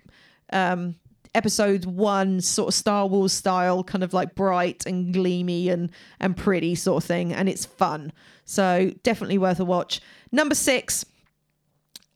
um, 0.53 0.95
episode 1.33 1.85
one 1.85 2.41
sort 2.41 2.69
of 2.69 2.73
Star 2.73 3.05
Wars 3.07 3.33
style, 3.33 3.83
kind 3.83 4.03
of 4.03 4.13
like 4.13 4.35
bright 4.35 4.85
and 4.85 5.13
gleamy 5.13 5.69
and 5.69 5.91
and 6.19 6.35
pretty 6.35 6.75
sort 6.75 7.03
of 7.03 7.07
thing, 7.07 7.33
and 7.33 7.49
it's 7.49 7.65
fun. 7.65 8.13
So 8.45 8.91
definitely 9.03 9.37
worth 9.37 9.59
a 9.59 9.65
watch. 9.65 9.99
Number 10.31 10.55
six, 10.55 11.05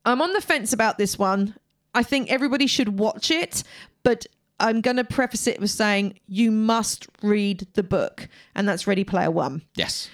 I'm 0.05 0.21
on 0.21 0.33
the 0.33 0.41
fence 0.41 0.73
about 0.73 0.97
this 0.97 1.19
one. 1.19 1.55
I 1.93 2.03
think 2.03 2.31
everybody 2.31 2.67
should 2.67 2.99
watch 2.99 3.31
it, 3.31 3.63
but 4.03 4.25
I'm 4.59 4.81
going 4.81 4.97
to 4.97 5.03
preface 5.03 5.47
it 5.47 5.59
with 5.59 5.71
saying 5.71 6.19
you 6.27 6.51
must 6.51 7.07
read 7.21 7.67
the 7.73 7.83
book, 7.83 8.27
and 8.55 8.67
that's 8.67 8.87
Ready 8.87 9.03
Player 9.03 9.31
One. 9.31 9.63
yes. 9.75 10.09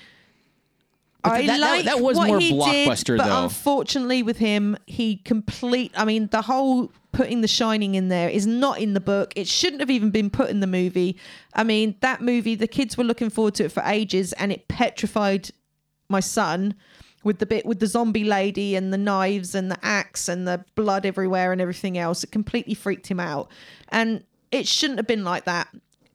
I 1.32 1.46
that- 1.46 1.60
that- 1.60 1.60
like 1.60 1.86
that 1.86 2.00
was 2.02 2.18
what 2.18 2.28
more 2.28 2.40
he 2.40 2.52
blockbuster, 2.52 3.06
did, 3.06 3.18
but 3.18 3.28
though. 3.28 3.44
unfortunately 3.44 4.24
with 4.24 4.38
him, 4.38 4.78
he 4.86 5.18
complete. 5.18 5.92
I 5.96 6.06
mean, 6.06 6.28
the 6.32 6.42
whole 6.44 6.92
putting 7.12 7.42
The 7.42 7.48
Shining 7.48 7.96
in 7.96 8.10
there 8.10 8.30
is 8.30 8.46
not 8.46 8.80
in 8.80 8.94
the 8.94 9.00
book. 9.00 9.32
It 9.36 9.48
shouldn't 9.48 9.80
have 9.80 9.90
even 9.90 10.12
been 10.12 10.30
put 10.30 10.50
in 10.50 10.60
the 10.60 10.68
movie. 10.68 11.18
I 11.54 11.64
mean, 11.64 11.96
that 12.02 12.22
movie, 12.22 12.56
the 12.56 12.68
kids 12.68 12.98
were 12.98 13.06
looking 13.06 13.30
forward 13.30 13.56
to 13.56 13.66
it 13.66 13.72
for 13.72 13.82
ages, 13.86 14.34
and 14.34 14.52
it 14.52 14.68
petrified 14.68 15.50
my 16.10 16.20
son 16.20 16.74
with 17.24 17.40
the 17.40 17.46
bit 17.46 17.66
with 17.66 17.80
the 17.80 17.88
zombie 17.88 18.24
lady 18.24 18.76
and 18.76 18.94
the 18.94 18.98
knives 18.98 19.56
and 19.56 19.72
the 19.72 19.78
axe 19.82 20.28
and 20.30 20.48
the 20.48 20.64
blood 20.76 21.06
everywhere 21.06 21.52
and 21.52 21.60
everything 21.62 21.98
else. 21.98 22.24
It 22.24 22.32
completely 22.32 22.74
freaked 22.76 23.08
him 23.08 23.20
out, 23.20 23.50
and 23.90 24.24
it 24.52 24.68
shouldn't 24.68 25.00
have 25.00 25.08
been 25.08 25.24
like 25.24 25.46
that 25.46 25.70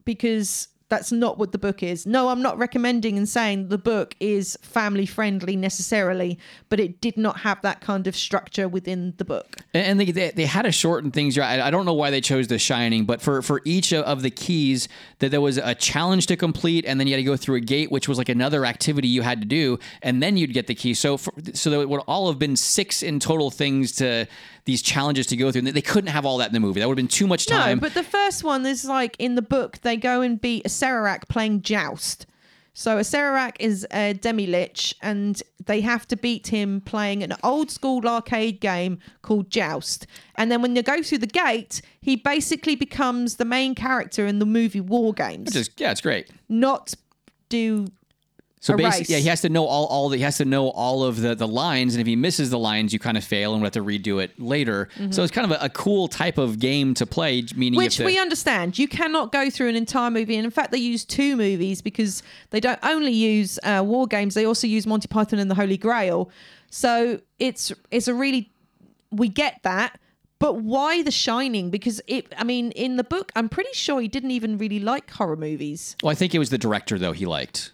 because 0.05 0.69
that's 0.91 1.11
not 1.11 1.39
what 1.39 1.53
the 1.53 1.59
book 1.59 1.83
is. 1.83 2.05
No, 2.05 2.29
I'm 2.29 2.43
not 2.43 2.59
recommending 2.59 3.17
and 3.17 3.29
saying 3.29 3.69
the 3.69 3.79
book 3.79 4.15
is 4.21 4.59
family 4.61 5.07
friendly 5.07 5.57
necessarily, 5.57 6.39
but 6.69 6.79
it 6.79 7.01
did 7.01 7.17
not 7.17 7.39
have 7.39 7.63
that 7.63 7.81
kind 7.81 8.07
of 8.07 8.15
structure 8.15 8.69
within 8.69 9.15
the 9.17 9.25
book. 9.25 9.57
And 9.73 9.99
they, 9.99 10.11
they, 10.11 10.31
they 10.33 10.47
had 10.47 10.63
to 10.63 10.73
shorten 10.73 11.11
things. 11.11 11.39
I, 11.39 11.69
I 11.69 11.71
don't 11.71 11.87
know 11.87 11.95
why 11.95 12.11
they 12.11 12.21
chose 12.21 12.49
The 12.49 12.59
Shining, 12.59 13.07
but 13.07 13.23
for, 13.23 13.41
for 13.41 13.63
each 13.65 13.93
of- 13.93 14.05
of 14.11 14.23
the 14.23 14.31
keys, 14.31 14.89
that 15.21 15.31
there 15.31 15.41
was 15.41 15.57
a 15.57 15.75
challenge 15.75 16.27
to 16.27 16.37
complete, 16.37 16.85
and 16.85 16.99
then 16.99 17.07
you 17.07 17.13
had 17.15 17.19
to 17.19 17.23
go 17.23 17.37
through 17.37 17.57
a 17.57 17.61
gate, 17.61 17.93
which 17.93 18.09
was 18.09 18.19
like 18.19 18.29
another 18.29 18.67
activity 18.67 19.07
you 19.07 19.23
had 19.23 19.41
to 19.41 19.47
do, 19.47 19.79
and 20.03 20.21
then 20.21 20.37
you'd 20.37 20.53
get 20.53 20.67
the 20.67 20.75
key. 20.75 20.95
So 20.95 21.17
for, 21.17 21.33
so 21.55 21.71
there 21.71 21.87
would 21.87 22.03
all 22.09 22.29
have 22.29 22.39
been 22.41 22.57
six 22.57 23.03
in 23.03 23.21
total 23.21 23.51
things 23.53 23.93
to 23.93 24.27
these 24.71 24.83
challenges 24.83 25.27
to 25.27 25.37
go 25.37 25.51
through. 25.51 25.67
And 25.67 25.69
they 25.69 25.83
couldn't 25.83 26.11
have 26.11 26.25
all 26.25 26.39
that 26.39 26.49
in 26.49 26.55
the 26.55 26.61
movie. 26.61 26.81
That 26.81 26.89
would 26.89 26.99
have 26.99 27.05
been 27.05 27.09
too 27.09 27.27
much 27.27 27.47
time. 27.47 27.79
No, 27.79 27.81
but 27.81 27.95
the 27.95 28.03
first 28.03 28.45
one 28.45 28.65
is 28.65 28.85
like 28.85 29.17
in 29.19 29.35
the 29.35 29.43
book, 29.43 29.79
they 29.83 29.97
go 29.97 30.23
and 30.23 30.41
beat 30.41 30.65
Acererak 30.65 31.29
playing 31.29 31.63
joust. 31.63 32.27
So 32.73 32.99
Acererak 32.99 33.57
is 33.59 33.87
a 33.91 34.15
demi 34.15 34.47
lich, 34.47 34.95
and 35.03 35.43
they 35.67 35.81
have 35.81 36.07
to 36.09 36.17
beat 36.17 36.47
him 36.47 36.81
playing 36.81 37.23
an 37.23 37.35
old 37.43 37.71
school 37.71 38.07
arcade 38.07 38.61
game 38.61 39.01
called 39.23 39.51
Joust. 39.51 40.07
And 40.37 40.53
then 40.53 40.63
when 40.63 40.75
they 40.75 40.83
go 40.83 41.03
through 41.03 41.19
the 41.19 41.27
gate, 41.27 41.83
he 42.01 42.15
basically 42.15 42.77
becomes 42.77 43.37
the 43.37 43.45
main 43.45 43.75
character 43.75 44.25
in 44.25 44.39
the 44.39 44.47
movie 44.47 44.81
War 44.81 45.13
Games. 45.13 45.53
Just, 45.53 45.81
yeah, 45.81 45.91
it's 45.91 46.01
great. 46.01 46.31
Not 46.49 46.95
do 47.49 47.89
So 48.63 48.77
basically, 48.77 49.15
yeah, 49.15 49.21
he 49.21 49.29
has 49.29 49.41
to 49.41 49.49
know 49.49 49.65
all, 49.65 49.87
all 49.87 50.11
the, 50.11 50.19
he 50.19 50.23
has 50.23 50.37
to 50.37 50.45
know 50.45 50.69
all 50.69 51.03
of 51.03 51.19
the, 51.23 51.35
the 51.35 51.49
lines, 51.49 51.95
and 51.95 52.01
if 52.01 52.07
he 52.07 52.15
misses 52.15 52.51
the 52.51 52.59
lines, 52.59 52.93
you 52.93 52.99
kind 52.99 53.17
of 53.17 53.25
fail, 53.25 53.55
and 53.55 53.63
we 53.63 53.65
have 53.65 53.73
to 53.73 53.83
redo 53.83 54.23
it 54.23 54.39
later. 54.39 54.91
So 55.11 55.23
it's 55.23 55.33
kind 55.33 55.51
of 55.51 55.59
a, 55.59 55.65
a 55.65 55.71
cool 55.71 56.09
type 56.09 56.37
of 56.37 56.59
game 56.59 56.93
to 56.95 57.07
play, 57.07 57.43
meaning 57.57 57.79
Which 57.79 57.97
to, 57.97 58.05
we 58.05 58.19
understand. 58.19 58.79
You 58.79 58.87
cannot 58.87 59.33
go 59.33 59.49
through 59.49 59.71
an 59.71 59.77
entire 59.77 60.11
movie. 60.11 60.37
And 60.37 60.45
in 60.45 60.51
fact, 60.51 60.73
they 60.73 60.79
use 60.79 61.07
two 61.07 61.37
movies 61.37 61.81
because 61.81 62.23
they 62.51 62.61
don't 62.61 62.79
only 62.83 63.13
use 63.13 63.59
uh, 63.63 63.83
war 63.85 64.07
games, 64.07 64.35
they 64.35 64.45
also 64.45 64.67
use 64.67 64.87
Monty 64.87 65.09
Python 65.09 65.39
and 65.39 65.51
the 65.51 65.55
Holy 65.55 65.79
Grail. 65.79 66.31
So 66.69 67.21
it's 67.39 67.73
it's 67.91 68.09
a 68.09 68.15
really 68.15 68.53
we 69.11 69.29
get 69.29 69.61
that. 69.63 69.99
But 70.39 70.57
why 70.57 71.03
The 71.03 71.11
Shining? 71.11 71.71
Because 71.71 72.01
it 72.07 72.33
I 72.37 72.45
mean, 72.45 72.73
in 72.73 72.97
the 72.97 73.05
book, 73.05 73.33
I'm 73.35 73.49
pretty 73.49 73.73
sure 73.73 74.01
he 74.01 74.09
didn't 74.09 74.31
even 74.33 74.59
really 74.59 74.81
like 74.81 75.11
horror 75.11 75.37
movies. 75.37 75.97
Well, 76.03 76.11
I 76.11 76.15
think 76.15 76.35
it 76.35 76.39
was 76.39 76.51
the 76.51 76.59
director 76.59 76.99
though 76.99 77.13
he 77.13 77.25
liked. 77.25 77.73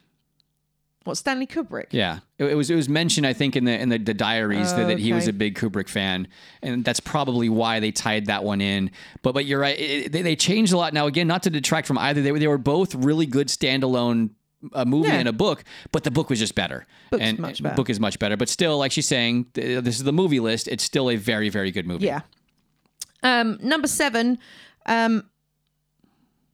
What 1.07 1.17
Stanley 1.17 1.47
Kubrick? 1.47 1.87
Yeah, 1.91 2.19
it, 2.39 2.45
it 2.47 2.55
was. 2.55 2.71
It 2.71 2.75
was 2.75 2.89
mentioned, 2.89 3.27
I 3.27 3.33
think, 3.33 3.57
in 3.57 3.65
the 3.65 3.79
in 3.81 3.89
the, 3.89 3.99
the 3.99 4.15
diaries 4.15 4.75
that, 4.75 4.89
that 4.89 4.99
he 4.99 5.13
was 5.13 5.29
a 5.29 5.33
big 5.33 5.57
Kubrick 5.59 5.89
fan, 5.89 6.29
and 6.63 6.85
that's 6.85 7.01
probably 7.01 7.49
why 7.49 7.81
they 7.81 7.93
tied 7.93 8.27
that 8.27 8.45
one 8.45 8.61
in. 8.61 8.91
But 9.23 9.33
but 9.33 9.45
you're 9.47 9.61
right. 9.61 9.79
It, 9.79 10.13
they, 10.13 10.23
they 10.23 10.37
changed 10.37 10.73
a 10.73 10.77
lot 10.77 10.93
now. 10.93 11.07
Again, 11.07 11.27
not 11.27 11.43
to 11.45 11.51
detract 11.51 11.87
from 11.87 11.99
either. 11.99 12.21
They 12.23 12.33
were 12.33 12.39
they 12.39 12.49
were 12.49 12.59
both 12.59 12.95
really 12.95 13.27
good 13.27 13.49
standalone. 13.49 14.31
A 14.73 14.87
movie 14.87 15.09
Yeah. 15.09 15.17
and 15.17 15.29
a 15.29 15.33
book, 15.35 15.63
but 15.93 16.03
the 16.03 16.11
book 16.11 16.31
was 16.31 16.39
just 16.39 16.55
better. 16.55 16.87
Book's 17.11 17.23
and 17.23 17.39
much 17.39 17.63
better. 17.63 17.77
book 17.77 17.91
is 17.91 18.01
much 18.01 18.19
better. 18.19 18.37
But 18.39 18.49
still, 18.49 18.79
like 18.79 18.91
she's 18.91 19.07
saying, 19.07 19.45
th- 19.53 19.85
this 19.85 19.97
is 19.97 20.03
the 20.03 20.15
movie 20.15 20.41
list. 20.41 20.67
It's 20.67 20.83
still 20.83 21.11
a 21.11 21.17
very 21.17 21.51
very 21.51 21.71
good 21.71 21.87
movie. 21.87 22.07
Yeah. 22.07 22.23
Um, 23.23 23.59
number 23.63 23.87
seven. 23.87 24.39
Um, 24.87 25.29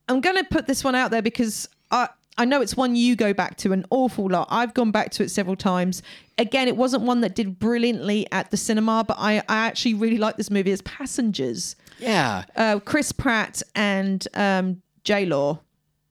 I'm 0.09 0.21
going 0.21 0.37
to 0.37 0.45
put 0.45 0.67
this 0.67 0.83
one 0.85 0.95
out 0.95 1.11
there 1.11 1.23
because 1.23 1.69
I 1.91 2.09
I 2.39 2.45
know 2.47 2.63
it's 2.63 2.77
one 2.77 2.97
you 2.97 3.15
go 3.15 3.35
back 3.35 3.57
to 3.59 3.73
an 3.73 3.85
awful 3.91 4.27
lot. 4.31 4.49
I've 4.51 4.73
gone 4.73 4.91
back 4.91 5.11
to 5.13 5.23
it 5.23 5.31
several 5.31 5.55
times. 5.57 6.03
Again, 6.39 6.67
it 6.67 6.77
wasn't 6.77 7.03
one 7.03 7.21
that 7.21 7.35
did 7.35 7.59
brilliantly 7.59 8.27
at 8.33 8.51
the 8.51 8.57
cinema, 8.57 9.05
but 9.07 9.17
I, 9.19 9.39
I 9.49 9.67
actually 9.67 9.95
really 9.95 10.17
like 10.19 10.37
this 10.39 10.51
movie. 10.51 10.71
It's 10.73 10.83
Passengers. 10.85 11.77
yeah. 11.99 12.45
Uh, 12.57 12.81
Chris 12.81 13.13
Pratt 13.13 13.63
and 13.75 14.27
um, 14.35 14.81
J 15.05 15.27
Law. 15.27 15.61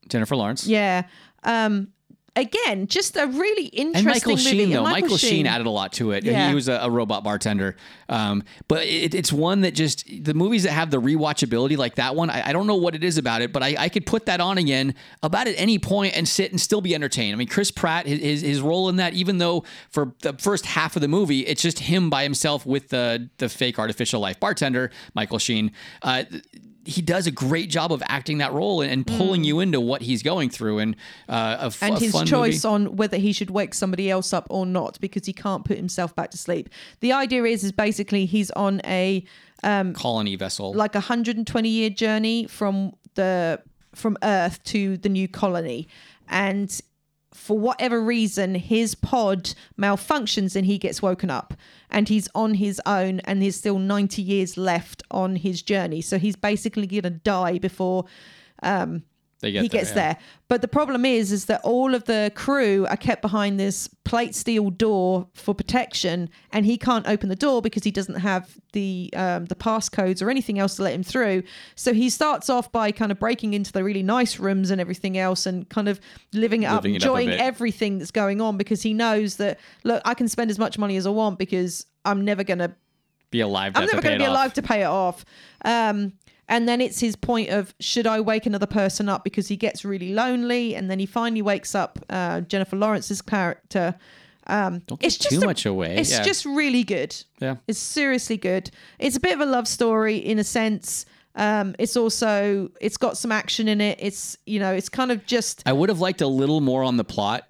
Jennifer 0.09 0.35
Lawrence. 0.35 0.67
Yeah. 0.67 1.03
Um, 1.43 1.87
again, 2.35 2.87
just 2.87 3.17
a 3.17 3.27
really 3.27 3.65
interesting 3.65 3.95
and 3.95 4.05
Michael 4.05 4.31
movie. 4.31 4.43
Sheen 4.43 4.69
though, 4.69 4.83
Michael, 4.83 5.17
Sheen. 5.17 5.45
added 5.45 5.67
a 5.67 5.69
lot 5.69 5.93
to 5.93 6.11
it. 6.11 6.23
Yeah. 6.23 6.49
He 6.49 6.55
was 6.55 6.67
a, 6.69 6.79
a 6.83 6.89
robot 6.89 7.23
bartender, 7.23 7.75
um, 8.09 8.43
but 8.67 8.85
it, 8.85 9.13
it's 9.13 9.31
one 9.33 9.61
that 9.61 9.73
just 9.73 10.05
the 10.23 10.33
movies 10.33 10.63
that 10.63 10.71
have 10.71 10.91
the 10.91 11.01
rewatchability 11.01 11.77
like 11.77 11.95
that 11.95 12.15
one. 12.15 12.29
I, 12.29 12.49
I 12.49 12.53
don't 12.53 12.67
know 12.67 12.75
what 12.75 12.95
it 12.95 13.03
is 13.03 13.17
about 13.17 13.41
it, 13.41 13.51
but 13.51 13.63
I, 13.63 13.75
I 13.77 13.89
could 13.89 14.05
put 14.05 14.25
that 14.27 14.39
on 14.39 14.57
again 14.57 14.95
about 15.23 15.47
at 15.47 15.55
any 15.57 15.79
point 15.79 16.15
and 16.15 16.27
sit 16.27 16.51
and 16.51 16.59
still 16.59 16.81
be 16.81 16.95
entertained. 16.95 17.33
I 17.33 17.37
mean, 17.37 17.47
Chris 17.47 17.71
Pratt, 17.71 18.05
his, 18.05 18.19
his 18.21 18.41
his 18.41 18.61
role 18.61 18.89
in 18.89 18.97
that, 18.97 19.13
even 19.13 19.37
though 19.37 19.63
for 19.89 20.13
the 20.21 20.33
first 20.33 20.65
half 20.65 20.95
of 20.95 21.01
the 21.01 21.07
movie, 21.07 21.41
it's 21.41 21.61
just 21.61 21.79
him 21.79 22.09
by 22.09 22.23
himself 22.23 22.65
with 22.65 22.89
the 22.89 23.29
the 23.37 23.49
fake 23.49 23.79
artificial 23.79 24.21
life 24.21 24.39
bartender, 24.39 24.91
Michael 25.13 25.39
Sheen. 25.39 25.71
Uh, 26.01 26.23
he 26.85 27.01
does 27.01 27.27
a 27.27 27.31
great 27.31 27.69
job 27.69 27.91
of 27.91 28.01
acting 28.07 28.39
that 28.39 28.53
role 28.53 28.81
and, 28.81 28.91
and 28.91 29.05
pulling 29.07 29.43
you 29.43 29.59
into 29.59 29.79
what 29.79 30.01
he's 30.01 30.23
going 30.23 30.49
through, 30.49 30.79
and 30.79 30.95
uh, 31.29 31.57
a, 31.59 31.65
f- 31.65 31.79
Mm. 31.79 31.87
and 31.89 31.97
his 31.99 32.13
choice 32.23 32.63
movie. 32.63 32.73
on 32.73 32.95
whether 32.95 33.17
he 33.17 33.33
should 33.33 33.49
wake 33.51 33.73
somebody 33.73 34.09
else 34.09 34.33
up 34.33 34.47
or 34.49 34.65
not 34.65 34.99
because 34.99 35.25
he 35.25 35.33
can't 35.33 35.63
put 35.65 35.77
himself 35.77 36.15
back 36.15 36.31
to 36.31 36.37
sleep. 36.37 36.69
The 37.01 37.11
idea 37.13 37.43
is 37.43 37.63
is 37.63 37.71
basically 37.71 38.25
he's 38.25 38.49
on 38.51 38.81
a 38.85 39.23
colony 39.93 40.35
vessel. 40.35 40.73
like 40.73 40.95
a 40.95 40.99
120 40.99 41.69
year 41.69 41.89
journey 41.89 42.47
from 42.47 42.93
the 43.15 43.61
from 43.93 44.17
Earth 44.23 44.63
to 44.63 44.97
the 44.97 45.09
new 45.09 45.27
colony, 45.27 45.87
and 46.29 46.79
for 47.33 47.57
whatever 47.57 48.01
reason, 48.01 48.55
his 48.55 48.95
pod 48.95 49.53
malfunctions 49.79 50.55
and 50.55 50.65
he 50.65 50.77
gets 50.77 51.01
woken 51.01 51.29
up, 51.29 51.53
and 51.89 52.09
he's 52.09 52.27
on 52.35 52.55
his 52.55 52.81
own, 52.85 53.19
and 53.21 53.41
there's 53.41 53.55
still 53.55 53.79
90 53.79 54.21
years 54.21 54.57
left 54.57 55.03
on 55.11 55.37
his 55.37 55.61
journey. 55.61 56.01
So 56.01 56.17
he's 56.17 56.35
basically 56.35 56.87
gonna 56.87 57.09
die 57.09 57.57
before 57.57 58.05
um, 58.63 59.03
They 59.41 59.51
get 59.51 59.63
he 59.63 59.67
there, 59.67 59.79
gets 59.79 59.89
yeah. 59.91 59.95
there. 59.95 60.17
But 60.47 60.61
the 60.61 60.67
problem 60.67 61.03
is, 61.03 61.31
is 61.31 61.45
that 61.45 61.61
all 61.63 61.95
of 61.95 62.05
the 62.05 62.31
crew 62.35 62.85
are 62.89 62.97
kept 62.97 63.21
behind 63.21 63.59
this 63.59 63.87
plate 64.03 64.35
steel 64.35 64.69
door 64.69 65.27
for 65.33 65.55
protection, 65.55 66.29
and 66.51 66.65
he 66.65 66.77
can't 66.77 67.07
open 67.07 67.29
the 67.29 67.35
door 67.35 67.61
because 67.61 67.83
he 67.83 67.91
doesn't 67.91 68.15
have 68.15 68.57
the 68.73 69.09
um, 69.15 69.45
the 69.45 69.55
passcodes 69.55 70.21
or 70.21 70.29
anything 70.29 70.59
else 70.59 70.75
to 70.75 70.83
let 70.83 70.93
him 70.93 71.03
through. 71.03 71.43
So 71.75 71.93
he 71.93 72.09
starts 72.09 72.49
off 72.49 72.71
by 72.71 72.91
kind 72.91 73.11
of 73.11 73.19
breaking 73.19 73.53
into 73.53 73.71
the 73.71 73.83
really 73.83 74.03
nice 74.03 74.39
rooms 74.39 74.69
and 74.69 74.79
everything 74.79 75.17
else, 75.17 75.45
and 75.45 75.67
kind 75.69 75.89
of 75.89 75.99
living 76.33 76.63
it 76.63 76.67
up, 76.67 76.83
Living 76.83 76.95
it 76.95 77.03
up 77.03 77.07
enjoying 77.07 77.29
bit. 77.29 77.39
everything 77.39 77.97
that's 77.97 78.11
going 78.11 78.41
on 78.41 78.57
because 78.57 78.81
he 78.83 78.93
knows 78.93 79.37
that 79.37 79.59
look, 79.83 80.01
I 80.05 80.13
can 80.13 80.27
spend 80.27 80.51
as 80.51 80.59
much 80.59 80.77
money 80.77 80.97
as 80.97 81.07
I 81.07 81.09
want 81.09 81.39
because 81.39 81.85
I'm 82.05 82.23
never 82.23 82.43
gonna 82.43 82.75
Be 83.31 83.39
alive. 83.39 83.73
I'm 83.75 83.85
never 83.85 84.01
going 84.01 84.19
to 84.19 84.19
be 84.19 84.25
off. 84.25 84.31
alive 84.31 84.53
to 84.55 84.61
pay 84.61 84.81
it 84.81 84.87
off. 84.87 85.23
Um, 85.63 86.13
and 86.51 86.67
then 86.69 86.81
it's 86.81 86.99
his 86.99 87.15
point 87.15 87.49
of 87.49 87.73
should 87.79 88.05
I 88.05 88.19
wake 88.19 88.45
another 88.45 88.67
person 88.67 89.09
up 89.09 89.23
because 89.23 89.47
he 89.47 89.57
gets 89.57 89.83
really 89.83 90.13
lonely, 90.13 90.75
and 90.75 90.91
then 90.91 90.99
he 90.99 91.07
finally 91.07 91.41
wakes 91.41 91.73
up 91.73 91.97
uh, 92.11 92.41
Jennifer 92.41 92.75
Lawrence's 92.75 93.21
character. 93.23 93.95
Um, 94.47 94.79
Don't 94.87 95.03
it's 95.03 95.17
give 95.17 95.29
just 95.29 95.35
too 95.35 95.41
a- 95.41 95.45
much 95.45 95.65
away. 95.65 95.97
It's 95.97 96.11
Yeah. 96.11 96.23
just 96.23 96.45
really 96.45 96.83
good. 96.83 97.15
Yeah. 97.39 97.55
It's 97.67 97.79
seriously 97.79 98.37
good. 98.37 98.69
It's 98.99 99.15
a 99.15 99.19
bit 99.19 99.33
of 99.33 99.39
a 99.39 99.45
love 99.45 99.67
story 99.67 100.17
in 100.17 100.39
a 100.39 100.43
sense. 100.43 101.05
Um, 101.35 101.75
it's 101.79 101.95
also 101.95 102.69
it's 102.81 102.97
got 102.97 103.17
some 103.17 103.31
action 103.31 103.67
in 103.69 103.79
it. 103.79 103.97
It's 104.01 104.37
you 104.45 104.59
know 104.59 104.73
it's 104.73 104.89
kind 104.89 105.11
of 105.11 105.25
just 105.25 105.63
I 105.65 105.71
would 105.73 105.87
have 105.89 105.99
liked 106.01 106.21
a 106.21 106.27
little 106.27 106.59
more 106.59 106.83
on 106.83 106.97
the 106.97 107.05
plot. 107.05 107.45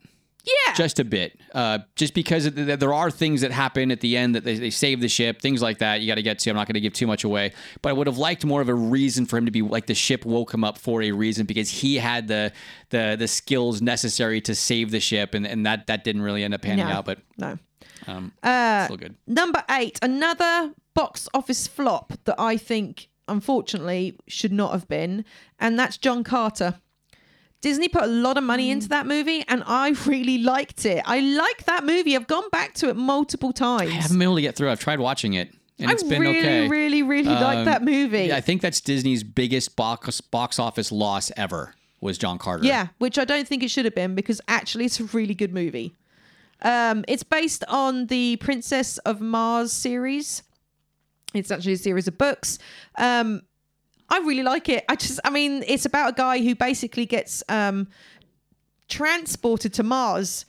Yeah 0.46 0.74
Just 0.74 1.00
a 1.00 1.04
bit. 1.04 1.40
Uh, 1.54 1.80
just 1.96 2.14
because 2.14 2.44
th- 2.44 2.56
th- 2.56 2.80
there 2.80 2.94
are 2.94 3.12
things 3.12 3.42
that 3.42 3.52
happen 3.52 3.92
at 3.92 4.00
the 4.02 4.16
end 4.18 4.36
that 4.36 4.44
they, 4.44 4.58
they 4.58 4.70
save 4.70 5.02
the 5.02 5.08
ship, 5.08 5.42
things 5.42 5.62
like 5.62 5.80
that. 5.80 6.02
You 6.02 6.08
got 6.08 6.16
to 6.16 6.22
get 6.24 6.40
to. 6.40 6.50
I'm 6.50 6.56
not 6.56 6.68
going 6.68 6.76
to 6.76 6.80
give 6.82 6.94
too 6.94 7.08
much 7.08 7.24
away. 7.24 7.52
But 7.82 7.90
I 7.90 7.94
would 7.94 8.08
have 8.08 8.18
liked 8.18 8.44
more 8.46 8.62
of 8.62 8.70
a 8.70 8.74
reason 8.74 9.26
for 9.26 9.38
him 9.38 9.46
to 9.46 9.52
be 9.52 9.62
like 9.62 9.86
the 9.88 9.94
ship 9.96 10.26
woke 10.26 10.54
him 10.54 10.64
up 10.64 10.78
for 10.78 11.02
a 11.02 11.12
reason 11.12 11.46
because 11.46 11.70
he 11.70 11.96
had 11.98 12.28
the 12.28 12.52
the 12.90 13.16
the 13.20 13.28
skills 13.28 13.82
necessary 13.82 14.42
to 14.42 14.56
save 14.56 14.92
the 14.92 15.00
ship, 15.00 15.34
and, 15.34 15.46
and 15.46 15.66
that 15.66 15.88
that 15.88 16.04
didn't 16.04 16.22
really 16.24 16.44
end 16.44 16.54
up 16.54 16.62
panning 16.62 16.86
No. 16.88 16.92
out. 16.94 17.06
But 17.06 17.20
no. 17.38 17.58
um, 18.08 18.32
Uh, 18.42 18.86
still 18.86 18.98
good. 18.98 19.16
Number 19.28 19.64
eight, 19.70 20.00
another 20.02 20.74
box 20.94 21.28
office 21.34 21.68
flop 21.68 22.14
that 22.26 22.36
I 22.40 22.58
think, 22.58 23.10
unfortunately, 23.28 24.18
should 24.28 24.52
not 24.54 24.72
have 24.72 24.88
been, 24.88 25.26
and 25.60 25.78
that's 25.78 25.98
John 25.98 26.24
Carter. 26.24 26.76
Disney 27.62 27.88
put 27.88 28.04
a 28.04 28.08
lot 28.08 28.38
of 28.38 28.44
money 28.44 28.70
Mm. 28.70 28.72
into 28.74 28.90
that 28.90 29.06
movie, 29.08 29.44
and 29.48 29.64
I 29.68 29.90
really 30.06 30.40
liked 30.40 30.86
it. 30.86 31.04
I 31.06 31.20
like 31.20 31.66
that 31.66 31.84
movie. 31.86 32.16
I've 32.16 32.28
gone 32.28 32.50
back 32.52 32.74
to 32.76 32.90
it 32.90 32.96
multiple 32.96 33.54
times. 33.54 33.92
I 33.92 33.94
haven't 33.96 34.18
been 34.18 34.24
able 34.24 34.36
to 34.36 34.42
get 34.42 34.56
through. 34.56 34.70
I've 34.72 34.80
tried 34.80 35.00
watching 35.00 35.34
it, 35.36 35.54
and 35.80 35.90
I 35.90 35.94
it's 35.94 36.04
been 36.04 36.22
really, 36.22 36.40
okay. 36.40 36.68
really, 36.68 37.04
really 37.04 37.30
like 37.30 37.60
Um, 37.60 37.66
that 37.66 37.84
movie. 37.84 38.26
Yeah, 38.26 38.38
I 38.38 38.42
think 38.42 38.62
that's 38.62 38.82
Disney's 38.82 39.24
biggest 39.24 39.76
box 39.76 40.20
box 40.22 40.58
office 40.60 40.92
loss 40.92 41.32
ever 41.38 41.76
was 42.02 42.18
John 42.18 42.40
Carter. 42.40 42.66
Yeah, 42.66 42.88
which 42.98 43.20
I 43.20 43.26
don't 43.26 43.48
think 43.48 43.62
it 43.62 43.70
should 43.70 43.86
have 43.86 43.94
been 43.96 44.16
because 44.16 44.42
actually 44.48 44.86
it's 44.86 45.00
a 45.00 45.04
really 45.06 45.36
good 45.36 45.54
movie. 45.54 45.96
Um, 46.64 47.06
it's 47.08 47.24
based 47.24 47.64
on 47.68 48.08
the 48.08 48.38
Princess 48.38 48.98
of 49.00 49.22
Mars 49.22 49.72
series. 49.72 50.42
It's 51.34 51.50
actually 51.52 51.74
a 51.74 51.78
series 51.78 52.08
of 52.08 52.18
books. 52.18 52.58
Um, 52.98 53.42
I 54.12 54.20
really 54.20 54.44
like 54.44 54.68
it. 54.70 54.84
I 54.90 54.96
just, 54.98 55.20
I 55.24 55.30
mean, 55.30 55.64
it's 55.66 55.86
about 55.86 56.12
a 56.12 56.14
guy 56.16 56.40
who 56.40 56.54
basically 56.54 57.06
gets 57.06 57.42
um, 57.50 57.88
transported 58.88 59.74
to 59.76 59.84
Mars. 59.84 60.46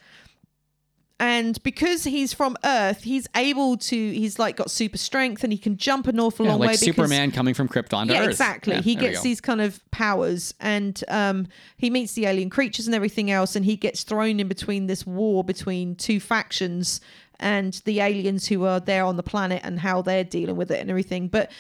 And 1.20 1.62
because 1.62 2.02
he's 2.02 2.32
from 2.32 2.56
Earth, 2.64 3.04
he's 3.04 3.28
able 3.36 3.76
to, 3.76 3.94
he's 3.96 4.40
like 4.40 4.56
got 4.56 4.72
super 4.72 4.98
strength 4.98 5.44
and 5.44 5.52
he 5.52 5.58
can 5.58 5.76
jump 5.76 6.08
an 6.08 6.18
awful 6.18 6.44
Yeah, 6.44 6.52
long 6.52 6.60
like 6.60 6.66
way. 6.66 6.72
because- 6.72 6.84
Superman 6.96 7.30
coming 7.30 7.54
from 7.54 7.68
Krypton 7.68 8.08
to 8.08 8.14
yeah, 8.14 8.22
Earth. 8.22 8.30
exactly. 8.30 8.74
Yeah, 8.74 8.80
he 8.80 8.96
gets 8.96 9.22
these 9.22 9.40
kind 9.40 9.60
of 9.60 9.80
powers, 9.92 10.52
and 10.58 11.00
um, 11.06 11.46
he 11.76 11.90
meets 11.90 12.14
the 12.14 12.26
alien 12.26 12.50
creatures 12.50 12.86
and 12.86 12.94
everything 12.96 13.30
else, 13.30 13.54
and 13.54 13.64
he 13.64 13.76
gets 13.76 14.02
thrown 14.02 14.40
in 14.40 14.48
between 14.48 14.88
this 14.88 15.06
war 15.06 15.44
between 15.44 15.94
two 15.94 16.18
factions 16.18 17.00
and 17.38 17.74
the 17.84 18.00
aliens 18.00 18.48
who 18.48 18.64
are 18.64 18.80
there 18.80 19.04
on 19.04 19.16
the 19.16 19.22
planet 19.22 19.60
and 19.64 19.78
how 19.78 20.02
they're 20.02 20.24
dealing 20.24 20.56
with 20.56 20.72
it 20.72 20.80
and 20.80 20.90
everything. 20.90 21.28
But 21.28 21.52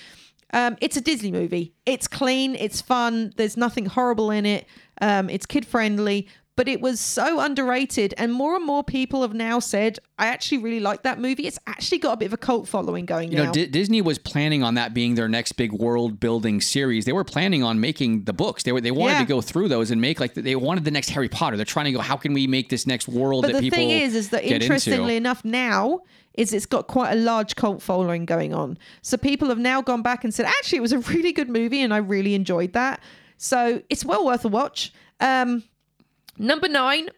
um, 0.52 0.76
it's 0.80 0.96
a 0.96 1.00
Disney 1.00 1.32
movie. 1.32 1.74
It's 1.86 2.06
clean. 2.08 2.54
It's 2.54 2.80
fun. 2.80 3.32
There's 3.36 3.56
nothing 3.56 3.86
horrible 3.86 4.30
in 4.30 4.44
it. 4.46 4.66
Um, 5.00 5.28
it's 5.30 5.46
kid 5.46 5.66
friendly. 5.66 6.28
But 6.54 6.68
it 6.68 6.82
was 6.82 7.00
so 7.00 7.40
underrated, 7.40 8.12
and 8.18 8.30
more 8.30 8.54
and 8.56 8.64
more 8.66 8.84
people 8.84 9.22
have 9.22 9.32
now 9.32 9.58
said, 9.58 9.98
"I 10.18 10.26
actually 10.26 10.58
really 10.58 10.80
like 10.80 11.02
that 11.02 11.18
movie." 11.18 11.46
It's 11.46 11.58
actually 11.66 11.96
got 11.96 12.12
a 12.12 12.16
bit 12.18 12.26
of 12.26 12.34
a 12.34 12.36
cult 12.36 12.68
following 12.68 13.06
going 13.06 13.32
You 13.32 13.38
now. 13.38 13.44
know, 13.44 13.52
Di- 13.52 13.66
Disney 13.68 14.02
was 14.02 14.18
planning 14.18 14.62
on 14.62 14.74
that 14.74 14.92
being 14.92 15.14
their 15.14 15.30
next 15.30 15.52
big 15.52 15.72
world 15.72 16.20
building 16.20 16.60
series. 16.60 17.06
They 17.06 17.14
were 17.14 17.24
planning 17.24 17.62
on 17.62 17.80
making 17.80 18.24
the 18.24 18.34
books. 18.34 18.64
They 18.64 18.72
were 18.72 18.82
they 18.82 18.90
wanted 18.90 19.14
Yeah. 19.14 19.18
to 19.20 19.24
go 19.24 19.40
through 19.40 19.68
those 19.68 19.90
and 19.90 19.98
make 20.02 20.20
like 20.20 20.34
they 20.34 20.54
wanted 20.54 20.84
the 20.84 20.90
next 20.90 21.08
Harry 21.08 21.30
Potter. 21.30 21.56
They're 21.56 21.64
trying 21.64 21.86
to 21.86 21.92
go. 21.92 22.00
How 22.00 22.16
can 22.18 22.34
we 22.34 22.46
make 22.46 22.68
this 22.68 22.86
next 22.86 23.08
world 23.08 23.44
but 23.44 23.52
that 23.52 23.62
the 23.62 23.70
people 23.70 23.78
thing 23.78 23.88
is 23.88 24.14
is 24.14 24.28
that 24.28 24.44
interestingly 24.44 25.16
into? 25.16 25.28
enough 25.28 25.46
now 25.46 26.00
is 26.34 26.52
it's 26.52 26.66
got 26.66 26.86
quite 26.86 27.12
a 27.12 27.16
large 27.16 27.56
cult 27.56 27.82
following 27.82 28.24
going 28.24 28.54
on 28.54 28.78
so 29.02 29.16
people 29.16 29.48
have 29.48 29.58
now 29.58 29.82
gone 29.82 30.02
back 30.02 30.24
and 30.24 30.32
said 30.32 30.46
actually 30.46 30.78
it 30.78 30.82
was 30.82 30.92
a 30.92 30.98
really 30.98 31.32
good 31.32 31.48
movie 31.48 31.80
and 31.80 31.92
i 31.92 31.98
really 31.98 32.34
enjoyed 32.34 32.72
that 32.72 33.00
so 33.36 33.82
it's 33.90 34.04
well 34.04 34.24
worth 34.24 34.44
a 34.44 34.48
watch 34.48 34.92
um 35.20 35.62
number 36.38 36.68
nine 36.68 37.08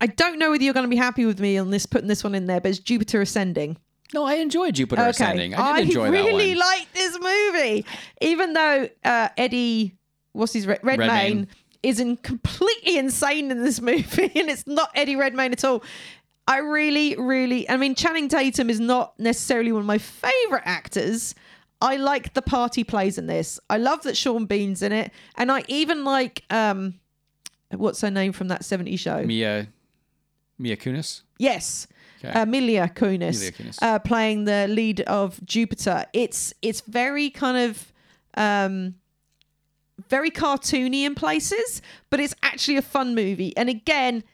i 0.00 0.06
don't 0.06 0.38
know 0.38 0.50
whether 0.50 0.62
you're 0.62 0.74
going 0.74 0.84
to 0.86 0.90
be 0.90 0.96
happy 0.96 1.24
with 1.24 1.40
me 1.40 1.56
on 1.58 1.70
this 1.70 1.86
putting 1.86 2.08
this 2.08 2.22
one 2.24 2.34
in 2.34 2.46
there 2.46 2.60
but 2.60 2.70
it's 2.70 2.78
jupiter 2.78 3.20
ascending 3.20 3.76
No, 4.14 4.24
I 4.24 4.34
enjoyed 4.34 4.76
Jupiter 4.76 5.02
Ascending. 5.02 5.54
I 5.54 5.80
did 5.80 5.88
enjoy 5.88 6.10
really 6.10 6.54
that 6.54 6.60
one. 6.60 6.68
like 6.78 6.92
this 6.94 7.18
movie, 7.20 7.84
even 8.20 8.52
though 8.52 8.88
uh, 9.04 9.28
Eddie, 9.36 9.96
what's 10.32 10.52
his 10.52 10.64
Red, 10.64 10.78
Redmayne, 10.84 11.08
Redmayne. 11.08 11.48
is 11.82 11.98
in 11.98 12.16
completely 12.18 12.98
insane 12.98 13.50
in 13.50 13.64
this 13.64 13.80
movie, 13.90 14.30
and 14.36 14.48
it's 14.48 14.64
not 14.64 14.90
Eddie 14.94 15.16
Redmayne 15.16 15.52
at 15.52 15.64
all. 15.64 15.82
I 16.48 16.58
really, 16.58 17.16
really, 17.16 17.68
I 17.68 17.76
mean, 17.76 17.94
Channing 17.94 18.28
Tatum 18.28 18.70
is 18.70 18.78
not 18.78 19.18
necessarily 19.18 19.72
one 19.72 19.80
of 19.80 19.86
my 19.86 19.98
favorite 19.98 20.62
actors. 20.64 21.34
I 21.80 21.96
like 21.96 22.34
the 22.34 22.42
part 22.42 22.74
he 22.74 22.84
plays 22.84 23.18
in 23.18 23.26
this. 23.26 23.58
I 23.68 23.78
love 23.78 24.02
that 24.02 24.16
Sean 24.16 24.46
Bean's 24.46 24.82
in 24.82 24.92
it, 24.92 25.10
and 25.36 25.50
I 25.50 25.64
even 25.68 26.04
like 26.04 26.44
um, 26.50 26.94
what's 27.70 28.00
her 28.00 28.10
name 28.10 28.32
from 28.32 28.48
that 28.48 28.62
'70s 28.62 28.98
show? 28.98 29.22
Mia 29.24 29.68
Mia 30.58 30.76
Kunis. 30.76 31.22
Yes. 31.38 31.86
Okay. 32.24 32.32
Uh, 32.32 32.46
Milia 32.46 32.92
Kunis, 32.94 33.40
Mila 33.40 33.52
Kunis. 33.52 33.82
Uh, 33.82 33.98
playing 33.98 34.44
the 34.44 34.66
lead 34.68 35.02
of 35.02 35.44
Jupiter. 35.44 36.06
It's 36.14 36.54
it's 36.62 36.80
very 36.80 37.28
kind 37.28 37.58
of 37.58 37.92
um, 38.34 38.94
very 40.08 40.30
cartoony 40.30 41.02
in 41.02 41.14
places, 41.14 41.82
but 42.10 42.20
it's 42.20 42.34
actually 42.42 42.76
a 42.76 42.82
fun 42.82 43.14
movie. 43.14 43.54
And 43.56 43.68
again, 43.68 44.24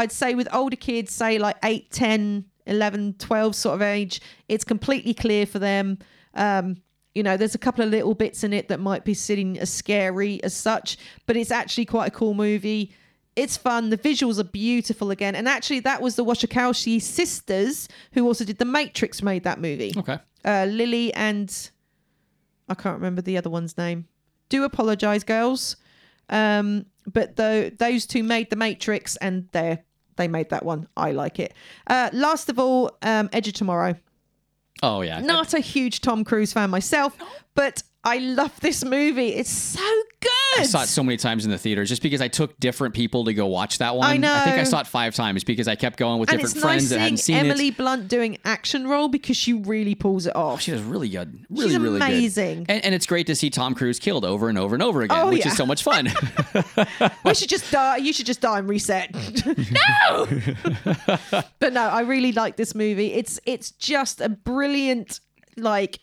I'd 0.00 0.12
say 0.12 0.34
with 0.34 0.48
older 0.50 0.76
kids, 0.76 1.12
say 1.12 1.38
like 1.38 1.56
8, 1.62 1.90
10, 1.90 2.46
11, 2.66 3.14
12 3.18 3.54
sort 3.54 3.74
of 3.74 3.82
age, 3.82 4.22
it's 4.48 4.64
completely 4.64 5.12
clear 5.12 5.44
for 5.44 5.58
them. 5.58 5.98
Um, 6.34 6.78
you 7.14 7.22
know, 7.22 7.36
there's 7.36 7.54
a 7.54 7.58
couple 7.58 7.84
of 7.84 7.90
little 7.90 8.14
bits 8.14 8.42
in 8.42 8.54
it 8.54 8.68
that 8.68 8.80
might 8.80 9.04
be 9.04 9.12
sitting 9.12 9.58
as 9.58 9.70
scary 9.70 10.42
as 10.42 10.54
such, 10.54 10.96
but 11.26 11.36
it's 11.36 11.50
actually 11.50 11.84
quite 11.84 12.06
a 12.06 12.10
cool 12.10 12.32
movie. 12.32 12.94
It's 13.36 13.58
fun. 13.58 13.90
The 13.90 13.98
visuals 13.98 14.38
are 14.38 14.44
beautiful 14.44 15.10
again. 15.10 15.34
And 15.34 15.46
actually, 15.46 15.80
that 15.80 16.00
was 16.00 16.16
the 16.16 16.24
Wachowski 16.24 17.02
sisters 17.02 17.86
who 18.12 18.26
also 18.26 18.44
did 18.46 18.56
The 18.56 18.64
Matrix, 18.64 19.22
made 19.22 19.44
that 19.44 19.60
movie. 19.60 19.92
Okay. 19.94 20.18
Uh, 20.46 20.64
Lily 20.64 21.12
and 21.12 21.70
I 22.70 22.74
can't 22.74 22.96
remember 22.96 23.20
the 23.20 23.36
other 23.36 23.50
one's 23.50 23.76
name. 23.76 24.06
Do 24.48 24.64
apologize, 24.64 25.24
girls. 25.24 25.76
Um, 26.30 26.86
but 27.06 27.36
the 27.36 27.74
those 27.78 28.06
two 28.06 28.22
made 28.22 28.48
the 28.50 28.56
Matrix, 28.56 29.16
and 29.16 29.48
they 29.52 29.82
they 30.16 30.28
made 30.28 30.50
that 30.50 30.64
one. 30.64 30.88
I 30.96 31.12
like 31.12 31.38
it. 31.38 31.54
Uh, 31.86 32.10
last 32.12 32.48
of 32.48 32.58
all, 32.58 32.96
um, 33.02 33.28
Edge 33.32 33.48
of 33.48 33.54
Tomorrow. 33.54 33.94
Oh 34.82 35.02
yeah. 35.02 35.20
Not 35.20 35.52
a 35.54 35.60
huge 35.60 36.00
Tom 36.00 36.24
Cruise 36.24 36.52
fan 36.52 36.70
myself, 36.70 37.16
but 37.54 37.82
I 38.02 38.16
love 38.16 38.58
this 38.60 38.82
movie. 38.82 39.28
It's 39.34 39.50
so 39.50 39.80
good. 40.20 40.30
I 40.60 40.62
saw 40.64 40.82
it 40.82 40.86
so 40.86 41.02
many 41.02 41.18
times 41.18 41.44
in 41.44 41.50
the 41.50 41.58
theaters 41.58 41.90
just 41.90 42.00
because 42.00 42.22
I 42.22 42.28
took 42.28 42.58
different 42.58 42.94
people 42.94 43.26
to 43.26 43.34
go 43.34 43.46
watch 43.46 43.76
that 43.78 43.94
one. 43.94 44.10
I 44.10 44.16
know. 44.16 44.32
I 44.32 44.40
think 44.44 44.56
I 44.56 44.64
saw 44.64 44.80
it 44.80 44.86
five 44.86 45.14
times 45.14 45.44
because 45.44 45.68
I 45.68 45.74
kept 45.76 45.98
going 45.98 46.18
with 46.18 46.30
and 46.30 46.40
different 46.40 46.62
friends 46.62 46.84
nice 46.84 46.90
that 46.90 46.98
hadn't 46.98 47.18
seeing 47.18 47.38
seen 47.40 47.46
Emily 47.50 47.68
it. 47.68 47.76
Blunt 47.76 48.08
doing 48.08 48.38
action 48.44 48.88
role 48.88 49.08
because 49.08 49.36
she 49.36 49.52
really 49.52 49.94
pulls 49.94 50.26
it 50.26 50.34
off. 50.34 50.54
Oh, 50.54 50.56
she 50.58 50.70
does 50.70 50.82
really 50.82 51.10
good. 51.10 51.44
Really, 51.50 51.68
She's 51.68 51.78
really 51.78 51.96
amazing. 52.00 52.64
good. 52.64 52.70
And, 52.72 52.84
and 52.86 52.94
it's 52.94 53.06
great 53.06 53.26
to 53.26 53.36
see 53.36 53.50
Tom 53.50 53.74
Cruise 53.74 53.98
killed 53.98 54.24
over 54.24 54.48
and 54.48 54.56
over 54.56 54.74
and 54.74 54.82
over 54.82 55.02
again, 55.02 55.18
Oh, 55.20 55.28
which 55.28 55.40
yeah. 55.44 55.48
is 55.48 55.56
so 55.58 55.66
much 55.66 55.82
fun. 55.82 56.08
we 57.24 57.34
should 57.34 57.50
just 57.50 57.70
die. 57.70 57.98
You 57.98 58.14
should 58.14 58.26
just 58.26 58.40
die 58.40 58.60
and 58.60 58.68
reset. 58.68 59.14
no. 59.44 60.26
but 61.58 61.72
no, 61.74 61.82
I 61.82 62.00
really 62.00 62.32
like 62.32 62.56
this 62.56 62.74
movie. 62.74 63.12
It's 63.12 63.38
it's 63.44 63.70
just 63.72 64.22
a 64.22 64.30
brilliant 64.30 65.20
like 65.56 66.00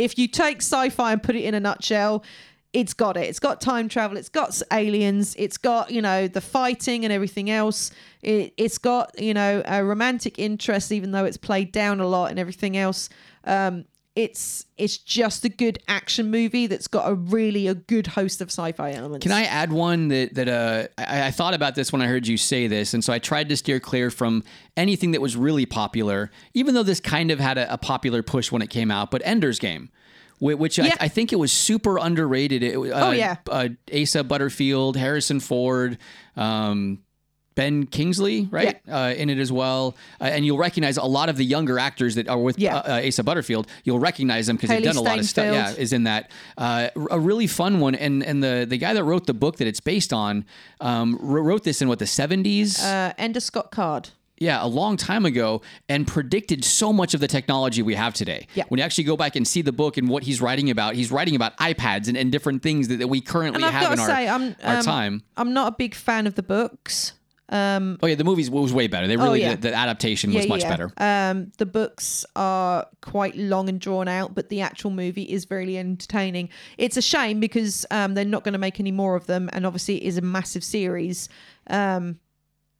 if 0.00 0.18
you 0.18 0.26
take 0.26 0.58
sci-fi 0.58 1.12
and 1.12 1.22
put 1.22 1.36
it 1.36 1.44
in 1.44 1.54
a 1.54 1.60
nutshell, 1.60 2.24
it's 2.72 2.94
got 2.94 3.16
it. 3.16 3.28
It's 3.28 3.40
got 3.40 3.60
time 3.60 3.88
travel. 3.88 4.16
It's 4.16 4.28
got 4.28 4.60
aliens. 4.72 5.34
It's 5.38 5.58
got 5.58 5.90
you 5.90 6.00
know 6.00 6.28
the 6.28 6.40
fighting 6.40 7.04
and 7.04 7.12
everything 7.12 7.50
else. 7.50 7.90
It, 8.22 8.54
it's 8.56 8.78
got 8.78 9.18
you 9.20 9.34
know 9.34 9.62
a 9.66 9.84
romantic 9.84 10.38
interest, 10.38 10.92
even 10.92 11.10
though 11.10 11.24
it's 11.24 11.36
played 11.36 11.72
down 11.72 12.00
a 12.00 12.06
lot 12.06 12.30
and 12.30 12.38
everything 12.38 12.76
else. 12.76 13.08
Um, 13.44 13.84
it's 14.16 14.66
it's 14.76 14.98
just 14.98 15.44
a 15.44 15.48
good 15.48 15.78
action 15.86 16.30
movie 16.30 16.66
that's 16.66 16.88
got 16.88 17.08
a 17.08 17.14
really 17.14 17.68
a 17.68 17.74
good 17.74 18.08
host 18.08 18.40
of 18.40 18.48
sci-fi 18.48 18.92
elements. 18.92 19.22
Can 19.22 19.32
I 19.32 19.44
add 19.44 19.72
one 19.72 20.08
that 20.08 20.34
that 20.34 20.48
uh, 20.48 20.88
I, 20.98 21.26
I 21.28 21.30
thought 21.30 21.54
about 21.54 21.74
this 21.76 21.92
when 21.92 22.02
I 22.02 22.06
heard 22.06 22.26
you 22.26 22.36
say 22.36 22.66
this, 22.66 22.92
and 22.92 23.04
so 23.04 23.12
I 23.12 23.18
tried 23.20 23.48
to 23.50 23.56
steer 23.56 23.78
clear 23.78 24.10
from 24.10 24.42
anything 24.76 25.12
that 25.12 25.20
was 25.20 25.36
really 25.36 25.64
popular, 25.64 26.30
even 26.54 26.74
though 26.74 26.82
this 26.82 27.00
kind 27.00 27.30
of 27.30 27.38
had 27.38 27.56
a, 27.56 27.72
a 27.72 27.78
popular 27.78 28.22
push 28.22 28.50
when 28.50 28.62
it 28.62 28.70
came 28.70 28.90
out. 28.90 29.10
But 29.12 29.22
Ender's 29.24 29.58
Game, 29.60 29.90
whi- 30.40 30.54
which 30.54 30.78
Yeah. 30.78 30.96
I, 31.00 31.04
I 31.04 31.08
think 31.08 31.32
it 31.32 31.36
was 31.36 31.52
super 31.52 31.96
underrated. 31.96 32.62
It, 32.64 32.76
uh, 32.76 33.08
Oh, 33.08 33.10
yeah. 33.12 33.36
uh, 33.48 33.68
Asa 33.94 34.24
Butterfield, 34.24 34.96
Harrison 34.96 35.38
Ford. 35.38 35.98
Um, 36.36 36.98
Ben 37.60 37.86
Kingsley, 37.86 38.48
right, 38.50 38.80
uh, 38.90 39.12
in 39.14 39.28
it 39.28 39.38
as 39.38 39.52
well, 39.52 39.94
uh, 40.18 40.24
and 40.24 40.46
you'll 40.46 40.56
recognize 40.68 40.96
a 40.96 41.04
lot 41.04 41.28
of 41.28 41.36
the 41.36 41.44
younger 41.44 41.78
actors 41.78 42.14
that 42.14 42.26
are 42.26 42.38
with 42.38 42.58
Yeah. 42.58 42.76
uh, 42.76 43.00
uh, 43.02 43.06
Asa 43.06 43.22
Butterfield. 43.22 43.66
You'll 43.84 43.98
recognize 43.98 44.46
them 44.46 44.56
because 44.56 44.70
they've 44.70 44.82
done 44.82 44.96
a 44.96 45.02
lot 45.02 45.18
of 45.18 45.26
stuff. 45.26 45.52
Yeah, 45.52 45.74
is 45.84 45.92
in 45.92 46.04
that. 46.04 46.30
Uh, 46.56 46.88
a 47.10 47.20
really 47.20 47.46
fun 47.46 47.80
one, 47.80 47.94
and 47.94 48.24
and 48.24 48.42
the 48.42 48.66
the 48.66 48.78
guy 48.78 48.94
that 48.94 49.04
wrote 49.04 49.26
the 49.26 49.34
book 49.34 49.56
that 49.58 49.68
it's 49.68 49.80
based 49.80 50.12
on 50.12 50.44
um, 50.80 51.18
wrote 51.20 51.64
this 51.64 51.82
in 51.82 51.88
what 51.88 51.98
the 51.98 52.06
seventies. 52.06 52.82
uh, 52.82 53.12
Ender 53.18 53.40
Scott 53.40 53.70
Card. 53.70 54.08
yeah, 54.38 54.64
a 54.64 54.70
long 54.80 54.96
time 54.96 55.26
ago, 55.26 55.60
and 55.88 56.06
predicted 56.06 56.64
so 56.64 56.92
much 56.94 57.12
of 57.12 57.20
the 57.20 57.28
technology 57.28 57.82
we 57.82 57.94
have 57.94 58.14
today. 58.14 58.46
Yeah. 58.54 58.64
When 58.68 58.78
you 58.78 58.84
actually 58.84 59.04
go 59.04 59.16
back 59.18 59.36
and 59.36 59.46
see 59.46 59.60
the 59.62 59.72
book 59.82 59.98
and 59.98 60.08
what 60.08 60.22
he's 60.22 60.40
writing 60.40 60.70
about, 60.70 60.94
he's 60.94 61.10
writing 61.12 61.36
about 61.36 61.52
iPads 61.58 62.08
and, 62.08 62.16
and 62.16 62.32
different 62.32 62.62
things 62.62 62.88
that, 62.88 62.98
that 63.00 63.08
we 63.08 63.20
currently 63.20 63.62
have 63.62 63.92
in 63.92 64.00
our, 64.00 64.06
say, 64.06 64.28
our 64.28 64.40
um, 64.78 64.82
time. 64.82 65.22
I'm 65.36 65.52
not 65.52 65.66
a 65.74 65.76
big 65.76 65.94
fan 65.94 66.26
of 66.26 66.34
the 66.36 66.42
books. 66.42 67.12
Um, 67.50 67.98
Oh 68.00 68.06
yeah, 68.06 68.14
the 68.14 68.24
movies 68.24 68.48
was 68.48 68.72
way 68.72 68.86
better. 68.86 69.06
They 69.06 69.16
really 69.16 69.40
yeah. 69.40 69.56
the, 69.56 69.70
the 69.70 69.74
adaptation 69.74 70.32
was 70.32 70.44
yeah, 70.44 70.48
much 70.48 70.62
yeah. 70.62 70.70
better. 70.70 70.92
Um, 70.96 71.52
the 71.58 71.66
books 71.66 72.24
are 72.36 72.86
quite 73.02 73.36
long 73.36 73.68
and 73.68 73.80
drawn 73.80 74.08
out, 74.08 74.34
but 74.34 74.48
the 74.48 74.60
actual 74.60 74.90
movie 74.90 75.24
is 75.24 75.50
really 75.50 75.76
entertaining. 75.76 76.48
It's 76.78 76.96
a 76.96 77.02
shame 77.02 77.40
because 77.40 77.84
um, 77.90 78.14
they're 78.14 78.24
not 78.24 78.44
going 78.44 78.52
to 78.52 78.58
make 78.58 78.78
any 78.80 78.92
more 78.92 79.16
of 79.16 79.26
them, 79.26 79.50
and 79.52 79.66
obviously 79.66 79.96
it 79.96 80.04
is 80.04 80.16
a 80.16 80.22
massive 80.22 80.62
series. 80.62 81.28
Um, 81.66 82.20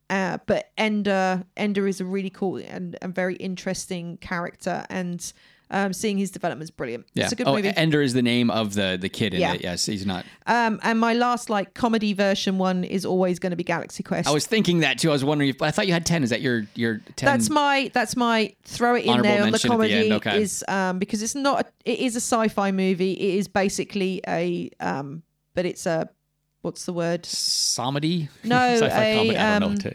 uh, 0.09 0.39
but 0.47 0.71
Ender, 0.77 1.45
Ender 1.57 1.87
is 1.87 2.01
a 2.01 2.05
really 2.05 2.31
cool 2.31 2.57
and, 2.57 2.97
and 3.03 3.15
very 3.15 3.37
interesting 3.37 4.19
character, 4.19 4.85
and 4.89 5.33
um, 5.71 5.93
seeing 5.93 6.19
his 6.19 6.31
development 6.31 6.65
is 6.65 6.71
brilliant. 6.71 7.07
Yeah. 7.15 7.25
It's 7.25 7.33
a 7.33 7.37
good 7.37 7.47
oh, 7.47 7.55
movie. 7.55 7.69
Ender 7.77 8.03
is 8.03 8.13
the 8.13 8.23
name 8.23 8.51
of 8.51 8.75
the 8.75 8.99
the 9.01 9.09
kid 9.09 9.35
in 9.35 9.41
Yeah. 9.41 9.55
it. 9.55 9.63
Yes, 9.63 9.87
he's 9.87 10.05
not. 10.05 10.25
Um, 10.47 10.81
and 10.83 10.99
my 10.99 11.15
last 11.15 11.49
like 11.49 11.75
comedy 11.75 12.13
version 12.13 12.59
one 12.59 12.85
is 12.85 13.05
always 13.05 13.39
going 13.39 13.51
to 13.51 13.57
be 13.57 13.65
Galaxy 13.65 14.03
Quest. 14.03 14.29
I 14.29 14.33
was 14.33 14.47
thinking 14.47 14.81
that 14.81 14.99
too. 14.99 15.11
I 15.11 15.13
was 15.13 15.25
wondering 15.25 15.51
if 15.51 15.63
I 15.63 15.71
thought 15.71 15.87
you 15.87 15.93
had 15.93 16.07
ten. 16.07 16.23
Is 16.23 16.31
that 16.31 16.41
your 16.41 16.67
your 16.75 17.01
ten? 17.17 17.27
That's 17.27 17.51
my 17.51 17.91
that's 17.95 18.17
my 18.17 18.55
throw 18.65 18.95
it 18.95 19.05
in 19.05 19.23
there 19.23 19.43
on 19.43 19.51
the 19.51 19.59
the 19.59 19.69
comedy 19.69 19.95
end, 19.95 20.13
okay. 20.15 20.43
is 20.43 20.65
um 20.69 20.99
because 20.99 21.23
it's 21.23 21.35
not 21.35 21.67
a, 21.67 21.91
it 21.91 22.01
is 22.01 22.17
a 22.17 22.21
sci-fi 22.21 22.73
movie. 22.73 23.13
It 23.13 23.39
is 23.39 23.49
basically 23.49 24.21
a 24.27 24.71
um 24.81 25.23
but 25.55 25.67
it's 25.67 25.87
a 25.87 26.09
what's 26.63 26.85
the 26.85 26.93
word? 26.93 27.23
Somedy. 27.25 28.29
No, 28.45 28.57
Sci-fi 28.57 29.05
a, 29.05 29.17
comedy. 29.17 29.37
I 29.37 29.59
don't 29.59 29.61
know. 29.61 29.67
um, 29.67 29.79
to, 29.79 29.95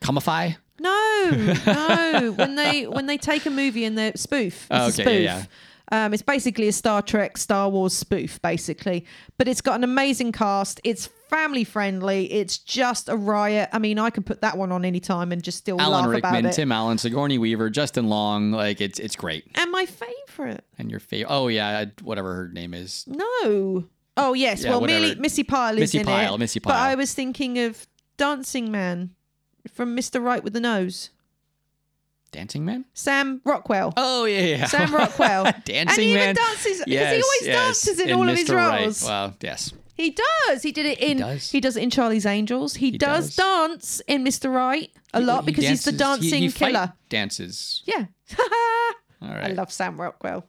Comify. 0.00 0.56
No, 0.80 1.30
no. 1.66 2.32
when 2.36 2.56
they 2.56 2.86
when 2.86 3.06
they 3.06 3.16
take 3.16 3.46
a 3.46 3.50
movie 3.50 3.84
and 3.84 3.96
they 3.96 4.12
spoof, 4.16 4.54
it's 4.64 4.68
Oh, 4.70 4.86
a 4.88 4.92
spoof. 4.92 5.06
yeah, 5.22 5.44
Um, 5.92 6.12
it's 6.12 6.22
basically 6.22 6.68
a 6.68 6.72
Star 6.72 7.00
Trek, 7.02 7.36
Star 7.38 7.68
Wars 7.68 7.92
spoof, 7.94 8.40
basically. 8.42 9.04
But 9.38 9.48
it's 9.48 9.60
got 9.60 9.76
an 9.76 9.84
amazing 9.84 10.32
cast. 10.32 10.80
It's 10.84 11.08
family 11.30 11.64
friendly. 11.64 12.32
It's 12.32 12.58
just 12.58 13.08
a 13.08 13.16
riot. 13.16 13.68
I 13.72 13.78
mean, 13.78 13.98
I 13.98 14.10
can 14.10 14.22
put 14.22 14.40
that 14.40 14.56
one 14.58 14.72
on 14.72 14.84
any 14.84 15.00
time 15.00 15.30
and 15.32 15.42
just 15.42 15.58
still 15.58 15.80
Alan 15.80 15.92
laugh 16.10 16.18
about 16.18 16.32
Rickman, 16.32 16.46
it. 16.46 16.52
Tim 16.54 16.72
Allen, 16.72 16.98
Sigourney 16.98 17.38
Weaver, 17.38 17.70
Justin 17.70 18.08
Long. 18.08 18.50
Like 18.50 18.80
it's 18.80 18.98
it's 18.98 19.16
great. 19.16 19.44
and 19.54 19.70
my 19.70 19.86
favorite. 19.86 20.64
And 20.78 20.90
your 20.90 21.00
favorite. 21.00 21.32
Oh 21.32 21.48
yeah, 21.48 21.84
whatever 22.02 22.34
her 22.34 22.48
name 22.48 22.74
is. 22.74 23.04
No. 23.06 23.84
Oh 24.16 24.32
yes. 24.34 24.62
Yeah, 24.64 24.70
well. 24.70 24.80
Millie, 24.80 25.14
Missy 25.16 25.44
Pyle 25.44 25.74
is 25.74 25.80
Missy 25.80 25.98
in 26.00 26.06
Pyle, 26.06 26.34
it. 26.34 26.38
Missy 26.38 26.60
Pyle. 26.60 26.72
But. 26.74 26.80
I 26.80 26.94
was 26.94 27.14
thinking 27.14 27.58
of 27.60 27.86
Dancing 28.16 28.70
Man 28.70 29.10
from 29.72 29.96
Mr. 29.96 30.22
Right 30.22 30.42
with 30.44 30.52
the 30.52 30.60
Nose, 30.60 31.10
Dancing 32.32 32.64
Man. 32.64 32.84
Sam 32.94 33.40
Rockwell. 33.44 33.92
Oh 33.96 34.24
yeah, 34.24 34.40
yeah. 34.40 34.66
Sam 34.66 34.92
Rockwell. 34.94 35.44
Dancing 35.64 35.74
Man. 35.74 35.88
and 35.88 35.98
he 36.00 36.10
even 36.12 36.18
Man. 36.26 36.34
dances 36.34 36.78
because 36.78 36.86
Yes, 36.86 37.12
he 37.14 37.22
always 37.22 37.46
yes, 37.46 37.54
dances 37.84 38.00
in 38.00 38.10
and 38.10 38.18
all 38.18 38.28
of 38.28 38.36
his 38.36 38.48
Mr. 38.48 38.56
Right. 38.56 38.80
roles. 38.82 39.04
Wow. 39.04 39.34
Yes. 39.40 39.72
He 39.96 40.10
does. 40.48 40.62
He 40.64 40.72
did 40.72 40.86
it 40.86 40.98
in. 40.98 41.18
He 41.18 41.22
does. 41.22 41.52
does, 41.60 41.76
it 41.76 41.82
in 41.84 41.90
Charlie's 41.90 42.26
Angels. 42.26 42.74
He, 42.74 42.90
does, 42.90 43.36
does. 43.36 43.36
dance 43.36 44.02
in 44.08 44.24
Mr. 44.24 44.52
Right 44.52 44.90
a 45.12 45.20
lot 45.20 45.44
He 45.44 45.52
because 45.52 45.68
he's 45.68 45.84
the 45.84 45.92
dances- 45.92 46.24
he- 46.24 46.30
dancing 46.30 46.42
he 46.50 46.72
killer. 46.72 46.92
Dances. 47.08 47.82
Yeah. 47.86 48.06
All 49.22 49.28
I 49.30 49.52
love 49.52 49.70
Sam 49.72 50.00
Rockwell. 50.00 50.44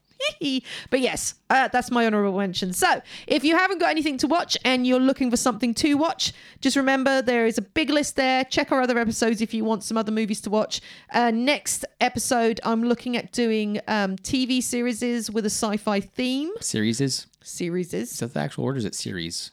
But 0.90 1.00
yes, 1.00 1.36
uh, 1.50 1.68
that's 1.70 1.92
my 1.92 2.06
honorable 2.06 2.38
mention. 2.38 2.74
So 2.74 3.02
if 3.28 3.44
you 3.44 3.56
haven't 3.56 3.80
got 3.80 3.90
anything 3.90 4.18
to 4.20 4.28
watch 4.28 4.58
and 4.66 4.86
you're 4.86 5.00
looking 5.00 5.30
for 5.30 5.38
something 5.38 5.74
to 5.76 5.96
watch, 5.96 6.34
just 6.62 6.76
remember 6.76 7.22
there 7.22 7.46
is 7.46 7.58
a 7.58 7.62
big 7.62 7.90
list 7.90 8.16
there. 8.16 8.44
Check 8.46 8.72
our 8.72 8.82
other 8.82 8.98
episodes 8.98 9.42
if 9.42 9.54
you 9.54 9.66
want 9.66 9.84
some 9.84 9.98
other 9.98 10.12
movies 10.12 10.42
to 10.42 10.50
watch. 10.50 10.82
Uh, 11.12 11.32
next 11.32 11.86
episode, 12.02 12.60
I'm 12.64 12.84
looking 12.84 13.18
at 13.18 13.32
doing 13.32 13.80
um, 13.88 14.16
TV 14.18 14.62
series 14.62 15.30
with 15.32 15.46
a 15.46 15.50
sci-fi 15.50 16.00
theme. 16.00 16.52
Series 16.60 17.02
is. 17.02 17.28
Series 17.42 17.94
Is 17.94 18.18
that 18.20 18.34
the 18.34 18.40
actual 18.40 18.64
word? 18.64 18.78
Is 18.78 18.86
it 18.86 18.96
series? 18.96 19.52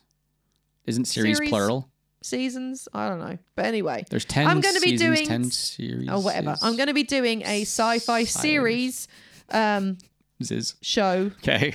Isn't 0.86 1.04
series, 1.04 1.36
Series. 1.36 1.50
plural? 1.50 1.88
seasons. 2.22 2.88
I 2.94 3.08
don't 3.08 3.18
know, 3.18 3.36
but 3.56 3.66
anyway, 3.66 4.04
There's 4.08 4.24
ten. 4.24 4.46
I'm 4.46 4.60
going 4.60 4.74
to 4.76 4.80
be 4.80 4.96
doing 4.96 5.26
ten 5.26 5.50
series. 5.50 6.08
or 6.08 6.22
whatever. 6.22 6.56
I'm 6.62 6.76
going 6.76 6.86
to 6.86 6.94
be 6.94 7.02
doing 7.02 7.42
a 7.42 7.62
sci-fi 7.62 8.24
series 8.24 9.08
um, 9.50 9.98
show 10.82 11.30
okay. 11.38 11.74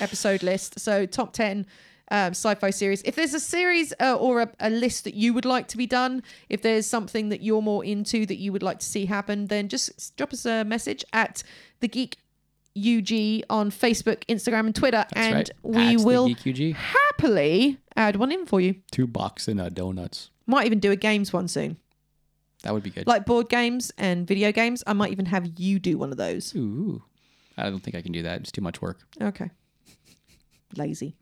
episode 0.00 0.42
list. 0.42 0.80
So 0.80 1.06
top 1.06 1.32
10 1.32 1.66
um, 2.10 2.30
sci-fi 2.32 2.70
series. 2.70 3.02
If 3.02 3.16
there's 3.16 3.34
a 3.34 3.40
series 3.40 3.92
uh, 3.98 4.16
or 4.16 4.42
a, 4.42 4.50
a 4.60 4.70
list 4.70 5.04
that 5.04 5.14
you 5.14 5.32
would 5.32 5.44
like 5.44 5.68
to 5.68 5.76
be 5.76 5.86
done, 5.86 6.22
if 6.48 6.62
there's 6.62 6.86
something 6.86 7.30
that 7.30 7.42
you're 7.42 7.62
more 7.62 7.84
into 7.84 8.26
that 8.26 8.36
you 8.36 8.52
would 8.52 8.62
like 8.62 8.80
to 8.80 8.86
see 8.86 9.06
happen, 9.06 9.46
then 9.46 9.68
just 9.68 10.16
drop 10.16 10.32
us 10.32 10.44
a 10.44 10.64
message 10.64 11.04
at 11.12 11.42
the 11.80 11.88
Geek 11.88 12.18
UG 12.76 13.44
on 13.50 13.70
Facebook, 13.70 14.24
Instagram, 14.26 14.66
and 14.66 14.74
Twitter, 14.74 15.04
and 15.12 15.34
right. 15.34 15.50
we 15.62 15.94
At 15.94 16.00
will 16.00 16.34
happily 16.74 17.78
add 17.96 18.16
one 18.16 18.32
in 18.32 18.46
for 18.46 18.60
you. 18.60 18.76
Two 18.90 19.06
box 19.06 19.48
and 19.48 19.60
a 19.60 19.70
donuts. 19.70 20.30
Might 20.46 20.66
even 20.66 20.80
do 20.80 20.90
a 20.90 20.96
games 20.96 21.32
one 21.32 21.48
soon, 21.48 21.76
That 22.62 22.72
would 22.74 22.82
be 22.82 22.90
good. 22.90 23.06
like 23.06 23.26
board 23.26 23.48
games 23.48 23.92
and 23.98 24.26
video 24.26 24.52
games. 24.52 24.82
I 24.86 24.92
might 24.92 25.12
even 25.12 25.26
have 25.26 25.58
you 25.58 25.78
do 25.78 25.98
one 25.98 26.10
of 26.10 26.16
those. 26.16 26.54
Ooh. 26.56 27.02
I 27.56 27.70
don't 27.70 27.80
think 27.80 27.96
I 27.96 28.02
can 28.02 28.12
do 28.12 28.22
that. 28.22 28.40
It's 28.40 28.52
too 28.52 28.60
much 28.60 28.80
work. 28.80 29.00
Okay. 29.20 29.50
Lazy. 30.76 31.16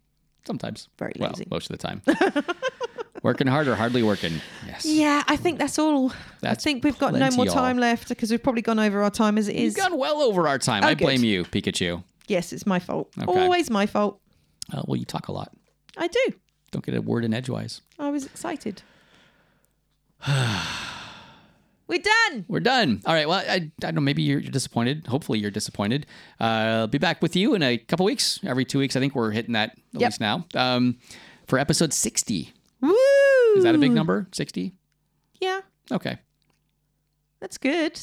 Sometimes. 0.46 0.88
Very 0.98 1.12
Well, 1.18 1.30
lazy. 1.30 1.46
most 1.50 1.70
of 1.70 1.78
the 1.78 1.86
time. 1.86 2.02
working 3.22 3.46
hard 3.46 3.68
or 3.68 3.74
hardly 3.74 4.02
working. 4.02 4.40
Yes. 4.66 4.86
Yeah, 4.86 5.22
I 5.26 5.36
think 5.36 5.58
that's 5.58 5.78
all. 5.78 6.12
I 6.42 6.54
think 6.54 6.84
we've 6.84 6.98
got 6.98 7.12
no 7.14 7.30
more 7.32 7.48
all. 7.48 7.54
time 7.54 7.78
left 7.78 8.08
because 8.08 8.30
we've 8.30 8.42
probably 8.42 8.62
gone 8.62 8.78
over 8.78 9.02
our 9.02 9.10
time 9.10 9.38
as 9.38 9.48
it 9.48 9.56
is. 9.56 9.74
We've 9.74 9.84
gone 9.84 9.98
well 9.98 10.20
over 10.22 10.48
our 10.48 10.58
time. 10.58 10.84
Oh, 10.84 10.88
I 10.88 10.94
good. 10.94 11.04
blame 11.04 11.24
you, 11.24 11.44
Pikachu. 11.44 12.02
Yes, 12.28 12.52
it's 12.52 12.66
my 12.66 12.78
fault. 12.78 13.10
Okay. 13.20 13.40
Always 13.40 13.70
my 13.70 13.86
fault. 13.86 14.20
Uh, 14.72 14.82
well, 14.86 14.96
you 14.96 15.04
talk 15.04 15.28
a 15.28 15.32
lot. 15.32 15.52
I 15.96 16.06
do. 16.06 16.20
Don't 16.70 16.84
get 16.84 16.94
a 16.94 17.02
word 17.02 17.24
in 17.24 17.34
edgewise. 17.34 17.80
I 17.98 18.10
was 18.10 18.24
excited. 18.24 18.82
We're 21.90 21.98
done. 22.30 22.44
We're 22.48 22.60
done. 22.60 23.02
All 23.04 23.12
right. 23.12 23.28
Well, 23.28 23.42
I, 23.46 23.52
I 23.54 23.70
don't 23.80 23.96
know. 23.96 24.00
Maybe 24.00 24.22
you're, 24.22 24.38
you're 24.38 24.52
disappointed. 24.52 25.06
Hopefully, 25.08 25.40
you're 25.40 25.50
disappointed. 25.50 26.06
Uh, 26.40 26.44
I'll 26.44 26.86
be 26.86 26.98
back 26.98 27.20
with 27.20 27.34
you 27.36 27.54
in 27.54 27.62
a 27.62 27.76
couple 27.78 28.06
weeks. 28.06 28.38
Every 28.46 28.64
two 28.64 28.78
weeks, 28.78 28.94
I 28.96 29.00
think 29.00 29.14
we're 29.14 29.32
hitting 29.32 29.54
that 29.54 29.70
at 29.94 30.00
Yep. 30.00 30.08
least 30.08 30.20
now. 30.20 30.46
Um, 30.54 30.98
for 31.46 31.58
episode 31.58 31.92
60. 31.92 32.52
Woo! 32.80 32.94
Is 33.56 33.64
that 33.64 33.74
a 33.74 33.78
big 33.78 33.90
number? 33.90 34.28
60? 34.32 34.72
Yeah, 35.40 35.60
Okay. 35.90 36.16
that's 37.40 37.58
good. 37.58 37.98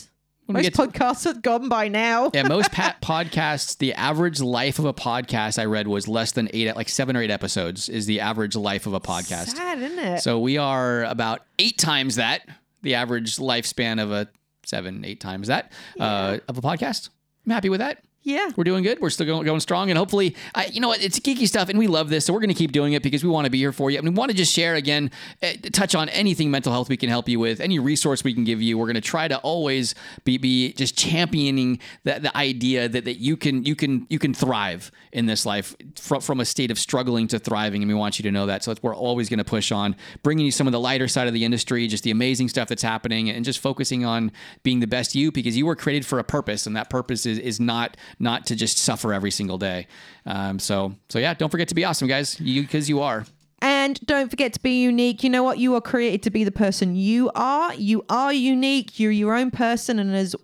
When 0.45 0.53
Most 0.53 0.63
get 0.63 0.73
to- 0.75 0.81
podcasts 0.87 1.25
have 1.25 1.41
gone 1.41 1.67
by 1.67 1.87
now. 1.89 2.31
Yeah, 2.33 2.43
most 2.43 2.71
pat 2.71 3.01
podcasts, 3.01 3.77
the 3.77 3.93
average 3.93 4.39
life 4.39 4.79
of 4.79 4.85
a 4.85 4.93
podcast 4.93 5.59
I 5.59 5.65
read 5.65 5.87
was 5.87 6.07
less 6.07 6.31
than 6.31 6.49
eight, 6.53 6.73
like 6.75 6.87
seven 6.89 7.17
or 7.17 7.21
eight 7.21 7.31
episodes 7.31 7.89
is 7.89 8.05
the 8.05 8.21
average 8.21 8.55
life 8.55 8.85
of 8.87 8.93
a 8.93 8.99
podcast. 9.01 9.55
Sad, 9.55 9.81
isn't 9.81 9.99
it? 9.99 10.21
So 10.21 10.39
we 10.39 10.57
are 10.57 11.03
about 11.03 11.41
eight 11.59 11.77
times 11.77 12.15
that, 12.15 12.47
the 12.81 12.95
average 12.95 13.37
lifespan 13.37 14.01
of 14.01 14.11
a 14.11 14.27
seven, 14.65 15.05
eight 15.05 15.19
times 15.19 15.47
that 15.47 15.71
uh, 15.99 16.37
of 16.47 16.57
a 16.57 16.61
podcast. 16.61 17.09
I'm 17.45 17.51
happy 17.51 17.69
with 17.69 17.79
that. 17.79 18.03
Yeah. 18.27 18.51
We're 18.57 18.65
doing 18.65 18.83
good. 18.83 18.99
We're 18.99 19.09
still 19.09 19.25
going, 19.25 19.45
going 19.45 19.61
strong, 19.61 19.89
and 19.89 19.97
hopefully, 19.97 20.35
I, 20.53 20.65
you 20.65 20.81
know 20.81 20.89
what? 20.89 21.01
It's 21.01 21.17
geeky 21.17 21.47
stuff, 21.47 21.69
and 21.69 21.79
we 21.79 21.87
love 21.87 22.09
this, 22.09 22.25
so 22.25 22.33
we're 22.33 22.41
going 22.41 22.49
to 22.49 22.55
keep 22.55 22.73
doing 22.73 22.91
it 22.91 23.01
because 23.01 23.23
we 23.23 23.29
want 23.29 23.45
to 23.45 23.49
be 23.49 23.57
here 23.57 23.71
for 23.71 23.89
you, 23.89 23.97
and 23.97 24.05
we 24.07 24.13
want 24.13 24.29
to 24.31 24.37
just 24.37 24.53
share 24.53 24.75
again, 24.75 25.11
eh, 25.41 25.55
touch 25.71 25.95
on 25.95 26.09
anything 26.09 26.51
mental 26.51 26.73
health 26.73 26.89
we 26.89 26.97
can 26.97 27.07
help 27.07 27.29
you 27.29 27.39
with, 27.39 27.61
any 27.61 27.79
resource 27.79 28.25
we 28.25 28.33
can 28.33 28.43
give 28.43 28.61
you. 28.61 28.77
We're 28.77 28.85
going 28.85 28.95
to 28.95 29.01
try 29.01 29.29
to 29.29 29.37
always 29.37 29.95
be 30.25 30.37
be 30.37 30.73
just 30.73 30.97
championing 30.97 31.79
the, 32.03 32.19
the 32.19 32.35
idea 32.35 32.89
that, 32.89 33.05
that 33.05 33.17
you 33.17 33.37
can 33.37 33.63
you 33.63 33.75
can 33.75 34.05
you 34.09 34.19
can 34.19 34.33
thrive 34.33 34.91
in 35.13 35.25
this 35.25 35.45
life 35.45 35.73
from 35.95 36.19
from 36.19 36.41
a 36.41 36.45
state 36.45 36.69
of 36.69 36.77
struggling 36.77 37.29
to 37.29 37.39
thriving, 37.39 37.81
and 37.81 37.89
we 37.89 37.95
want 37.95 38.19
you 38.19 38.23
to 38.23 38.31
know 38.31 38.45
that. 38.45 38.61
So 38.61 38.75
we're 38.81 38.93
always 38.93 39.29
going 39.29 39.39
to 39.39 39.45
push 39.45 39.71
on 39.71 39.95
bringing 40.21 40.45
you 40.45 40.51
some 40.51 40.67
of 40.67 40.73
the 40.73 40.81
lighter 40.81 41.07
side 41.07 41.27
of 41.27 41.33
the 41.33 41.45
industry, 41.45 41.87
just 41.87 42.03
the 42.03 42.11
amazing 42.11 42.49
stuff 42.49 42.67
that's 42.67 42.83
happening, 42.83 43.29
and 43.29 43.45
just 43.45 43.59
focusing 43.59 44.03
on 44.03 44.33
being 44.63 44.81
the 44.81 44.87
best 44.87 45.15
you 45.15 45.31
because 45.31 45.55
you 45.55 45.65
were 45.65 45.77
created 45.77 46.05
for 46.05 46.19
a 46.19 46.25
purpose, 46.25 46.67
and 46.67 46.75
that 46.75 46.89
purpose 46.89 47.25
is 47.25 47.39
is 47.39 47.61
not 47.61 47.95
not 48.19 48.45
to 48.47 48.55
just 48.55 48.77
suffer 48.77 49.13
every 49.13 49.31
single 49.31 49.57
day. 49.57 49.87
Um, 50.25 50.59
so 50.59 50.95
so 51.09 51.19
yeah, 51.19 51.33
don't 51.33 51.49
forget 51.49 51.67
to 51.69 51.75
be 51.75 51.85
awesome, 51.85 52.07
guys, 52.07 52.39
you 52.39 52.61
because 52.61 52.89
you 52.89 53.01
are. 53.01 53.25
And 53.59 53.99
don't 54.05 54.29
forget 54.29 54.53
to 54.53 54.61
be 54.61 54.83
unique. 54.83 55.23
You 55.23 55.31
know 55.31 55.43
what? 55.43 55.57
You 55.57 55.73
are 55.75 55.81
created 55.81 56.21
to 56.23 56.29
be 56.29 56.43
the 56.43 56.51
person 56.51 56.95
you 56.95 57.31
are. 57.33 57.73
You 57.73 58.05
are 58.07 58.31
unique. 58.31 58.99
You're 58.99 59.11
your 59.11 59.35
own 59.35 59.49
person. 59.49 59.97
And 59.97 60.15
as 60.15 60.35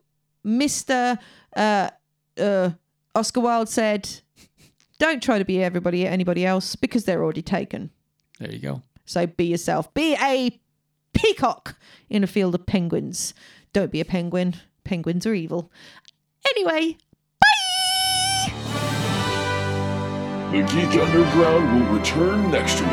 Mr. 0.44 1.20
Uh, 1.56 1.90
uh, 2.40 2.72
Oscar 3.14 3.42
Wilde 3.42 3.70
said, 3.70 4.10
don't 4.98 5.22
try 5.22 5.38
to 5.38 5.46
be 5.46 5.64
everybody, 5.64 6.08
anybody 6.08 6.44
else, 6.46 6.76
because 6.76 7.06
they're 7.06 7.24
already 7.24 7.44
taken. 7.44 7.92
There 8.40 8.52
you 8.52 8.60
go. 8.60 8.82
So 9.06 9.28
be 9.28 9.46
yourself. 9.46 9.94
Be 9.94 10.16
a 10.16 10.60
peacock 11.14 11.76
in 12.10 12.24
a 12.24 12.28
field 12.28 12.56
of 12.56 12.66
penguins. 12.66 13.34
Don't 13.74 13.92
be 13.92 14.02
a 14.02 14.06
penguin. 14.06 14.56
Penguins 14.84 15.26
are 15.28 15.34
evil. 15.34 15.72
Anyway, 16.50 16.98
The 20.54 20.60
Geek 20.60 21.02
Underground 21.02 21.74
will 21.74 21.98
return 21.98 22.52
next 22.52 22.80
week. 22.80 22.92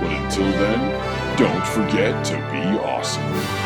But 0.00 0.10
until 0.10 0.50
then, 0.58 1.38
don't 1.38 1.64
forget 1.68 2.24
to 2.24 2.34
be 2.50 2.76
awesome. 2.76 3.61